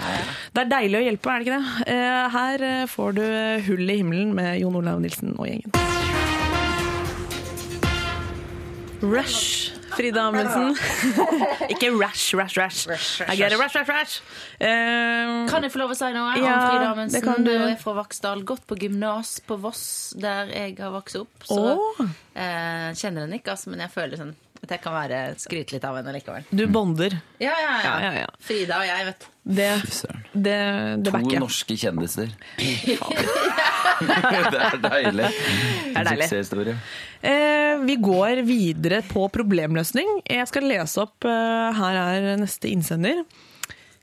Det 0.54 0.62
er 0.62 0.70
deilig 0.70 1.00
å 1.00 1.04
hjelpe, 1.10 1.34
er 1.34 1.38
det 1.42 1.46
ikke 1.48 1.58
det? 1.58 1.88
Eh, 1.90 2.28
Her 2.30 2.86
får 2.86 3.14
du 3.18 3.24
Hull 3.66 3.90
i 3.90 3.96
himmelen 3.98 4.34
med 4.34 4.60
Jon 4.60 4.76
Olav 4.76 5.00
Nilsen 5.02 5.34
og 5.36 5.46
gjengen. 5.50 5.74
Rush, 9.04 9.72
Frida 9.92 10.22
Amundsen. 10.28 10.74
ikke 11.72 11.90
rash, 12.00 12.32
rash, 12.34 12.56
rash. 12.56 13.20
I 13.28 13.36
get 13.36 13.52
a 13.52 13.58
rash, 13.58 13.74
rash, 13.76 13.88
rash. 13.88 14.14
Um, 14.58 15.44
Kan 15.50 15.66
jeg 15.66 15.74
få 15.74 15.82
lov 15.82 15.92
å 15.92 15.98
si 15.98 16.08
noe 16.14 16.32
Ja, 16.40 16.54
om 16.54 16.64
Frida 16.64 16.80
det 16.80 16.88
Amundsen? 16.88 17.26
kan 17.26 17.44
du. 17.44 17.52
Jeg 17.52 17.76
er 17.76 17.82
fra 17.82 17.94
Vaksdal, 18.00 18.44
gått 18.48 18.64
på 18.70 18.78
gymnas 18.80 19.36
på 19.44 19.58
Voss, 19.60 19.84
der 20.16 20.48
jeg 20.54 20.78
har 20.80 20.94
vokst 20.94 21.20
opp. 21.20 21.44
Så 21.44 21.60
oh. 21.74 22.00
eh, 22.32 22.90
kjenner 22.96 23.26
henne 23.26 23.42
ikke, 23.42 23.58
altså, 23.58 23.74
men 23.74 23.84
jeg 23.84 23.92
føler 23.92 24.22
sånn 24.22 24.34
at 24.66 24.74
jeg 24.76 24.82
kan 24.84 24.94
være 24.96 25.20
skryte 25.40 25.76
litt 25.76 25.84
av 25.86 25.98
henne 25.98 26.14
likevel. 26.16 26.48
du 26.50 26.64
bonder. 26.72 27.16
Ja, 27.42 27.52
ja, 27.52 27.76
ja. 27.76 27.84
Ja, 27.84 27.94
ja, 28.04 28.12
ja. 28.24 28.28
Frida 28.42 28.80
og 28.80 28.88
jeg, 28.88 29.06
vet 29.10 29.24
du. 29.24 29.30
Det, 29.44 29.68
Fy 29.84 29.90
søren. 29.92 30.22
det, 30.32 30.58
det 31.04 31.10
To 31.10 31.14
backer 31.18 31.42
norske 31.42 31.76
kjendiser. 31.76 32.30
det 34.08 34.60
er 34.60 34.78
deilig. 34.82 35.28
er 35.28 36.08
deilig. 36.08 36.28
Suksesshistorie. 36.28 36.76
Eh, 37.20 37.84
vi 37.84 37.96
går 38.00 38.42
videre 38.48 39.02
på 39.08 39.26
problemløsning. 39.32 40.20
Jeg 40.30 40.48
skal 40.50 40.68
lese 40.68 41.04
opp 41.04 41.28
eh, 41.28 41.78
Her 41.78 42.00
er 42.00 42.30
neste 42.40 42.72
innsender. 42.72 43.24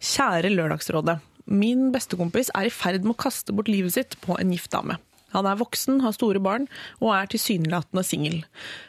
Kjære 0.01 0.53
Lørdagsrådet. 0.53 1.19
Min 1.51 1.89
bestekompis 1.93 2.51
er 2.55 2.69
i 2.69 2.73
ferd 2.73 3.03
med 3.05 3.15
å 3.15 3.21
kaste 3.25 3.53
bort 3.55 3.69
livet 3.71 3.97
sitt 3.97 4.17
på 4.23 4.37
en 4.39 4.53
gift 4.53 4.71
dame. 4.73 4.97
Han 5.33 5.47
er 5.49 5.59
voksen, 5.59 6.01
har 6.03 6.15
store 6.15 6.41
barn 6.43 6.67
og 6.99 7.13
er 7.15 7.31
tilsynelatende 7.31 8.03
singel. 8.07 8.37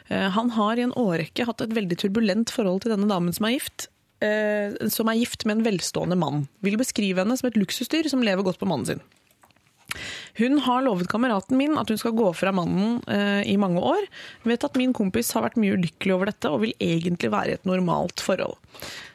Eh, 0.09 0.29
han 0.35 0.53
har 0.57 0.79
i 0.79 0.85
en 0.85 0.95
årrekke 0.99 1.47
hatt 1.49 1.63
et 1.65 1.75
veldig 1.75 1.99
turbulent 2.03 2.53
forhold 2.53 2.83
til 2.83 2.95
denne 2.95 3.09
damen 3.11 3.35
som 3.35 3.49
er 3.49 3.57
gift. 3.57 3.89
eh, 4.23 4.71
som 4.87 5.09
er 5.11 5.19
gift 5.19 5.43
med 5.43 5.57
en 5.57 5.65
velstående 5.65 6.15
mann. 6.15 6.47
Vil 6.63 6.77
beskrive 6.79 7.19
henne 7.19 7.35
som 7.35 7.49
et 7.49 7.59
luksusdyr 7.59 8.07
som 8.07 8.23
lever 8.23 8.45
godt 8.45 8.61
på 8.61 8.69
mannen 8.69 8.85
sin. 8.87 9.01
Hun 10.39 10.57
har 10.65 10.81
lovet 10.85 11.09
kameraten 11.11 11.57
min 11.57 11.77
at 11.77 11.89
hun 11.91 11.99
skal 12.01 12.15
gå 12.17 12.31
fra 12.33 12.53
mannen 12.55 13.01
eh, 13.11 13.43
i 13.51 13.57
mange 13.61 13.81
år. 13.83 14.07
Vet 14.47 14.65
at 14.65 14.79
min 14.79 14.93
kompis 14.95 15.31
har 15.35 15.45
vært 15.45 15.59
mye 15.61 15.75
ulykkelig 15.77 16.15
over 16.15 16.31
dette 16.31 16.49
og 16.49 16.63
vil 16.63 16.73
egentlig 16.81 17.29
være 17.33 17.53
i 17.53 17.57
et 17.59 17.69
normalt 17.69 18.23
forhold. 18.23 18.57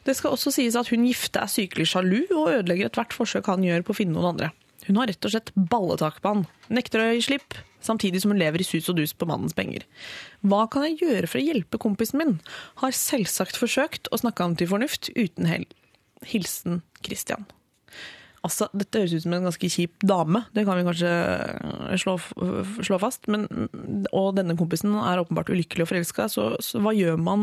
Det 0.06 0.14
skal 0.16 0.36
også 0.36 0.52
sies 0.54 0.78
at 0.78 0.92
hun 0.92 1.08
gifte 1.08 1.42
er 1.42 1.50
sykelig 1.50 1.88
sjalu 1.90 2.20
og 2.30 2.52
ødelegger 2.52 2.92
ethvert 2.92 3.16
forsøk 3.16 3.50
han 3.50 3.66
gjør 3.66 3.84
på 3.86 3.96
å 3.96 3.98
finne 3.98 4.16
noen 4.16 4.34
andre. 4.34 4.52
Hun 4.88 4.98
har 5.00 5.10
rett 5.10 5.28
og 5.28 5.34
slett 5.34 5.52
balletak 5.54 6.22
på 6.24 6.32
han. 6.32 6.46
Nekter 6.72 7.04
å 7.04 7.10
gi 7.12 7.24
slipp, 7.26 7.58
samtidig 7.84 8.22
som 8.22 8.32
hun 8.32 8.40
lever 8.40 8.64
i 8.64 8.66
sus 8.66 8.88
og 8.88 8.96
dus 8.98 9.12
på 9.12 9.28
mannens 9.28 9.56
penger. 9.56 9.84
Hva 10.40 10.64
kan 10.72 10.86
jeg 10.88 11.02
gjøre 11.02 11.28
for 11.28 11.40
å 11.40 11.44
hjelpe 11.44 11.80
kompisen 11.82 12.22
min? 12.22 12.38
Har 12.82 12.96
selvsagt 12.96 13.60
forsøkt 13.60 14.10
å 14.10 14.20
snakke 14.20 14.46
ham 14.46 14.56
til 14.58 14.70
fornuft, 14.72 15.12
uten 15.14 15.48
hell. 15.50 15.68
Hilsen 16.26 16.82
Christian. 17.04 17.46
Altså, 18.46 18.68
dette 18.70 19.00
høres 19.00 19.16
ut 19.16 19.24
som 19.24 19.34
en 19.34 19.48
ganske 19.48 19.68
kjip 19.72 20.04
dame, 20.06 20.44
det 20.54 20.62
kan 20.66 20.78
vi 20.78 20.84
kanskje 20.86 21.08
eh, 21.10 21.94
slå, 21.98 22.14
slå 22.86 22.98
fast. 23.02 23.26
Men, 23.30 23.48
og 24.14 24.36
denne 24.38 24.54
kompisen 24.58 24.94
er 25.02 25.20
åpenbart 25.20 25.50
ulykkelig 25.50 25.84
og 25.84 25.90
forelska, 25.90 26.28
så, 26.32 26.52
så 26.62 26.80
hva 26.84 26.94
gjør 26.94 27.18
man 27.20 27.42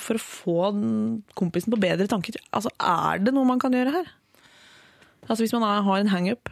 for 0.00 0.16
å 0.16 0.24
få 0.24 0.70
kompisen 1.38 1.74
på 1.74 1.80
bedre 1.82 2.08
tanker? 2.10 2.40
Altså, 2.56 2.72
Er 2.80 3.20
det 3.20 3.36
noe 3.36 3.48
man 3.48 3.60
kan 3.62 3.76
gjøre 3.76 3.94
her? 4.00 4.08
Altså 5.28 5.44
Hvis 5.44 5.52
man 5.54 5.68
har 5.68 6.00
en 6.00 6.10
hangup? 6.10 6.48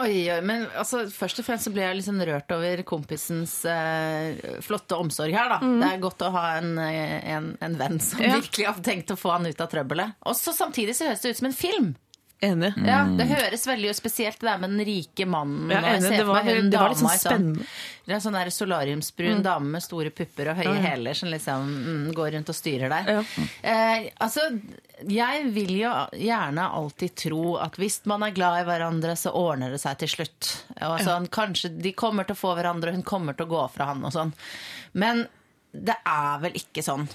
Oi, 0.00 0.30
oi, 0.32 0.38
men 0.40 0.62
altså, 0.78 1.02
Først 1.12 1.40
og 1.42 1.44
fremst 1.44 1.66
så 1.68 1.72
ble 1.74 1.82
jeg 1.84 2.04
sånn 2.06 2.22
rørt 2.24 2.52
over 2.54 2.80
kompisens 2.88 3.58
eh, 3.68 4.38
flotte 4.64 4.96
omsorg 4.96 5.34
her. 5.36 5.52
da. 5.52 5.58
Det 5.82 5.90
er 5.90 6.00
godt 6.00 6.24
å 6.24 6.30
ha 6.32 6.44
en, 6.62 6.70
eh, 6.80 7.18
en, 7.34 7.50
en 7.60 7.76
venn 7.80 8.00
som 8.00 8.22
Ja. 8.24 8.38
virkelig 8.40 8.66
har 8.70 8.80
tenkt 8.86 9.12
å 9.12 9.18
få 9.20 9.34
han 9.36 9.46
ut 9.46 9.60
av 9.60 9.68
trøbbelet. 9.72 10.14
Og 10.24 10.34
så 10.38 10.54
Samtidig 10.56 10.94
så 10.96 11.10
høres 11.10 11.20
det 11.20 11.34
ut 11.34 11.42
som 11.42 11.50
en 11.50 11.58
film. 11.58 11.92
Enig. 12.42 12.72
Ja, 12.82 13.04
Det 13.06 13.28
høres 13.30 13.62
veldig 13.70 13.92
spesielt 13.94 14.40
det 14.40 14.48
der 14.48 14.58
med 14.58 14.72
den 14.74 14.82
rike 14.88 15.26
mannen. 15.30 15.70
Jeg 15.70 16.00
enig, 16.00 16.10
det 16.10 16.24
var, 16.26 16.40
meg 16.42 16.56
hun 16.58 16.70
det 16.72 16.80
var 16.80 16.90
litt 16.90 16.98
sånn 16.98 17.20
spennende. 17.22 17.66
Det 18.02 18.10
er 18.10 18.16
en 18.16 18.24
sånn 18.24 18.34
der 18.34 18.50
solariumsbrun 18.50 19.44
dame 19.44 19.70
med 19.76 19.84
store 19.84 20.10
pupper 20.10 20.50
og 20.50 20.58
høye 20.58 20.72
hæler 20.82 21.14
som 21.14 21.30
liksom 21.30 21.68
mm, 21.70 22.08
går 22.16 22.32
rundt 22.34 22.50
og 22.50 22.58
styrer 22.58 22.90
deg. 22.90 23.12
Ja. 23.14 23.46
Eh, 23.70 24.08
altså, 24.26 24.48
jeg 25.06 25.44
vil 25.54 25.70
jo 25.84 25.92
gjerne 26.18 26.66
alltid 26.80 27.14
tro 27.28 27.44
at 27.62 27.78
hvis 27.78 28.00
man 28.10 28.26
er 28.26 28.34
glad 28.34 28.64
i 28.64 28.66
hverandre, 28.66 29.14
så 29.20 29.30
ordner 29.38 29.70
det 29.70 29.78
seg 29.84 30.02
til 30.02 30.10
slutt. 30.16 30.50
Og 30.82 30.98
sånn, 31.06 31.30
Kanskje 31.30 31.70
de 31.78 31.94
kommer 31.94 32.26
til 32.26 32.34
å 32.34 32.42
få 32.42 32.56
hverandre, 32.58 32.90
og 32.90 32.98
hun 32.98 33.06
kommer 33.06 33.38
til 33.38 33.46
å 33.46 33.54
gå 33.54 33.66
fra 33.76 33.92
han 33.92 34.02
og 34.02 34.16
sånn. 34.18 34.34
Men 34.98 35.28
det 35.70 35.94
er 36.02 36.42
vel 36.42 36.58
ikke 36.58 36.82
sånn. 36.84 37.06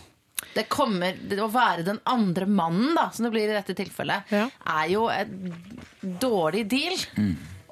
Det 0.53 0.67
kommer, 0.69 1.17
det 1.29 1.37
å 1.41 1.49
være 1.53 1.83
den 1.85 1.99
andre 2.05 2.45
mannen, 2.49 2.93
da, 2.97 3.09
som 3.13 3.25
det 3.27 3.31
blir 3.33 3.49
i 3.49 3.55
dette 3.57 3.73
tilfellet, 3.77 4.29
Ja. 4.33 4.47
er 4.65 4.89
jo 4.89 5.07
en 5.09 5.53
dårlig 6.21 6.67
deal. 6.69 6.97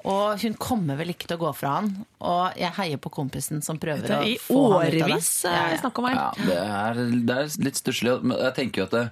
Og 0.06 0.38
hun 0.38 0.54
kommer 0.54 0.94
vel 1.00 1.10
ikke 1.10 1.26
til 1.26 1.36
å 1.36 1.40
gå 1.48 1.52
fra 1.58 1.72
han. 1.80 1.88
Og 2.22 2.54
jeg 2.58 2.70
heier 2.76 3.00
på 3.02 3.10
kompisen 3.10 3.62
som 3.64 3.78
prøver 3.82 4.06
Det 4.06 4.14
å 4.14 4.20
er 4.22 4.28
I 4.30 4.36
få 4.38 4.60
han 4.62 4.70
ut 4.70 4.76
av 4.76 4.92
det. 4.92 5.02
årevis 5.02 5.30
Ja, 5.44 5.50
er 5.64 5.70
det 5.74 5.80
snakk 5.80 5.98
om 5.98 6.06
her. 6.06 6.14
Ja, 6.14 6.32
det 6.46 6.58
er, 6.62 7.00
det 7.26 7.38
er 7.40 7.64
litt 7.66 7.80
stusslig. 7.80 8.14
Jeg 8.36 8.54
tenker 8.54 8.82
jo 8.82 8.86
at 8.86 8.94
det, 8.94 9.06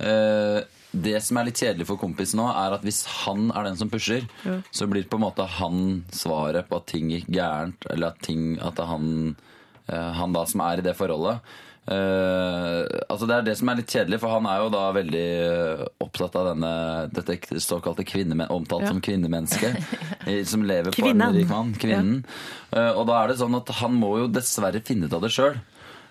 uh, 0.00 0.60
det 1.06 1.22
som 1.22 1.36
er 1.38 1.44
litt 1.50 1.60
kjedelig 1.60 1.86
for 1.90 2.00
kompisen 2.00 2.40
nå, 2.40 2.48
er 2.56 2.72
at 2.78 2.82
hvis 2.88 3.02
han 3.26 3.50
er 3.52 3.68
den 3.68 3.76
som 3.76 3.90
pusher, 3.92 4.24
så 4.72 4.88
blir 4.90 5.04
på 5.06 5.20
en 5.20 5.26
måte 5.28 5.44
han 5.60 6.04
svaret 6.10 6.68
på 6.72 6.80
at 6.80 6.88
ting 6.90 7.12
gikk 7.12 7.28
gærent, 7.36 7.84
eller 7.92 8.14
at, 8.14 8.20
ting, 8.24 8.56
at 8.64 8.80
han, 8.80 9.36
uh, 9.92 10.12
han 10.18 10.32
da 10.32 10.46
som 10.50 10.64
er 10.64 10.80
i 10.80 10.86
det 10.88 10.96
forholdet. 10.98 11.40
Eh, 11.88 12.82
altså 13.08 13.26
Det 13.26 13.34
er 13.36 13.46
det 13.48 13.56
som 13.58 13.70
er 13.72 13.80
litt 13.80 13.90
kjedelig, 13.90 14.20
for 14.22 14.34
han 14.36 14.46
er 14.50 14.60
jo 14.62 14.68
da 14.74 14.82
veldig 14.94 15.24
eh, 15.46 15.82
opptatt 16.04 16.36
av 16.38 16.50
denne 16.52 16.72
dette 17.16 17.38
såkalte 17.64 18.04
kvinnemen, 18.06 18.50
omtalt 18.52 18.84
Ja. 18.86 18.92
som 18.92 19.00
kvinnemenneske, 19.04 19.72
som 20.52 20.62
lever 20.66 20.94
på 20.94 21.08
en 21.08 21.24
rik 21.34 21.48
mann. 21.50 21.74
Kvinnen. 21.80 22.22
Eh, 22.70 22.92
og 22.92 23.06
da 23.10 23.22
er 23.22 23.32
det 23.32 23.40
sånn 23.40 23.56
at 23.58 23.72
han 23.80 23.96
må 23.98 24.16
jo 24.20 24.30
dessverre 24.30 24.82
finne 24.84 25.08
ut 25.08 25.16
av 25.18 25.24
det 25.26 25.32
sjøl. 25.34 25.60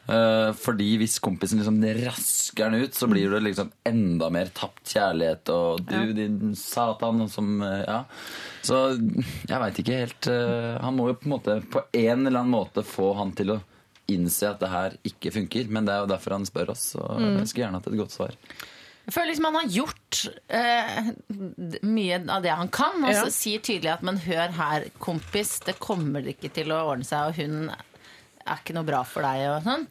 Fordi 0.10 0.86
hvis 0.98 1.20
kompisen 1.22 1.60
liksom 1.60 1.76
rasker 2.00 2.72
den 2.72 2.82
ut, 2.88 2.96
så 2.98 3.06
blir 3.06 3.30
det 3.30 3.44
liksom 3.46 3.68
enda 3.86 4.32
mer 4.34 4.48
tapt 4.58 4.90
kjærlighet 4.90 5.52
og 5.54 5.84
du, 5.86 6.14
din 6.18 6.56
satan, 6.58 7.28
som 7.30 7.60
Ja. 7.62 8.00
Så 8.66 8.80
jeg 8.98 9.62
veit 9.62 9.78
ikke 9.84 10.00
helt 10.00 10.30
Han 10.82 10.98
må 10.98 11.12
jo 11.12 11.20
på 11.20 11.30
en 11.30 11.36
måte 11.36 11.60
på 11.62 11.84
en 11.94 12.26
eller 12.26 12.40
annen 12.42 12.56
måte 12.56 12.82
få 12.82 13.12
han 13.20 13.36
til 13.38 13.54
å 13.54 13.60
innse 14.14 14.50
at 14.50 14.60
det 14.64 14.70
her 14.72 14.98
ikke 15.08 15.32
funker. 15.36 15.70
Men 15.70 15.86
det 15.88 15.94
er 15.96 16.04
jo 16.04 16.12
derfor 16.12 16.36
han 16.38 16.46
spør 16.50 16.74
oss, 16.76 16.90
og 17.00 17.20
jeg 17.22 17.48
skulle 17.48 17.66
gjerne 17.68 17.80
hatt 17.82 17.90
et 17.92 17.98
godt 18.02 18.16
svar. 18.16 18.36
Jeg 19.10 19.16
føler 19.16 19.32
liksom 19.32 19.48
han 19.50 19.56
har 19.58 19.70
gjort 19.74 20.18
eh, 20.54 21.08
mye 21.90 22.20
av 22.30 22.44
det 22.46 22.52
han 22.54 22.70
kan, 22.70 23.00
og 23.04 23.10
Ja. 23.10 23.24
så 23.26 23.32
sier 23.34 23.60
tydelig 23.66 23.90
at 23.96 24.04
men 24.06 24.20
hør 24.22 24.52
her, 24.54 24.86
kompis, 25.02 25.56
det 25.66 25.80
kommer 25.82 26.22
ikke 26.30 26.52
til 26.54 26.70
å 26.76 26.84
ordne 26.92 27.08
seg, 27.08 27.32
og 27.32 27.40
hun 27.40 27.72
er 27.74 28.60
ikke 28.60 28.76
noe 28.78 28.86
bra 28.86 29.02
for 29.08 29.26
deg 29.26 29.48
og 29.50 29.64
sånn. 29.66 29.88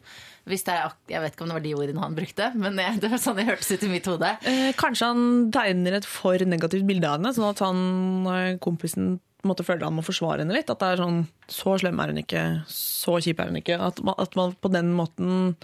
Hvis 0.49 0.63
det 0.65 0.73
er, 0.73 0.93
jeg 1.11 1.21
vet 1.21 1.35
ikke 1.35 1.43
om 1.45 1.51
det 1.51 1.57
var 1.59 1.65
de 1.67 1.73
ordene 1.77 2.01
han 2.01 2.15
brukte, 2.17 2.47
men 2.57 2.79
jeg, 2.81 3.01
det 3.03 3.11
var 3.11 3.19
sånn 3.21 3.35
det 3.37 3.45
hørtes 3.49 3.69
ut 3.75 3.83
i 3.85 3.91
mitt 3.91 4.07
hode. 4.09 4.31
Eh, 4.49 4.71
kanskje 4.79 5.09
han 5.11 5.25
tegner 5.53 5.99
et 5.99 6.07
for 6.09 6.39
negativt 6.47 6.87
bilde 6.89 7.05
av 7.11 7.19
henne, 7.19 7.33
sånn 7.35 7.51
at 7.51 7.59
han, 7.65 7.81
eh, 8.31 8.55
kompisen 8.63 9.17
måte 9.47 9.63
føler 9.63 9.85
han 9.87 9.95
må 9.95 10.03
forsvare 10.03 10.43
henne 10.43 10.55
litt. 10.57 10.69
At 10.73 10.81
det 10.83 10.87
er 10.93 11.03
sånn 11.03 11.21
Så 11.47 11.77
slem 11.79 11.99
er 12.03 12.11
hun 12.11 12.19
ikke, 12.23 12.43
så 12.67 13.19
kjip 13.23 13.39
er 13.39 13.47
hun 13.53 13.61
ikke. 13.61 13.79
At 13.79 14.01
man, 14.03 14.15
at 14.19 14.35
man 14.35 14.55
på 14.59 14.71
den 14.73 14.91
måten 14.97 15.55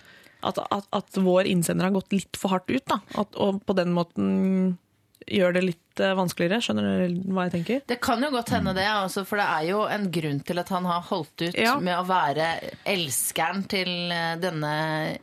at, 0.46 0.60
at, 0.72 0.86
at 0.94 1.18
vår 1.26 1.48
innsender 1.50 1.88
har 1.90 1.96
gått 1.96 2.14
litt 2.14 2.38
for 2.38 2.54
hardt 2.54 2.70
ut, 2.70 2.84
da. 2.88 3.00
At, 3.18 3.34
og 3.42 3.64
på 3.66 3.74
den 3.78 3.92
måten 3.96 4.78
gjør 5.26 5.56
det 5.56 5.62
litt 5.66 6.02
eh, 6.06 6.12
vanskeligere. 6.14 6.60
Skjønner 6.62 7.08
du 7.10 7.22
hva 7.34 7.48
jeg 7.48 7.54
tenker? 7.56 7.80
Det 7.90 7.98
kan 8.04 8.22
jo 8.22 8.30
godt 8.30 8.52
hende 8.54 8.76
det, 8.78 8.84
også, 9.08 9.24
for 9.26 9.42
det 9.42 9.48
er 9.56 9.64
jo 9.72 9.80
en 9.90 10.04
grunn 10.14 10.42
til 10.46 10.62
at 10.62 10.70
han 10.70 10.86
har 10.86 11.02
holdt 11.08 11.48
ut 11.48 11.58
Ja. 11.58 11.80
med 11.82 11.98
å 11.98 12.04
være 12.06 12.50
elskeren 12.94 13.64
til 13.72 13.90
eh, 14.14 14.36
denne 14.38 14.74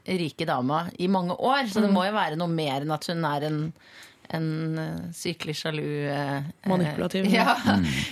rike 0.09 0.49
dama 0.49 0.89
i 0.99 1.07
mange 1.13 1.37
år. 1.39 1.71
Så 1.71 1.85
det 1.85 1.93
må 1.95 2.03
jo 2.09 2.17
være 2.19 2.41
noe 2.41 2.51
mer 2.51 2.83
enn 2.83 2.97
at 2.97 3.07
hun 3.13 3.23
er 3.31 3.47
en, 3.47 3.61
en 4.37 4.79
eh, 4.79 5.03
sykelig 5.17 5.55
sjalu 5.59 5.85
eh, 6.11 6.47
Manipulativ. 6.71 7.27
Ja. 7.33 7.55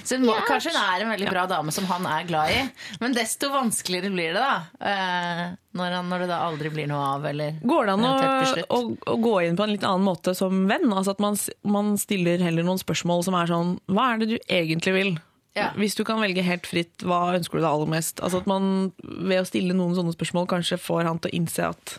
Så 0.04 0.16
hun 0.18 0.26
må, 0.28 0.34
kanskje 0.48 0.72
hun 0.74 0.80
er 0.82 1.04
en 1.04 1.12
veldig 1.14 1.30
bra 1.32 1.46
dame 1.50 1.72
som 1.74 1.86
han 1.90 2.06
er 2.10 2.26
glad 2.28 2.52
i, 2.54 2.60
men 3.02 3.16
desto 3.16 3.50
vanskeligere 3.52 4.12
blir 4.14 4.36
det, 4.36 4.42
da. 4.44 4.54
eh, 4.80 5.42
Når, 5.78 5.96
han, 5.98 6.08
når 6.10 6.24
det 6.24 6.28
da 6.32 6.40
aldri 6.48 6.72
blir 6.74 6.88
noe 6.90 7.00
av, 7.16 7.26
eller 7.30 7.56
Går 7.62 7.88
det 7.90 7.96
an 7.96 8.06
å, 8.08 8.12
å, 8.76 8.80
å 9.14 9.16
gå 9.22 9.34
inn 9.46 9.58
på 9.58 9.66
en 9.66 9.74
litt 9.76 9.86
annen 9.86 10.06
måte 10.06 10.34
som 10.38 10.64
venn? 10.70 10.88
Altså 10.92 11.14
at 11.16 11.22
man, 11.22 11.38
man 11.62 11.94
stiller 12.00 12.42
heller 12.42 12.66
noen 12.66 12.80
spørsmål 12.80 13.26
som 13.28 13.36
er 13.38 13.50
sånn 13.50 13.76
Hva 13.90 14.12
er 14.14 14.22
det 14.24 14.30
du 14.32 14.38
egentlig 14.46 14.96
vil? 14.96 15.12
Ja. 15.58 15.72
Hvis 15.74 15.96
du 15.98 16.04
kan 16.06 16.20
velge 16.22 16.44
helt 16.46 16.66
fritt, 16.70 17.02
hva 17.02 17.32
ønsker 17.34 17.58
du 17.58 17.64
deg 17.64 17.70
aller 17.72 17.88
mest? 17.90 18.20
Altså 18.22 18.38
at 18.38 18.46
man 18.50 18.92
ved 19.02 19.40
å 19.42 19.48
stille 19.48 19.74
noen 19.74 19.96
sånne 19.98 20.14
spørsmål 20.14 20.46
kanskje 20.52 20.78
får 20.78 21.08
han 21.08 21.18
til 21.18 21.32
å 21.32 21.36
innse 21.40 21.70
at 21.72 21.96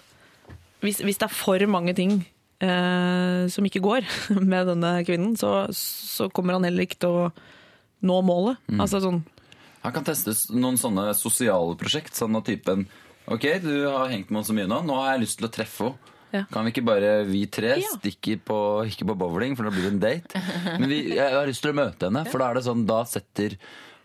hvis, 0.81 1.01
hvis 1.05 1.19
det 1.21 1.27
er 1.27 1.33
for 1.35 1.61
mange 1.69 1.91
ting 1.97 2.21
eh, 2.61 3.43
som 3.51 3.67
ikke 3.67 3.83
går 3.83 4.07
med 4.53 4.69
denne 4.71 4.93
kvinnen, 5.07 5.35
så, 5.39 5.65
så 5.75 6.29
kommer 6.33 6.57
han 6.57 6.67
heller 6.67 6.87
ikke 6.87 7.01
til 7.03 7.17
å 7.23 7.27
nå 8.05 8.17
målet. 8.25 8.61
Altså 8.81 9.01
sånn 9.03 9.21
Han 9.83 9.93
kan 9.93 10.05
teste 10.05 10.33
noen 10.53 10.79
sånne 10.81 11.11
sosiale 11.17 11.75
prosjekt. 11.77 12.17
Sånn 12.17 12.37
av 12.37 12.45
typen 12.47 12.87
Ok, 13.31 13.45
du 13.61 13.85
har 13.85 14.09
hengt 14.09 14.31
med 14.33 14.41
oss 14.41 14.49
så 14.49 14.55
mye 14.57 14.69
nå. 14.69 14.81
Nå 14.85 14.95
har 14.97 15.13
jeg 15.13 15.23
lyst 15.27 15.37
til 15.39 15.47
å 15.47 15.53
treffe 15.53 15.91
henne. 15.91 16.07
Ja. 16.31 16.45
Kan 16.47 16.63
vi 16.63 16.71
ikke 16.71 16.85
bare, 16.87 17.09
vi 17.27 17.41
tre, 17.51 17.73
stikke 17.97 18.37
på, 18.47 18.57
ikke 18.87 19.03
på 19.09 19.17
bowling, 19.19 19.57
for 19.59 19.67
da 19.67 19.73
blir 19.73 19.89
det 19.89 19.91
en 19.91 19.99
date? 19.99 20.41
Men 20.79 20.87
vi, 20.87 21.01
jeg 21.17 21.33
har 21.35 21.47
lyst 21.49 21.63
til 21.65 21.73
å 21.73 21.75
møte 21.81 22.07
henne, 22.07 22.23
for 22.31 22.39
da 22.39 22.47
er 22.47 22.59
det 22.59 22.63
sånn, 22.69 22.85
da 22.87 23.01
setter 23.09 23.57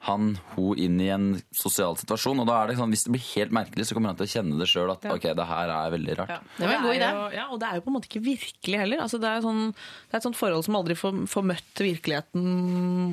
han 0.07 0.32
hun 0.54 0.78
inn 0.80 1.00
i 1.02 1.09
en 1.12 1.26
sosial 1.54 1.96
situasjon. 1.98 2.40
Og 2.42 2.48
da 2.48 2.61
er 2.61 2.70
det 2.70 2.78
sånn, 2.78 2.92
hvis 2.94 3.04
det 3.07 3.12
blir 3.14 3.26
helt 3.34 3.54
merkelig, 3.54 3.88
så 3.88 3.96
kommer 3.96 4.12
han 4.12 4.18
til 4.18 4.28
å 4.28 4.32
kjenne 4.32 4.59
det 4.61 4.68
sjøl 4.70 4.92
at 4.94 5.07
ok, 5.12 5.28
det 5.38 5.46
her 5.50 5.72
er 5.74 5.94
veldig 5.94 6.16
rart. 6.20 6.50
Det 6.57 6.66
var 6.66 6.74
en 6.76 6.86
god 6.86 6.96
idé. 6.96 7.11
Ja, 7.36 7.46
og 7.50 7.61
det 7.62 7.68
er 7.68 7.78
jo 7.78 7.84
på 7.86 7.92
en 7.92 7.96
måte 7.96 8.11
ikke 8.11 8.24
virkelig 8.26 8.82
heller. 8.82 9.04
Altså, 9.04 9.20
det, 9.22 9.30
er 9.30 9.44
sånn, 9.44 9.62
det 9.74 10.16
er 10.16 10.20
et 10.20 10.28
sånt 10.28 10.38
forhold 10.38 10.66
som 10.66 10.78
aldri 10.78 10.98
får, 10.98 11.22
får 11.32 11.48
møtt 11.52 11.82
virkeligheten 11.82 12.44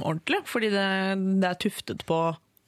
ordentlig. 0.02 0.44
Fordi 0.50 0.74
det, 0.74 0.90
det 1.44 1.50
er 1.50 1.62
tuftet 1.68 2.06
på 2.10 2.20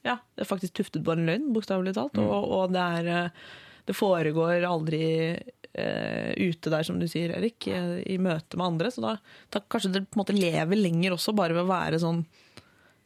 Ja, 0.06 0.20
det 0.38 0.46
er 0.46 0.50
faktisk 0.50 0.78
tuftet 0.78 1.06
på 1.06 1.16
en 1.16 1.26
løgn, 1.30 1.52
bokstavelig 1.56 1.96
talt. 1.98 2.18
Og, 2.22 2.50
og 2.60 2.74
det 2.76 2.88
er 3.00 3.12
eh, 3.14 3.46
Det 3.86 3.94
foregår 3.98 4.66
aldri 4.66 5.04
eh, 5.34 6.32
ute 6.38 6.72
der, 6.74 6.86
som 6.88 6.98
du 7.02 7.08
sier, 7.10 7.36
Erik, 7.38 7.68
i, 7.70 7.78
i 8.16 8.18
møte 8.22 8.58
med 8.58 8.72
andre. 8.74 8.92
Så 8.94 9.04
da, 9.06 9.16
da 9.54 9.62
kanskje 9.62 9.94
det 9.94 10.08
på 10.08 10.18
en 10.18 10.24
måte 10.24 10.38
lever 10.38 10.80
lenger 10.80 11.18
også, 11.18 11.36
bare 11.38 11.58
ved 11.58 11.68
å 11.68 11.72
være 11.74 12.02
sånn 12.02 12.24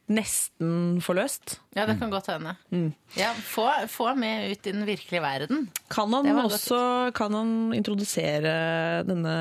nesten 0.10 1.00
forløst. 1.06 1.60
Ja, 1.78 1.86
det 1.86 2.00
kan 2.00 2.10
godt 2.12 2.28
hende. 2.32 2.56
Mm. 2.74 2.88
Ja, 3.18 3.30
få, 3.46 3.68
få 3.92 4.12
med 4.18 4.52
ut 4.52 4.68
i 4.68 4.74
den 4.74 4.86
virkelige 4.88 5.22
verden. 5.22 5.68
Kan 5.94 6.14
han 6.14 6.28
også 6.42 6.80
kan 7.16 7.36
han 7.38 7.52
introdusere 7.78 9.04
denne 9.08 9.36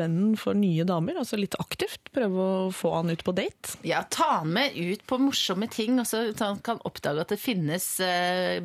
vennen 0.00 0.32
for 0.40 0.56
nye 0.58 0.86
damer? 0.88 1.20
Altså 1.20 1.36
litt 1.40 1.58
aktivt? 1.60 2.08
Prøve 2.16 2.48
å 2.48 2.72
få 2.74 2.94
han 2.96 3.12
ut 3.12 3.24
på 3.26 3.36
date? 3.36 3.76
Ja, 3.86 4.02
ta 4.08 4.38
han 4.40 4.52
med 4.56 4.76
ut 4.80 5.04
på 5.08 5.20
morsomme 5.20 5.68
ting, 5.72 6.00
og 6.00 6.08
så 6.08 6.24
han 6.40 6.62
kan 6.64 6.80
oppdage 6.88 7.26
at 7.26 7.36
det 7.36 7.40
finnes 7.42 7.92
eh, 8.04 8.64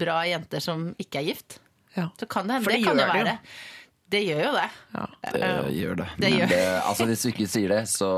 bra 0.00 0.22
jenter 0.28 0.62
som 0.64 0.90
ikke 1.00 1.24
er 1.24 1.30
gift. 1.32 1.60
Ja. 1.96 2.10
Så 2.20 2.28
kan 2.30 2.46
det 2.46 2.60
hende. 2.60 2.68
For 2.68 2.76
Det, 2.76 2.82
det 2.82 2.86
kan 2.86 3.00
det 3.00 3.06
gjør 3.08 3.16
det 3.16 3.24
være. 3.24 3.38
Det 4.10 4.20
gjør 4.26 4.40
jo 4.42 4.50
det. 4.56 4.64
ja. 4.96 5.04
Det 5.30 5.74
gjør 5.76 5.94
det. 6.00 6.06
Det 6.18 6.30
gjør- 6.32 6.48
det, 6.50 6.60
altså 6.90 7.06
Hvis 7.06 7.24
vi 7.26 7.30
ikke 7.34 7.46
sier 7.52 7.68
det, 7.76 7.82
så 7.92 8.08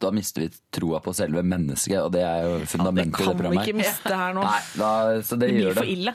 da 0.00 0.10
mister 0.16 0.42
vi 0.42 0.48
troa 0.74 0.98
på 1.04 1.12
selve 1.14 1.42
mennesket, 1.46 1.98
og 2.02 2.10
det 2.16 2.22
er 2.26 2.42
jo 2.48 2.54
Det 2.64 2.68
fundamentet 2.72 3.20
i 3.20 3.24
programmet. 3.28 3.42
det 3.42 3.44
kan 3.44 3.52
vi 3.52 3.70
ikke 3.70 3.78
miste 3.78 4.16
her 4.22 4.34
nå. 4.34 4.42
Nei, 4.48 4.60
da, 4.80 4.90
så 5.22 5.38
det, 5.38 5.46
Det 5.46 5.54
blir 5.54 5.62
gjør 5.66 5.74
for 5.78 5.84
det. 5.84 5.94
ille. 5.94 6.14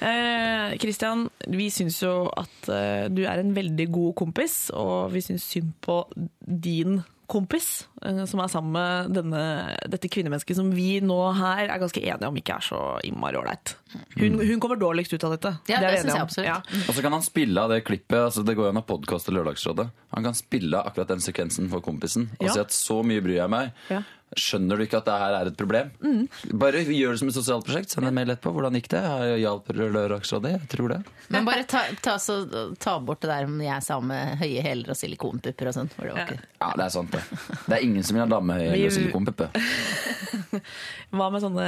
Eh, 0.00 1.56
vi 1.58 1.68
syns 1.70 2.00
jo 2.02 2.14
at 2.36 2.68
eh, 2.72 3.08
du 3.12 3.22
er 3.26 3.38
en 3.42 3.54
veldig 3.56 3.88
god 3.94 4.14
kompis, 4.22 4.56
og 4.74 5.12
vi 5.14 5.20
syns 5.24 5.44
synd 5.54 5.72
på 5.84 6.00
din 6.42 7.02
kompis, 7.32 7.66
eh, 8.04 8.22
som 8.28 8.42
er 8.44 8.50
sammen 8.52 8.74
med 8.76 9.14
denne, 9.16 9.42
dette 9.90 10.10
kvinnemennesket 10.12 10.58
som 10.58 10.68
vi 10.76 11.00
nå 11.04 11.16
her 11.38 11.64
er 11.72 11.80
ganske 11.82 12.02
enige 12.04 12.28
om 12.28 12.36
ikke 12.38 12.58
er 12.60 12.66
så 12.68 12.80
innmari 13.08 13.40
ålreit. 13.40 13.74
Hun, 14.20 14.38
hun 14.40 14.60
kommer 14.62 14.76
dårligst 14.80 15.12
ut 15.16 15.24
av 15.28 15.34
dette. 15.36 15.54
Ja, 15.72 15.80
det, 15.80 15.94
det 15.96 16.02
synes 16.04 16.14
jeg 16.18 16.26
absolutt. 16.28 16.48
Ja. 16.52 16.86
Og 16.88 16.94
så 16.96 17.04
kan 17.04 17.16
han 17.16 17.24
spille 17.26 17.64
av 17.64 17.72
det 17.72 17.82
klippet. 17.88 18.18
altså 18.28 18.44
Det 18.46 18.54
går 18.58 18.68
jo 18.68 18.72
an 18.76 18.82
å 18.82 18.86
podkaste 18.88 19.34
Lørdagsrådet. 19.34 19.88
Han 20.16 20.28
kan 20.28 20.36
spille 20.38 20.80
akkurat 20.84 21.08
den 21.14 21.24
sekvensen 21.24 21.68
for 21.72 21.80
kompisen 21.84 22.28
og 22.38 22.46
Ja. 22.48 22.52
si 22.56 22.60
at 22.60 22.76
så 22.76 23.00
mye 23.06 23.24
bryr 23.24 23.40
jeg 23.42 23.50
meg. 23.52 23.72
Ja. 23.92 24.02
Skjønner 24.38 24.78
du 24.80 24.84
ikke 24.86 24.98
at 25.02 25.08
det 25.08 25.16
her 25.20 25.34
er 25.40 25.48
et 25.50 25.56
problem? 25.60 25.90
Mm. 26.00 26.22
Bare 26.60 26.80
gjør 26.86 27.12
det 27.12 27.20
som 27.20 27.28
et 27.28 27.36
sosialt 27.36 27.66
prosjekt. 27.68 27.90
Send 27.92 28.08
en 28.08 28.14
mail 28.16 28.30
etterpå. 28.32 28.52
Hvordan 28.56 28.78
gikk 28.78 28.88
det? 28.94 29.02
Hjalp 29.42 29.68
Lørdagsrådet? 29.76 30.52
Jeg 30.56 30.70
tror 30.72 30.94
det. 30.94 31.00
Men 31.34 31.44
bare 31.48 31.66
ta, 31.68 31.82
ta, 32.04 32.16
så, 32.22 32.38
ta 32.80 32.96
bort 33.04 33.20
det 33.24 33.30
der 33.32 33.44
om 33.48 33.60
jeg 33.60 33.74
er 33.76 33.84
sammen 33.84 34.12
med 34.14 34.40
høye 34.40 34.64
hæler 34.64 34.94
og 34.94 34.98
silikonpupper 34.98 35.68
og 35.72 35.76
sånn. 35.76 35.90
det 35.98 36.08
var 36.12 36.32
Ja, 36.62 36.72
det 36.78 36.86
er 36.86 36.94
sant, 36.96 37.12
det. 37.12 37.22
Det 37.66 37.76
er 37.76 37.84
ingen 37.84 38.02
som 38.06 38.16
vil 38.16 38.24
ha 38.24 38.30
dame 38.32 38.56
hæler 38.60 38.86
og 38.88 38.96
silikonpupper. 38.96 39.52
Hva 41.12 41.26
med 41.32 41.42
sånne 41.44 41.66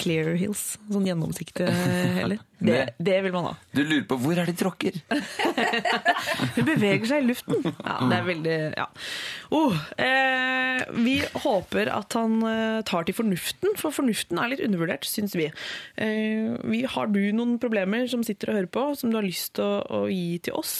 clear 0.00 0.32
heels? 0.40 0.76
Sånn 0.88 1.06
gjennomsiktige 1.08 1.72
heller? 2.20 2.40
Det, 2.56 2.72
Det- 2.72 3.04
det 3.04 3.16
vil 3.20 3.34
man 3.34 3.44
ha. 3.50 3.54
Du 3.76 3.82
lurer 3.84 4.06
på 4.08 4.16
hvor 4.16 4.38
er 4.40 4.46
de 4.48 4.54
tråkker? 4.56 4.94
Hun 6.56 6.64
beveger 6.64 7.04
seg 7.10 7.20
i 7.20 7.26
luften. 7.28 7.58
Ja, 7.84 7.96
det 8.08 8.16
er 8.16 8.24
veldig 8.24 8.54
ja. 8.78 8.86
oh, 9.52 9.76
eh, 10.00 10.80
Vi 10.96 11.18
håper 11.42 11.90
at 11.92 12.05
han 12.14 12.42
eh, 12.46 12.82
tar 12.86 13.02
til 13.08 13.16
fornuften, 13.16 13.72
for 13.80 13.90
fornuften 13.94 14.38
er 14.38 14.48
litt 14.52 14.62
undervurdert, 14.64 15.04
syns 15.08 15.34
vi. 15.38 15.46
Eh, 15.96 16.56
vi. 16.62 16.84
Har 16.86 17.06
du 17.10 17.32
noen 17.34 17.58
problemer 17.62 18.06
som 18.10 18.22
sitter 18.26 18.50
og 18.52 18.56
hører 18.60 18.74
på, 18.78 18.82
som 19.00 19.10
du 19.10 19.16
har 19.18 19.26
lyst 19.26 19.54
til 19.58 19.64
å, 19.66 19.82
å 19.82 20.08
gi 20.12 20.38
til 20.46 20.54
oss, 20.60 20.74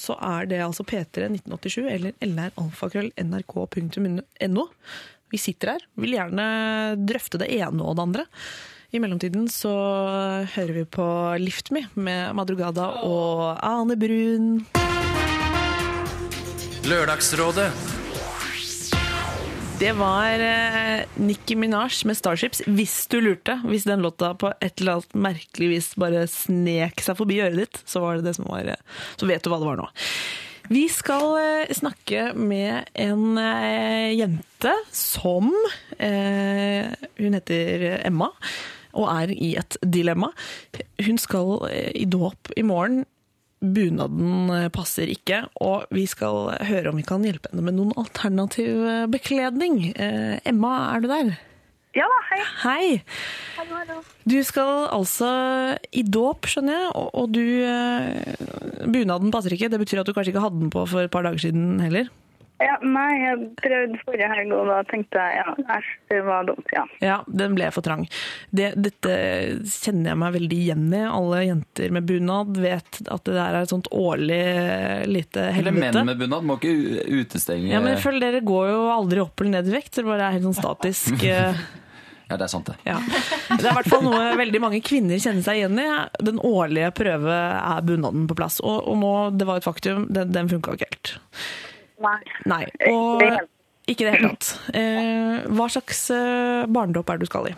så 0.00 0.12
er 0.18 0.42
det 0.50 0.60
altså 0.64 0.84
p31987 0.88 1.86
eller 1.86 2.12
lralfakrøll.nrk.no. 2.26 4.64
Vi 5.32 5.38
sitter 5.40 5.66
her, 5.76 5.82
vil 5.96 6.12
gjerne 6.18 6.46
drøfte 7.08 7.40
det 7.40 7.48
ene 7.56 7.80
og 7.86 7.96
det 7.96 8.04
andre. 8.08 8.24
I 8.92 9.00
mellomtiden 9.00 9.46
så 9.48 9.72
hører 10.52 10.74
vi 10.76 10.84
på 10.84 11.06
Lift 11.40 11.70
Me 11.72 11.86
med 11.96 12.36
Madrugada 12.36 12.90
og 13.08 13.56
Ane 13.64 13.96
Brun. 13.96 14.66
Lørdagsrådet. 16.84 18.01
Det 19.82 19.92
var 19.98 20.38
eh, 20.38 21.00
Nicki 21.18 21.56
Minaj 21.58 22.04
med 22.06 22.14
Starships, 22.14 22.60
hvis 22.70 22.92
du 23.10 23.16
lurte. 23.18 23.56
Hvis 23.66 23.82
den 23.88 24.04
låta 24.04 24.28
på 24.38 24.52
et 24.62 24.78
eller 24.78 25.00
annet 25.00 25.16
merkelig 25.24 25.70
vis 25.72 25.88
bare 25.98 26.20
snek 26.30 27.02
seg 27.02 27.18
forbi 27.18 27.40
øret 27.42 27.58
ditt, 27.58 27.80
så 27.90 27.98
var 28.04 28.20
det 28.20 28.28
det 28.28 28.36
som 28.36 28.46
var 28.46 28.68
eh, 28.70 29.00
Så 29.18 29.26
vet 29.26 29.42
du 29.42 29.50
hva 29.50 29.58
det 29.58 29.66
var 29.66 29.80
nå. 29.80 29.88
Vi 30.70 30.84
skal 30.86 31.34
eh, 31.40 31.72
snakke 31.74 32.28
med 32.38 32.92
en 32.94 33.40
eh, 33.42 34.14
jente 34.14 34.76
som 34.94 35.50
eh, 35.98 36.94
Hun 37.18 37.34
heter 37.40 37.88
Emma 38.04 38.30
og 38.92 39.08
er 39.08 39.34
i 39.34 39.56
et 39.58 39.80
dilemma. 39.82 40.30
Hun 41.02 41.18
skal 41.18 41.66
i 41.72 42.06
dåp 42.06 42.54
i 42.54 42.62
morgen. 42.62 43.02
Bunaden 43.62 44.50
eh, 44.50 44.68
passer 44.74 45.10
ikke, 45.12 45.44
og 45.62 45.86
vi 45.94 46.04
skal 46.10 46.50
høre 46.66 46.90
om 46.90 46.98
vi 46.98 47.06
kan 47.06 47.22
hjelpe 47.26 47.52
henne 47.52 47.64
med 47.68 47.78
noen 47.78 47.94
alternativ 48.00 48.82
eh, 48.82 49.06
bekledning. 49.10 49.92
Eh, 49.94 50.36
Emma, 50.48 50.74
er 50.92 51.04
du 51.04 51.08
der? 51.12 51.32
Ja 51.94 52.06
da, 52.08 52.18
hei. 52.30 52.40
Hei! 52.62 52.84
Hallo, 53.58 53.76
hallo. 53.76 53.98
Du 54.24 54.38
skal 54.48 54.86
altså 54.88 55.28
i 55.92 56.02
dåp, 56.08 56.48
skjønner 56.48 56.78
jeg, 56.78 56.88
og, 56.96 57.10
og 57.20 57.34
du 57.34 58.88
Bunaden 58.88 59.34
passer 59.34 59.52
ikke. 59.52 59.68
Det 59.70 59.80
betyr 59.82 60.00
at 60.00 60.08
du 60.08 60.14
kanskje 60.16 60.32
ikke 60.32 60.46
hadde 60.46 60.62
den 60.62 60.72
på 60.72 60.86
for 60.88 61.04
et 61.04 61.12
par 61.12 61.26
dager 61.26 61.44
siden 61.44 61.82
heller? 61.84 62.08
Ja, 62.62 62.76
nei, 62.86 63.08
jeg 63.18 63.48
prøvde 63.58 63.98
forrige 64.04 64.28
helg, 64.30 64.52
og 64.54 64.68
da 64.70 64.78
tenkte 64.88 65.22
jeg 65.22 65.40
ja, 65.40 65.54
æsj, 65.76 65.90
det 66.12 66.20
var 66.26 66.46
dumt, 66.46 66.72
ja. 66.74 66.84
Ja, 67.02 67.18
den 67.42 67.56
ble 67.58 67.70
for 67.74 67.84
trang. 67.86 68.04
Det, 68.54 68.72
dette 68.78 69.16
kjenner 69.66 70.12
jeg 70.12 70.20
meg 70.22 70.36
veldig 70.36 70.60
igjen 70.66 70.86
i. 70.94 71.02
Alle 71.08 71.42
jenter 71.48 71.94
med 71.96 72.06
bunad 72.08 72.62
vet 72.62 73.02
at 73.02 73.26
det 73.26 73.36
der 73.36 73.58
er 73.58 73.60
et 73.64 73.72
sånt 73.72 73.90
årlig 73.90 74.40
lite 75.10 75.48
helvete. 75.56 75.64
Eller 75.64 75.78
menn 75.78 76.10
med 76.12 76.22
bunad 76.22 76.46
må 76.48 76.58
ikke 76.60 77.06
utestenge 77.22 77.72
Ja, 77.72 77.82
men 77.82 77.96
jeg 77.96 78.02
føler 78.04 78.28
dere 78.28 78.42
går 78.46 78.72
jo 78.72 78.82
aldri 78.94 79.22
opp 79.24 79.42
eller 79.42 79.58
ned 79.58 79.70
i 79.70 79.76
vekt. 79.76 79.94
Dere 79.98 80.10
bare 80.12 80.28
er 80.28 80.36
helt 80.36 80.48
sånn 80.50 80.60
statisk. 80.60 81.24
eh, 81.32 81.64
Ja, 82.30 82.38
det 82.38 82.46
er 82.46 82.52
sant, 82.52 82.70
det. 82.70 82.78
Ja. 82.88 82.96
Det 83.50 83.58
er 83.58 83.72
i 83.72 83.76
hvert 83.76 83.90
fall 83.92 84.06
noe 84.06 84.22
veldig 84.40 84.60
mange 84.62 84.80
kvinner 84.84 85.20
kjenner 85.20 85.44
seg 85.44 85.58
igjen 85.60 85.82
i. 85.82 85.88
Den 86.24 86.38
årlige 86.40 86.92
prøve 86.96 87.34
er 87.58 87.84
bunaden 87.84 88.24
på 88.30 88.38
plass. 88.38 88.56
Og, 88.64 88.78
og 88.88 88.96
nå, 89.02 89.12
det 89.36 89.48
var 89.48 89.60
et 89.60 89.66
faktum, 89.66 90.06
den, 90.14 90.32
den 90.32 90.48
funka 90.52 90.78
ikke 90.78 90.88
helt. 90.94 91.16
Nei. 92.50 92.64
Og 92.90 93.22
ikke 93.90 94.04
i 94.04 94.08
det 94.08 94.14
hele 94.16 94.32
tatt. 94.32 94.50
Eh, 94.78 95.46
hva 95.58 95.68
slags 95.72 96.04
barnedåp 96.72 97.10
er 97.10 97.20
det 97.20 97.26
du 97.26 97.30
skal 97.32 97.50
i? 97.50 97.54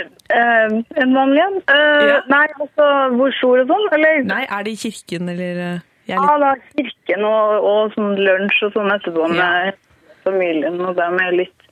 Eh, 0.00 0.74
en 1.02 1.14
vanlig 1.16 1.40
en? 1.44 1.56
Eh, 1.74 2.06
Ja. 2.08 2.18
Nei, 2.30 2.46
altså, 2.60 2.88
hvor 3.16 3.32
stor 3.38 3.62
og 3.62 3.70
sånn, 3.70 3.86
eller? 3.96 4.24
Nei, 4.28 4.42
er 4.46 4.66
det 4.66 4.74
i 4.76 4.80
kirken, 4.82 5.28
eller 5.32 5.60
eh, 5.64 5.80
jeg 6.10 6.16
er 6.18 6.26
Ja, 6.26 6.34
litt, 6.36 6.42
da, 6.44 6.82
kirken 6.82 7.24
og, 7.28 7.64
og 7.70 7.94
sånn 7.96 8.18
lunsj 8.20 8.60
og 8.68 8.74
sånn 8.76 8.92
etterpå 8.94 9.28
med 9.34 9.80
familien, 10.24 10.80
og 10.84 10.96
dem 10.98 11.16
er 11.24 11.32
litt, 11.44 11.66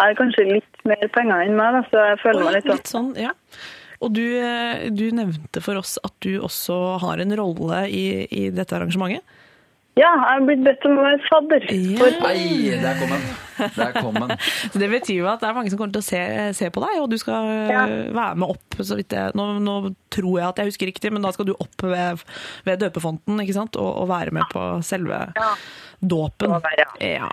har 0.00 0.14
kanskje 0.18 0.46
litt 0.52 0.84
mer 0.84 1.08
penger 1.14 1.46
enn 1.46 1.56
meg, 1.58 1.78
da, 1.78 1.82
så 1.90 2.04
jeg 2.10 2.20
føler 2.22 2.44
meg 2.44 2.56
litt 2.58 2.68
sånn. 2.68 2.82
litt 2.82 2.92
sånn, 2.92 3.10
ja. 3.20 3.32
Og 4.04 4.12
du, 4.12 4.24
eh, 4.36 4.90
du 4.92 5.06
nevnte 5.16 5.62
for 5.64 5.80
oss 5.80 5.96
at 6.04 6.12
du 6.20 6.34
også 6.44 6.98
har 7.00 7.22
en 7.24 7.32
rolle 7.40 7.84
i, 7.88 8.04
i 8.28 8.50
dette 8.52 8.76
arrangementet. 8.76 9.24
Ja, 9.94 10.08
jeg 10.10 10.22
har 10.26 10.40
blitt 10.42 10.62
bedt 10.66 10.84
om 10.88 10.96
å 10.98 11.02
være 11.04 11.18
fadder. 11.28 11.64
For 12.00 12.16
der 12.82 12.96
kom 12.98 13.12
den. 13.14 13.26
Der 13.76 13.92
kom 13.94 14.16
den. 14.18 14.32
Så 14.72 14.80
det 14.82 14.88
betyr 14.90 15.20
jo 15.20 15.28
at 15.30 15.38
det 15.44 15.46
er 15.46 15.54
mange 15.54 15.70
som 15.70 15.78
kommer 15.78 15.94
til 15.94 16.02
å 16.02 16.06
se, 16.08 16.22
se 16.58 16.70
på 16.74 16.82
deg, 16.82 16.96
og 16.98 17.06
du 17.12 17.14
skal 17.22 17.46
Ja. 17.70 17.84
være 18.16 18.34
med 18.42 18.56
opp. 18.56 18.78
Så 18.82 18.98
vidt 18.98 19.14
jeg, 19.14 19.36
nå, 19.38 19.46
nå 19.62 19.76
tror 20.10 20.40
jeg 20.40 20.48
at 20.48 20.58
jeg 20.58 20.72
husker 20.72 20.90
riktig, 20.90 21.12
men 21.14 21.22
da 21.22 21.30
skal 21.36 21.46
du 21.46 21.54
opp 21.54 21.86
ved, 21.86 22.24
ved 22.66 22.82
døpefonten 22.82 23.38
ikke 23.44 23.54
sant? 23.54 23.78
Og, 23.78 23.90
og 24.02 24.10
være 24.10 24.34
med 24.34 24.50
på 24.50 24.64
selve 24.82 25.28
dåpen. 26.02 26.56
Må 26.56 26.60
være, 26.66 26.88
Ja. 27.04 27.30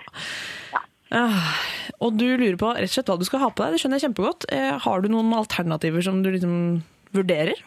Ah, 1.12 1.50
og 2.00 2.14
du 2.16 2.24
lurer 2.38 2.54
på 2.56 2.70
rett 2.72 2.86
og 2.88 2.94
slett 2.94 3.10
hva 3.10 3.18
du 3.20 3.26
skal 3.28 3.42
ha 3.42 3.50
på 3.52 3.60
deg. 3.66 3.74
Det 3.74 3.82
skjønner 3.82 3.98
jeg 4.00 4.06
kjempegodt. 4.06 4.46
Eh, 4.54 4.78
har 4.86 5.02
du 5.04 5.10
noen 5.12 5.34
alternativer 5.36 6.00
som 6.06 6.22
du 6.24 6.30
liksom 6.32 6.54
vurderer? 7.12 7.58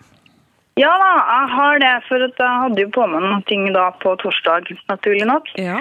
Ja 0.80 0.93
da, 0.99 1.11
jeg 1.31 1.52
har 1.56 1.77
det, 1.84 1.93
for 2.10 2.26
at 2.26 2.41
jeg 2.41 2.64
hadde 2.64 2.84
jo 2.84 2.89
på 2.97 3.06
meg 3.11 3.23
noen 3.23 3.45
ting 3.49 3.69
da 3.76 3.89
på 4.02 4.15
torsdag, 4.23 4.72
naturlig 4.91 5.27
nok. 5.30 5.47
Ja. 5.60 5.80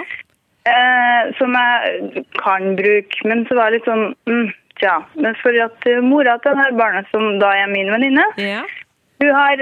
Eh, 0.65 1.33
som 1.37 1.53
jeg 1.53 2.23
kan 2.39 2.71
bruke, 2.79 3.27
men 3.29 3.43
så 3.49 3.57
var 3.59 3.69
det 3.69 3.81
litt 3.81 3.89
sånn 3.89 4.07
mm, 4.29 4.53
Tja. 4.75 4.95
Men 5.15 5.37
for 5.39 5.55
at 5.63 5.85
eh, 5.87 6.01
mora 6.03 6.33
til 6.43 6.51
det 6.51 6.63
her 6.63 6.73
barnet, 6.75 7.07
som 7.13 7.37
da 7.39 7.53
er 7.55 7.69
min 7.71 7.87
venninne, 7.93 8.25
ja. 8.41 8.65
hun 9.23 9.31
har 9.31 9.61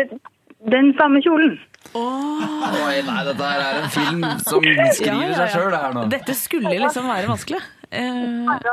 den 0.73 0.89
samme 0.97 1.21
kjolen. 1.21 1.59
Oi, 1.93 2.95
nei, 3.05 3.19
dette 3.27 3.49
her 3.51 3.61
er 3.61 3.81
en 3.83 3.91
film 3.93 4.23
som 4.41 4.65
Ja, 4.65 4.87
skriver 4.95 5.27
ja, 5.27 5.35
seg 5.37 5.53
sjøl, 5.53 5.69
det 5.75 5.81
her 5.83 5.93
nå. 5.93 6.07
Dette 6.13 6.33
skulle 6.39 6.73
liksom 6.81 7.11
være 7.11 7.29
vanskelig. 7.29 7.61
Eh, 7.93 8.65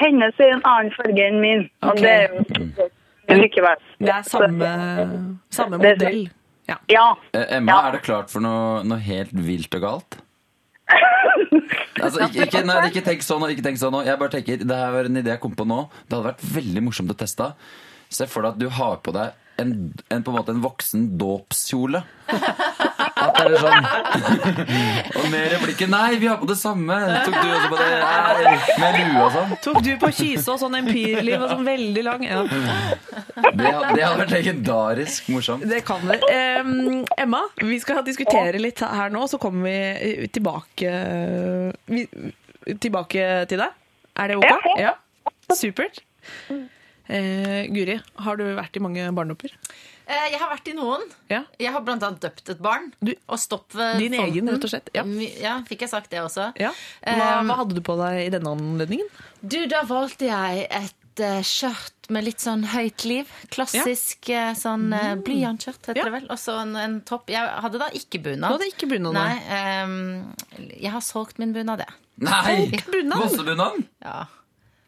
Hennes 0.00 0.42
er 0.42 0.56
en 0.56 0.64
annen 0.66 0.90
farge 0.96 1.28
enn 1.28 1.38
min, 1.42 1.68
og 1.86 2.00
det 2.02 2.10
er 2.10 2.34
jo 2.34 2.88
likevel. 3.28 3.80
det 4.00 4.12
er 4.14 4.26
samme, 4.28 4.70
samme 5.52 5.80
modell. 5.80 6.26
Ja. 6.68 6.78
Ja. 6.88 7.06
Eh, 7.36 7.56
Emma, 7.58 7.80
er 7.88 7.98
det 7.98 8.04
klart 8.06 8.32
for 8.32 8.44
noe, 8.44 8.82
noe 8.88 9.00
helt 9.04 9.32
vilt 9.32 9.74
og 9.80 9.84
galt? 9.84 10.20
Altså, 12.04 12.26
ikke, 12.26 12.44
ikke, 12.48 12.60
nei, 12.66 12.74
ikke 12.90 13.00
tenk 13.06 13.22
sånn 13.24 13.44
og 13.46 13.52
ikke 13.54 13.62
tenk 13.64 13.78
sånn. 13.80 13.94
Jeg 14.04 14.18
bare 14.20 14.32
tenker, 14.34 14.58
Det 14.60 14.76
her 14.76 14.90
var 14.92 15.06
en 15.08 15.20
idé 15.20 15.30
jeg 15.30 15.40
kom 15.40 15.54
på 15.56 15.64
nå. 15.68 15.84
Det 16.04 16.16
hadde 16.16 16.26
vært 16.26 16.42
veldig 16.56 16.82
morsomt 16.84 17.12
å 17.14 17.16
teste. 17.16 17.46
Se 18.12 18.26
for 18.28 18.44
deg 18.44 18.56
at 18.56 18.60
du 18.60 18.66
har 18.76 18.98
på 19.00 19.14
deg 19.14 19.32
en, 19.62 19.70
en, 20.10 20.24
på 20.26 20.32
en 20.32 20.36
måte 20.36 20.52
en 20.52 20.60
voksen 20.64 21.06
dåpskjole. 21.20 22.02
At 23.24 23.38
det 23.38 23.44
er 23.46 23.62
sånn 23.64 23.86
Og 25.20 25.28
mer 25.32 25.48
replikken 25.54 25.92
Nei, 25.94 26.16
vi 26.20 26.28
har 26.30 26.38
på 26.40 26.48
det 26.48 26.56
samme! 26.60 26.98
Tok 27.24 27.36
du 27.38 27.52
også 27.54 27.70
på 27.72 27.78
det? 27.80 27.88
Nei, 28.04 28.54
med 28.82 28.98
lue 29.00 29.24
og 29.24 29.32
sånn? 29.34 29.54
Tok 29.64 29.80
du 29.86 29.90
på 30.02 30.10
kyse 30.18 30.54
og 30.54 30.60
sånn 30.62 30.78
empirliv 30.80 31.38
og 31.38 31.52
sånn 31.52 31.68
veldig 31.68 32.04
lang? 32.06 32.26
Ja. 32.26 32.42
Det, 32.44 33.54
det 33.54 34.02
hadde 34.04 34.18
vært 34.22 34.34
legendarisk 34.34 35.28
morsomt. 35.34 35.64
Det 35.68 35.80
kan 35.86 36.04
det. 36.08 36.20
Um, 36.64 37.04
Emma, 37.20 37.42
vi 37.60 37.78
skal 37.82 38.02
diskutere 38.06 38.60
litt 38.60 38.82
her 38.84 39.12
nå, 39.14 39.24
så 39.30 39.40
kommer 39.42 39.68
vi 39.68 39.76
eh, 39.76 40.26
tilbake, 40.34 40.92
vi, 41.90 42.06
tilbake 42.82 43.28
til 43.50 43.64
deg. 43.64 43.80
Er 44.20 44.30
det 44.30 44.38
ok? 44.40 44.68
Ja. 44.80 44.94
Supert. 45.54 46.00
Uh, 46.50 47.66
Guri, 47.74 47.98
har 48.26 48.40
du 48.40 48.46
vært 48.56 48.78
i 48.78 48.84
mange 48.84 49.10
barnedåper? 49.16 49.52
Eh, 50.06 50.30
Jeg 50.32 50.38
har 50.40 50.50
vært 50.50 50.68
i 50.68 50.74
noen. 50.76 51.00
Ja. 51.30 51.42
Jeg 51.58 51.72
har 51.72 51.80
blant 51.80 52.02
annet 52.02 52.20
døpt 52.20 52.50
et 52.50 52.58
barn. 52.60 52.90
Du- 53.02 53.14
og 53.28 53.38
stopp 53.38 53.72
ved 53.72 53.98
Din 53.98 54.12
fonten. 54.12 54.32
egen, 54.34 54.48
rett 54.52 54.64
og 54.64 54.70
slett, 54.70 54.90
ja. 54.94 55.02
Ja, 55.40 55.54
fikk 55.68 55.80
jeg 55.80 55.88
sagt 55.90 56.10
det 56.10 56.20
også. 56.20 56.52
ja. 56.60 56.72
Hva, 57.06 57.40
Um, 57.40 57.48
hva 57.48 57.56
hadde 57.62 57.74
du 57.74 57.80
på 57.80 57.96
deg 57.96 58.26
i 58.26 58.30
denne 58.30 58.52
anledningen? 58.52 59.08
Du, 59.46 59.66
da 59.66 59.82
valgte 59.84 60.26
jeg 60.28 60.66
et 60.70 61.20
eh, 61.20 61.40
skjørt 61.42 62.10
med 62.10 62.24
litt 62.24 62.38
sånn 62.42 62.64
høyt 62.66 63.04
liv. 63.08 63.26
Klassisk 63.50 64.28
ja. 64.28 64.52
sånn 64.52 64.92
uh, 64.92 65.14
blyantskjørt, 65.16 65.86
heter 65.88 65.96
Ja. 65.96 66.04
det 66.04 66.12
vel. 66.12 66.26
Og 66.30 66.36
så 66.36 66.60
en, 66.60 66.76
en 66.76 67.00
topp. 67.00 67.28
Jeg 67.32 67.40
hadde 67.64 67.78
da 67.78 67.88
ikke 67.96 68.20
bunad. 68.22 68.50
Du 68.50 68.58
hadde 68.58 68.68
ikke 68.74 68.88
bunad, 68.90 69.14
Nei. 69.14 69.34
nei. 69.34 69.40
ehm, 69.56 70.34
jeg 70.82 70.90
har 70.92 71.00
solgt 71.00 71.38
min 71.38 71.52
bunad, 71.54 71.78
jeg. 71.80 71.94
Nei! 72.18 72.70
bunad? 72.92 73.22
Vossebunaden? 73.24 73.86
Ja. 74.02 74.26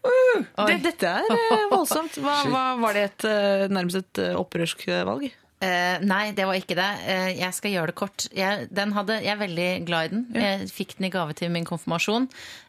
Det, 0.06 0.76
dette 0.84 1.10
er 1.20 1.32
eh, 1.32 1.64
voldsomt. 1.74 2.18
Hva, 2.22 2.36
hva, 2.52 2.62
var 2.82 2.96
det 2.96 3.02
et, 3.10 3.26
eh, 3.30 3.66
nærmest 3.72 4.00
et 4.02 4.22
eh, 4.22 4.36
opprørsk 4.38 4.86
valg? 5.08 5.28
Uh, 5.56 5.96
nei, 6.04 6.34
det 6.36 6.44
var 6.44 6.58
ikke 6.58 6.76
det. 6.76 6.88
Uh, 7.06 7.30
jeg 7.32 7.54
skal 7.56 7.72
gjøre 7.72 7.88
det 7.88 7.96
kort. 7.96 8.26
Jeg, 8.36 8.66
den 8.76 8.90
hadde, 8.92 9.14
jeg 9.24 9.32
er 9.32 9.40
veldig 9.40 9.68
glad 9.88 10.04
i 10.04 10.10
den. 10.12 10.24
Jeg 10.36 10.66
fikk 10.68 10.98
den 10.98 11.08
i 11.08 11.12
gave 11.14 11.32
til 11.38 11.48
min 11.54 11.64
konfirmasjon. 11.64 12.26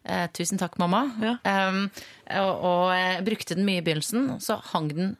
Uh, 0.08 0.24
tusen 0.32 0.62
takk, 0.62 0.78
mamma. 0.80 1.02
Ja. 1.20 1.34
Um, 1.68 1.82
og, 2.32 2.54
og 2.72 2.84
jeg 2.96 3.26
brukte 3.28 3.58
den 3.60 3.68
mye 3.68 3.82
i 3.82 3.84
begynnelsen. 3.84 4.38
Så 4.42 4.62
hang 4.72 4.88
den 4.96 5.18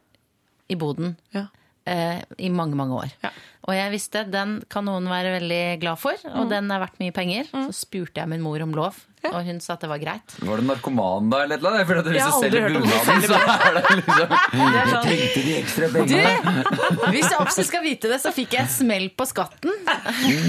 i 0.72 0.76
boden 0.80 1.14
Ja. 1.36 1.46
eh, 1.88 2.18
i 2.38 2.48
mange, 2.52 2.76
mange 2.76 2.96
år. 3.02 3.12
Ja. 3.24 3.30
Og 3.68 3.72
jeg 3.76 3.92
visste 3.92 4.24
den 4.28 4.58
kan 4.72 4.84
noen 4.88 5.08
være 5.08 5.34
veldig 5.38 5.62
glad 5.80 6.00
for, 6.00 6.16
og 6.28 6.48
den 6.52 6.68
er 6.72 6.80
verdt 6.82 6.98
mye 7.00 7.12
penger. 7.16 7.48
Så 7.52 7.72
spurte 7.84 8.20
jeg 8.20 8.28
min 8.28 8.44
mor 8.44 8.60
om 8.64 8.72
lov, 8.76 8.98
og 9.28 9.38
hun 9.44 9.58
sa 9.60 9.74
at 9.74 9.80
det 9.84 9.88
var 9.90 9.98
greit. 10.02 10.34
Var 10.46 10.60
det 10.62 10.66
narkoman 10.68 11.30
da, 11.32 11.42
eller 11.44 11.62
noe? 11.62 11.84
For? 11.88 11.98
Jeg 11.98 12.04
at 12.04 12.10
Hvis 12.12 12.22
har 12.22 12.30
du 12.30 12.44
selger 12.44 12.68
bunaden, 12.68 13.22
så 13.28 13.38
er 13.38 13.74
det 13.74 13.82
liksom 13.98 14.32
Det 14.52 14.78
er 14.78 14.90
sånn, 14.92 15.04
Trengte 15.08 15.42
de 15.46 15.54
ekstra 15.58 15.88
pengene? 15.94 17.12
Hvis 17.12 17.28
jeg 17.28 17.38
også 17.42 17.64
skal 17.68 17.82
vite 17.84 18.10
det, 18.12 18.18
så 18.22 18.32
fikk 18.34 18.56
jeg 18.58 18.70
smell 18.72 19.08
på 19.18 19.26
skatten. 19.28 19.74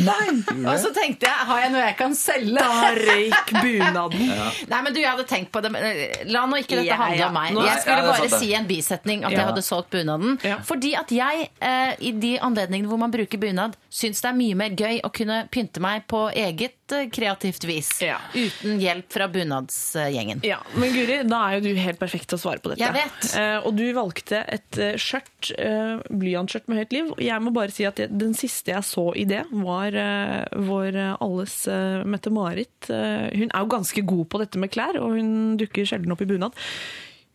Nei 0.05 0.27
Og 0.69 0.79
så 0.81 0.91
tenkte 0.95 1.27
jeg, 1.29 1.47
har 1.49 1.61
jeg 1.65 1.73
noe 1.73 1.83
jeg 1.85 1.97
kan 1.99 2.15
selge? 2.17 2.55
da 2.59 2.91
røyk 2.95 3.53
bunaden. 3.59 4.31
Nei, 4.69 4.81
men 4.85 4.93
du, 4.95 4.99
jeg 5.01 5.09
hadde 5.11 5.25
tenkt 5.29 5.51
på 5.53 5.61
det. 5.65 5.71
eh, 5.79 6.23
La 6.33 6.45
nå 6.49 6.59
ikke 6.61 6.79
dette 6.79 6.97
handle 6.99 7.29
om 7.29 7.37
meg. 7.39 7.59
Jeg 7.69 7.83
skulle 7.83 8.07
bare 8.09 8.31
si 8.39 8.51
en 8.57 8.67
bisetning 8.69 9.25
at 9.27 9.35
jeg 9.35 9.45
hadde 9.51 9.63
solgt 9.65 9.91
bunaden. 9.95 10.37
Fordi 10.67 10.93
at 10.99 11.11
jeg, 11.13 11.49
eh, 11.61 11.93
i 11.99 12.13
de 12.19 12.35
anledningene 12.43 12.89
hvor 12.89 12.99
man 13.01 13.13
bruker 13.13 13.41
bunad, 13.41 13.77
syns 13.93 14.21
det 14.23 14.31
er 14.31 14.37
mye 14.39 14.57
mer 14.59 14.75
gøy 14.77 15.01
å 15.05 15.11
kunne 15.13 15.43
pynte 15.53 15.81
meg 15.83 16.05
på 16.09 16.27
eget 16.33 16.75
kreativt 17.13 17.63
vis. 17.69 17.89
Ja. 18.03 18.17
Uten 18.33 18.79
hjelp 18.81 19.11
fra 19.13 19.27
bunadsgjengen. 19.31 20.41
Ja, 20.47 20.59
Men 20.75 20.93
Guri, 20.95 21.19
da 21.29 21.39
er 21.47 21.57
jo 21.59 21.69
du 21.69 21.79
helt 21.79 21.99
perfekt 22.01 22.29
til 22.31 22.39
å 22.39 22.41
svare 22.41 22.61
på 22.63 22.71
dette. 22.73 22.83
Jeg 22.83 22.95
vet. 22.95 23.29
Eh, 23.39 23.57
og 23.67 23.75
du 23.77 23.85
valgte 23.95 24.41
et 24.49 24.79
eh, 24.81 24.95
skjørt, 24.99 25.51
eh, 25.57 25.99
blyantskjørt 26.09 26.69
med 26.71 26.81
høyt 26.81 26.95
liv. 26.95 27.11
Og 27.15 27.21
jeg 27.23 27.45
må 27.45 27.53
bare 27.55 27.73
si 27.75 27.85
at 27.89 27.99
jeg, 28.01 28.11
den 28.19 28.33
siste 28.37 28.73
jeg 28.73 28.85
så 28.87 29.05
i 29.19 29.25
det, 29.29 29.43
var 29.51 29.95
eh, 29.95 30.45
vår 30.69 30.95
eh, 30.95 31.13
alles 31.25 31.59
eh, 31.71 32.01
Mette-Marit. 32.09 32.89
Hun 32.89 33.49
er 33.51 33.59
jo 33.63 33.69
ganske 33.71 34.01
god 34.07 34.25
på 34.31 34.41
dette 34.41 34.59
med 34.61 34.71
klær, 34.73 34.97
og 35.01 35.15
hun 35.17 35.57
dukker 35.59 35.87
sjelden 35.87 36.13
opp 36.15 36.23
i 36.25 36.29
bunad. 36.29 36.55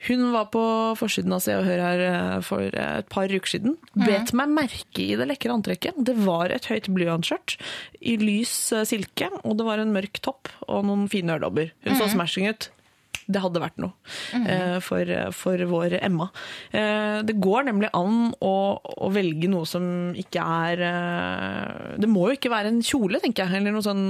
Hun 0.04 0.26
var 0.34 0.50
på 0.52 0.62
forsiden 1.00 1.32
av 1.32 1.40
Se 1.44 1.54
og 1.56 1.64
Hør 1.64 1.80
her 1.80 2.02
eh, 2.04 2.36
for 2.44 2.66
eh, 2.68 2.98
et 3.00 3.08
par 3.12 3.32
uker 3.32 3.54
siden. 3.54 3.76
Bet 3.96 4.34
meg 4.36 4.52
merke 4.52 5.00
i 5.04 5.14
det 5.16 5.28
lekre 5.30 5.54
antrekket. 5.54 5.96
Det 6.04 6.16
var 6.26 6.52
et 6.52 6.68
høyt 6.68 6.90
blyantskjørt 6.92 7.56
i 8.04 8.18
lys 8.20 8.52
eh, 8.76 8.84
silke, 8.88 9.30
og 9.42 9.56
det 9.60 9.66
var 9.68 9.80
en 9.80 9.94
mørk 9.94 10.20
topp 10.24 10.52
og 10.68 10.84
noen 10.88 11.06
fine 11.12 11.36
øredobber. 11.38 11.72
Hun 11.86 11.96
så 12.00 12.10
smashing 12.12 12.50
ut. 12.52 12.68
Det 13.24 13.40
hadde 13.40 13.62
vært 13.62 13.78
noe 13.80 13.94
eh, 14.44 14.76
for, 14.84 15.08
for 15.32 15.62
vår 15.70 15.94
Emma. 16.02 16.26
Det 16.74 17.38
går 17.40 17.70
nemlig 17.70 17.88
an 17.96 18.34
å, 18.44 18.54
å 18.76 19.08
velge 19.14 19.48
noe 19.48 19.64
som 19.64 19.86
ikke 20.20 20.44
er 20.44 20.82
Det 21.96 22.10
må 22.10 22.26
jo 22.28 22.36
ikke 22.36 22.52
være 22.52 22.74
en 22.74 22.82
kjole, 22.84 23.22
tenker 23.24 23.46
jeg. 23.46 23.62
Eller 23.62 23.72
noe 23.72 23.86
sånn 23.86 24.04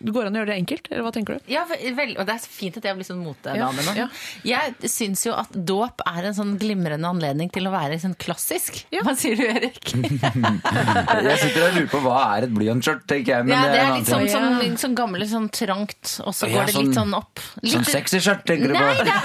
Det 0.00 0.12
går 0.16 0.26
an 0.30 0.36
å 0.36 0.40
gjøre 0.40 0.48
det 0.48 0.56
enkelt, 0.56 0.86
eller 0.90 1.02
hva 1.04 1.10
tenker 1.12 1.36
du? 1.36 1.40
Ja, 1.52 1.64
vel, 1.68 2.14
og 2.16 2.24
Det 2.26 2.34
er 2.34 2.44
fint 2.48 2.76
at 2.80 2.86
jeg 2.88 2.96
blir 2.96 3.04
sånn 3.04 3.18
motedame 3.20 3.82
nå. 3.84 3.94
Ja, 3.98 4.06
Jeg 4.48 4.88
syns 4.90 5.26
jo 5.26 5.34
at 5.36 5.52
dåp 5.52 6.00
er 6.08 6.24
en 6.30 6.34
sånn 6.38 6.54
glimrende 6.60 7.04
anledning 7.10 7.50
til 7.52 7.68
å 7.68 7.72
være 7.74 7.98
sånn 8.00 8.14
klassisk. 8.16 8.80
Ja. 8.94 9.02
Hva 9.04 9.12
sier 9.20 9.36
du, 9.36 9.44
Erik? 9.44 9.92
Jeg 11.30 11.38
sitter 11.42 11.66
og 11.66 11.74
lurer 11.76 11.90
på 11.92 12.00
hva 12.04 12.16
er 12.38 12.46
et 12.48 12.54
blyantskjørt, 12.56 13.04
tenker 13.10 13.34
jeg. 13.36 13.46
Men 13.48 13.54
ja, 13.56 13.62
det 13.70 13.80
er 13.82 13.92
litt 13.98 14.08
sånn, 14.10 14.24
ting. 14.24 14.32
sånn, 14.32 14.78
sånn 14.84 14.96
gamle, 14.98 15.26
sånn 15.30 15.48
trangt, 15.52 16.16
og 16.24 16.32
så 16.36 16.48
Ja, 16.48 16.56
går 16.60 16.70
det 16.70 16.74
litt 16.76 16.94
sånn- 16.94 16.98
sånn 17.00 17.14
opp. 17.20 17.44
Litt, 17.62 17.72
Sånn 17.74 17.84
sexy 17.88 18.18
skjørt, 18.24 18.44
tenker 18.48 18.68
du 18.72 18.74
Nei, 18.74 18.94
på? 18.96 19.04
det 19.04 19.12
er 19.12 19.20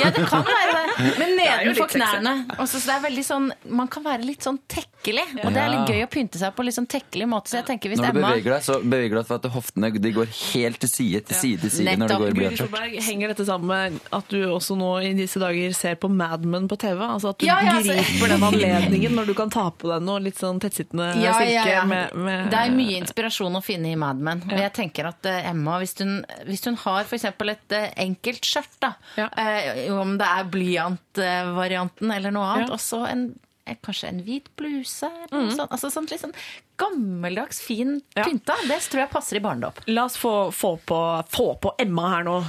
Ja, 0.00 0.10
det 0.10 0.24
kan 0.28 0.44
være 0.48 0.72
det. 0.72 0.83
Men 0.98 1.34
nedenfor 1.38 1.88
knærne. 1.92 2.32
Også, 2.58 2.78
så, 2.78 2.80
så 2.80 2.90
det 2.90 2.94
er 2.96 3.02
veldig 3.08 3.24
sånn 3.26 3.46
Man 3.80 3.88
kan 3.92 4.04
være 4.04 4.24
litt 4.26 4.44
sånn 4.46 4.58
tekkelig. 4.70 5.24
Og 5.44 5.50
det 5.52 5.60
er 5.60 5.70
litt 5.72 5.90
gøy 5.92 6.02
å 6.06 6.10
pynte 6.12 6.40
seg 6.40 6.54
på 6.56 6.64
litt 6.64 6.76
sånn 6.76 6.88
tekkelig 6.90 7.26
måte. 7.28 7.50
Så 7.52 7.58
jeg 7.60 7.66
tenker 7.68 7.92
hvis 7.92 8.00
Når 8.00 8.14
du 8.14 8.18
Emma 8.20 8.30
beveger 8.32 8.54
deg, 8.54 8.64
så 8.66 8.78
beveger 8.82 9.14
du 9.14 9.18
deg 9.20 9.28
for 9.28 9.40
at 9.42 9.48
hoftene 9.54 9.90
de 10.04 10.12
går 10.16 10.30
helt 10.54 10.80
til 10.84 10.90
side 10.92 11.20
til 11.28 11.36
side 11.40 11.60
til 11.66 11.72
side 11.74 11.96
når 12.00 12.12
du 12.14 12.16
går 12.22 12.30
i 12.30 12.38
blyantskjørt. 12.38 12.96
Henger 13.08 13.32
dette 13.34 13.46
sammen 13.48 13.68
med 13.70 13.98
at 14.20 14.30
du 14.32 14.38
også 14.48 14.76
nå 14.80 14.90
i 15.04 15.12
disse 15.18 15.42
dager 15.42 15.74
ser 15.76 15.98
på 16.00 16.08
Mad 16.12 16.44
Men 16.48 16.68
på 16.70 16.78
TV? 16.80 17.02
Altså 17.04 17.34
at 17.34 17.38
du 17.42 17.46
Ja, 17.48 17.58
ja, 17.64 17.76
altså- 17.80 17.98
griper 17.98 18.32
den 18.34 18.46
anledningen 18.50 19.14
når 19.18 19.26
du 19.30 19.34
kan 19.38 19.50
ta 19.52 19.66
på 19.70 19.90
deg 19.92 20.02
noe 20.06 20.22
litt 20.24 20.38
sånn 20.40 20.60
tettsittende 20.62 21.10
Ja, 21.22 21.34
silke 21.38 21.52
ja, 21.52 21.66
ja. 21.80 21.84
med, 21.88 22.14
med 22.14 22.50
Det 22.54 22.60
er 22.64 22.74
mye 22.74 22.98
inspirasjon 23.02 23.58
å 23.60 23.62
finne 23.64 23.92
i 23.92 23.96
Mad 24.00 24.20
Men. 24.24 24.42
Og 24.48 24.56
jeg 24.58 24.72
tenker 24.76 25.08
at 25.10 25.26
eh, 25.30 25.50
Emma, 25.50 25.78
hvis 25.82 25.94
hun, 26.00 26.16
hvis 26.48 26.64
hun 26.68 26.76
har 26.84 27.04
f.eks. 27.04 27.24
et 27.28 27.74
eh, 27.76 27.90
enkelt 28.04 28.44
skjørt, 28.48 28.72
da, 28.82 28.92
Ja. 29.20 29.28
eh, 29.36 29.92
om 29.94 30.16
det 30.18 30.26
er 30.26 30.44
blyantvarianten 30.90 32.10
eller 32.14 32.30
noe 32.34 32.44
annet, 32.46 32.68
Ja. 32.68 32.74
og 32.74 32.80
så 32.80 33.06
en 33.08 33.38
eh, 33.66 33.76
Kanskje 33.82 34.08
en 34.08 34.18
hvit 34.22 34.48
bluse? 34.56 35.06
Eller 35.08 35.38
Mm. 35.40 35.46
noe 35.48 35.56
sånt. 35.56 35.70
Altså 35.72 35.88
sånn 35.90 36.10
litt 36.10 36.20
sånn 36.20 36.34
gammeldags, 36.76 37.60
fin 37.62 38.02
Ja. 38.14 38.24
pynta. 38.24 38.54
Det 38.68 38.80
tror 38.90 39.00
jeg 39.00 39.10
passer 39.10 39.36
i 39.36 39.40
barnedåp. 39.40 39.78
La 39.86 40.04
oss 40.04 40.16
få, 40.18 40.50
få, 40.52 40.78
på, 40.84 41.24
få 41.30 41.58
på 41.60 41.72
Emma 41.78 42.10
her 42.16 42.24
nå. 42.24 42.44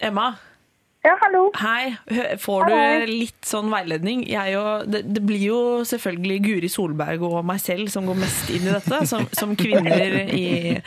Emma, 0.00 0.34
Ja, 1.04 1.18
hallo. 1.20 1.50
Hei, 1.60 1.96
får 2.40 2.70
du 2.70 3.10
litt 3.10 3.44
sånn 3.44 3.66
veiledning? 3.68 4.22
Jeg 4.24 4.54
og, 4.56 4.86
det, 4.88 5.02
det 5.12 5.20
blir 5.20 5.42
jo 5.42 5.58
selvfølgelig 5.84 6.36
Guri 6.46 6.70
Solberg 6.72 7.26
og 7.28 7.34
meg 7.44 7.58
selv 7.60 7.90
som 7.92 8.06
går 8.08 8.16
mest 8.22 8.48
inn 8.48 8.64
i 8.64 8.72
dette, 8.72 9.02
som, 9.10 9.26
som 9.36 9.52
kvinner 9.60 10.14
i, 10.32 10.78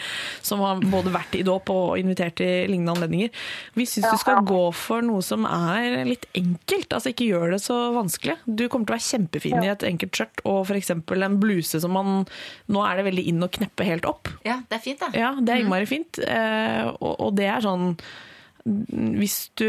som 0.42 0.64
har 0.66 0.82
både 0.82 1.14
vært 1.14 1.38
i 1.38 1.44
dåp 1.46 1.70
og 1.70 2.02
invitert 2.02 2.40
til 2.42 2.66
lignende 2.72 2.96
anledninger. 2.96 3.30
Vi 3.78 3.86
syns 3.86 4.10
du 4.10 4.18
skal 4.24 4.42
gå 4.48 4.64
for 4.74 5.06
noe 5.06 5.22
som 5.22 5.46
er 5.46 6.00
litt 6.10 6.26
enkelt, 6.34 6.98
altså 6.98 7.14
ikke 7.14 7.30
gjør 7.30 7.54
det 7.54 7.62
så 7.68 7.78
vanskelig. 7.94 8.40
Du 8.48 8.66
kommer 8.66 8.90
til 8.90 8.96
å 8.96 8.98
være 8.98 9.10
kjempefin 9.12 9.62
i 9.62 9.74
et 9.76 9.86
enkelt 9.86 10.18
skjørt 10.18 10.42
og 10.50 10.64
f.eks. 10.66 10.96
en 10.98 11.42
bluse 11.44 11.84
som 11.84 11.94
man 11.94 12.26
Nå 12.74 12.82
er 12.84 12.98
det 12.98 13.06
veldig 13.06 13.24
inn 13.30 13.46
å 13.46 13.52
kneppe 13.54 13.86
helt 13.86 14.08
opp. 14.10 14.32
Ja, 14.48 14.64
det 14.66 14.80
er 14.80 14.82
fint, 14.82 15.04
da. 15.04 15.12
Ja, 15.14 15.36
det 15.38 15.54
er 15.54 15.62
innmari 15.62 15.86
fint. 15.90 16.18
Eh, 16.26 16.88
og, 16.98 17.14
og 17.28 17.38
det 17.38 17.52
er 17.54 17.62
sånn 17.62 17.94
Hvis 19.18 19.40
du 19.58 19.68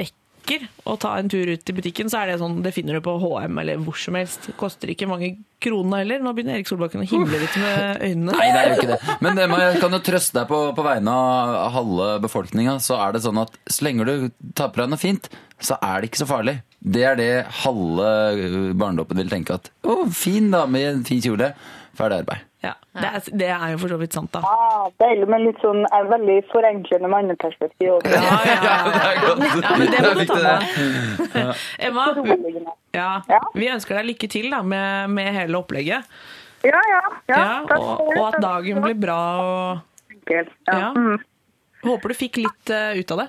rekker 0.00 0.64
å 0.88 0.96
ta 0.98 1.12
en 1.20 1.28
tur 1.30 1.46
ut 1.46 1.70
i 1.70 1.74
butikken, 1.76 2.08
så 2.10 2.22
er 2.22 2.32
det 2.32 2.40
sånn 2.40 2.56
Det 2.64 2.72
finner 2.74 2.96
du 2.96 3.04
på 3.04 3.12
HM 3.22 3.60
eller 3.62 3.82
hvor 3.84 3.98
som 4.00 4.16
helst. 4.18 4.48
Koster 4.58 4.90
ikke 4.90 5.06
mange 5.06 5.34
kronene 5.62 6.00
heller. 6.00 6.22
Nå 6.24 6.32
begynner 6.34 6.56
Erik 6.56 6.70
Solbakken 6.70 7.04
å 7.04 7.06
himle 7.06 7.42
litt 7.42 7.58
med 7.60 8.00
øynene. 8.08 8.32
Nei, 8.34 8.48
det 8.48 8.62
er 8.62 8.72
jo 8.72 8.78
ikke 8.78 8.90
det. 8.94 8.98
Men 9.22 9.42
Emma, 9.44 9.60
jeg 9.66 9.82
kan 9.82 9.94
jo 9.94 10.00
trøste 10.08 10.40
deg 10.40 10.48
på, 10.50 10.60
på 10.74 10.86
vegne 10.86 11.14
av 11.14 11.70
halve 11.76 12.08
befolkninga. 12.24 12.78
Så 12.82 12.98
er 12.98 13.14
det 13.14 13.22
sånn 13.26 13.42
at 13.44 13.60
så 13.70 13.86
lenge 13.86 14.08
du 14.08 14.30
tar 14.58 14.72
på 14.72 14.82
deg 14.82 14.90
noe 14.90 15.00
fint, 15.00 15.30
så 15.60 15.76
er 15.84 16.00
det 16.00 16.10
ikke 16.10 16.22
så 16.24 16.30
farlig. 16.32 16.56
Det 16.80 17.04
er 17.04 17.20
det 17.20 17.32
halve 17.60 18.72
barndommen 18.80 19.20
vil 19.20 19.30
tenke 19.30 19.60
at 19.60 19.68
å, 19.84 20.06
fin 20.16 20.48
dame 20.50 20.80
i 20.80 20.88
en 20.88 21.04
fin 21.06 21.20
kjole. 21.22 21.52
Ferdig 22.00 22.18
arbeid. 22.24 22.46
Ja, 22.60 22.72
det, 22.92 23.08
er, 23.08 23.22
det 23.40 23.46
er 23.54 23.70
jo 23.72 23.78
for 23.80 23.88
så 23.94 23.96
vidt 24.00 24.12
sant, 24.16 24.30
da. 24.34 24.40
Ah, 24.44 24.88
deilig 25.00 25.28
med 25.32 25.44
litt 25.46 25.60
sånn 25.64 25.80
er 25.96 26.08
veldig 26.10 26.34
forenklende 26.50 27.08
manneperspektiv. 27.08 27.94
også. 27.96 28.10
Ja, 28.12 28.34
ja, 28.44 28.56
ja. 28.68 28.74
Det 28.90 29.06
er 29.06 29.20
godt. 29.24 29.40
Ja, 29.64 29.72
men 29.80 29.94
det 29.94 30.02
må 30.04 30.10
du 30.18 30.24
ta 30.28 30.40
med. 30.44 31.62
Emma, 31.88 32.04
ja, 32.98 33.08
vi 33.56 33.70
ønsker 33.72 33.96
deg 34.00 34.10
lykke 34.12 34.28
til 34.36 34.50
da, 34.52 34.60
med, 34.74 35.14
med 35.16 35.32
hele 35.38 35.60
opplegget. 35.62 36.08
Ja, 36.68 36.80
ja. 36.92 37.02
ja, 37.32 37.36
Ja, 37.40 37.78
og, 37.78 38.10
og 38.12 38.24
at 38.26 38.40
dagen 38.44 38.82
blir 38.84 38.98
bra. 39.00 39.20
Og 39.40 40.30
Ja. 40.30 40.42
Ja. 40.68 40.90
Mm. 40.94 41.16
håper 41.86 42.12
du 42.12 42.14
fikk 42.18 42.36
litt 42.42 42.70
uh, 42.70 42.92
ut 42.98 43.14
av 43.16 43.22
det. 43.22 43.28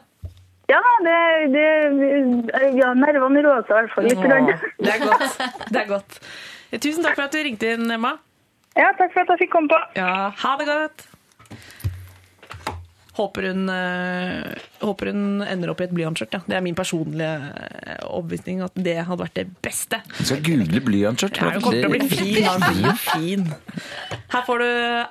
ja, 0.73 0.81
det, 1.06 1.15
det 1.53 1.64
ja, 2.77 2.91
nervene 2.99 3.41
roer 3.45 3.64
seg 3.68 3.72
i 3.72 3.77
hvert 3.80 3.95
fall 3.95 4.10
litt. 4.10 4.19
grann. 4.26 4.52
Det 4.77 4.91
er 4.98 5.06
godt. 5.07 5.39
Det 5.72 5.80
er 5.81 5.88
godt. 5.89 6.19
Tusen 6.76 7.03
takk 7.07 7.15
for 7.15 7.26
at 7.30 7.34
du 7.35 7.39
ringte 7.48 7.72
inn, 7.77 7.88
Emma. 7.91 8.14
Ja, 8.77 8.91
takk 8.95 9.11
for 9.14 9.26
at 9.26 9.34
jeg 9.34 9.45
fikk 9.45 9.56
komme 9.57 9.72
på. 9.72 9.80
Ja, 9.99 10.31
ha 10.31 10.52
det 10.60 10.68
godt. 10.69 11.07
Håper 13.11 13.43
hun, 13.49 13.65
eh, 13.69 14.53
håper 14.80 15.10
hun 15.11 15.41
ender 15.43 15.73
opp 15.73 15.81
i 15.84 15.85
et 15.89 15.91
blyantskjørt. 15.93 16.38
Ja. 16.38 16.39
Det 16.48 16.56
er 16.56 16.64
min 16.64 16.77
personlige 16.77 17.31
eh, 17.52 17.98
overbevisning 18.07 18.61
at 18.64 18.77
det 18.80 18.95
hadde 19.03 19.19
vært 19.26 19.35
det 19.35 19.48
beste. 19.65 19.99
Du 20.15 20.23
skal 20.30 20.39
google 20.45 20.80
blyantskjørt. 20.85 21.41
Ja, 21.41 21.49
hun 21.57 21.65
kommer 21.65 21.81
til 21.84 21.89
å 21.89 21.91
bli 21.91 22.07
fin. 22.07 22.45
Han 22.48 22.64
blir 22.64 22.88
jo 22.88 22.93
fin. 23.03 23.43
Her 24.31 24.45
får 24.48 24.64
du 24.64 24.69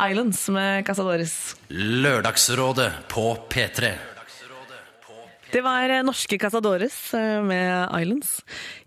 Islands 0.09 0.41
med 0.57 0.87
Casadores. 0.89 1.37
Lørdagsrådet 1.69 2.89
på 3.13 3.27
P3. 3.53 3.93
Det 5.51 5.61
var 5.67 5.93
eh, 5.93 6.01
norske 6.07 6.41
Casadores 6.41 6.99
med 7.45 7.93
Islands. 8.01 8.39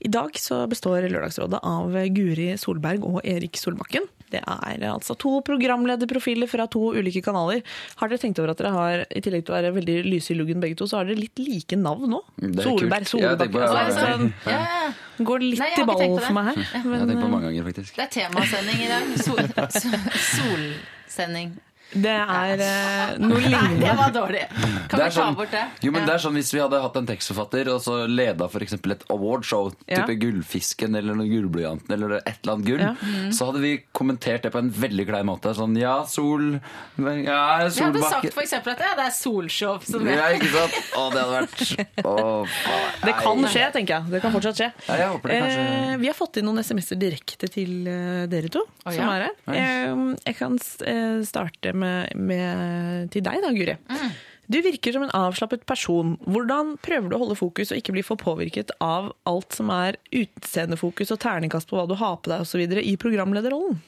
I 0.02 0.10
dag 0.10 0.34
så 0.42 0.64
består 0.72 1.06
Lørdagsrådet 1.06 1.62
av 1.62 1.94
Guri 2.18 2.56
Solberg 2.58 3.06
og 3.06 3.22
Erik 3.22 3.62
Solbakken. 3.62 4.10
Det 4.34 4.42
er 4.42 4.86
altså 4.90 5.16
to 5.20 5.38
programlederprofiler 5.46 6.50
fra 6.50 6.66
to 6.72 6.92
ulike 6.98 7.22
kanaler. 7.26 7.62
Har 8.00 8.12
dere 8.12 8.22
tenkt 8.22 8.42
over 8.42 8.54
at 8.54 8.62
dere 8.62 8.74
har, 8.74 9.04
i 9.14 9.22
tillegg 9.24 9.46
til 9.46 9.54
å 9.54 9.58
være 9.60 9.74
veldig 9.78 9.98
lyse 10.08 10.34
i 10.34 10.38
luggen 10.40 10.64
begge 10.64 10.80
to, 10.80 10.88
så 10.90 11.02
har 11.02 11.10
dere 11.10 11.22
litt 11.22 11.42
like 11.42 11.78
navn 11.80 12.10
nå? 12.16 12.22
Det 12.40 12.54
er 12.64 12.70
Solberg. 12.70 13.06
Ja, 13.06 13.12
Solbakken. 13.14 13.60
Altså, 13.64 13.78
ja, 13.78 13.84
det 13.84 14.08
er 14.08 14.18
sånn, 14.18 14.34
Ja, 14.50 14.62
ja. 14.62 14.94
går 15.30 15.46
litt 15.46 15.62
Nei, 15.62 15.70
i 15.78 15.86
ball 15.86 16.18
for 16.18 16.38
meg 16.40 16.50
her. 16.50 16.64
Jeg 16.64 16.82
har 16.86 17.04
tenkt 17.04 17.14
på 17.14 17.28
det 17.28 17.34
mange 17.36 17.46
ganger, 17.50 17.70
faktisk. 17.70 18.00
Det 18.00 18.08
er 18.08 18.12
temasending 18.18 18.82
i 18.82 18.90
dag. 18.90 19.14
Sol, 19.22 19.46
sol, 20.34 20.66
solsending. 21.14 21.54
Det 21.94 22.14
er 22.14 22.62
eh, 22.64 23.14
noe 23.22 23.40
Nei, 23.54 23.78
det 23.80 23.94
var 23.98 24.12
dårlig. 24.16 24.44
Kan 24.90 25.00
vi 25.00 25.04
ta 25.04 25.10
sånn- 25.14 25.36
bort 25.38 25.52
det? 25.54 25.64
Jo, 25.86 25.92
men 25.92 26.02
Ja. 26.02 26.08
det 26.08 26.14
er 26.16 26.22
sånn 26.26 26.34
Hvis 26.40 26.52
vi 26.54 26.60
hadde 26.64 26.80
hatt 26.82 26.96
en 26.98 27.06
tekstforfatter 27.10 27.70
og 27.74 27.82
så 27.86 27.98
leda 28.10 28.48
f.eks. 28.50 28.74
et 28.74 29.04
awardshow, 29.14 29.72
Ja. 29.88 30.02
type 30.02 30.16
Gullfisken 30.22 30.96
eller 30.98 31.14
noen 31.16 31.30
Gullblyanten 31.30 31.92
eller 31.94 32.16
et 32.24 32.40
eller 32.44 32.54
annet 32.56 32.66
gull, 32.66 32.80
Ja. 32.82 32.94
så 33.32 33.50
hadde 33.52 33.62
vi 33.62 33.74
kommentert 33.94 34.42
det 34.44 34.52
på 34.54 34.60
en 34.60 34.72
veldig 34.72 35.08
klein 35.08 35.26
måte. 35.30 35.54
Sånn 35.56 35.78
ja, 35.78 36.04
sol 36.06 36.60
Ja, 36.98 37.70
Solbakken 37.70 37.74
Vi 37.74 37.84
hadde 37.84 38.04
sagt 38.10 38.34
f.eks. 38.34 38.54
at 38.54 38.66
ja, 38.80 38.94
det 38.98 39.06
er 39.08 39.14
solshow. 39.16 39.80
Som 39.84 40.08
Ja, 40.08 40.30
ikke 40.36 40.50
sant? 40.54 40.74
Å, 40.98 41.06
det 41.14 41.22
hadde 41.24 41.36
vært 41.40 41.62
Å, 42.10 42.46
faen. 42.48 42.92
Det 43.04 43.14
kan 43.22 43.44
skje, 43.52 43.66
tenker 43.74 43.94
jeg. 44.00 44.12
Det 44.14 44.22
kan 44.24 44.32
fortsatt 44.34 44.56
skje. 44.60 44.70
Ja, 44.88 44.96
jeg 45.04 45.10
håper 45.14 45.30
det 45.34 45.40
kanskje 45.44 45.64
Eh, 45.64 45.98
vi 46.02 46.08
har 46.10 46.16
fått 46.18 46.38
inn 46.40 46.46
noen 46.48 46.60
SMS-er 46.64 46.98
direkte 47.00 47.48
til 47.52 47.88
eh, 47.88 48.26
dere 48.32 48.50
to, 48.52 48.62
oh, 48.86 48.92
som 48.92 48.98
ja? 49.00 49.10
er 49.16 49.24
her. 49.28 49.34
Jeg, 49.56 50.18
jeg 50.26 50.36
kan 50.38 50.58
eh, 50.88 51.22
starte 51.28 51.74
med, 51.74 51.83
med 52.16 53.12
til 53.14 53.26
deg 53.26 53.44
da, 53.44 53.52
Guri. 53.56 53.78
Mm. 53.92 54.14
Du 54.52 54.60
virker 54.62 54.94
som 54.94 55.06
en 55.06 55.14
avslappet 55.16 55.64
person. 55.66 56.18
Hvordan 56.28 56.76
prøver 56.84 57.10
du 57.10 57.16
å 57.16 57.22
holde 57.24 57.40
fokus 57.40 57.72
og 57.72 57.80
ikke 57.80 57.96
bli 57.96 58.04
for 58.06 58.20
påvirket 58.20 58.74
av 58.84 59.14
alt 59.30 59.56
som 59.56 59.72
er 59.74 59.98
utseendefokus 60.12 61.14
og 61.16 61.22
terningkast 61.24 61.70
på 61.70 61.80
hva 61.80 61.88
du 61.88 61.96
har 62.00 62.20
på 62.20 62.34
deg 62.34 62.44
osv. 62.44 62.64
i 62.84 62.96
programlederrollen? 63.00 63.80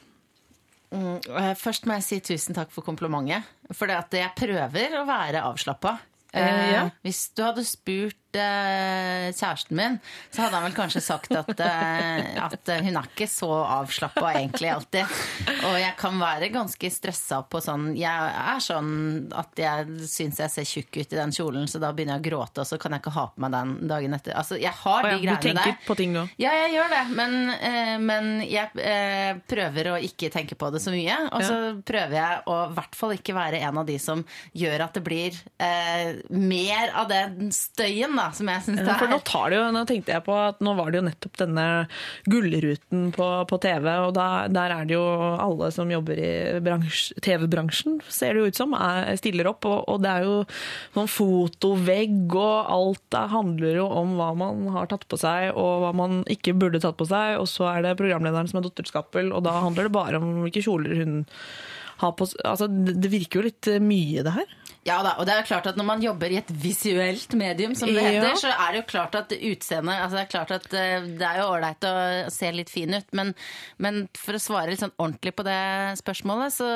Mm, 0.95 1.19
Først 1.59 1.88
må 1.89 1.97
jeg 1.99 2.07
si 2.07 2.22
tusen 2.31 2.55
takk 2.55 2.72
for 2.72 2.85
komplimentet. 2.85 3.43
For 3.73 3.89
det 3.89 3.99
at 3.99 4.15
jeg 4.15 4.35
prøver 4.39 4.95
å 5.01 5.05
være 5.09 5.43
avslappa. 5.43 5.97
Eh, 6.35 6.72
ja. 6.73 6.88
Hvis 7.03 7.30
du 7.35 7.43
hadde 7.45 7.63
spurt 7.67 8.15
eh, 8.15 8.24
kjæresten 8.35 9.77
min, 9.77 9.97
så 10.31 10.45
hadde 10.45 10.59
han 10.59 10.67
vel 10.67 10.75
kanskje 10.77 11.01
sagt 11.03 11.33
at, 11.35 11.51
eh, 11.63 12.35
at 12.47 12.71
hun 12.85 12.99
er 12.99 13.09
ikke 13.09 13.27
så 13.29 13.51
avslappa 13.63 14.33
egentlig 14.39 14.71
alltid. 14.73 15.15
Og 15.69 15.77
jeg 15.79 15.93
kan 15.99 16.19
være 16.19 16.51
ganske 16.53 16.91
stressa 16.91 17.41
på 17.49 17.61
sånn 17.63 17.91
Jeg 17.97 18.11
er 18.11 18.61
sånn 18.63 18.93
at 19.35 19.59
jeg 19.59 20.07
syns 20.09 20.39
jeg 20.41 20.53
ser 20.53 20.67
tjukk 20.69 20.99
ut 21.01 21.15
i 21.15 21.19
den 21.19 21.33
kjolen, 21.35 21.69
så 21.71 21.81
da 21.81 21.91
begynner 21.95 22.19
jeg 22.19 22.25
å 22.25 22.27
gråte, 22.29 22.63
og 22.63 22.69
så 22.69 22.79
kan 22.81 22.95
jeg 22.95 23.03
ikke 23.03 23.15
ha 23.15 23.25
på 23.31 23.43
meg 23.45 23.55
den 23.55 23.73
dagen 23.89 24.17
etter. 24.17 24.35
Altså, 24.37 24.59
jeg 24.61 24.73
har 24.83 25.05
de 25.05 25.13
ja, 25.13 25.17
du 25.17 25.25
greiene 25.25 25.41
tenker 25.43 25.71
der. 25.73 25.81
på 25.87 25.97
ting 25.99 26.15
nå? 26.15 26.25
Ja, 26.41 26.53
jeg 26.63 26.75
gjør 26.75 26.91
det, 26.95 27.03
men, 27.17 27.37
eh, 27.55 27.95
men 28.01 28.31
jeg 28.45 28.71
eh, 28.81 29.41
prøver 29.49 29.91
å 29.93 29.97
ikke 30.09 30.31
tenke 30.33 30.57
på 30.59 30.71
det 30.73 30.81
så 30.83 30.93
mye. 30.93 31.17
Og 31.31 31.45
så 31.45 31.59
prøver 31.85 32.17
jeg 32.19 32.43
å 32.51 32.59
i 32.65 32.75
hvert 32.75 32.97
fall 32.97 33.15
ikke 33.15 33.35
være 33.35 33.61
en 33.65 33.81
av 33.81 33.87
de 33.87 33.97
som 34.01 34.23
gjør 34.57 34.85
at 34.87 34.97
det 34.97 35.03
blir 35.05 35.37
eh, 35.61 36.21
mer 36.29 36.93
av 36.97 37.09
den 37.11 37.51
støyen 37.55 38.15
da, 38.17 38.24
som 38.35 38.49
jeg 38.49 38.64
syns 38.65 38.81
det 38.81 38.89
er. 38.89 38.99
for 38.99 39.11
nå, 39.11 39.19
tar 39.27 39.52
det 39.52 39.60
jo, 39.60 39.65
nå 39.76 39.84
tenkte 39.89 40.15
jeg 40.15 40.26
på 40.26 40.35
at 40.39 40.61
nå 40.65 40.73
var 40.77 40.91
det 40.91 40.99
jo 40.99 41.06
nettopp 41.07 41.39
denne 41.41 41.65
gullruten 42.31 43.10
på, 43.15 43.27
på 43.49 43.60
TV, 43.64 43.89
og 44.07 44.15
da, 44.18 44.27
der 44.52 44.73
er 44.76 44.89
det 44.89 44.97
jo 44.97 45.03
alle 45.45 45.69
som 45.76 45.91
jobber 45.91 46.19
i 46.19 46.31
TV-bransjen, 47.26 47.99
ser 48.10 48.34
det 48.34 48.43
jo 48.43 48.52
ut 48.52 48.60
som, 48.60 48.76
er, 48.77 49.11
stiller 49.19 49.49
opp. 49.52 49.68
Og, 49.69 49.84
og 49.91 50.02
det 50.03 50.11
er 50.11 50.27
jo 50.27 50.35
sånn 50.95 51.11
fotovegg, 51.11 52.35
og 52.35 52.73
alt 52.77 53.03
det 53.15 53.23
handler 53.34 53.80
jo 53.81 53.88
om 54.02 54.15
hva 54.19 54.31
man 54.38 54.65
har 54.76 54.89
tatt 54.91 55.07
på 55.11 55.19
seg, 55.22 55.52
og 55.53 55.85
hva 55.85 55.93
man 55.97 56.23
ikke 56.31 56.56
burde 56.57 56.81
tatt 56.84 56.97
på 56.99 57.07
seg. 57.10 57.39
Og 57.41 57.49
så 57.52 57.69
er 57.72 57.85
det 57.85 57.97
programlederen 58.02 58.49
som 58.52 58.61
er 58.61 58.68
dotterskappel, 58.68 59.31
og 59.35 59.45
da 59.47 59.57
handler 59.64 59.89
det 59.89 59.95
bare 59.95 60.22
om 60.22 60.45
hvilke 60.45 60.64
kjoler 60.65 61.02
hun 61.02 61.18
har 62.02 62.15
på 62.18 62.27
seg. 62.30 62.41
Altså, 62.47 62.68
det 62.69 62.97
det 63.03 63.11
virker 63.14 63.39
jo 63.39 63.49
litt 63.49 63.72
mye, 63.84 64.23
det 64.26 64.35
her. 64.35 64.56
Ja 64.85 64.99
da, 65.01 65.15
og 65.17 65.25
det 65.25 65.33
er 65.33 65.47
klart 65.47 65.65
at 65.65 65.77
Når 65.79 65.85
man 65.87 66.01
jobber 66.03 66.29
i 66.29 66.37
et 66.37 66.51
visuelt 66.61 67.33
medium, 67.33 67.73
som 67.75 67.89
det 67.89 68.03
Ja. 68.03 68.11
heter, 68.19 68.35
så 68.37 68.51
er 68.53 68.71
det 68.75 68.81
jo 68.83 68.87
klart 68.91 69.15
at 69.17 69.31
utseendet 69.33 69.95
altså 69.97 70.15
Det 70.19 70.23
er 70.25 70.33
klart 70.35 70.51
at 70.51 70.73
eh, 70.77 71.07
det 71.17 71.25
er 71.25 71.39
jo 71.41 71.47
ålreit 71.55 71.87
å 71.89 71.93
se 72.29 72.51
litt 72.53 72.69
fin 72.69 72.93
ut, 72.93 73.07
men, 73.17 73.33
men 73.81 74.03
for 74.17 74.37
å 74.37 74.43
svare 74.43 74.69
litt 74.69 74.83
sånn 74.83 74.93
ordentlig 75.01 75.33
på 75.35 75.43
det 75.47 75.57
spørsmålet, 76.03 76.53
så 76.53 76.69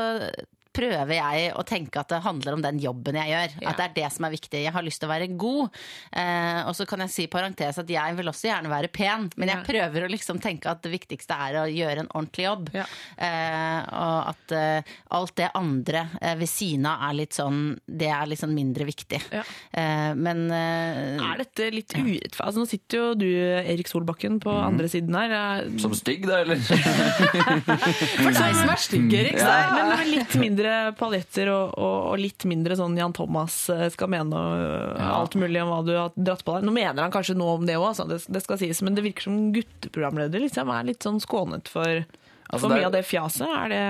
prøver 0.79 1.15
jeg 1.17 1.51
å 1.57 1.65
tenke 1.67 2.01
at 2.01 2.11
det 2.13 2.21
handler 2.23 2.55
om 2.57 2.63
den 2.63 2.79
jobben 2.81 3.17
jeg 3.19 3.33
gjør. 3.33 3.55
Ja. 3.59 3.71
At 3.71 3.79
det 3.79 3.87
er 3.87 3.95
det 3.97 4.09
som 4.15 4.27
er 4.27 4.33
viktig. 4.35 4.63
Jeg 4.63 4.75
har 4.75 4.85
lyst 4.85 5.01
til 5.03 5.09
å 5.09 5.13
være 5.13 5.29
god. 5.39 5.79
Eh, 6.11 6.61
og 6.69 6.73
så 6.77 6.87
kan 6.89 7.03
jeg 7.03 7.13
si 7.13 7.25
i 7.27 7.31
parentes 7.31 7.81
at 7.81 7.91
jeg 7.91 8.17
vil 8.17 8.31
også 8.31 8.49
gjerne 8.49 8.71
være 8.71 8.91
pen, 8.93 9.27
men 9.39 9.51
jeg 9.51 9.65
prøver 9.67 10.05
å 10.05 10.11
liksom 10.11 10.41
tenke 10.43 10.71
at 10.71 10.83
det 10.85 10.93
viktigste 10.93 11.37
er 11.47 11.59
å 11.61 11.65
gjøre 11.69 12.05
en 12.05 12.11
ordentlig 12.13 12.47
jobb. 12.47 12.71
Ja. 12.77 12.85
Eh, 13.17 13.79
og 13.99 14.31
at 14.33 14.55
eh, 14.55 14.95
alt 15.19 15.35
det 15.39 15.51
andre 15.57 16.05
eh, 16.21 16.35
ved 16.39 16.51
siden 16.51 16.87
av 16.89 17.07
er 17.09 17.17
litt 17.19 17.35
sånn 17.35 17.59
Det 17.85 18.09
er 18.11 18.27
litt 18.29 18.41
sånn 18.41 18.55
mindre 18.55 18.85
viktig. 18.87 19.19
Ja. 19.33 19.43
Eh, 19.71 20.11
men 20.17 20.45
eh, 20.53 21.19
Er 21.19 21.43
dette 21.43 21.69
litt 21.73 21.93
urettferdig? 21.95 22.39
Altså, 22.39 22.63
nå 22.63 22.69
sitter 22.69 23.01
jo 23.01 23.07
du, 23.19 23.27
Erik 23.29 23.89
Solbakken, 23.91 24.39
på 24.43 24.53
andre 24.53 24.89
siden 24.91 25.15
her. 25.17 25.67
Som 25.81 25.93
stygg, 25.97 26.25
da, 26.29 26.41
eller? 26.43 26.61
for 28.23 28.31
deg 28.31 28.55
som 28.55 28.71
er 28.71 28.81
stygg, 28.81 29.13
Erik, 29.19 29.39
så 29.39 29.49
men 29.69 30.11
litt 30.13 30.35
mindre 30.39 30.68
paljetter 30.99 31.49
og, 31.53 31.73
og, 31.77 31.97
og 32.13 32.19
litt 32.21 32.45
mindre 32.49 32.75
sånn 32.79 32.95
Jan 32.99 33.13
Thomas 33.15 33.55
eh, 33.73 33.87
skal 33.93 34.09
mene 34.13 34.33
og 34.35 34.99
Ja. 34.99 35.09
alt 35.19 35.35
mulig 35.39 35.61
om 35.63 35.69
hva 35.73 35.81
du 35.87 35.93
har 35.97 36.11
dratt 36.15 36.43
på 36.45 36.55
deg. 36.57 36.65
Nå 36.67 36.73
mener 36.75 37.03
han 37.05 37.13
kanskje 37.13 37.35
noe 37.39 37.57
om 37.59 37.65
det 37.69 37.75
òg, 37.79 37.99
det, 38.09 38.21
det 38.27 38.41
skal 38.45 38.57
sies, 38.61 38.81
men 38.85 38.95
det 38.97 39.03
virker 39.05 39.27
som 39.29 39.51
gutteprogramleder 39.55 40.41
liksom 40.45 40.71
er 40.73 40.89
litt 40.91 41.05
sånn 41.05 41.21
skånet 41.23 41.67
for 41.71 42.05
Altså, 42.49 42.63
For 42.65 42.73
er- 42.73 42.79
mye 42.79 42.85
av 42.87 42.93
det 42.95 43.03
fjaset, 43.05 43.45
er 43.45 43.67
det, 43.69 43.81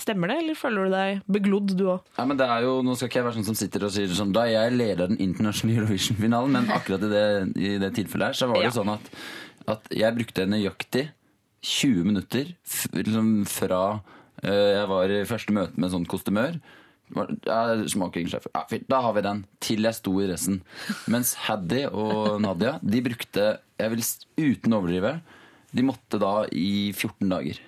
stemmer 0.00 0.30
det, 0.32 0.36
eller 0.40 0.56
føler 0.56 0.86
du 0.88 0.92
deg 0.94 1.18
beglodd 1.28 1.74
du 1.76 1.82
òg? 1.92 2.06
Ja, 2.16 2.24
men 2.24 2.38
det 2.40 2.46
er 2.48 2.62
jo, 2.64 2.78
Nå 2.80 2.94
skal 2.96 3.10
ikke 3.10 3.18
jeg 3.20 3.26
være 3.26 3.36
sånn 3.36 3.48
som 3.50 3.58
sitter 3.58 3.84
og 3.84 3.92
sier 3.92 4.08
sånn 4.16 4.32
Da 4.32 4.46
jeg 4.48 4.72
leder 4.78 5.10
den 5.10 5.18
internasjonale 5.20 5.82
Eurovision-finalen, 5.82 6.54
men 6.56 6.70
akkurat 6.72 7.04
i 7.04 7.10
det, 7.12 7.26
i 7.60 7.74
det 7.82 7.90
tilfellet 7.98 8.30
her, 8.30 8.38
så 8.40 8.48
var 8.48 8.62
det 8.62 8.70
Ja. 8.70 8.72
sånn 8.78 8.94
at, 8.94 9.10
at 9.74 9.92
jeg 9.92 10.16
brukte 10.16 10.46
nøyaktig 10.48 11.04
20 11.60 12.08
minutter 12.08 12.54
liksom 12.96 13.28
fra 13.50 13.82
eh, 14.00 14.17
jeg 14.42 14.88
var 14.90 15.14
i 15.14 15.24
første 15.28 15.54
møte 15.56 15.76
med 15.78 15.88
en 15.88 15.94
sånn 15.98 16.08
kostymør. 16.10 16.60
Ja. 17.48 17.72
Ja, 18.52 18.64
da 18.92 18.98
har 19.00 19.14
vi 19.16 19.22
den. 19.24 19.38
Til 19.64 19.86
jeg 19.88 19.96
sto 19.96 20.12
i 20.20 20.26
dressen. 20.28 20.58
Mens 21.08 21.34
Haddy 21.46 21.86
og 21.88 22.34
Nadia, 22.44 22.74
de 22.84 23.00
brukte, 23.06 23.46
jeg 23.80 23.94
vil 23.94 24.02
uten 24.36 24.74
å 24.76 24.80
overdrive, 24.82 25.14
de 25.72 25.84
måtte 25.88 26.20
da 26.20 26.34
i 26.52 26.92
14 26.92 27.30
dager. 27.32 27.62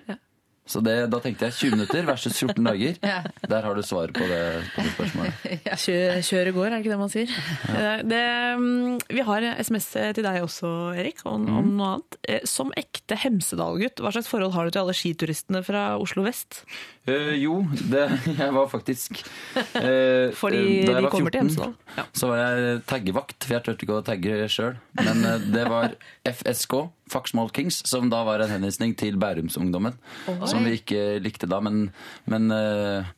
Så 0.71 0.79
det, 0.85 0.93
da 1.11 1.19
tenkte 1.19 1.49
jeg 1.49 1.57
20 1.57 1.75
minutter 1.75 2.05
versus 2.07 2.37
14 2.39 2.63
dager. 2.63 2.95
Der 3.51 3.65
har 3.67 3.75
du 3.75 3.81
svaret 3.83 4.13
på 4.15 4.23
det, 4.29 4.41
på 4.75 4.85
det 4.85 4.93
spørsmålet. 4.95 5.33
Kjør, 5.83 6.21
kjør 6.29 6.51
går, 6.55 6.67
er 6.69 6.75
det 6.77 6.79
ikke 6.85 6.93
det 6.93 6.99
man 7.01 7.11
sier? 7.11 7.33
Ja. 7.75 7.91
Det, 8.07 8.21
mm, 8.61 8.99
vi 9.11 9.25
har 9.27 9.47
SMS 9.59 9.89
til 10.15 10.23
deg 10.23 10.39
også, 10.45 10.71
Erik, 10.95 11.19
om, 11.27 11.41
Mm. 11.41 11.57
om 11.59 11.69
noe 11.77 11.91
annet. 11.97 12.17
Eh, 12.29 12.39
Som 12.47 12.71
ekte 12.79 13.17
Hemsedal-gutt, 13.19 13.99
hva 13.99 14.11
slags 14.15 14.29
forhold 14.31 14.53
har 14.55 14.65
du 14.69 14.71
til 14.75 14.83
alle 14.85 14.95
skituristene 14.95 15.63
fra 15.65 15.97
Oslo 15.99 16.23
vest? 16.23 16.63
Eh, 17.09 17.33
jo, 17.41 17.63
det, 17.89 18.03
jeg 18.37 18.53
var 18.53 18.67
faktisk 18.69 19.23
uh, 19.57 20.29
Fordi 20.41 20.59
eh, 20.61 20.85
da 20.85 20.99
jeg 20.99 21.05
var 21.07 21.13
kommer 21.13 21.33
til 21.33 21.49
14, 21.49 21.71
Ja. 21.97 22.03
Så 22.13 22.29
var 22.29 22.41
jeg 22.43 22.83
taggevakt, 22.91 23.37
for 23.41 23.55
jeg 23.55 23.65
turte 23.65 23.87
ikke 23.87 23.97
å 23.97 24.03
tagge 24.05 24.49
sjøl. 24.53 24.75
Men 25.01 25.25
uh, 25.25 25.39
det 25.41 25.63
var 25.71 25.95
FSK, 26.37 26.77
Faxmall 27.11 27.49
Kings, 27.55 27.81
som 27.89 28.11
da 28.13 28.21
var 28.27 28.43
en 28.45 28.53
henvisning 28.53 28.93
til 28.99 29.17
Bærumsungdommen. 29.21 29.97
Som 30.45 30.67
vi 30.67 30.77
ikke 30.77 31.17
likte 31.23 31.49
da, 31.49 31.57
men, 31.63 31.89
men 32.29 32.53
eh, 32.55 33.09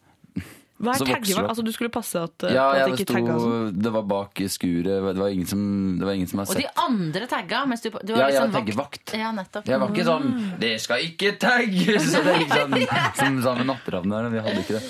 Hva 0.83 0.95
er 0.95 1.05
tagge? 1.07 1.35
Altså, 1.43 1.63
du 1.65 1.71
skulle 1.75 1.91
passe 1.93 2.19
at, 2.19 2.45
ja, 2.51 2.65
på 2.67 2.75
at 2.75 2.81
jeg 2.81 2.97
ikke 2.97 3.13
tagga 3.13 3.37
sånn? 3.39 3.71
det 3.85 3.93
var 3.95 4.05
bak 4.11 4.43
i 4.43 4.49
skuret. 4.51 5.07
Det 5.13 5.23
var 5.23 5.33
ingen 5.35 5.49
som, 5.49 5.63
det 5.99 6.07
var 6.09 6.19
ingen 6.19 6.31
som 6.31 6.43
har 6.43 6.51
Og 6.51 6.59
de 6.59 6.67
andre 6.85 7.29
tagga 7.31 7.63
mens 7.69 7.85
du, 7.85 7.89
du 7.93 8.13
var 8.13 8.21
Ja, 8.23 8.27
jeg 8.27 8.33
liksom 8.33 8.51
var 8.51 8.59
taggevakt. 8.59 9.15
Ja, 9.23 9.31
nettopp. 9.35 9.71
Jeg 9.71 9.83
var 9.83 9.95
ikke 9.95 10.07
sånn 10.09 10.29
'Det 10.59 10.73
skal 10.83 11.07
ikke 11.07 11.33
tagges!' 11.39 12.11
Så 12.13 12.23
det 12.25 12.37
sånn, 12.51 12.77
som 13.17 13.41
sa 13.45 13.55
med 13.55 13.67
Natteravnene. 13.71 14.31
Vi 14.33 14.43
hadde 14.45 14.63
ikke 14.63 14.77
det. 14.79 14.83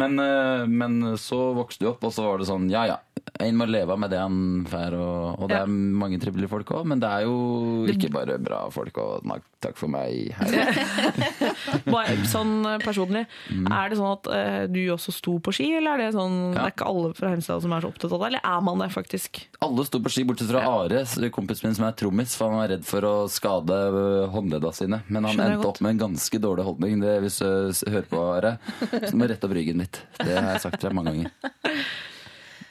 Men, 0.00 0.18
eh, 0.22 0.66
men 0.66 1.16
så 1.18 1.50
vokste 1.56 1.84
du 1.84 1.90
opp, 1.92 2.04
og 2.04 2.14
så 2.14 2.26
var 2.26 2.38
det 2.38 2.48
sånn 2.48 2.70
Ja 2.70 2.86
ja, 2.86 2.98
en 3.40 3.56
må 3.60 3.66
leve 3.70 3.96
med 4.00 4.12
det 4.12 4.20
han 4.20 4.38
får. 4.70 4.96
Og, 4.98 5.40
og 5.42 5.48
det 5.50 5.56
Ja. 5.60 5.64
er 5.64 5.72
mange 6.02 6.18
trivelige 6.22 6.50
folk 6.52 6.70
òg, 6.76 6.86
men 6.90 7.00
det 7.02 7.08
er 7.10 7.26
jo 7.26 7.86
ikke 7.90 8.10
bare 8.14 8.38
bra 8.42 8.62
folk. 8.72 8.96
Og 9.02 9.26
nei, 9.28 9.38
takk 9.64 9.76
for 9.80 9.88
meg. 9.92 10.32
Bare 11.90 12.16
sånn 12.28 12.64
personlig, 12.84 12.84
personlig, 12.84 13.22
er 13.70 13.90
det 13.92 13.98
sånn 13.98 14.12
at 14.14 14.28
uh, 14.30 14.64
du 14.70 14.80
også 14.94 15.12
sto 15.14 15.36
på 15.42 15.52
ski, 15.54 15.68
eller 15.78 15.96
er 15.96 16.02
det 16.06 16.16
sånn 16.16 16.36
Det 16.54 16.60
er 16.62 16.72
ikke 16.74 16.88
alle 16.90 17.12
fra 17.16 17.30
Hemsedal 17.32 17.62
som 17.64 17.74
er 17.76 17.84
så 17.84 17.90
opptatt 17.92 18.12
av 18.14 18.22
det, 18.22 18.28
eller 18.32 18.44
er 18.52 18.64
man 18.66 18.82
det 18.82 18.90
faktisk? 18.94 19.42
Alle 19.64 19.84
sto 19.88 20.00
på 20.02 20.12
ski, 20.12 20.24
bortsett 20.28 20.50
fra 20.52 20.64
Are, 20.68 21.04
kompisen 21.34 21.68
min 21.68 21.76
som 21.78 21.86
er 21.88 21.96
trommis, 21.98 22.34
for 22.38 22.50
han 22.50 22.60
var 22.62 22.70
redd 22.74 22.86
for 22.88 23.06
å 23.06 23.14
skade 23.30 23.76
øh, 23.90 24.28
håndledda 24.34 24.72
sine. 24.76 25.02
Men 25.08 25.28
han 25.28 25.36
Skjønner 25.36 25.56
endte 25.56 25.70
opp 25.70 25.80
med 25.84 25.94
en 25.96 26.02
ganske 26.06 26.40
dårlig 26.42 26.66
holdning. 26.66 27.00
Det, 27.04 27.16
hvis 27.24 27.40
du 27.42 27.90
hører 27.92 28.08
på 28.10 28.22
Are, 28.36 28.54
så 28.90 29.12
du 29.12 29.18
må 29.20 29.28
rette 29.30 29.48
opp 29.48 29.56
ryggen 29.56 29.84
litt. 29.84 30.02
Det 30.20 30.34
har 30.36 30.54
jeg 30.56 30.64
sagt 30.66 30.80
til 30.80 30.90
deg 30.90 30.98
mange 31.00 31.14
ganger. 31.16 31.30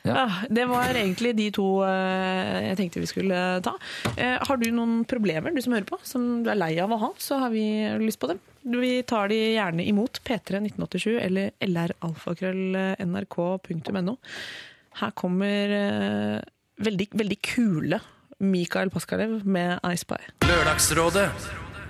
Ja. 0.08 0.14
Ja, 0.16 0.28
det 0.50 0.66
var 0.70 0.94
egentlig 0.96 1.34
de 1.38 1.52
to 1.56 1.68
eh, 1.86 2.60
jeg 2.70 2.78
tenkte 2.80 3.02
vi 3.04 3.10
skulle 3.10 3.38
ta. 3.66 3.74
Eh, 4.16 4.38
har 4.48 4.58
du 4.62 4.68
noen 4.72 5.04
problemer, 5.10 5.52
du 5.56 5.62
som 5.64 5.74
hører 5.76 5.90
på, 5.90 5.98
som 6.08 6.22
du 6.46 6.50
er 6.52 6.60
lei 6.60 6.74
av 6.84 6.92
å 6.96 7.02
ha, 7.02 7.10
så 7.20 7.34
har 7.44 7.50
vi 7.54 7.66
lyst 8.04 8.20
på 8.22 8.30
dem. 8.32 8.40
Vi 8.70 9.04
tar 9.08 9.26
de 9.32 9.40
gjerne 9.56 9.84
imot. 9.88 10.14
P3 10.26 10.58
1987 10.64 11.20
eller 11.20 11.52
lralfakrøll.nrk.no. 11.68 14.16
Her 15.00 15.12
kommer 15.16 15.66
eh, 15.80 16.40
veldig, 16.84 17.08
veldig 17.20 17.40
kule 17.46 18.00
Mikael 18.40 18.90
Paskalev 18.92 19.46
med 19.48 19.80
I 19.84 19.96
Spy. 20.00 20.18
Lørdagsrådet 20.48 21.30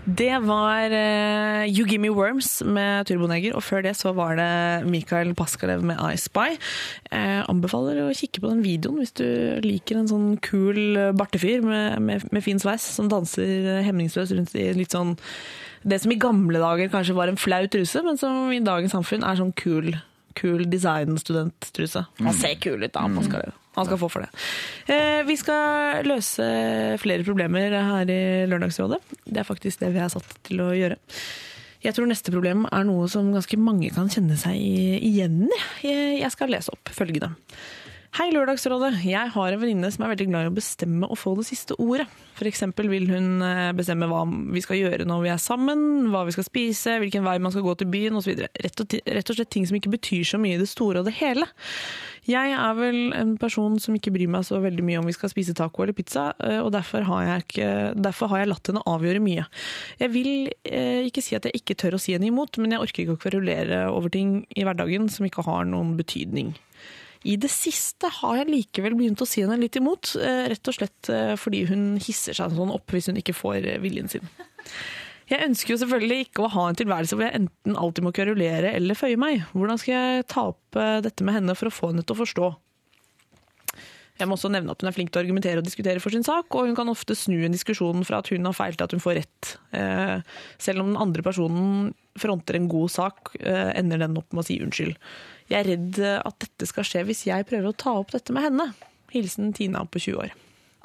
Det 0.09 0.31
var 0.41 0.89
uh, 0.89 1.65
You 1.67 1.85
Give 1.85 2.01
Me 2.01 2.09
Worms 2.09 2.63
med 2.65 3.05
Turboneger, 3.05 3.53
og 3.53 3.63
før 3.63 3.83
det 3.85 3.93
så 3.99 4.13
var 4.15 4.37
det 4.39 4.87
Mikael 4.89 5.35
Paskalev 5.37 5.83
med 5.85 5.99
I 6.01 6.17
Spy. 6.17 6.55
Eh, 7.11 7.41
anbefaler 7.51 7.99
å 8.01 8.13
kikke 8.15 8.41
på 8.41 8.49
den 8.49 8.63
videoen 8.65 9.01
hvis 9.01 9.13
du 9.19 9.27
liker 9.65 9.99
en 9.99 10.09
sånn 10.09 10.29
kul 10.45 10.79
eh, 10.97 11.11
bartefyr 11.17 11.61
med, 11.65 11.99
med, 12.05 12.25
med 12.33 12.45
fin 12.45 12.61
sveis 12.61 12.85
som 12.95 13.09
danser 13.11 13.83
hemningsløst 13.85 14.33
rundt 14.33 14.55
i 14.57 14.69
litt 14.77 14.95
sånn 14.95 15.17
Det 15.83 15.99
som 16.01 16.13
i 16.13 16.19
gamle 16.19 16.61
dager 16.63 16.89
kanskje 16.91 17.17
var 17.17 17.29
en 17.29 17.39
flau 17.39 17.61
truse, 17.71 18.01
men 18.05 18.17
som 18.19 18.49
i 18.55 18.63
dagens 18.63 18.95
samfunn 18.95 19.23
er 19.27 19.37
sånn 19.39 19.53
kul, 19.55 19.93
kul 20.37 20.65
designstudenttruse. 20.69 22.05
Han 22.19 22.37
ser 22.37 22.55
kul 22.61 22.83
ut 22.83 22.93
da, 22.93 23.05
Paskalev. 23.15 23.55
Han 23.77 23.87
skal 23.87 23.99
få 24.01 24.09
for 24.11 24.25
det. 24.25 24.29
Eh, 24.91 25.21
vi 25.27 25.35
skal 25.39 26.03
løse 26.07 26.45
flere 26.99 27.23
problemer 27.27 27.75
her 27.77 28.09
i 28.11 28.21
Lørdagsrådet. 28.49 28.99
Det 29.23 29.39
er 29.41 29.47
faktisk 29.47 29.83
det 29.83 29.93
vi 29.95 30.01
er 30.03 30.11
satt 30.11 30.33
til 30.47 30.63
å 30.65 30.73
gjøre. 30.75 30.97
Jeg 31.79 31.95
tror 31.95 32.09
neste 32.09 32.33
problem 32.33 32.65
er 32.67 32.83
noe 32.83 33.05
som 33.11 33.29
ganske 33.31 33.55
mange 33.61 33.87
kan 33.95 34.09
kjenne 34.11 34.35
seg 34.39 34.57
igjen 34.59 35.45
i. 35.47 35.93
Jeg 36.19 36.31
skal 36.33 36.51
lese 36.51 36.73
opp 36.75 36.91
følgende. 36.91 37.31
Hei, 38.17 38.31
Lørdagsrådet. 38.33 39.03
Jeg 39.05 39.29
har 39.35 39.53
en 39.53 39.59
venninne 39.61 39.89
som 39.93 40.01
er 40.01 40.09
veldig 40.15 40.25
glad 40.31 40.47
i 40.47 40.49
å 40.49 40.53
bestemme 40.55 41.05
og 41.05 41.17
få 41.21 41.35
det 41.37 41.43
siste 41.45 41.75
ordet. 41.77 42.07
Eksempel 42.41 42.87
vil 42.89 43.05
hun 43.11 43.43
eh, 43.45 43.69
bestemme 43.77 44.07
hva 44.09 44.23
vi 44.25 44.63
skal 44.63 44.79
gjøre 44.79 45.05
når 45.05 45.25
vi 45.25 45.29
er 45.29 45.41
sammen, 45.43 46.07
hva 46.09 46.23
vi 46.25 46.33
skal 46.33 46.47
spise, 46.47 46.95
hvilken 47.03 47.21
vei 47.27 47.35
man 47.43 47.53
skal 47.53 47.65
gå 47.67 47.75
til 47.77 47.89
byen 47.91 48.17
osv. 48.17 48.31
Rett, 48.47 48.81
og 48.81 48.95
rett 48.97 49.29
og 49.29 49.37
slett 49.37 49.51
ting 49.53 49.67
som 49.69 49.77
ikke 49.77 49.91
betyr 49.93 50.23
så 50.25 50.39
mye 50.41 50.57
i 50.57 50.61
det 50.61 50.69
store 50.71 51.03
og 51.03 51.09
det 51.09 51.13
hele. 51.19 51.45
Jeg 52.25 52.55
er 52.55 52.77
vel 52.79 52.97
en 53.17 53.35
person 53.41 53.75
som 53.83 53.97
ikke 53.97 54.13
bryr 54.15 54.31
meg 54.31 54.47
så 54.47 54.57
veldig 54.63 54.85
mye 54.87 55.03
om 55.03 55.09
vi 55.09 55.13
skal 55.13 55.29
spise 55.29 55.53
taco 55.57 55.85
eller 55.85 55.97
pizza, 55.97 56.31
eh, 56.41 56.57
og 56.63 56.71
derfor 56.73 57.05
har 57.11 57.27
jeg, 57.27 57.45
ikke, 57.45 57.67
derfor 58.07 58.33
har 58.33 58.41
jeg 58.41 58.51
latt 58.55 58.71
henne 58.71 58.85
avgjøre 58.89 59.21
mye. 59.21 59.45
Jeg 60.01 60.13
vil 60.15 60.31
eh, 60.65 61.05
ikke 61.05 61.23
si 61.27 61.37
at 61.37 61.45
jeg 61.45 61.61
ikke 61.61 61.77
tør 61.77 61.99
å 61.99 62.01
si 62.01 62.17
henne 62.17 62.31
imot, 62.31 62.57
men 62.57 62.73
jeg 62.73 62.87
orker 62.87 63.05
ikke 63.05 63.19
å 63.19 63.21
kverulere 63.27 63.83
over 63.93 64.09
ting 64.15 64.39
i 64.57 64.65
hverdagen 64.65 65.11
som 65.13 65.29
ikke 65.29 65.45
har 65.45 65.69
noen 65.69 65.93
betydning. 65.99 66.55
I 67.27 67.35
det 67.35 67.49
siste 67.51 68.07
har 68.21 68.37
jeg 68.39 68.47
likevel 68.47 68.95
begynt 68.95 69.19
å 69.19 69.27
si 69.27 69.43
henne 69.43 69.59
litt 69.59 69.75
imot, 69.75 70.13
eh, 70.15 70.45
rett 70.53 70.71
og 70.71 70.77
slett 70.77 71.09
eh, 71.11 71.35
fordi 71.39 71.65
hun 71.67 71.97
hisser 71.99 72.37
seg 72.37 72.55
sånn 72.55 72.71
opp 72.71 72.95
hvis 72.95 73.09
hun 73.11 73.19
ikke 73.19 73.35
får 73.35 73.67
eh, 73.67 73.81
viljen 73.83 74.07
sin. 74.11 74.29
Jeg 75.29 75.43
ønsker 75.45 75.73
jo 75.73 75.81
selvfølgelig 75.81 76.29
ikke 76.29 76.45
å 76.45 76.53
ha 76.55 76.69
en 76.69 76.79
tilværelse 76.79 77.17
hvor 77.17 77.27
jeg 77.27 77.41
enten 77.41 77.75
alltid 77.77 78.07
må 78.07 78.13
kverulere 78.15 78.71
eller 78.77 78.97
føye 78.97 79.19
meg. 79.19 79.43
Hvordan 79.51 79.81
skal 79.81 79.93
jeg 79.93 80.29
ta 80.31 80.47
opp 80.55 80.79
dette 81.05 81.27
med 81.27 81.35
henne 81.35 81.53
for 81.59 81.69
å 81.69 81.75
få 81.75 81.91
henne 81.91 82.01
til 82.01 82.15
å 82.15 82.21
forstå? 82.23 82.47
Jeg 84.17 84.27
må 84.27 84.33
også 84.35 84.49
nevne 84.49 84.73
at 84.73 84.81
hun 84.81 84.89
er 84.89 84.95
flink 84.95 85.13
til 85.13 85.21
å 85.21 85.23
argumentere 85.27 85.61
og 85.61 85.67
diskutere 85.67 86.01
for 86.01 86.15
sin 86.15 86.25
sak, 86.25 86.49
og 86.57 86.65
hun 86.65 86.73
kan 86.75 86.89
ofte 86.89 87.13
snu 87.15 87.37
en 87.45 87.53
diskusjon 87.53 88.01
fra 88.07 88.23
at 88.23 88.31
hun 88.33 88.49
har 88.49 88.57
feil 88.57 88.73
til 88.73 88.87
at 88.87 88.95
hun 88.95 89.03
får 89.03 89.19
rett. 89.21 89.51
Selv 90.59 90.81
om 90.81 90.89
den 90.89 90.99
andre 90.99 91.23
personen 91.23 91.93
fronter 92.19 92.57
en 92.57 92.67
god 92.73 92.91
sak, 92.91 93.35
ender 93.39 94.01
den 94.01 94.17
opp 94.19 94.33
med 94.33 94.43
å 94.43 94.49
si 94.49 94.57
unnskyld. 94.65 94.97
Jeg 95.49 95.63
er 95.63 95.71
redd 95.73 95.99
eh, 96.03 96.19
at 96.21 96.37
dette 96.45 96.69
skal 96.69 96.85
skje 96.87 97.05
hvis 97.09 97.25
jeg 97.29 97.47
prøver 97.49 97.71
å 97.71 97.77
ta 97.77 97.95
opp 98.01 98.13
dette 98.13 98.35
med 98.35 98.49
henne. 98.49 98.69
Hilsen 99.13 99.51
Tina 99.57 99.81
på 99.89 100.01
20 100.01 100.21
år. 100.21 100.37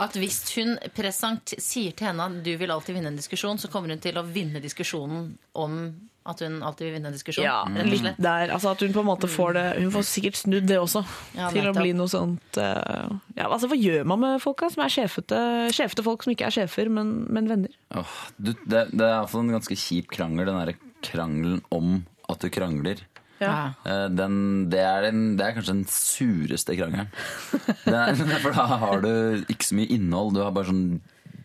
At 0.03 0.17
hvis 0.19 0.41
hun 0.57 0.75
present 0.97 1.53
sier 1.63 1.95
til 1.95 2.09
henne 2.09 2.25
at 2.27 2.41
du 2.43 2.51
vil 2.59 2.73
alltid 2.75 2.97
vinne 2.97 3.13
en 3.13 3.21
diskusjon, 3.21 3.61
så 3.63 3.71
kommer 3.71 3.93
hun 3.95 4.03
til 4.03 4.17
å 4.19 4.25
vinne 4.27 4.63
diskusjonen 4.65 5.29
om 5.61 5.79
at 6.25 6.41
hun 6.41 6.57
alltid 6.65 6.87
vil 6.87 6.95
vinne 6.97 7.11
en 7.11 7.15
diskusjon. 7.15 7.45
rett 7.45 7.85
og 7.85 7.91
litt 7.93 8.23
der. 8.25 8.51
Altså 8.55 8.73
at 8.73 8.81
hun 8.81 8.95
på 8.97 9.03
en 9.05 9.09
måte 9.11 9.29
får 9.29 9.55
det 9.59 9.65
Hun 9.83 9.91
får 9.93 10.07
sikkert 10.09 10.39
snudd 10.41 10.67
det 10.71 10.79
også, 10.81 11.05
Ja, 11.37 11.51
til 11.53 11.69
å 11.69 11.75
bli 11.77 11.93
noe 11.97 12.09
sånt 12.09 12.57
uh, 12.57 13.13
ja, 13.37 13.45
altså 13.45 13.69
Hva 13.69 13.77
gjør 13.77 14.09
man 14.09 14.23
med 14.23 14.41
folka 14.43 14.71
som 14.73 14.87
er 14.87 14.95
sjefete, 14.95 15.41
sjefete 15.77 16.05
folk 16.07 16.25
som 16.25 16.33
ikke 16.33 16.49
er 16.49 16.57
sjefer, 16.57 16.89
men, 16.89 17.13
men 17.29 17.51
venner? 17.53 17.77
Oh, 17.93 18.17
du, 18.39 18.55
det, 18.65 18.87
det 18.97 19.05
er 19.05 19.19
iallfall 19.19 19.45
en 19.45 19.59
ganske 19.59 19.77
kjip 19.77 20.09
krangel, 20.17 20.49
den 20.49 20.63
derre 20.63 20.79
krangelen 21.05 21.61
om 21.75 22.01
at 22.33 22.41
du 22.41 22.49
krangler. 22.49 23.05
Ja. 23.41 23.75
Eh, 23.85 24.07
Den, 24.15 24.37
det, 24.71 24.81
er 24.81 25.09
den, 25.09 25.23
det 25.39 25.47
er 25.47 25.57
kanskje 25.57 25.75
den 25.75 25.87
sureste 25.91 26.77
krangelen. 26.79 27.11
For 28.45 28.51
da 28.55 28.67
har 28.85 29.03
du 29.05 29.45
ikke 29.49 29.69
så 29.71 29.79
mye 29.81 29.91
innhold. 29.97 30.35
Du 30.37 30.43
har 30.45 30.55
bare 30.55 30.71
sånn 30.71 30.87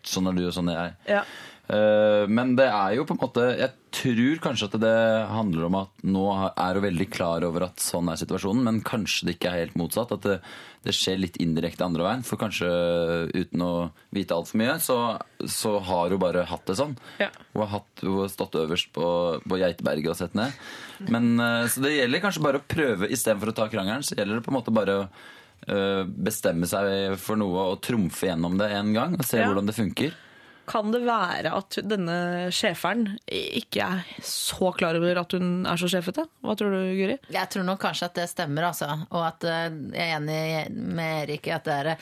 Sånn 0.00 0.30
er 0.30 0.32
du, 0.32 0.46
og 0.48 0.54
sånn 0.56 0.70
er 0.72 0.78
jeg. 0.78 0.92
Ja. 1.12 1.22
Eh, 1.70 2.24
Men 2.26 2.56
det 2.58 2.66
er 2.66 2.96
jo 2.96 3.04
på 3.06 3.14
en 3.14 3.20
måte 3.20 3.42
Jeg 3.60 3.70
tror 3.94 4.40
kanskje 4.42 4.66
at 4.70 4.74
det 4.82 4.94
handler 5.30 5.66
om 5.68 5.76
at 5.80 6.02
nå 6.06 6.24
er 6.50 6.74
hun 6.78 6.82
veldig 6.84 7.06
klar 7.12 7.44
over 7.46 7.66
at 7.68 7.82
sånn 7.82 8.08
er 8.10 8.18
situasjonen, 8.18 8.62
men 8.66 8.80
kanskje 8.86 9.26
det 9.28 9.34
ikke 9.36 9.50
er 9.52 9.64
helt 9.64 9.76
motsatt. 9.78 10.12
At 10.16 10.22
det, 10.26 10.36
det 10.86 10.94
skjer 10.96 11.18
litt 11.20 11.36
indirekte 11.42 11.84
andre 11.86 12.06
veien. 12.06 12.22
For 12.26 12.38
kanskje 12.40 12.70
uten 13.34 13.64
å 13.66 13.70
vite 14.14 14.34
altfor 14.38 14.60
mye, 14.62 14.76
så, 14.82 14.96
så 15.50 15.76
har 15.90 16.14
hun 16.14 16.22
bare 16.22 16.46
hatt 16.48 16.64
det 16.70 16.78
sånn. 16.78 16.94
Ja. 17.22 17.28
Hun 17.52 17.64
har, 17.64 17.72
hatt, 17.76 18.04
hun 18.06 18.20
har 18.22 18.30
stått 18.32 18.54
øverst 18.62 18.92
på, 18.96 19.10
på 19.42 19.60
Geiteberget 19.60 20.14
og 20.14 20.20
sett 20.22 20.38
ned. 20.38 20.54
Men, 21.10 21.34
eh, 21.42 21.66
så 21.70 21.82
det 21.84 21.96
gjelder 21.98 22.24
kanskje 22.24 22.46
bare 22.46 22.62
å 22.62 22.66
prøve 22.70 23.10
istedenfor 23.10 23.52
å 23.52 23.58
ta 23.58 23.68
krangelen. 23.74 24.06
Så 24.06 24.14
gjelder 24.18 24.38
det 24.40 24.46
på 24.46 24.54
en 24.54 24.58
måte 24.60 24.74
bare 24.74 24.96
å 25.02 25.04
eh, 25.66 26.02
bestemme 26.06 26.70
seg 26.70 27.18
for 27.20 27.38
noe 27.42 27.68
og 27.74 27.82
trumfe 27.84 28.30
gjennom 28.30 28.54
det 28.62 28.70
en 28.78 28.94
gang 28.96 29.18
og 29.18 29.26
se 29.26 29.42
Ja. 29.42 29.50
hvordan 29.50 29.66
det 29.70 29.76
funker. 29.82 30.14
Kan 30.70 30.92
det 30.94 31.02
være 31.02 31.50
at 31.58 31.80
denne 31.90 32.16
sjeferen 32.54 33.08
ikke 33.26 33.82
er 33.82 34.04
så 34.24 34.70
klar 34.78 34.94
over 35.00 35.18
at 35.24 35.34
hun 35.36 35.64
er 35.66 35.80
så 35.80 35.90
sjefete? 35.90 36.28
Hva 36.46 36.54
tror 36.58 36.74
du, 36.76 36.80
Guri? 36.94 37.16
Jeg 37.34 37.50
tror 37.50 37.66
nok 37.66 37.80
kanskje 37.82 38.06
at 38.10 38.18
det 38.22 38.28
stemmer, 38.30 38.70
altså. 38.70 38.92
Og 39.10 39.24
at 39.26 39.46
eh, 39.50 39.70
jeg 39.96 40.04
er 40.04 40.18
enig 40.20 40.84
med 41.00 41.24
Erik 41.24 41.50
i 41.50 41.56
at 41.58 41.66
det 41.66 41.80
er 41.82 41.96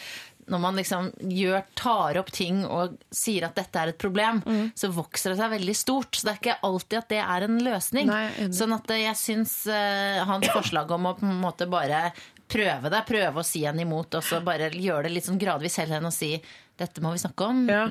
når 0.49 0.61
man 0.63 0.79
liksom 0.81 1.11
gjør, 1.29 1.59
tar 1.77 2.17
opp 2.23 2.31
ting 2.33 2.63
og 2.65 2.95
sier 3.13 3.45
at 3.45 3.59
dette 3.59 3.83
er 3.83 3.91
et 3.93 3.99
problem, 4.01 4.39
Mm. 4.49 4.71
så 4.73 4.89
vokser 4.97 5.35
det 5.35 5.43
seg 5.43 5.51
veldig 5.53 5.75
stort. 5.77 6.17
Så 6.17 6.25
det 6.25 6.33
er 6.33 6.39
ikke 6.41 6.55
alltid 6.65 6.97
at 7.03 7.11
det 7.13 7.19
er 7.21 7.45
en 7.45 7.59
løsning. 7.67 8.09
Nei, 8.09 8.49
sånn 8.57 8.73
at 8.73 8.89
eh, 8.95 9.03
jeg 9.05 9.19
syns 9.21 9.53
uh, 9.69 10.25
hans 10.31 10.49
forslag 10.49 10.89
om 10.97 11.11
å 11.11 11.13
på 11.21 11.29
en 11.29 11.43
måte 11.43 11.69
bare 11.69 12.07
prøve 12.49 12.91
det, 12.91 13.03
prøve 13.09 13.43
å 13.43 13.45
si 13.47 13.63
henne 13.67 13.85
imot, 13.85 14.15
og 14.19 14.25
så 14.25 14.41
bare 14.45 14.71
gjøre 14.73 15.05
det 15.09 15.13
litt 15.19 15.27
sånn 15.29 15.39
gradvis 15.41 15.77
Selv 15.79 15.93
hen 15.99 16.09
og 16.09 16.13
si 16.17 16.33
dette 16.79 17.03
må 17.03 17.11
vi 17.11 17.19
snakke 17.19 17.43
om, 17.43 17.65
Ja. 17.69 17.87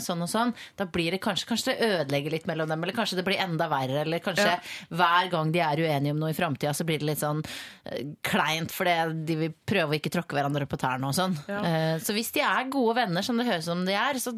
sånn 0.00 0.22
og 0.24 0.28
sånn. 0.32 0.54
Da 0.74 0.86
blir 0.88 1.10
det 1.12 1.20
kanskje, 1.20 1.44
kanskje 1.50 1.74
det 1.76 1.88
ødelegger 2.00 2.30
litt 2.32 2.46
mellom 2.48 2.66
dem, 2.66 2.82
eller 2.82 2.94
kanskje 2.96 3.16
det 3.18 3.24
blir 3.26 3.36
enda 3.38 3.68
verre, 3.68 4.00
eller 4.06 4.20
kanskje 4.24 4.46
Ja. 4.54 4.58
hver 4.90 5.28
gang 5.30 5.52
de 5.52 5.60
er 5.60 5.76
uenige 5.76 6.10
om 6.12 6.18
noe 6.18 6.30
i 6.30 6.38
framtida, 6.38 6.72
så 6.72 6.86
blir 6.88 6.98
det 6.98 7.10
litt 7.10 7.18
sånn 7.20 7.44
uh, 7.44 8.14
kleint 8.24 8.72
fordi 8.72 9.24
de 9.26 9.36
vil 9.36 9.54
prøve 9.66 9.92
å 9.92 10.00
ikke 10.00 10.10
tråkke 10.16 10.32
hverandre 10.32 10.66
på 10.66 10.78
tærne 10.80 11.04
og 11.04 11.14
sånn. 11.14 11.36
Ja. 11.46 11.60
Uh, 11.60 11.98
Så 12.00 12.14
hvis 12.16 12.32
de 12.32 12.40
er 12.40 12.70
gode 12.70 12.94
venner, 12.96 13.22
som 13.22 13.36
det 13.36 13.46
høres 13.46 13.64
som 13.68 13.84
de 13.84 13.92
er, 13.92 14.14
så 14.14 14.32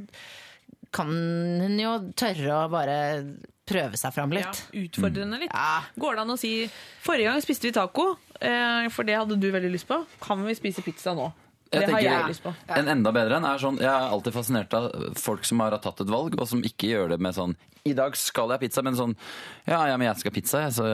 kan 0.94 1.06
hun 1.08 1.78
jo 1.78 1.94
tørre 2.18 2.64
å 2.64 2.70
bare 2.70 2.98
prøve 3.66 3.96
seg 3.96 4.12
fram 4.12 4.30
litt. 4.34 4.44
Ja, 4.74 4.82
utfordrende 4.84 5.38
litt. 5.40 5.50
Ja. 5.54 5.82
Går 5.98 6.16
det 6.18 6.20
an 6.26 6.34
å 6.34 6.38
si 6.38 6.68
Forrige 7.04 7.30
gang 7.30 7.40
spiste 7.40 7.62
vi 7.70 7.72
taco, 7.72 8.16
for 8.94 9.06
det 9.06 9.16
hadde 9.16 9.38
du 9.40 9.48
veldig 9.54 9.72
lyst 9.72 9.88
på. 9.88 10.00
Kan 10.22 10.44
vi 10.46 10.56
spise 10.58 10.84
pizza 10.84 11.14
nå? 11.16 11.30
Det 11.74 11.80
Jeg 11.82 11.90
har 11.90 12.02
jeg 12.02 12.30
lyst 12.30 12.42
på. 12.44 12.52
En 12.76 12.88
enda 12.92 13.12
bedre 13.14 13.38
en 13.40 13.46
er 13.48 13.60
sånn 13.60 13.78
Jeg 13.80 13.90
er 13.90 14.12
alltid 14.14 14.34
fascinert 14.36 14.74
av 14.76 14.90
folk 15.18 15.46
som 15.48 15.62
har 15.64 15.76
tatt 15.82 16.02
et 16.04 16.10
valg, 16.12 16.36
og 16.38 16.48
som 16.48 16.62
ikke 16.64 16.90
gjør 16.92 17.14
det 17.14 17.20
med 17.24 17.36
sånn 17.36 17.54
I 17.88 17.94
dag 17.96 18.16
skal 18.20 18.52
jeg 18.52 18.58
ha 18.58 18.62
pizza, 18.62 18.84
men 18.86 18.98
sånn 18.98 19.14
Ja, 19.66 19.80
ja, 19.90 19.96
men 19.96 20.06
jeg 20.08 20.20
skal 20.22 20.32
ha 20.32 20.36
pizza, 20.38 20.62
jeg, 20.66 20.74
så 20.76 20.88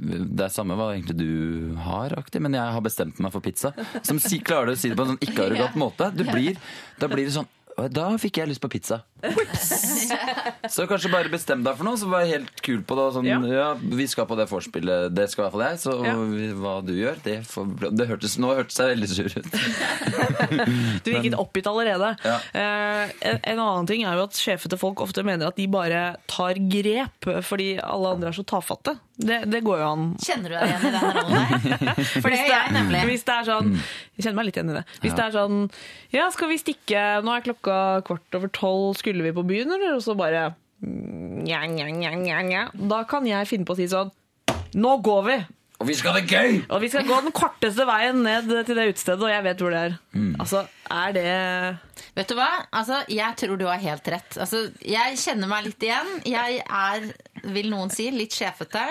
det 0.00 0.46
er 0.48 0.54
samme 0.54 0.78
hva 0.78 0.90
egentlig 0.94 1.18
du 1.20 1.74
har, 1.84 2.16
aktig, 2.18 2.42
men 2.44 2.56
jeg 2.56 2.76
har 2.76 2.84
bestemt 2.84 3.20
meg 3.22 3.34
for 3.34 3.44
pizza. 3.44 3.74
Som 4.02 4.20
klarer 4.44 4.74
å 4.74 4.78
si 4.78 4.90
det 4.90 4.98
på 4.98 5.06
en 5.06 5.14
sånn 5.14 5.24
ikke-arrogant 5.24 5.78
måte. 5.84 6.10
Du 6.16 6.24
blir, 6.28 6.58
da 7.00 7.10
blir 7.10 7.28
det 7.28 7.36
sånn 7.36 7.50
da 7.90 8.06
fikk 8.22 8.38
jeg 8.38 8.52
lyst 8.52 8.62
på 8.62 8.70
pizza. 8.70 9.00
Whips! 9.36 10.12
Så 10.74 10.86
kanskje 10.90 11.10
bare 11.12 11.30
bestem 11.32 11.62
deg 11.64 11.76
for 11.78 11.86
noe, 11.88 11.98
så 12.00 12.08
vær 12.10 12.26
helt 12.28 12.60
kul 12.64 12.82
på 12.86 12.96
det. 12.98 13.06
Sånn, 13.16 13.28
Ja. 13.28 13.38
ja. 13.48 13.68
vi 13.80 14.06
skal 14.10 14.26
på 14.30 14.36
det 14.38 14.46
vorspielet, 14.50 15.14
det 15.14 15.28
skal 15.32 15.44
i 15.44 15.48
hvert 15.48 15.54
fall 15.56 15.64
jeg. 15.68 15.80
Så 15.84 15.96
Ja. 16.04 16.14
hva 16.60 16.74
du 16.84 16.92
gjør, 16.96 17.16
det, 17.24 17.36
for, 17.48 17.64
det 17.66 18.08
hørtes, 18.10 18.36
nå 18.42 18.54
hørtes 18.56 18.78
jeg 18.80 18.92
veldig 18.94 19.08
sur 19.08 19.30
ut. 19.40 19.48
Du 21.04 21.10
virket 21.12 21.34
oppgitt 21.38 21.66
allerede. 21.68 22.14
Ja. 22.24 22.36
Eh, 22.52 23.10
en, 23.30 23.38
en 23.42 23.58
annen 23.64 23.86
ting 23.88 24.04
er 24.06 24.16
jo 24.18 24.26
at 24.28 24.36
sjefete 24.38 24.78
folk 24.80 25.00
ofte 25.04 25.24
mener 25.26 25.48
at 25.50 25.56
de 25.58 25.66
bare 25.70 26.16
tar 26.30 26.58
grep 26.70 27.28
fordi 27.44 27.74
alle 27.82 28.14
andre 28.16 28.30
er 28.32 28.36
så 28.36 28.44
tafatte. 28.46 28.96
Det, 29.14 29.44
det 29.46 29.60
går 29.62 29.78
jo 29.78 29.86
an. 29.92 30.06
Kjenner 30.18 30.50
du 30.50 30.56
deg 30.56 30.64
igjen 30.66 30.86
i 30.88 30.90
den 30.90 31.04
rollen 31.14 31.34
der? 31.38 32.00
For 32.22 32.32
det 32.34 32.38
er 32.40 32.48
jeg 32.50 32.72
nemlig. 32.74 33.02
Hvis 33.12 33.22
det 33.28 33.34
er 33.36 33.44
sånn 33.46 33.68
Jeg 33.78 34.24
kjenner 34.24 34.38
meg 34.40 34.48
litt 34.48 34.56
igjen 34.58 34.72
i 34.72 34.74
det. 34.74 34.82
Hvis 35.04 35.14
det 35.14 35.22
er 35.28 35.34
sånn 35.36 35.60
Ja, 36.16 36.24
skal 36.34 36.50
vi 36.50 36.56
stikke 36.58 37.02
Nå 37.22 37.30
er 37.36 37.44
klokka 37.46 37.76
kvart 38.08 38.38
over 38.40 38.50
tolv. 38.58 38.96
Skulle 38.98 39.13
vi 39.22 39.34
på 39.36 39.46
byen, 39.46 39.70
eller? 39.76 39.94
Og 39.94 40.02
så 40.02 40.16
bare 40.18 40.48
mm, 40.82 41.44
nja, 41.46 41.62
nja, 41.70 41.86
nja, 41.92 42.14
nja, 42.18 42.40
nja. 42.42 42.64
Da 42.74 43.04
kan 43.06 43.26
jeg 43.28 43.46
finne 43.50 43.68
på 43.68 43.76
å 43.76 43.78
si 43.78 43.86
sånn 43.90 44.10
Nå 44.74 44.96
går 45.06 45.22
vi! 45.28 45.36
Og 45.82 45.88
vi 45.88 45.94
skal 45.98 46.14
ha 46.14 46.20
det 46.22 46.30
gøy! 46.30 46.62
Og 46.72 46.80
vi 46.82 46.88
skal 46.90 47.06
gå 47.06 47.16
den 47.22 47.34
korteste 47.34 47.86
veien 47.86 48.22
ned 48.24 48.48
til 48.66 48.78
det 48.78 48.88
utestedet, 48.92 49.22
og 49.22 49.30
jeg 49.30 49.44
vet 49.44 49.62
hvor 49.62 49.74
det 49.74 49.82
er. 49.86 49.96
Altså, 50.42 50.64
er 50.90 51.14
det 51.14 51.26
Vet 52.14 52.30
du 52.30 52.36
hva? 52.38 52.48
Altså, 52.70 53.00
jeg 53.10 53.38
tror 53.40 53.58
du 53.58 53.66
har 53.66 53.82
helt 53.82 54.08
rett. 54.10 54.36
Altså, 54.38 54.68
jeg 54.86 55.18
kjenner 55.18 55.50
meg 55.50 55.66
litt 55.66 55.82
igjen. 55.82 56.10
Jeg 56.30 56.60
er, 56.62 57.08
vil 57.54 57.70
noen 57.72 57.90
si, 57.90 58.06
litt 58.14 58.34
sjefete. 58.34 58.84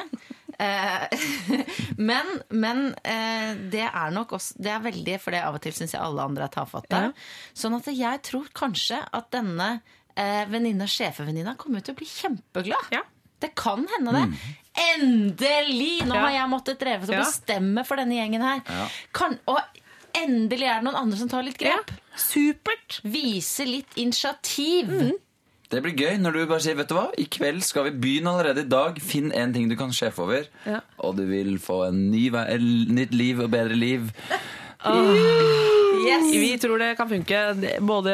Eh, 0.59 1.07
men 2.09 2.27
men 2.51 2.83
eh, 3.01 3.55
det 3.73 3.87
er 3.87 4.11
nok 4.13 4.35
også 4.37 4.59
Det 4.61 4.69
er 4.69 4.83
veldig 4.83 5.15
for 5.17 5.33
det 5.33 5.39
av 5.41 5.55
og 5.57 5.63
til 5.63 5.73
syns 5.73 5.95
jeg 5.95 6.03
alle 6.03 6.27
andre 6.27 6.45
er 6.45 6.53
tafatte. 6.53 6.99
Ja. 7.07 7.11
Sånn 7.57 7.79
at 7.79 7.89
jeg 7.89 8.21
tror 8.27 8.51
kanskje 8.53 8.99
at 9.07 9.31
denne 9.33 9.71
eh, 10.15 10.45
venninna, 10.49 10.85
sjefevenninna, 10.88 11.56
kommer 11.57 11.81
til 11.84 11.94
å 11.95 11.98
bli 11.98 12.06
kjempeglad. 12.07 12.91
Ja. 12.91 13.02
Det 13.40 13.53
kan 13.56 13.85
hende, 13.98 14.11
det. 14.14 14.38
Endelig! 14.95 16.06
Nå 16.07 16.15
Ja. 16.15 16.22
har 16.22 16.31
jeg 16.31 16.49
måttet 16.49 16.80
drevet 16.80 17.10
og 17.10 17.15
Ja. 17.15 17.23
bestemme 17.26 17.85
for 17.85 17.95
denne 17.98 18.15
gjengen 18.15 18.41
her. 18.41 18.61
Ja. 18.68 18.88
Kan, 19.14 19.38
og 19.48 19.60
endelig 20.15 20.64
er 20.69 20.80
det 20.80 20.84
noen 20.85 20.95
andre 20.95 21.18
som 21.18 21.27
tar 21.30 21.44
litt 21.44 21.57
grep. 21.57 21.91
Supert! 22.15 23.02
Vise 23.03 23.65
litt 23.65 23.94
initiativ. 23.98 25.14
Det 25.69 25.81
blir 25.81 25.95
gøy 25.98 26.18
når 26.22 26.34
du 26.34 26.45
bare 26.45 26.60
sier 26.61 26.76
vet 26.76 26.88
du 26.88 26.94
hva, 26.95 27.10
i 27.18 27.26
kveld 27.26 27.64
skal 27.64 27.85
vi 27.85 27.91
begynne 27.91 28.30
allerede 28.30 28.60
i 28.61 28.69
dag. 28.69 28.99
Finn 29.02 29.31
en 29.34 29.52
ting 29.53 29.68
du 29.68 29.76
kan 29.76 29.90
sjefe 29.91 30.19
over, 30.22 30.45
Ja. 30.65 30.80
og 30.99 31.15
du 31.18 31.26
vil 31.26 31.57
få 31.57 31.88
en 31.88 32.11
ny, 32.11 32.30
vei- 32.30 32.57
nytt 32.60 33.11
liv 33.11 33.40
og 33.41 33.49
bedre 33.52 33.76
liv. 33.76 34.11
Yes. 36.03 36.27
Vi 36.31 36.51
tror 36.61 36.81
det 36.81 36.91
kan 36.99 37.09
funke. 37.09 37.41
Både 37.84 38.13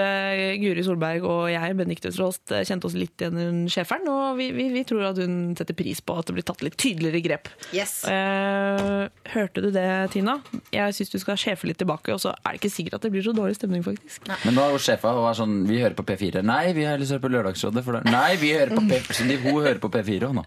Guri 0.62 0.84
Solberg 0.86 1.26
og 1.28 1.48
jeg, 1.52 1.76
Benedikte 1.80 2.12
Østerholst, 2.12 2.54
kjente 2.68 2.90
oss 2.90 2.98
litt 2.98 3.20
igjen 3.20 3.66
i 3.66 3.72
schæferen. 3.72 4.08
og 4.10 4.40
vi, 4.40 4.50
vi, 4.56 4.70
vi 4.74 4.84
tror 4.88 5.10
at 5.12 5.22
hun 5.22 5.56
setter 5.58 5.78
pris 5.78 6.02
på 6.02 6.16
at 6.20 6.30
det 6.30 6.38
blir 6.38 6.48
tatt 6.48 6.64
litt 6.66 6.78
tydeligere 6.80 7.24
grep. 7.26 7.52
Yes. 7.76 8.02
Uh, 8.06 9.10
hørte 9.34 9.64
du 9.64 9.70
det, 9.74 9.88
Tina? 10.14 10.40
Jeg 10.74 10.96
syns 10.98 11.14
du 11.14 11.20
skal 11.22 11.40
sjefe 11.40 11.70
litt 11.70 11.80
tilbake, 11.82 12.14
og 12.16 12.22
så 12.24 12.34
er 12.38 12.54
det 12.56 12.62
ikke 12.62 12.74
sikkert 12.74 13.00
at 13.00 13.08
det 13.08 13.14
blir 13.14 13.26
så 13.26 13.34
dårlig 13.36 13.58
stemning, 13.60 13.84
faktisk. 13.86 14.30
Men 14.46 14.58
nå 14.58 14.66
er 14.66 14.76
hun 14.76 14.84
sjefa 14.84 15.14
og 15.18 15.30
er 15.30 15.38
sånn 15.40 15.56
Vi 15.70 15.80
hører 15.82 15.98
på 15.98 16.06
P4. 16.08 16.44
Nei, 16.46 16.62
vi 16.78 16.86
har 16.88 17.00
lyst 17.00 17.12
til 17.14 17.18
å 17.18 17.20
høre 17.20 17.26
på 17.28 17.34
Lørdagsrådet. 17.36 17.86
For 17.86 17.98
det. 17.98 18.14
Nei, 18.14 18.34
vi 18.42 18.54
hører 18.56 18.76
på 18.76 18.86
P4. 18.90 19.18
Så 19.20 19.28
de, 19.30 19.40
hun 19.44 19.60
hører 19.60 19.82
på 19.84 19.92
P4 19.94 20.30
òg 20.30 20.36
nå. 20.40 20.46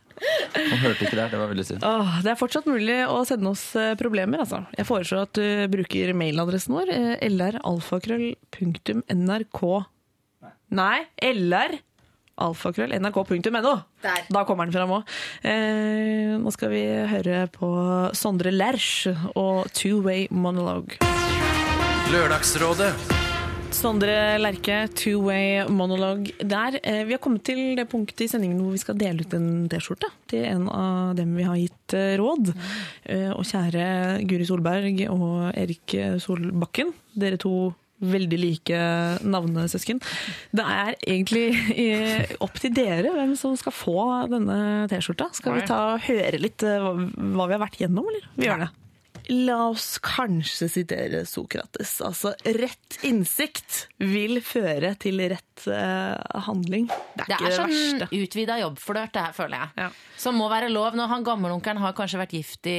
Hun 0.52 0.78
hørte 0.82 1.06
ikke 1.06 1.18
der. 1.18 1.32
Det 1.32 1.40
var 1.40 1.52
veldig 1.52 1.66
synd. 1.68 1.86
Åh, 1.86 2.18
det 2.24 2.32
er 2.32 2.40
fortsatt 2.40 2.68
mulig 2.68 2.98
å 3.08 3.22
sende 3.28 3.52
oss 3.52 3.64
eh, 3.78 3.94
problemer, 4.00 4.44
altså. 4.44 4.62
Jeg 4.76 4.88
foreslår 4.88 5.26
at 5.26 5.38
du 5.38 5.72
bruker 5.72 6.12
mailadressen 6.16 6.76
vår, 6.76 6.92
eh, 7.32 7.36
lralfakrøll.nrk 7.38 9.60
Nei, 10.72 11.04
lr 11.20 11.72
alfakrøll.nrk.no. 12.42 13.74
Der. 14.02 14.20
Da 14.32 14.40
kommer 14.48 14.64
den 14.66 14.74
fram 14.74 14.90
òg. 14.96 15.02
Eh, 15.44 16.32
nå 16.40 16.50
skal 16.54 16.68
vi 16.72 16.82
høre 17.12 17.36
på 17.52 17.68
Sondre 18.16 18.50
Lerche 18.54 19.12
og 19.36 19.68
Two 19.76 20.00
Way 20.06 20.20
Monologue. 20.30 20.96
Lørdagsrådet. 22.12 23.21
Sondre 23.72 24.36
Lerche, 24.38 24.86
Two 24.94 25.22
Way 25.24 25.64
Monologue 25.68 26.32
der. 26.38 26.76
Eh, 26.82 27.04
vi 27.08 27.14
har 27.14 27.20
kommet 27.22 27.44
til 27.46 27.74
det 27.78 27.86
punktet 27.88 28.26
i 28.26 28.28
sendingen 28.28 28.60
hvor 28.60 28.74
vi 28.74 28.80
skal 28.82 28.98
dele 29.00 29.24
ut 29.24 29.36
en 29.36 29.64
T-skjorte 29.72 30.10
til 30.30 30.44
en 30.44 30.66
av 30.68 31.14
dem 31.16 31.32
vi 31.38 31.46
har 31.46 31.56
gitt 31.56 31.94
eh, 31.96 32.14
råd. 32.20 32.52
Eh, 33.08 33.30
og 33.32 33.46
kjære 33.48 34.20
Guri 34.28 34.48
Solberg 34.48 35.00
og 35.08 35.54
Erik 35.56 35.96
Solbakken, 36.22 36.92
dere 37.16 37.40
to 37.40 37.72
veldig 38.02 38.38
like 38.42 38.84
navnesøsken. 39.24 40.02
Det 40.52 40.68
er 40.68 40.96
egentlig 41.06 42.36
opp 42.42 42.60
til 42.60 42.74
dere 42.76 43.14
hvem 43.14 43.36
som 43.38 43.56
skal 43.56 43.76
få 43.76 43.98
denne 44.32 44.60
T-skjorta. 44.92 45.30
Skal 45.38 45.60
vi 45.60 45.66
ta 45.70 45.82
høre 46.10 46.44
litt 46.44 46.66
hva 46.66 46.92
vi 46.98 47.56
har 47.56 47.62
vært 47.62 47.80
gjennom, 47.80 48.10
eller? 48.12 48.30
Vi 48.36 48.50
gjør 48.50 48.66
det. 48.66 48.72
La 49.32 49.68
oss 49.70 49.96
kanskje 50.04 50.68
sitere 50.68 51.22
Sokrates. 51.28 51.94
Altså, 52.04 52.34
rett 52.58 52.98
innsikt 53.06 53.86
vil 54.02 54.42
føre 54.44 54.92
til 55.00 55.22
rett 55.32 55.64
uh, 55.70 56.18
handling. 56.48 56.88
Det 57.16 57.24
er, 57.24 57.30
Det 57.30 57.38
ikke 57.38 57.48
er 57.48 57.54
det 57.54 57.60
sånn 57.60 58.18
utvida 58.18 58.58
jobbflørt, 58.60 59.14
det 59.14 59.24
her, 59.24 59.34
føler 59.36 59.62
jeg. 59.62 59.72
Ja. 59.86 59.88
Som 60.20 60.36
må 60.40 60.50
være 60.52 60.68
lov 60.72 60.98
når 60.98 61.10
han 61.14 61.24
gammelonkelen 61.26 61.80
har 61.80 61.96
kanskje 61.96 62.20
vært 62.20 62.36
gift 62.36 62.68
i 62.68 62.78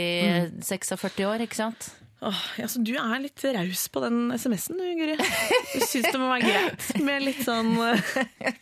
46 0.61 1.25
år, 1.31 1.45
ikke 1.47 1.57
sant? 1.63 1.89
Åh, 2.23 2.43
altså, 2.63 2.83
du 2.85 2.93
er 2.95 3.23
litt 3.23 3.43
raus 3.55 3.87
på 3.91 4.03
den 4.05 4.19
SMS-en, 4.37 4.77
du, 4.79 4.85
Guri. 4.99 5.17
Du 5.17 5.79
syns 5.81 6.05
det 6.07 6.19
må 6.21 6.29
være 6.29 6.51
greit 6.51 7.01
med 7.03 7.25
litt 7.25 7.41
sånn 7.43 7.73
uh, 7.81 8.13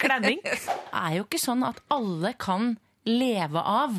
klemming. 0.02 0.40
Det 0.48 1.02
er 1.02 1.20
jo 1.20 1.28
ikke 1.28 1.42
sånn 1.42 1.68
at 1.68 1.84
alle 1.92 2.34
kan 2.40 2.74
leve 3.08 3.62
av, 3.66 3.96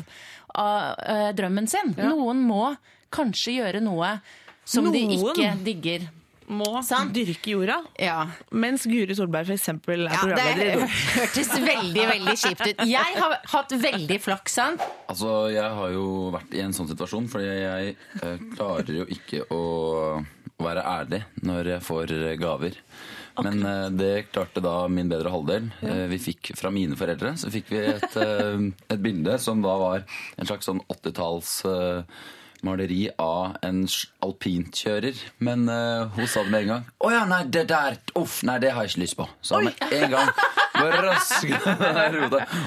av 0.55 0.99
eh, 1.03 1.29
drømmen 1.35 1.65
sin. 1.67 1.89
Noen 1.97 2.39
må 2.47 2.69
kanskje 3.13 3.59
gjøre 3.59 3.83
noe 3.83 4.17
som 4.65 4.91
de 4.93 5.05
ikke 5.17 5.53
digger. 5.63 6.09
Må 6.53 6.81
Sant. 6.83 7.13
dyrke 7.15 7.53
jorda. 7.53 7.77
Ja, 8.03 8.25
Mens 8.51 8.83
Guri 8.83 9.15
Solberg 9.15 9.47
for 9.47 9.55
eksempel 9.55 10.09
er 10.09 10.17
programleder 10.19 10.73
ja, 10.73 10.81
Det 10.83 10.89
hørtes 11.21 11.51
veldig 11.55 12.07
veldig 12.09 12.35
kjipt 12.41 12.65
ut. 12.67 12.83
Jeg 12.89 13.15
har 13.15 13.35
hatt 13.53 13.75
veldig 13.85 14.17
flaks, 14.21 14.57
sant? 14.59 14.83
Altså, 15.07 15.31
jeg 15.55 15.79
har 15.79 15.95
jo 15.95 16.05
vært 16.35 16.57
i 16.59 16.65
en 16.65 16.75
sånn 16.75 16.91
situasjon, 16.91 17.31
fordi 17.31 17.47
jeg 17.47 17.95
eh, 17.95 18.43
klarer 18.57 18.99
jo 18.99 19.07
ikke 19.15 19.45
å, 19.55 19.63
være 20.63 20.83
ærlig 20.85 21.23
når 21.47 21.71
jeg 21.77 21.85
får 21.87 22.11
gaver. 22.11 22.37
gaver. 22.43 22.81
Men 23.41 23.65
eh, 23.65 23.89
det 23.89 24.11
klarte 24.31 24.61
da 24.61 24.75
min 24.91 25.09
bedre 25.09 25.31
halvdel. 25.33 25.71
Eh, 25.81 26.05
vi 26.11 26.19
fikk 26.21 26.53
fra 26.59 26.71
mine 26.73 26.97
foreldre 26.99 27.33
så 27.39 27.49
fikk 27.53 27.71
vi 27.73 27.81
et, 27.95 28.17
eh, 28.21 28.67
et 28.93 29.01
bilde 29.01 29.39
som 29.41 29.63
da 29.63 29.73
var 29.81 30.05
en 30.37 30.49
slags 30.49 30.69
sånn 30.69 30.83
80-talls 30.85 31.55
maleri 32.65 33.07
av 33.21 33.57
en 33.65 33.83
alpintkjører. 34.23 35.21
Men 35.43 35.67
uh, 35.69 36.09
hun 36.15 36.27
sa 36.27 36.43
det 36.43 36.53
med 36.53 36.65
en 36.65 36.71
gang. 36.73 36.89
'Å 36.99 37.13
ja, 37.13 37.23
nei, 37.29 37.43
det 37.51 37.67
der 37.71 37.99
Uff, 38.19 38.41
nei, 38.47 38.59
det 38.63 38.73
har 38.73 38.85
jeg 38.85 38.93
ikke 38.93 39.05
lyst 39.05 39.17
på'. 39.19 39.29
Så 39.41 39.61
med 39.63 39.73
en 39.91 40.11
gang. 40.13 40.29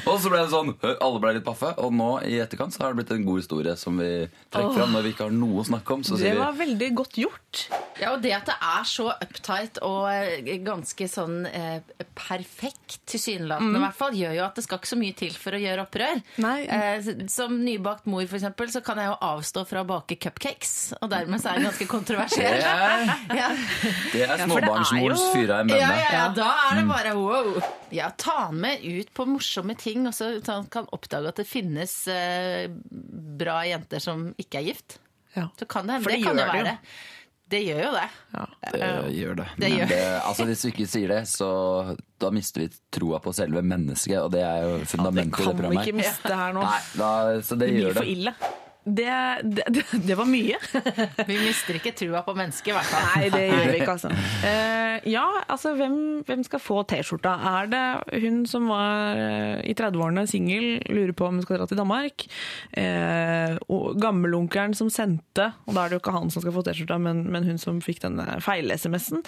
Og 0.06 0.20
så 0.20 0.30
ble 0.30 0.38
det 0.38 0.50
sånn, 0.52 0.70
alle 1.02 1.20
ble 1.20 1.32
litt 1.36 1.46
paffe, 1.46 1.72
og 1.82 1.90
nå 1.94 2.10
i 2.28 2.38
etterkant 2.42 2.72
så 2.74 2.84
har 2.84 2.94
det 2.94 3.00
blitt 3.00 3.12
en 3.16 3.26
god 3.26 3.38
historie 3.42 3.74
som 3.78 3.98
vi 4.00 4.10
trekker 4.54 4.76
fram 4.76 4.94
når 4.94 5.02
vi 5.06 5.10
ikke 5.14 5.26
har 5.26 5.34
noe 5.34 5.60
å 5.62 5.66
snakke 5.66 5.96
om. 5.96 6.04
Så 6.06 6.18
Det 6.20 6.34
var 6.38 6.54
vi 6.54 6.58
veldig 6.64 6.90
godt 7.00 7.18
gjort. 7.20 7.66
Ja, 7.98 8.12
og 8.12 8.22
det 8.24 8.32
at 8.36 8.46
det 8.50 8.56
er 8.60 8.84
så 8.88 9.08
uptight 9.10 9.80
og 9.84 10.02
eh, 10.12 10.56
ganske 10.64 11.08
sånn 11.10 11.46
eh, 11.48 11.80
perfekt 12.16 13.00
tilsynelatende, 13.10 13.78
i 13.80 13.84
hvert 13.86 13.98
fall, 13.98 14.16
gjør 14.16 14.34
jo 14.38 14.44
at 14.46 14.58
det 14.58 14.66
skal 14.66 14.80
ikke 14.80 14.92
så 14.92 15.00
mye 15.00 15.16
til 15.16 15.34
for 15.40 15.56
å 15.56 15.62
gjøre 15.62 15.86
opprør. 15.86 16.22
Nei. 16.44 16.58
Eh, 16.68 17.10
som 17.32 17.56
nybakt 17.64 18.06
mor, 18.10 18.24
for 18.28 18.38
eksempel, 18.38 18.70
så 18.72 18.80
kan 18.86 19.00
jeg 19.02 19.10
jo 19.10 19.18
avstå 19.32 19.64
fra 19.68 19.82
å 19.86 19.88
bake 19.94 20.18
cupcakes, 20.26 20.74
og 21.00 21.08
dermed 21.14 21.40
så 21.40 21.52
er 21.54 21.62
det 21.62 21.68
ganske 21.70 21.86
kontroversielt. 21.88 22.60
det 22.60 22.74
er, 22.74 23.06
Ja. 23.40 23.48
det 24.12 24.28
småbarnsmors 24.42 25.22
ja, 25.24 25.32
fyra 25.32 25.62
i 25.62 25.62
Ja, 25.62 25.64
mønne. 25.70 25.80
ja, 25.80 26.12
ja, 26.18 26.26
da 26.36 26.50
er 26.66 26.80
det 26.82 26.86
bare 26.90 27.14
wow. 27.16 27.50
Ja, 27.94 28.10
ta 28.18 28.36
han 28.48 28.60
med 28.66 28.84
ut 28.84 29.14
på 29.16 29.26
morsomme 29.30 29.78
ting, 29.78 30.04
og 30.10 30.14
så 30.18 30.34
så 30.42 30.58
han 30.60 30.66
kan 30.72 30.90
oppdage 30.92 31.30
at 31.30 31.38
det 31.40 31.46
finnes 31.48 31.96
eh, 32.12 32.66
bra 33.40 33.62
jenter 33.70 34.02
som 34.02 34.32
ikke 34.36 34.60
er 34.60 34.72
gift. 34.74 34.98
Ja. 35.36 35.48
Så 35.60 35.66
kan 35.70 35.86
det 35.86 36.00
hende. 36.00 36.10
Det, 36.10 36.16
det 36.18 36.24
kan 36.26 36.40
jo 36.40 36.46
jo. 36.48 36.56
være. 36.58 36.78
Det 37.46 37.60
gjør 37.62 37.78
jo 37.84 37.90
det. 37.94 38.06
Det 38.74 38.80
gjør 39.14 39.34
det. 39.38 39.44
Det 39.62 39.68
gjør. 39.70 39.86
det 39.92 39.98
altså, 40.26 40.44
hvis 40.48 40.64
vi 40.66 40.70
ikke 40.72 40.86
sier 40.90 41.12
det, 41.12 41.18
så 41.30 41.50
da 42.18 42.30
mister 42.34 42.64
vi 42.64 42.70
troa 42.90 43.20
på 43.22 43.30
selve 43.36 43.62
mennesket, 43.62 44.16
og 44.18 44.32
det 44.34 44.40
er 44.42 44.64
jo 44.64 44.72
Det 44.80 44.88
fundamentet 44.90 45.44
i 45.44 45.46
det 45.46 45.60
kan 45.62 45.70
vi 45.70 45.78
ikke 45.84 45.94
miste 46.00 46.38
her 46.40 46.56
nå. 46.56 46.64
Nei, 46.66 46.80
da, 46.98 47.10
så 47.46 47.54
det, 47.54 47.68
Det 47.68 47.76
blir 47.76 47.84
gjør 47.84 47.94
for 48.00 48.02
det. 48.08 48.16
ille. 48.16 48.34
Det, 48.86 49.40
det, 49.42 49.84
det, 50.06 50.14
var 50.14 50.28
mye. 50.30 50.58
Vi 51.26 51.36
mister 51.42 51.74
ikke 51.74 51.90
trua 51.98 52.20
på 52.22 52.36
mennesket, 52.38 52.70
i 52.70 52.74
hvert 52.76 52.86
fall. 52.86 53.06
Nei, 53.16 53.30
det 53.34 53.40
gjør 53.48 53.64
vi 53.72 53.78
ikke, 53.80 53.94
altså. 53.96 54.10
Uh, 54.44 55.08
ja, 55.10 55.24
altså, 55.50 55.72
hvem, 55.74 55.96
hvem 56.28 56.44
skal 56.46 56.62
få 56.62 56.84
T-skjorta? 56.86 57.32
Er 57.50 57.72
det 57.72 58.20
hun 58.22 58.44
som 58.46 58.68
var 58.70 59.18
uh, 59.18 59.58
i 59.66 59.74
30-årene 59.74 60.22
singel, 60.30 60.66
lurer 60.86 61.10
på 61.18 61.26
om 61.26 61.40
hun 61.40 61.46
skal 61.46 61.58
dra 61.58 61.66
til 61.66 61.80
Danmark? 61.80 62.28
Uh, 62.78 63.58
og 63.74 63.98
gammelonkelen 64.02 64.76
som 64.78 64.92
sendte, 64.94 65.48
og 65.66 65.74
da 65.74 65.82
er 65.82 65.90
det 65.90 65.98
jo 65.98 66.04
ikke 66.04 66.14
han 66.14 66.30
som 66.30 66.46
skal 66.46 66.54
få 66.54 66.62
T-skjorta, 66.68 67.00
men, 67.02 67.24
men 67.34 67.48
hun 67.48 67.58
som 67.58 67.82
fikk 67.82 68.04
denne 68.04 68.38
feil-SMS-en. 68.44 69.26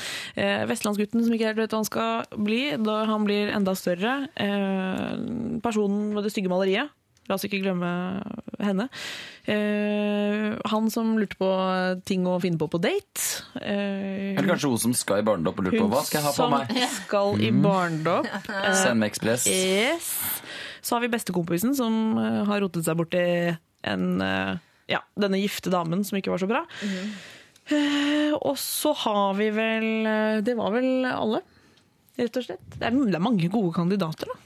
Vestlandsgutten 0.70 1.24
som 1.24 1.34
ikke 1.34 1.50
helt 1.50 1.58
vet 1.64 1.74
hva 1.74 1.82
han 1.82 1.88
skal 1.88 2.38
bli, 2.46 2.62
da 2.78 3.00
han 3.10 3.26
blir 3.26 3.50
enda 3.56 3.74
større. 3.78 4.20
Personen 5.64 6.12
med 6.14 6.22
det 6.22 6.34
stygge 6.34 6.52
maleriet. 6.52 6.94
La 7.28 7.36
oss 7.36 7.44
ikke 7.44 7.60
glemme 7.60 7.88
henne. 8.64 8.86
Eh, 9.48 10.54
han 10.72 10.86
som 10.92 11.10
lurte 11.20 11.36
på 11.40 11.48
ting 12.08 12.24
å 12.28 12.38
finne 12.40 12.56
på 12.60 12.68
på 12.72 12.80
date. 12.80 13.44
Eh, 13.60 14.32
Eller 14.32 14.48
kanskje 14.54 14.70
hun 14.72 14.80
som 14.80 14.94
skal 14.96 15.20
i 15.22 15.26
barnedåp 15.26 15.60
og 15.60 15.68
lurer 15.68 15.82
på 15.82 15.90
hva 15.92 16.02
skal 16.06 16.22
jeg 16.22 16.26
ha 16.28 16.32
på 16.36 16.48
meg? 16.52 16.72
meg? 16.72 16.86
som 16.88 17.02
skal 17.02 17.42
i 17.44 17.50
barndopp. 17.52 18.30
Eh, 18.58 18.72
Send 18.80 19.02
meg 19.02 19.12
Ekspress. 19.12 19.44
yes. 19.52 20.08
Så 20.80 20.96
har 20.96 21.04
vi 21.04 21.10
bestekompisen 21.12 21.74
som 21.76 22.16
eh, 22.16 22.40
har 22.48 22.62
rotet 22.64 22.86
seg 22.86 22.96
borti 22.98 23.20
en 23.88 24.06
eh, 24.24 24.54
ja, 24.88 25.02
denne 25.20 25.40
gifte 25.42 25.68
damen 25.72 26.00
som 26.08 26.16
ikke 26.18 26.32
var 26.32 26.40
så 26.40 26.48
bra. 26.48 26.64
Mm. 26.80 27.12
og 28.40 28.56
så 28.56 28.94
har 29.04 29.34
vi 29.36 29.50
vel 29.52 29.88
eh, 30.08 30.38
Det 30.40 30.54
var 30.56 30.72
vel 30.72 31.04
alle, 31.12 31.42
rett 32.16 32.40
og 32.40 32.46
slett. 32.48 32.64
Det 32.72 32.88
er, 32.88 32.96
det 32.96 33.18
er 33.20 33.24
mange 33.28 33.50
gode 33.52 33.74
kandidater, 33.76 34.32
da. 34.32 34.40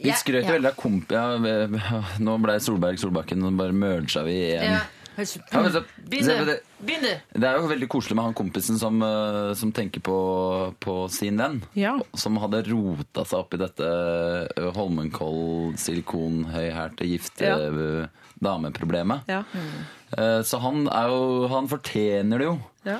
Vi 0.00 0.14
skrøt 0.16 0.46
ja. 0.46 0.54
veldig 0.56 0.70
av 0.72 0.78
komp... 0.80 1.12
Ja, 1.12 1.26
nå 2.24 2.38
ble 2.44 2.56
Solberg 2.62 3.00
Solbakken, 3.02 3.44
og 3.46 3.58
bare 3.60 3.76
merga 3.76 4.24
vi 4.26 4.38
igjen. 4.50 4.78
Ja. 4.78 4.86
Ja, 5.20 5.60
men 5.60 5.84
Begynn 6.08 6.46
du. 6.46 6.52
det. 7.04 7.44
Er 7.44 7.58
jo 7.58 7.68
veldig 7.70 7.88
koselig 7.92 8.16
med 8.16 8.28
han 8.30 8.36
kompisen 8.36 8.78
som, 8.80 9.00
eh, 9.04 9.52
som 9.58 9.72
tenker 9.72 10.00
på, 10.04 10.16
på 10.80 10.94
sin 11.12 11.40
venn. 11.40 11.60
Ja. 11.76 11.96
Som 12.16 12.38
hadde 12.40 12.62
rota 12.70 13.24
seg 13.28 13.42
opp 13.42 13.56
i 13.56 13.60
dette 13.60 13.90
eh, 14.56 14.70
Holmenkoll, 14.76 15.74
silikonhøyhælte, 15.80 17.08
gifte 17.10 17.50
Ja. 17.50 17.58
eh, 17.68 18.32
dameproblemet. 18.40 19.28
Ja. 19.28 19.42
Mm. 19.52 20.42
Så 20.42 20.58
han 20.58 20.88
jo 21.06 21.46
Han 21.52 21.68
fortjener 21.70 22.40
det 22.40 22.46
jo. 22.48 22.54
Ja. 22.82 22.96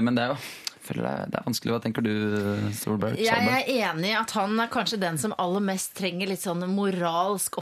Men 0.00 0.14
det 0.16 0.22
er 0.22 0.30
jo 0.30 0.36
føler 0.88 1.06
det 1.28 1.38
er, 1.38 1.46
vanskelig. 1.46 1.74
Hva 1.74 1.82
tenker 1.84 2.04
du, 2.06 2.12
Solberg? 2.76 3.20
Jeg 3.20 3.52
er 3.52 3.70
enig 3.90 4.12
i 4.12 4.16
at 4.18 4.34
han 4.38 4.56
er 4.62 4.72
kanskje 4.72 5.00
den 5.02 5.20
som 5.20 5.36
aller 5.40 5.64
mest 5.64 5.94
trenger 5.98 6.32
litt 6.32 6.44
sånn 6.44 6.64
moralsk 6.72 7.60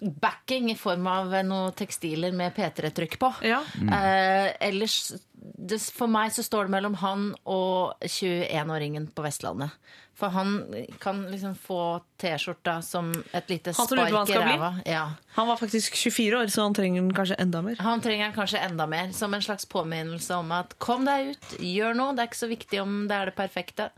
oppbacking 0.00 0.70
i 0.72 0.76
form 0.78 1.06
av 1.06 1.34
noen 1.44 1.74
tekstiler 1.76 2.32
med 2.36 2.54
P3-trykk 2.56 3.18
på. 3.20 3.32
Ja. 3.46 3.62
Eh, 3.80 4.50
ellers, 4.68 5.12
det, 5.32 5.80
for 5.94 6.10
meg 6.10 6.32
så 6.34 6.44
står 6.46 6.68
det 6.68 6.76
mellom 6.76 6.96
han 7.02 7.30
og 7.44 8.00
21-åringen 8.06 9.10
på 9.14 9.24
Vestlandet. 9.26 9.76
For 10.20 10.28
han 10.34 10.74
kan 11.00 11.22
liksom 11.30 11.54
få 11.56 12.00
T-skjorta 12.20 12.82
som 12.84 13.12
et 13.32 13.48
lite 13.48 13.72
spark 13.72 14.28
i 14.28 14.36
ræva. 14.36 14.74
Ja. 14.84 15.04
Han 15.38 15.48
var 15.48 15.56
faktisk 15.56 15.96
24 15.96 16.42
år, 16.42 16.50
så 16.52 16.66
han 16.66 16.76
trenger 16.76 17.00
den 17.00 17.14
kanskje 17.16 17.38
enda 17.40 17.62
mer. 17.64 17.80
Han 17.80 18.04
trenger 18.04 18.28
den 18.28 18.36
kanskje 18.36 18.60
enda 18.66 18.86
mer, 18.86 19.14
som 19.16 19.34
en 19.34 19.42
slags 19.42 19.64
påminnelse 19.70 20.36
om 20.36 20.52
at 20.52 20.76
kom 20.82 21.08
deg 21.08 21.32
ut, 21.32 21.56
gjør 21.64 21.96
noe. 21.96 22.12
Det 22.12 22.24
er 22.26 22.32
ikke 22.32 22.42
så 22.42 22.50
viktig 22.52 22.82
om 22.82 23.00
det 23.08 23.16
er 23.16 23.32
det 23.32 23.36
perfekte. 23.38 23.88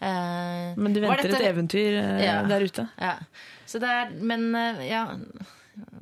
Eh, 0.00 0.74
Men 0.76 0.92
du 0.92 1.00
venter 1.00 1.30
et 1.32 1.46
eventyr 1.48 1.94
eh, 2.02 2.24
Ja. 2.24 2.42
der 2.48 2.64
ute. 2.64 2.88
Ja. 3.00 3.14
Så 3.66 3.78
det 3.80 3.88
er 3.88 4.10
Men 4.20 4.54
eh, 4.54 4.82
ja 4.90 5.06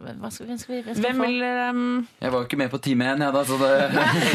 Hva 0.04 0.28
skal, 0.30 0.46
hvem 0.46 0.58
skal 0.60 0.74
vi 0.76 0.80
hvem 0.84 0.94
skal 0.94 1.02
Hvem 1.02 1.16
vi 1.18 1.24
få? 1.24 1.26
vil 1.32 1.42
um, 1.74 2.08
Jeg 2.22 2.30
var 2.30 2.38
jo 2.38 2.46
ikke 2.46 2.58
med 2.60 2.70
på 2.70 2.78
Time 2.84 3.06
1, 3.14 3.22
jeg, 3.24 3.32
da, 3.34 3.40
så 3.48 3.56
det, 3.58 3.70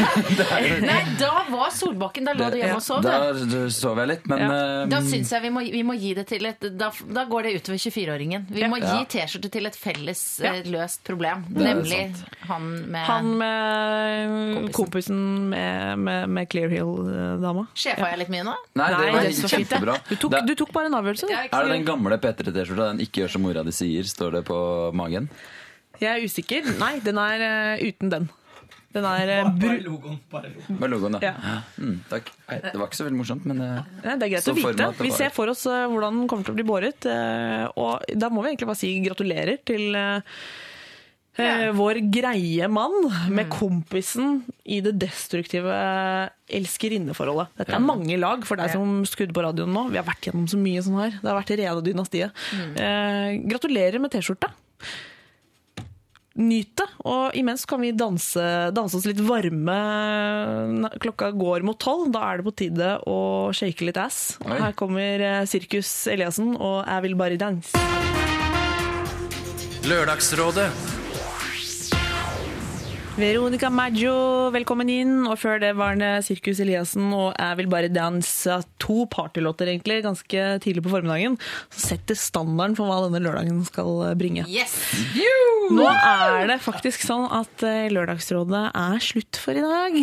Nei, 0.90 0.98
da 1.20 1.30
var 1.48 1.70
Solbakken 1.72 2.26
Da 2.28 2.34
lå 2.36 2.48
du 2.52 2.56
hjemme 2.58 2.76
og 2.76 2.84
sov. 2.84 3.00
Da 3.06 3.30
du. 3.32 3.54
sov 3.72 3.96
jeg 4.02 4.10
litt, 4.10 4.26
men 4.28 4.42
Ja. 4.42 4.48
eh, 4.82 4.88
Da 4.92 4.98
syns 5.06 5.30
jeg 5.32 5.42
vi 5.46 5.52
må, 5.54 5.62
vi 5.72 5.82
må 5.86 5.94
gi 5.96 6.12
det 6.18 6.26
til 6.28 6.44
et 6.50 6.60
Da, 6.76 6.90
da 6.90 7.24
går 7.30 7.48
det 7.48 7.54
utover 7.62 7.78
24-åringen. 7.80 8.44
Vi 8.50 8.66
må 8.68 8.80
Ja. 8.82 8.98
gi 8.98 9.06
T-skjorte 9.16 9.50
til 9.56 9.66
et 9.70 9.78
felles 9.80 10.22
Ja. 10.44 10.52
eh, 10.58 10.68
løst 10.68 11.04
problem. 11.08 11.46
Det 11.48 11.64
Nemlig 11.70 12.02
han 12.50 12.68
med 12.90 13.06
Han 13.06 13.32
med 13.38 14.72
kompisen 14.76 15.48
med, 15.54 15.98
med, 16.04 16.28
med 16.28 16.50
Clear 16.52 16.68
Hill-dama. 16.68 17.66
Sjefa 17.74 18.10
jeg 18.12 18.18
litt 18.24 18.32
mye 18.36 18.44
nå? 18.44 18.54
Nei, 18.76 18.88
det 18.90 19.12
var 19.14 19.22
det 19.24 19.32
kjempebra. 19.54 19.96
Du 20.10 20.16
tok, 20.16 20.36
du 20.46 20.54
tok 20.54 20.72
bare 20.76 20.90
en 20.92 20.98
avgjørelse. 21.00 21.30
Er 21.48 21.48
det 21.64 21.72
den 21.78 21.88
gamle 21.88 22.18
P3-T-skjorta? 22.20 22.90
Den 22.92 22.98
'ikke 23.06 23.24
gjør 23.24 23.30
som 23.30 23.42
mora 23.42 23.62
di 23.64 23.70
sier', 23.72 24.04
står 24.04 24.32
det 24.32 24.44
på 24.44 24.92
magen? 24.94 25.29
Jeg 26.00 26.10
er 26.16 26.24
usikker. 26.24 26.68
Nei, 26.80 26.94
den 27.04 27.18
er 27.20 27.42
eh, 27.44 27.88
uten 27.90 28.08
den. 28.12 28.28
Den 28.90 29.04
er 29.06 29.28
uh, 29.44 29.50
bru... 29.54 29.68
Med 30.80 30.90
logoen, 30.90 31.14
da. 31.14 31.20
Ja. 31.22 31.58
Mm, 31.78 32.00
takk. 32.10 32.30
Nei, 32.48 32.56
det 32.64 32.72
var 32.74 32.88
ikke 32.88 32.98
så 32.98 33.04
veldig 33.06 33.20
morsomt, 33.20 33.44
men 33.46 33.60
eh, 33.62 33.84
Nei, 34.02 34.14
det 34.18 34.26
er 34.26 34.32
greit 34.32 34.42
Så 34.42 34.50
å 34.50 34.56
for 34.56 34.64
meg 34.66 34.72
vite. 34.80 34.88
at 34.88 34.96
det 34.98 35.04
Vi 35.06 35.12
var- 35.12 35.20
ser 35.20 35.30
for 35.36 35.52
oss 35.52 35.62
eh, 35.70 35.84
hvordan 35.92 36.16
den 36.18 36.26
kommer 36.32 36.48
til 36.48 36.56
å 36.56 36.58
bli 36.58 36.66
båret. 36.66 37.06
eh, 37.06 37.68
og 37.78 38.02
da 38.18 38.30
må 38.34 38.42
vi 38.42 38.50
egentlig 38.50 38.66
bare 38.72 38.80
si 38.80 38.90
gratulerer 39.04 39.60
til 39.70 39.94
eh, 39.94 40.40
eh, 41.38 41.68
vår 41.78 42.00
greie 42.16 42.66
mann 42.72 42.96
med 43.30 43.46
kompisen 43.54 44.40
i 44.66 44.80
det 44.82 44.96
destruktive 45.04 45.76
elskerinneforholdet. 46.50 47.52
Dette 47.60 47.76
er 47.78 47.84
mange 47.84 48.18
lag 48.18 48.42
for 48.48 48.58
deg 48.58 48.72
som 48.74 49.04
skrudde 49.06 49.36
på 49.36 49.44
radioen 49.46 49.70
nå. 49.74 49.86
Vi 49.94 50.00
har 50.00 50.08
vært 50.08 50.26
gjennom 50.32 50.48
så 50.50 50.58
mye 50.60 50.82
sånn 50.82 50.98
her. 50.98 51.14
Det 51.20 51.30
har 51.30 51.38
vært 51.38 51.54
rene 51.62 51.86
dynastiet. 51.86 52.42
Eh, 52.74 53.38
gratulerer 53.46 54.02
med 54.02 54.10
T-skjorta. 54.16 54.50
Nyt 56.38 56.76
det, 56.78 56.86
og 57.10 57.34
imens 57.34 57.64
kan 57.66 57.80
vi 57.82 57.90
danse, 57.90 58.42
danse 58.70 58.94
oss 58.96 59.06
litt 59.08 59.18
varme. 59.26 59.78
Klokka 61.02 61.32
går 61.34 61.66
mot 61.66 61.78
tolv, 61.82 62.12
da 62.14 62.22
er 62.28 62.38
det 62.38 62.46
på 62.46 62.54
tide 62.62 62.92
å 63.10 63.18
shake 63.56 63.88
litt 63.88 63.98
ass. 63.98 64.38
Oi. 64.46 64.60
Her 64.62 64.76
kommer 64.78 65.26
eh, 65.26 65.42
Sirkus 65.50 65.90
Eliassen 66.12 66.54
og 66.54 66.86
Jeg 66.86 67.06
vil 67.08 67.18
bare 67.18 67.40
danse. 67.40 67.74
Lørdagsrådet. 69.90 70.99
Veronica 73.20 73.68
Maggio, 73.68 74.48
velkommen 74.54 74.88
inn. 74.88 75.26
Og 75.28 75.34
før 75.36 75.58
det 75.60 75.74
var 75.76 75.98
det 76.00 76.22
Sirkus 76.24 76.60
Eliassen 76.64 77.10
og 77.12 77.34
Jeg 77.36 77.58
vil 77.58 77.68
bare 77.68 77.90
danse. 77.92 78.54
To 78.80 79.02
partylåter 79.12 79.68
egentlig, 79.68 79.98
ganske 80.06 80.44
tidlig 80.64 80.80
på 80.86 80.92
formiddagen. 80.94 81.36
Så 81.68 81.90
setter 81.90 82.16
standarden 82.16 82.78
for 82.78 82.88
hva 82.88 83.02
denne 83.04 83.20
lørdagen 83.20 83.60
skal 83.68 84.14
bringe. 84.16 84.46
Yes! 84.48 84.72
Nå 85.70 85.84
er 85.86 86.48
det 86.48 86.56
faktisk 86.64 87.04
sånn 87.04 87.28
at 87.36 87.62
eh, 87.62 87.90
Lørdagsrådet 87.92 88.62
er 88.72 89.04
slutt 89.04 89.38
for 89.38 89.54
i 89.54 89.62
dag. 89.62 89.98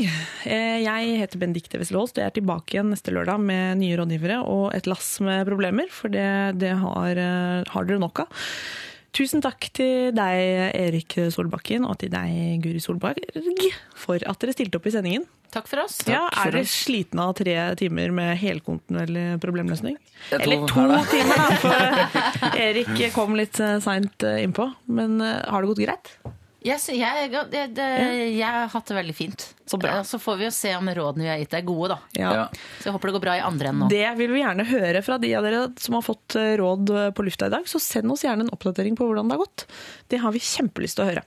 Eh, 0.46 0.78
Jeg 0.86 1.18
heter 1.24 1.42
Benedicte 1.42 1.82
Wesselholst 1.82 2.20
og 2.20 2.24
jeg 2.24 2.32
er 2.32 2.38
tilbake 2.38 2.78
igjen 2.78 2.94
neste 2.94 3.12
lørdag 3.16 3.42
med 3.44 3.82
nye 3.82 3.98
rådgivere 4.00 4.44
og 4.46 4.70
et 4.78 4.88
lass 4.88 5.18
med 5.26 5.44
problemer, 5.50 5.90
for 5.92 6.14
det, 6.14 6.28
det 6.62 6.76
har, 6.80 7.18
eh, 7.20 7.66
har 7.74 7.90
dere 7.90 8.00
nok 8.06 8.24
av. 8.28 8.46
Tusen 9.18 9.42
takk 9.42 9.66
til 9.74 10.12
deg, 10.14 10.76
Erik 10.78 11.16
Solbakken, 11.34 11.88
og 11.90 11.98
til 12.04 12.12
deg, 12.14 12.60
Guri 12.62 12.78
Solberg, 12.84 13.18
for 13.98 14.22
at 14.22 14.44
dere 14.44 14.54
stilte 14.54 14.78
opp 14.78 14.86
i 14.86 14.94
sendingen. 14.94 15.26
Takk 15.50 15.70
for 15.72 15.80
oss. 15.82 15.96
Ja, 16.06 16.26
Er 16.44 16.52
dere 16.54 16.68
slitne 16.70 17.24
av 17.24 17.34
tre 17.40 17.56
timer 17.80 18.12
med 18.14 18.36
helkontinuerlig 18.38 19.40
problemløsning? 19.42 19.96
Eller 20.38 20.66
to 20.70 20.84
her 20.84 20.98
er- 21.00 21.10
timer, 21.10 21.40
da, 21.40 21.56
for 21.64 22.60
Erik 22.62 23.14
kom 23.16 23.34
litt 23.40 23.58
seint 23.82 24.28
innpå. 24.28 24.68
Men 24.92 25.18
eh, 25.24 25.40
har 25.50 25.64
det 25.66 25.72
gått 25.72 25.82
greit? 25.88 26.12
Jeg, 26.68 26.82
sy- 26.84 26.98
jeg, 27.00 27.30
jeg, 27.32 27.72
jeg 28.36 28.44
har 28.44 28.68
hatt 28.74 28.90
det 28.92 28.98
veldig 28.98 29.16
fint. 29.16 29.46
Så 29.68 29.80
bra. 29.80 29.98
Eh, 30.00 30.04
Så 30.08 30.20
får 30.20 30.38
vi 30.42 30.48
jo 30.48 30.52
se 30.56 30.74
om 30.76 30.88
rådene 31.00 31.24
vi 31.26 31.32
har 31.32 31.40
gitt 31.42 31.56
er 31.60 31.66
gode, 31.68 31.96
da. 31.96 31.98
Ja. 32.20 32.46
Så 32.82 32.90
jeg 32.90 32.96
håper 32.98 33.12
det 33.12 33.18
går 33.18 33.26
bra 33.26 33.36
i 33.40 33.44
andre 33.48 33.72
enden 33.72 33.86
nå. 33.86 33.90
Det 33.92 34.04
vil 34.20 34.34
vi 34.36 34.44
gjerne 34.44 34.68
høre 34.70 35.02
fra 35.06 35.18
de 35.24 35.34
av 35.40 35.48
dere 35.48 35.64
som 35.82 35.98
har 36.00 36.06
fått 36.06 36.36
eh, 36.40 36.54
råd 36.60 36.94
eh, 36.98 37.10
på 37.16 37.26
lufta 37.28 37.48
i 37.50 37.56
dag. 37.58 37.68
Så 37.72 37.80
send 37.84 38.12
oss 38.14 38.24
gjerne 38.28 38.46
en 38.48 38.54
oppdatering 38.56 38.96
på 39.00 39.08
hvordan 39.10 39.32
det 39.32 39.38
har 39.40 39.44
gått. 39.48 39.68
Det 40.12 40.22
har 40.24 40.36
vi 40.36 40.44
kjempelyst 40.44 41.00
til 41.00 41.08
å 41.08 41.12
høre. 41.14 41.26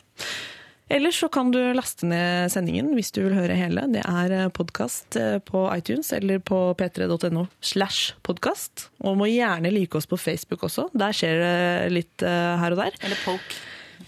Ellers 0.90 1.20
så 1.22 1.28
kan 1.30 1.52
du 1.54 1.58
laste 1.78 2.02
ned 2.10 2.50
sendingen 2.50 2.88
hvis 2.96 3.12
du 3.14 3.20
vil 3.22 3.36
høre 3.36 3.54
hele. 3.54 3.84
Det 3.94 4.00
er 4.02 4.48
podkast 4.50 5.14
på 5.46 5.60
iTunes 5.76 6.10
eller 6.16 6.40
på 6.42 6.58
p3.no 6.80 7.44
slash 7.62 8.16
podkast. 8.26 8.88
Og 9.06 9.14
må 9.20 9.28
gjerne 9.30 9.70
like 9.70 9.94
oss 10.00 10.08
på 10.10 10.18
Facebook 10.18 10.64
også. 10.66 10.88
Der 10.98 11.14
skjer 11.14 11.38
det 11.44 11.92
litt 11.94 12.24
eh, 12.26 12.56
her 12.58 12.74
og 12.74 12.82
der. 12.82 12.98
Eller 13.06 13.22
poke. 13.22 13.60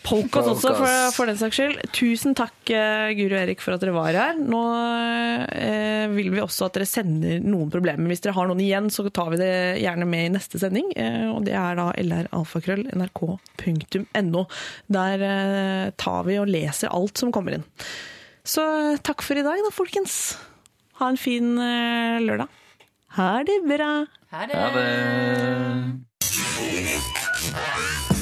Oss 0.03 0.35
også, 0.35 0.75
for, 0.75 0.89
for 1.15 1.27
den 1.31 1.37
saks 1.39 1.55
skyld. 1.57 1.79
Tusen 1.95 2.35
takk, 2.37 2.71
eh, 2.75 3.13
Guri 3.17 3.35
og 3.37 3.43
Erik, 3.45 3.61
for 3.63 3.73
at 3.75 3.81
dere 3.85 3.95
var 3.95 4.13
her. 4.19 4.35
Nå 4.39 4.63
eh, 5.55 6.07
vil 6.13 6.31
vi 6.35 6.41
også 6.43 6.65
at 6.67 6.75
dere 6.77 6.87
sender 6.91 7.41
noen 7.45 7.71
problemer. 7.73 8.09
Hvis 8.11 8.23
dere 8.25 8.37
har 8.37 8.47
noen 8.51 8.65
igjen, 8.65 8.89
så 8.93 9.01
tar 9.15 9.29
vi 9.33 9.37
det 9.41 9.53
gjerne 9.83 10.07
med 10.11 10.23
i 10.27 10.33
neste 10.35 10.57
sending. 10.61 10.89
Eh, 10.99 11.29
og 11.31 11.41
det 11.47 11.55
er 11.59 11.73
da 11.79 11.87
lralfakrøll.nrk.no. 12.03 14.43
Der 14.99 15.17
eh, 15.29 15.87
tar 16.03 16.21
vi 16.29 16.35
og 16.43 16.51
leser 16.51 16.89
alt 16.93 17.17
som 17.23 17.33
kommer 17.35 17.53
inn. 17.59 17.67
Så 18.43 18.63
eh, 18.63 19.01
takk 19.07 19.21
for 19.23 19.35
i 19.39 19.47
dag, 19.47 19.59
da, 19.63 19.71
folkens. 19.75 20.15
Ha 21.01 21.07
en 21.13 21.21
fin 21.21 21.47
eh, 21.59 22.19
lørdag. 22.27 22.49
Ha 23.19 23.31
det 23.47 23.59
bra. 23.69 23.93
Ha 24.33 24.41
det. 24.49 24.57
Ha 24.57 24.69
det 28.11 28.22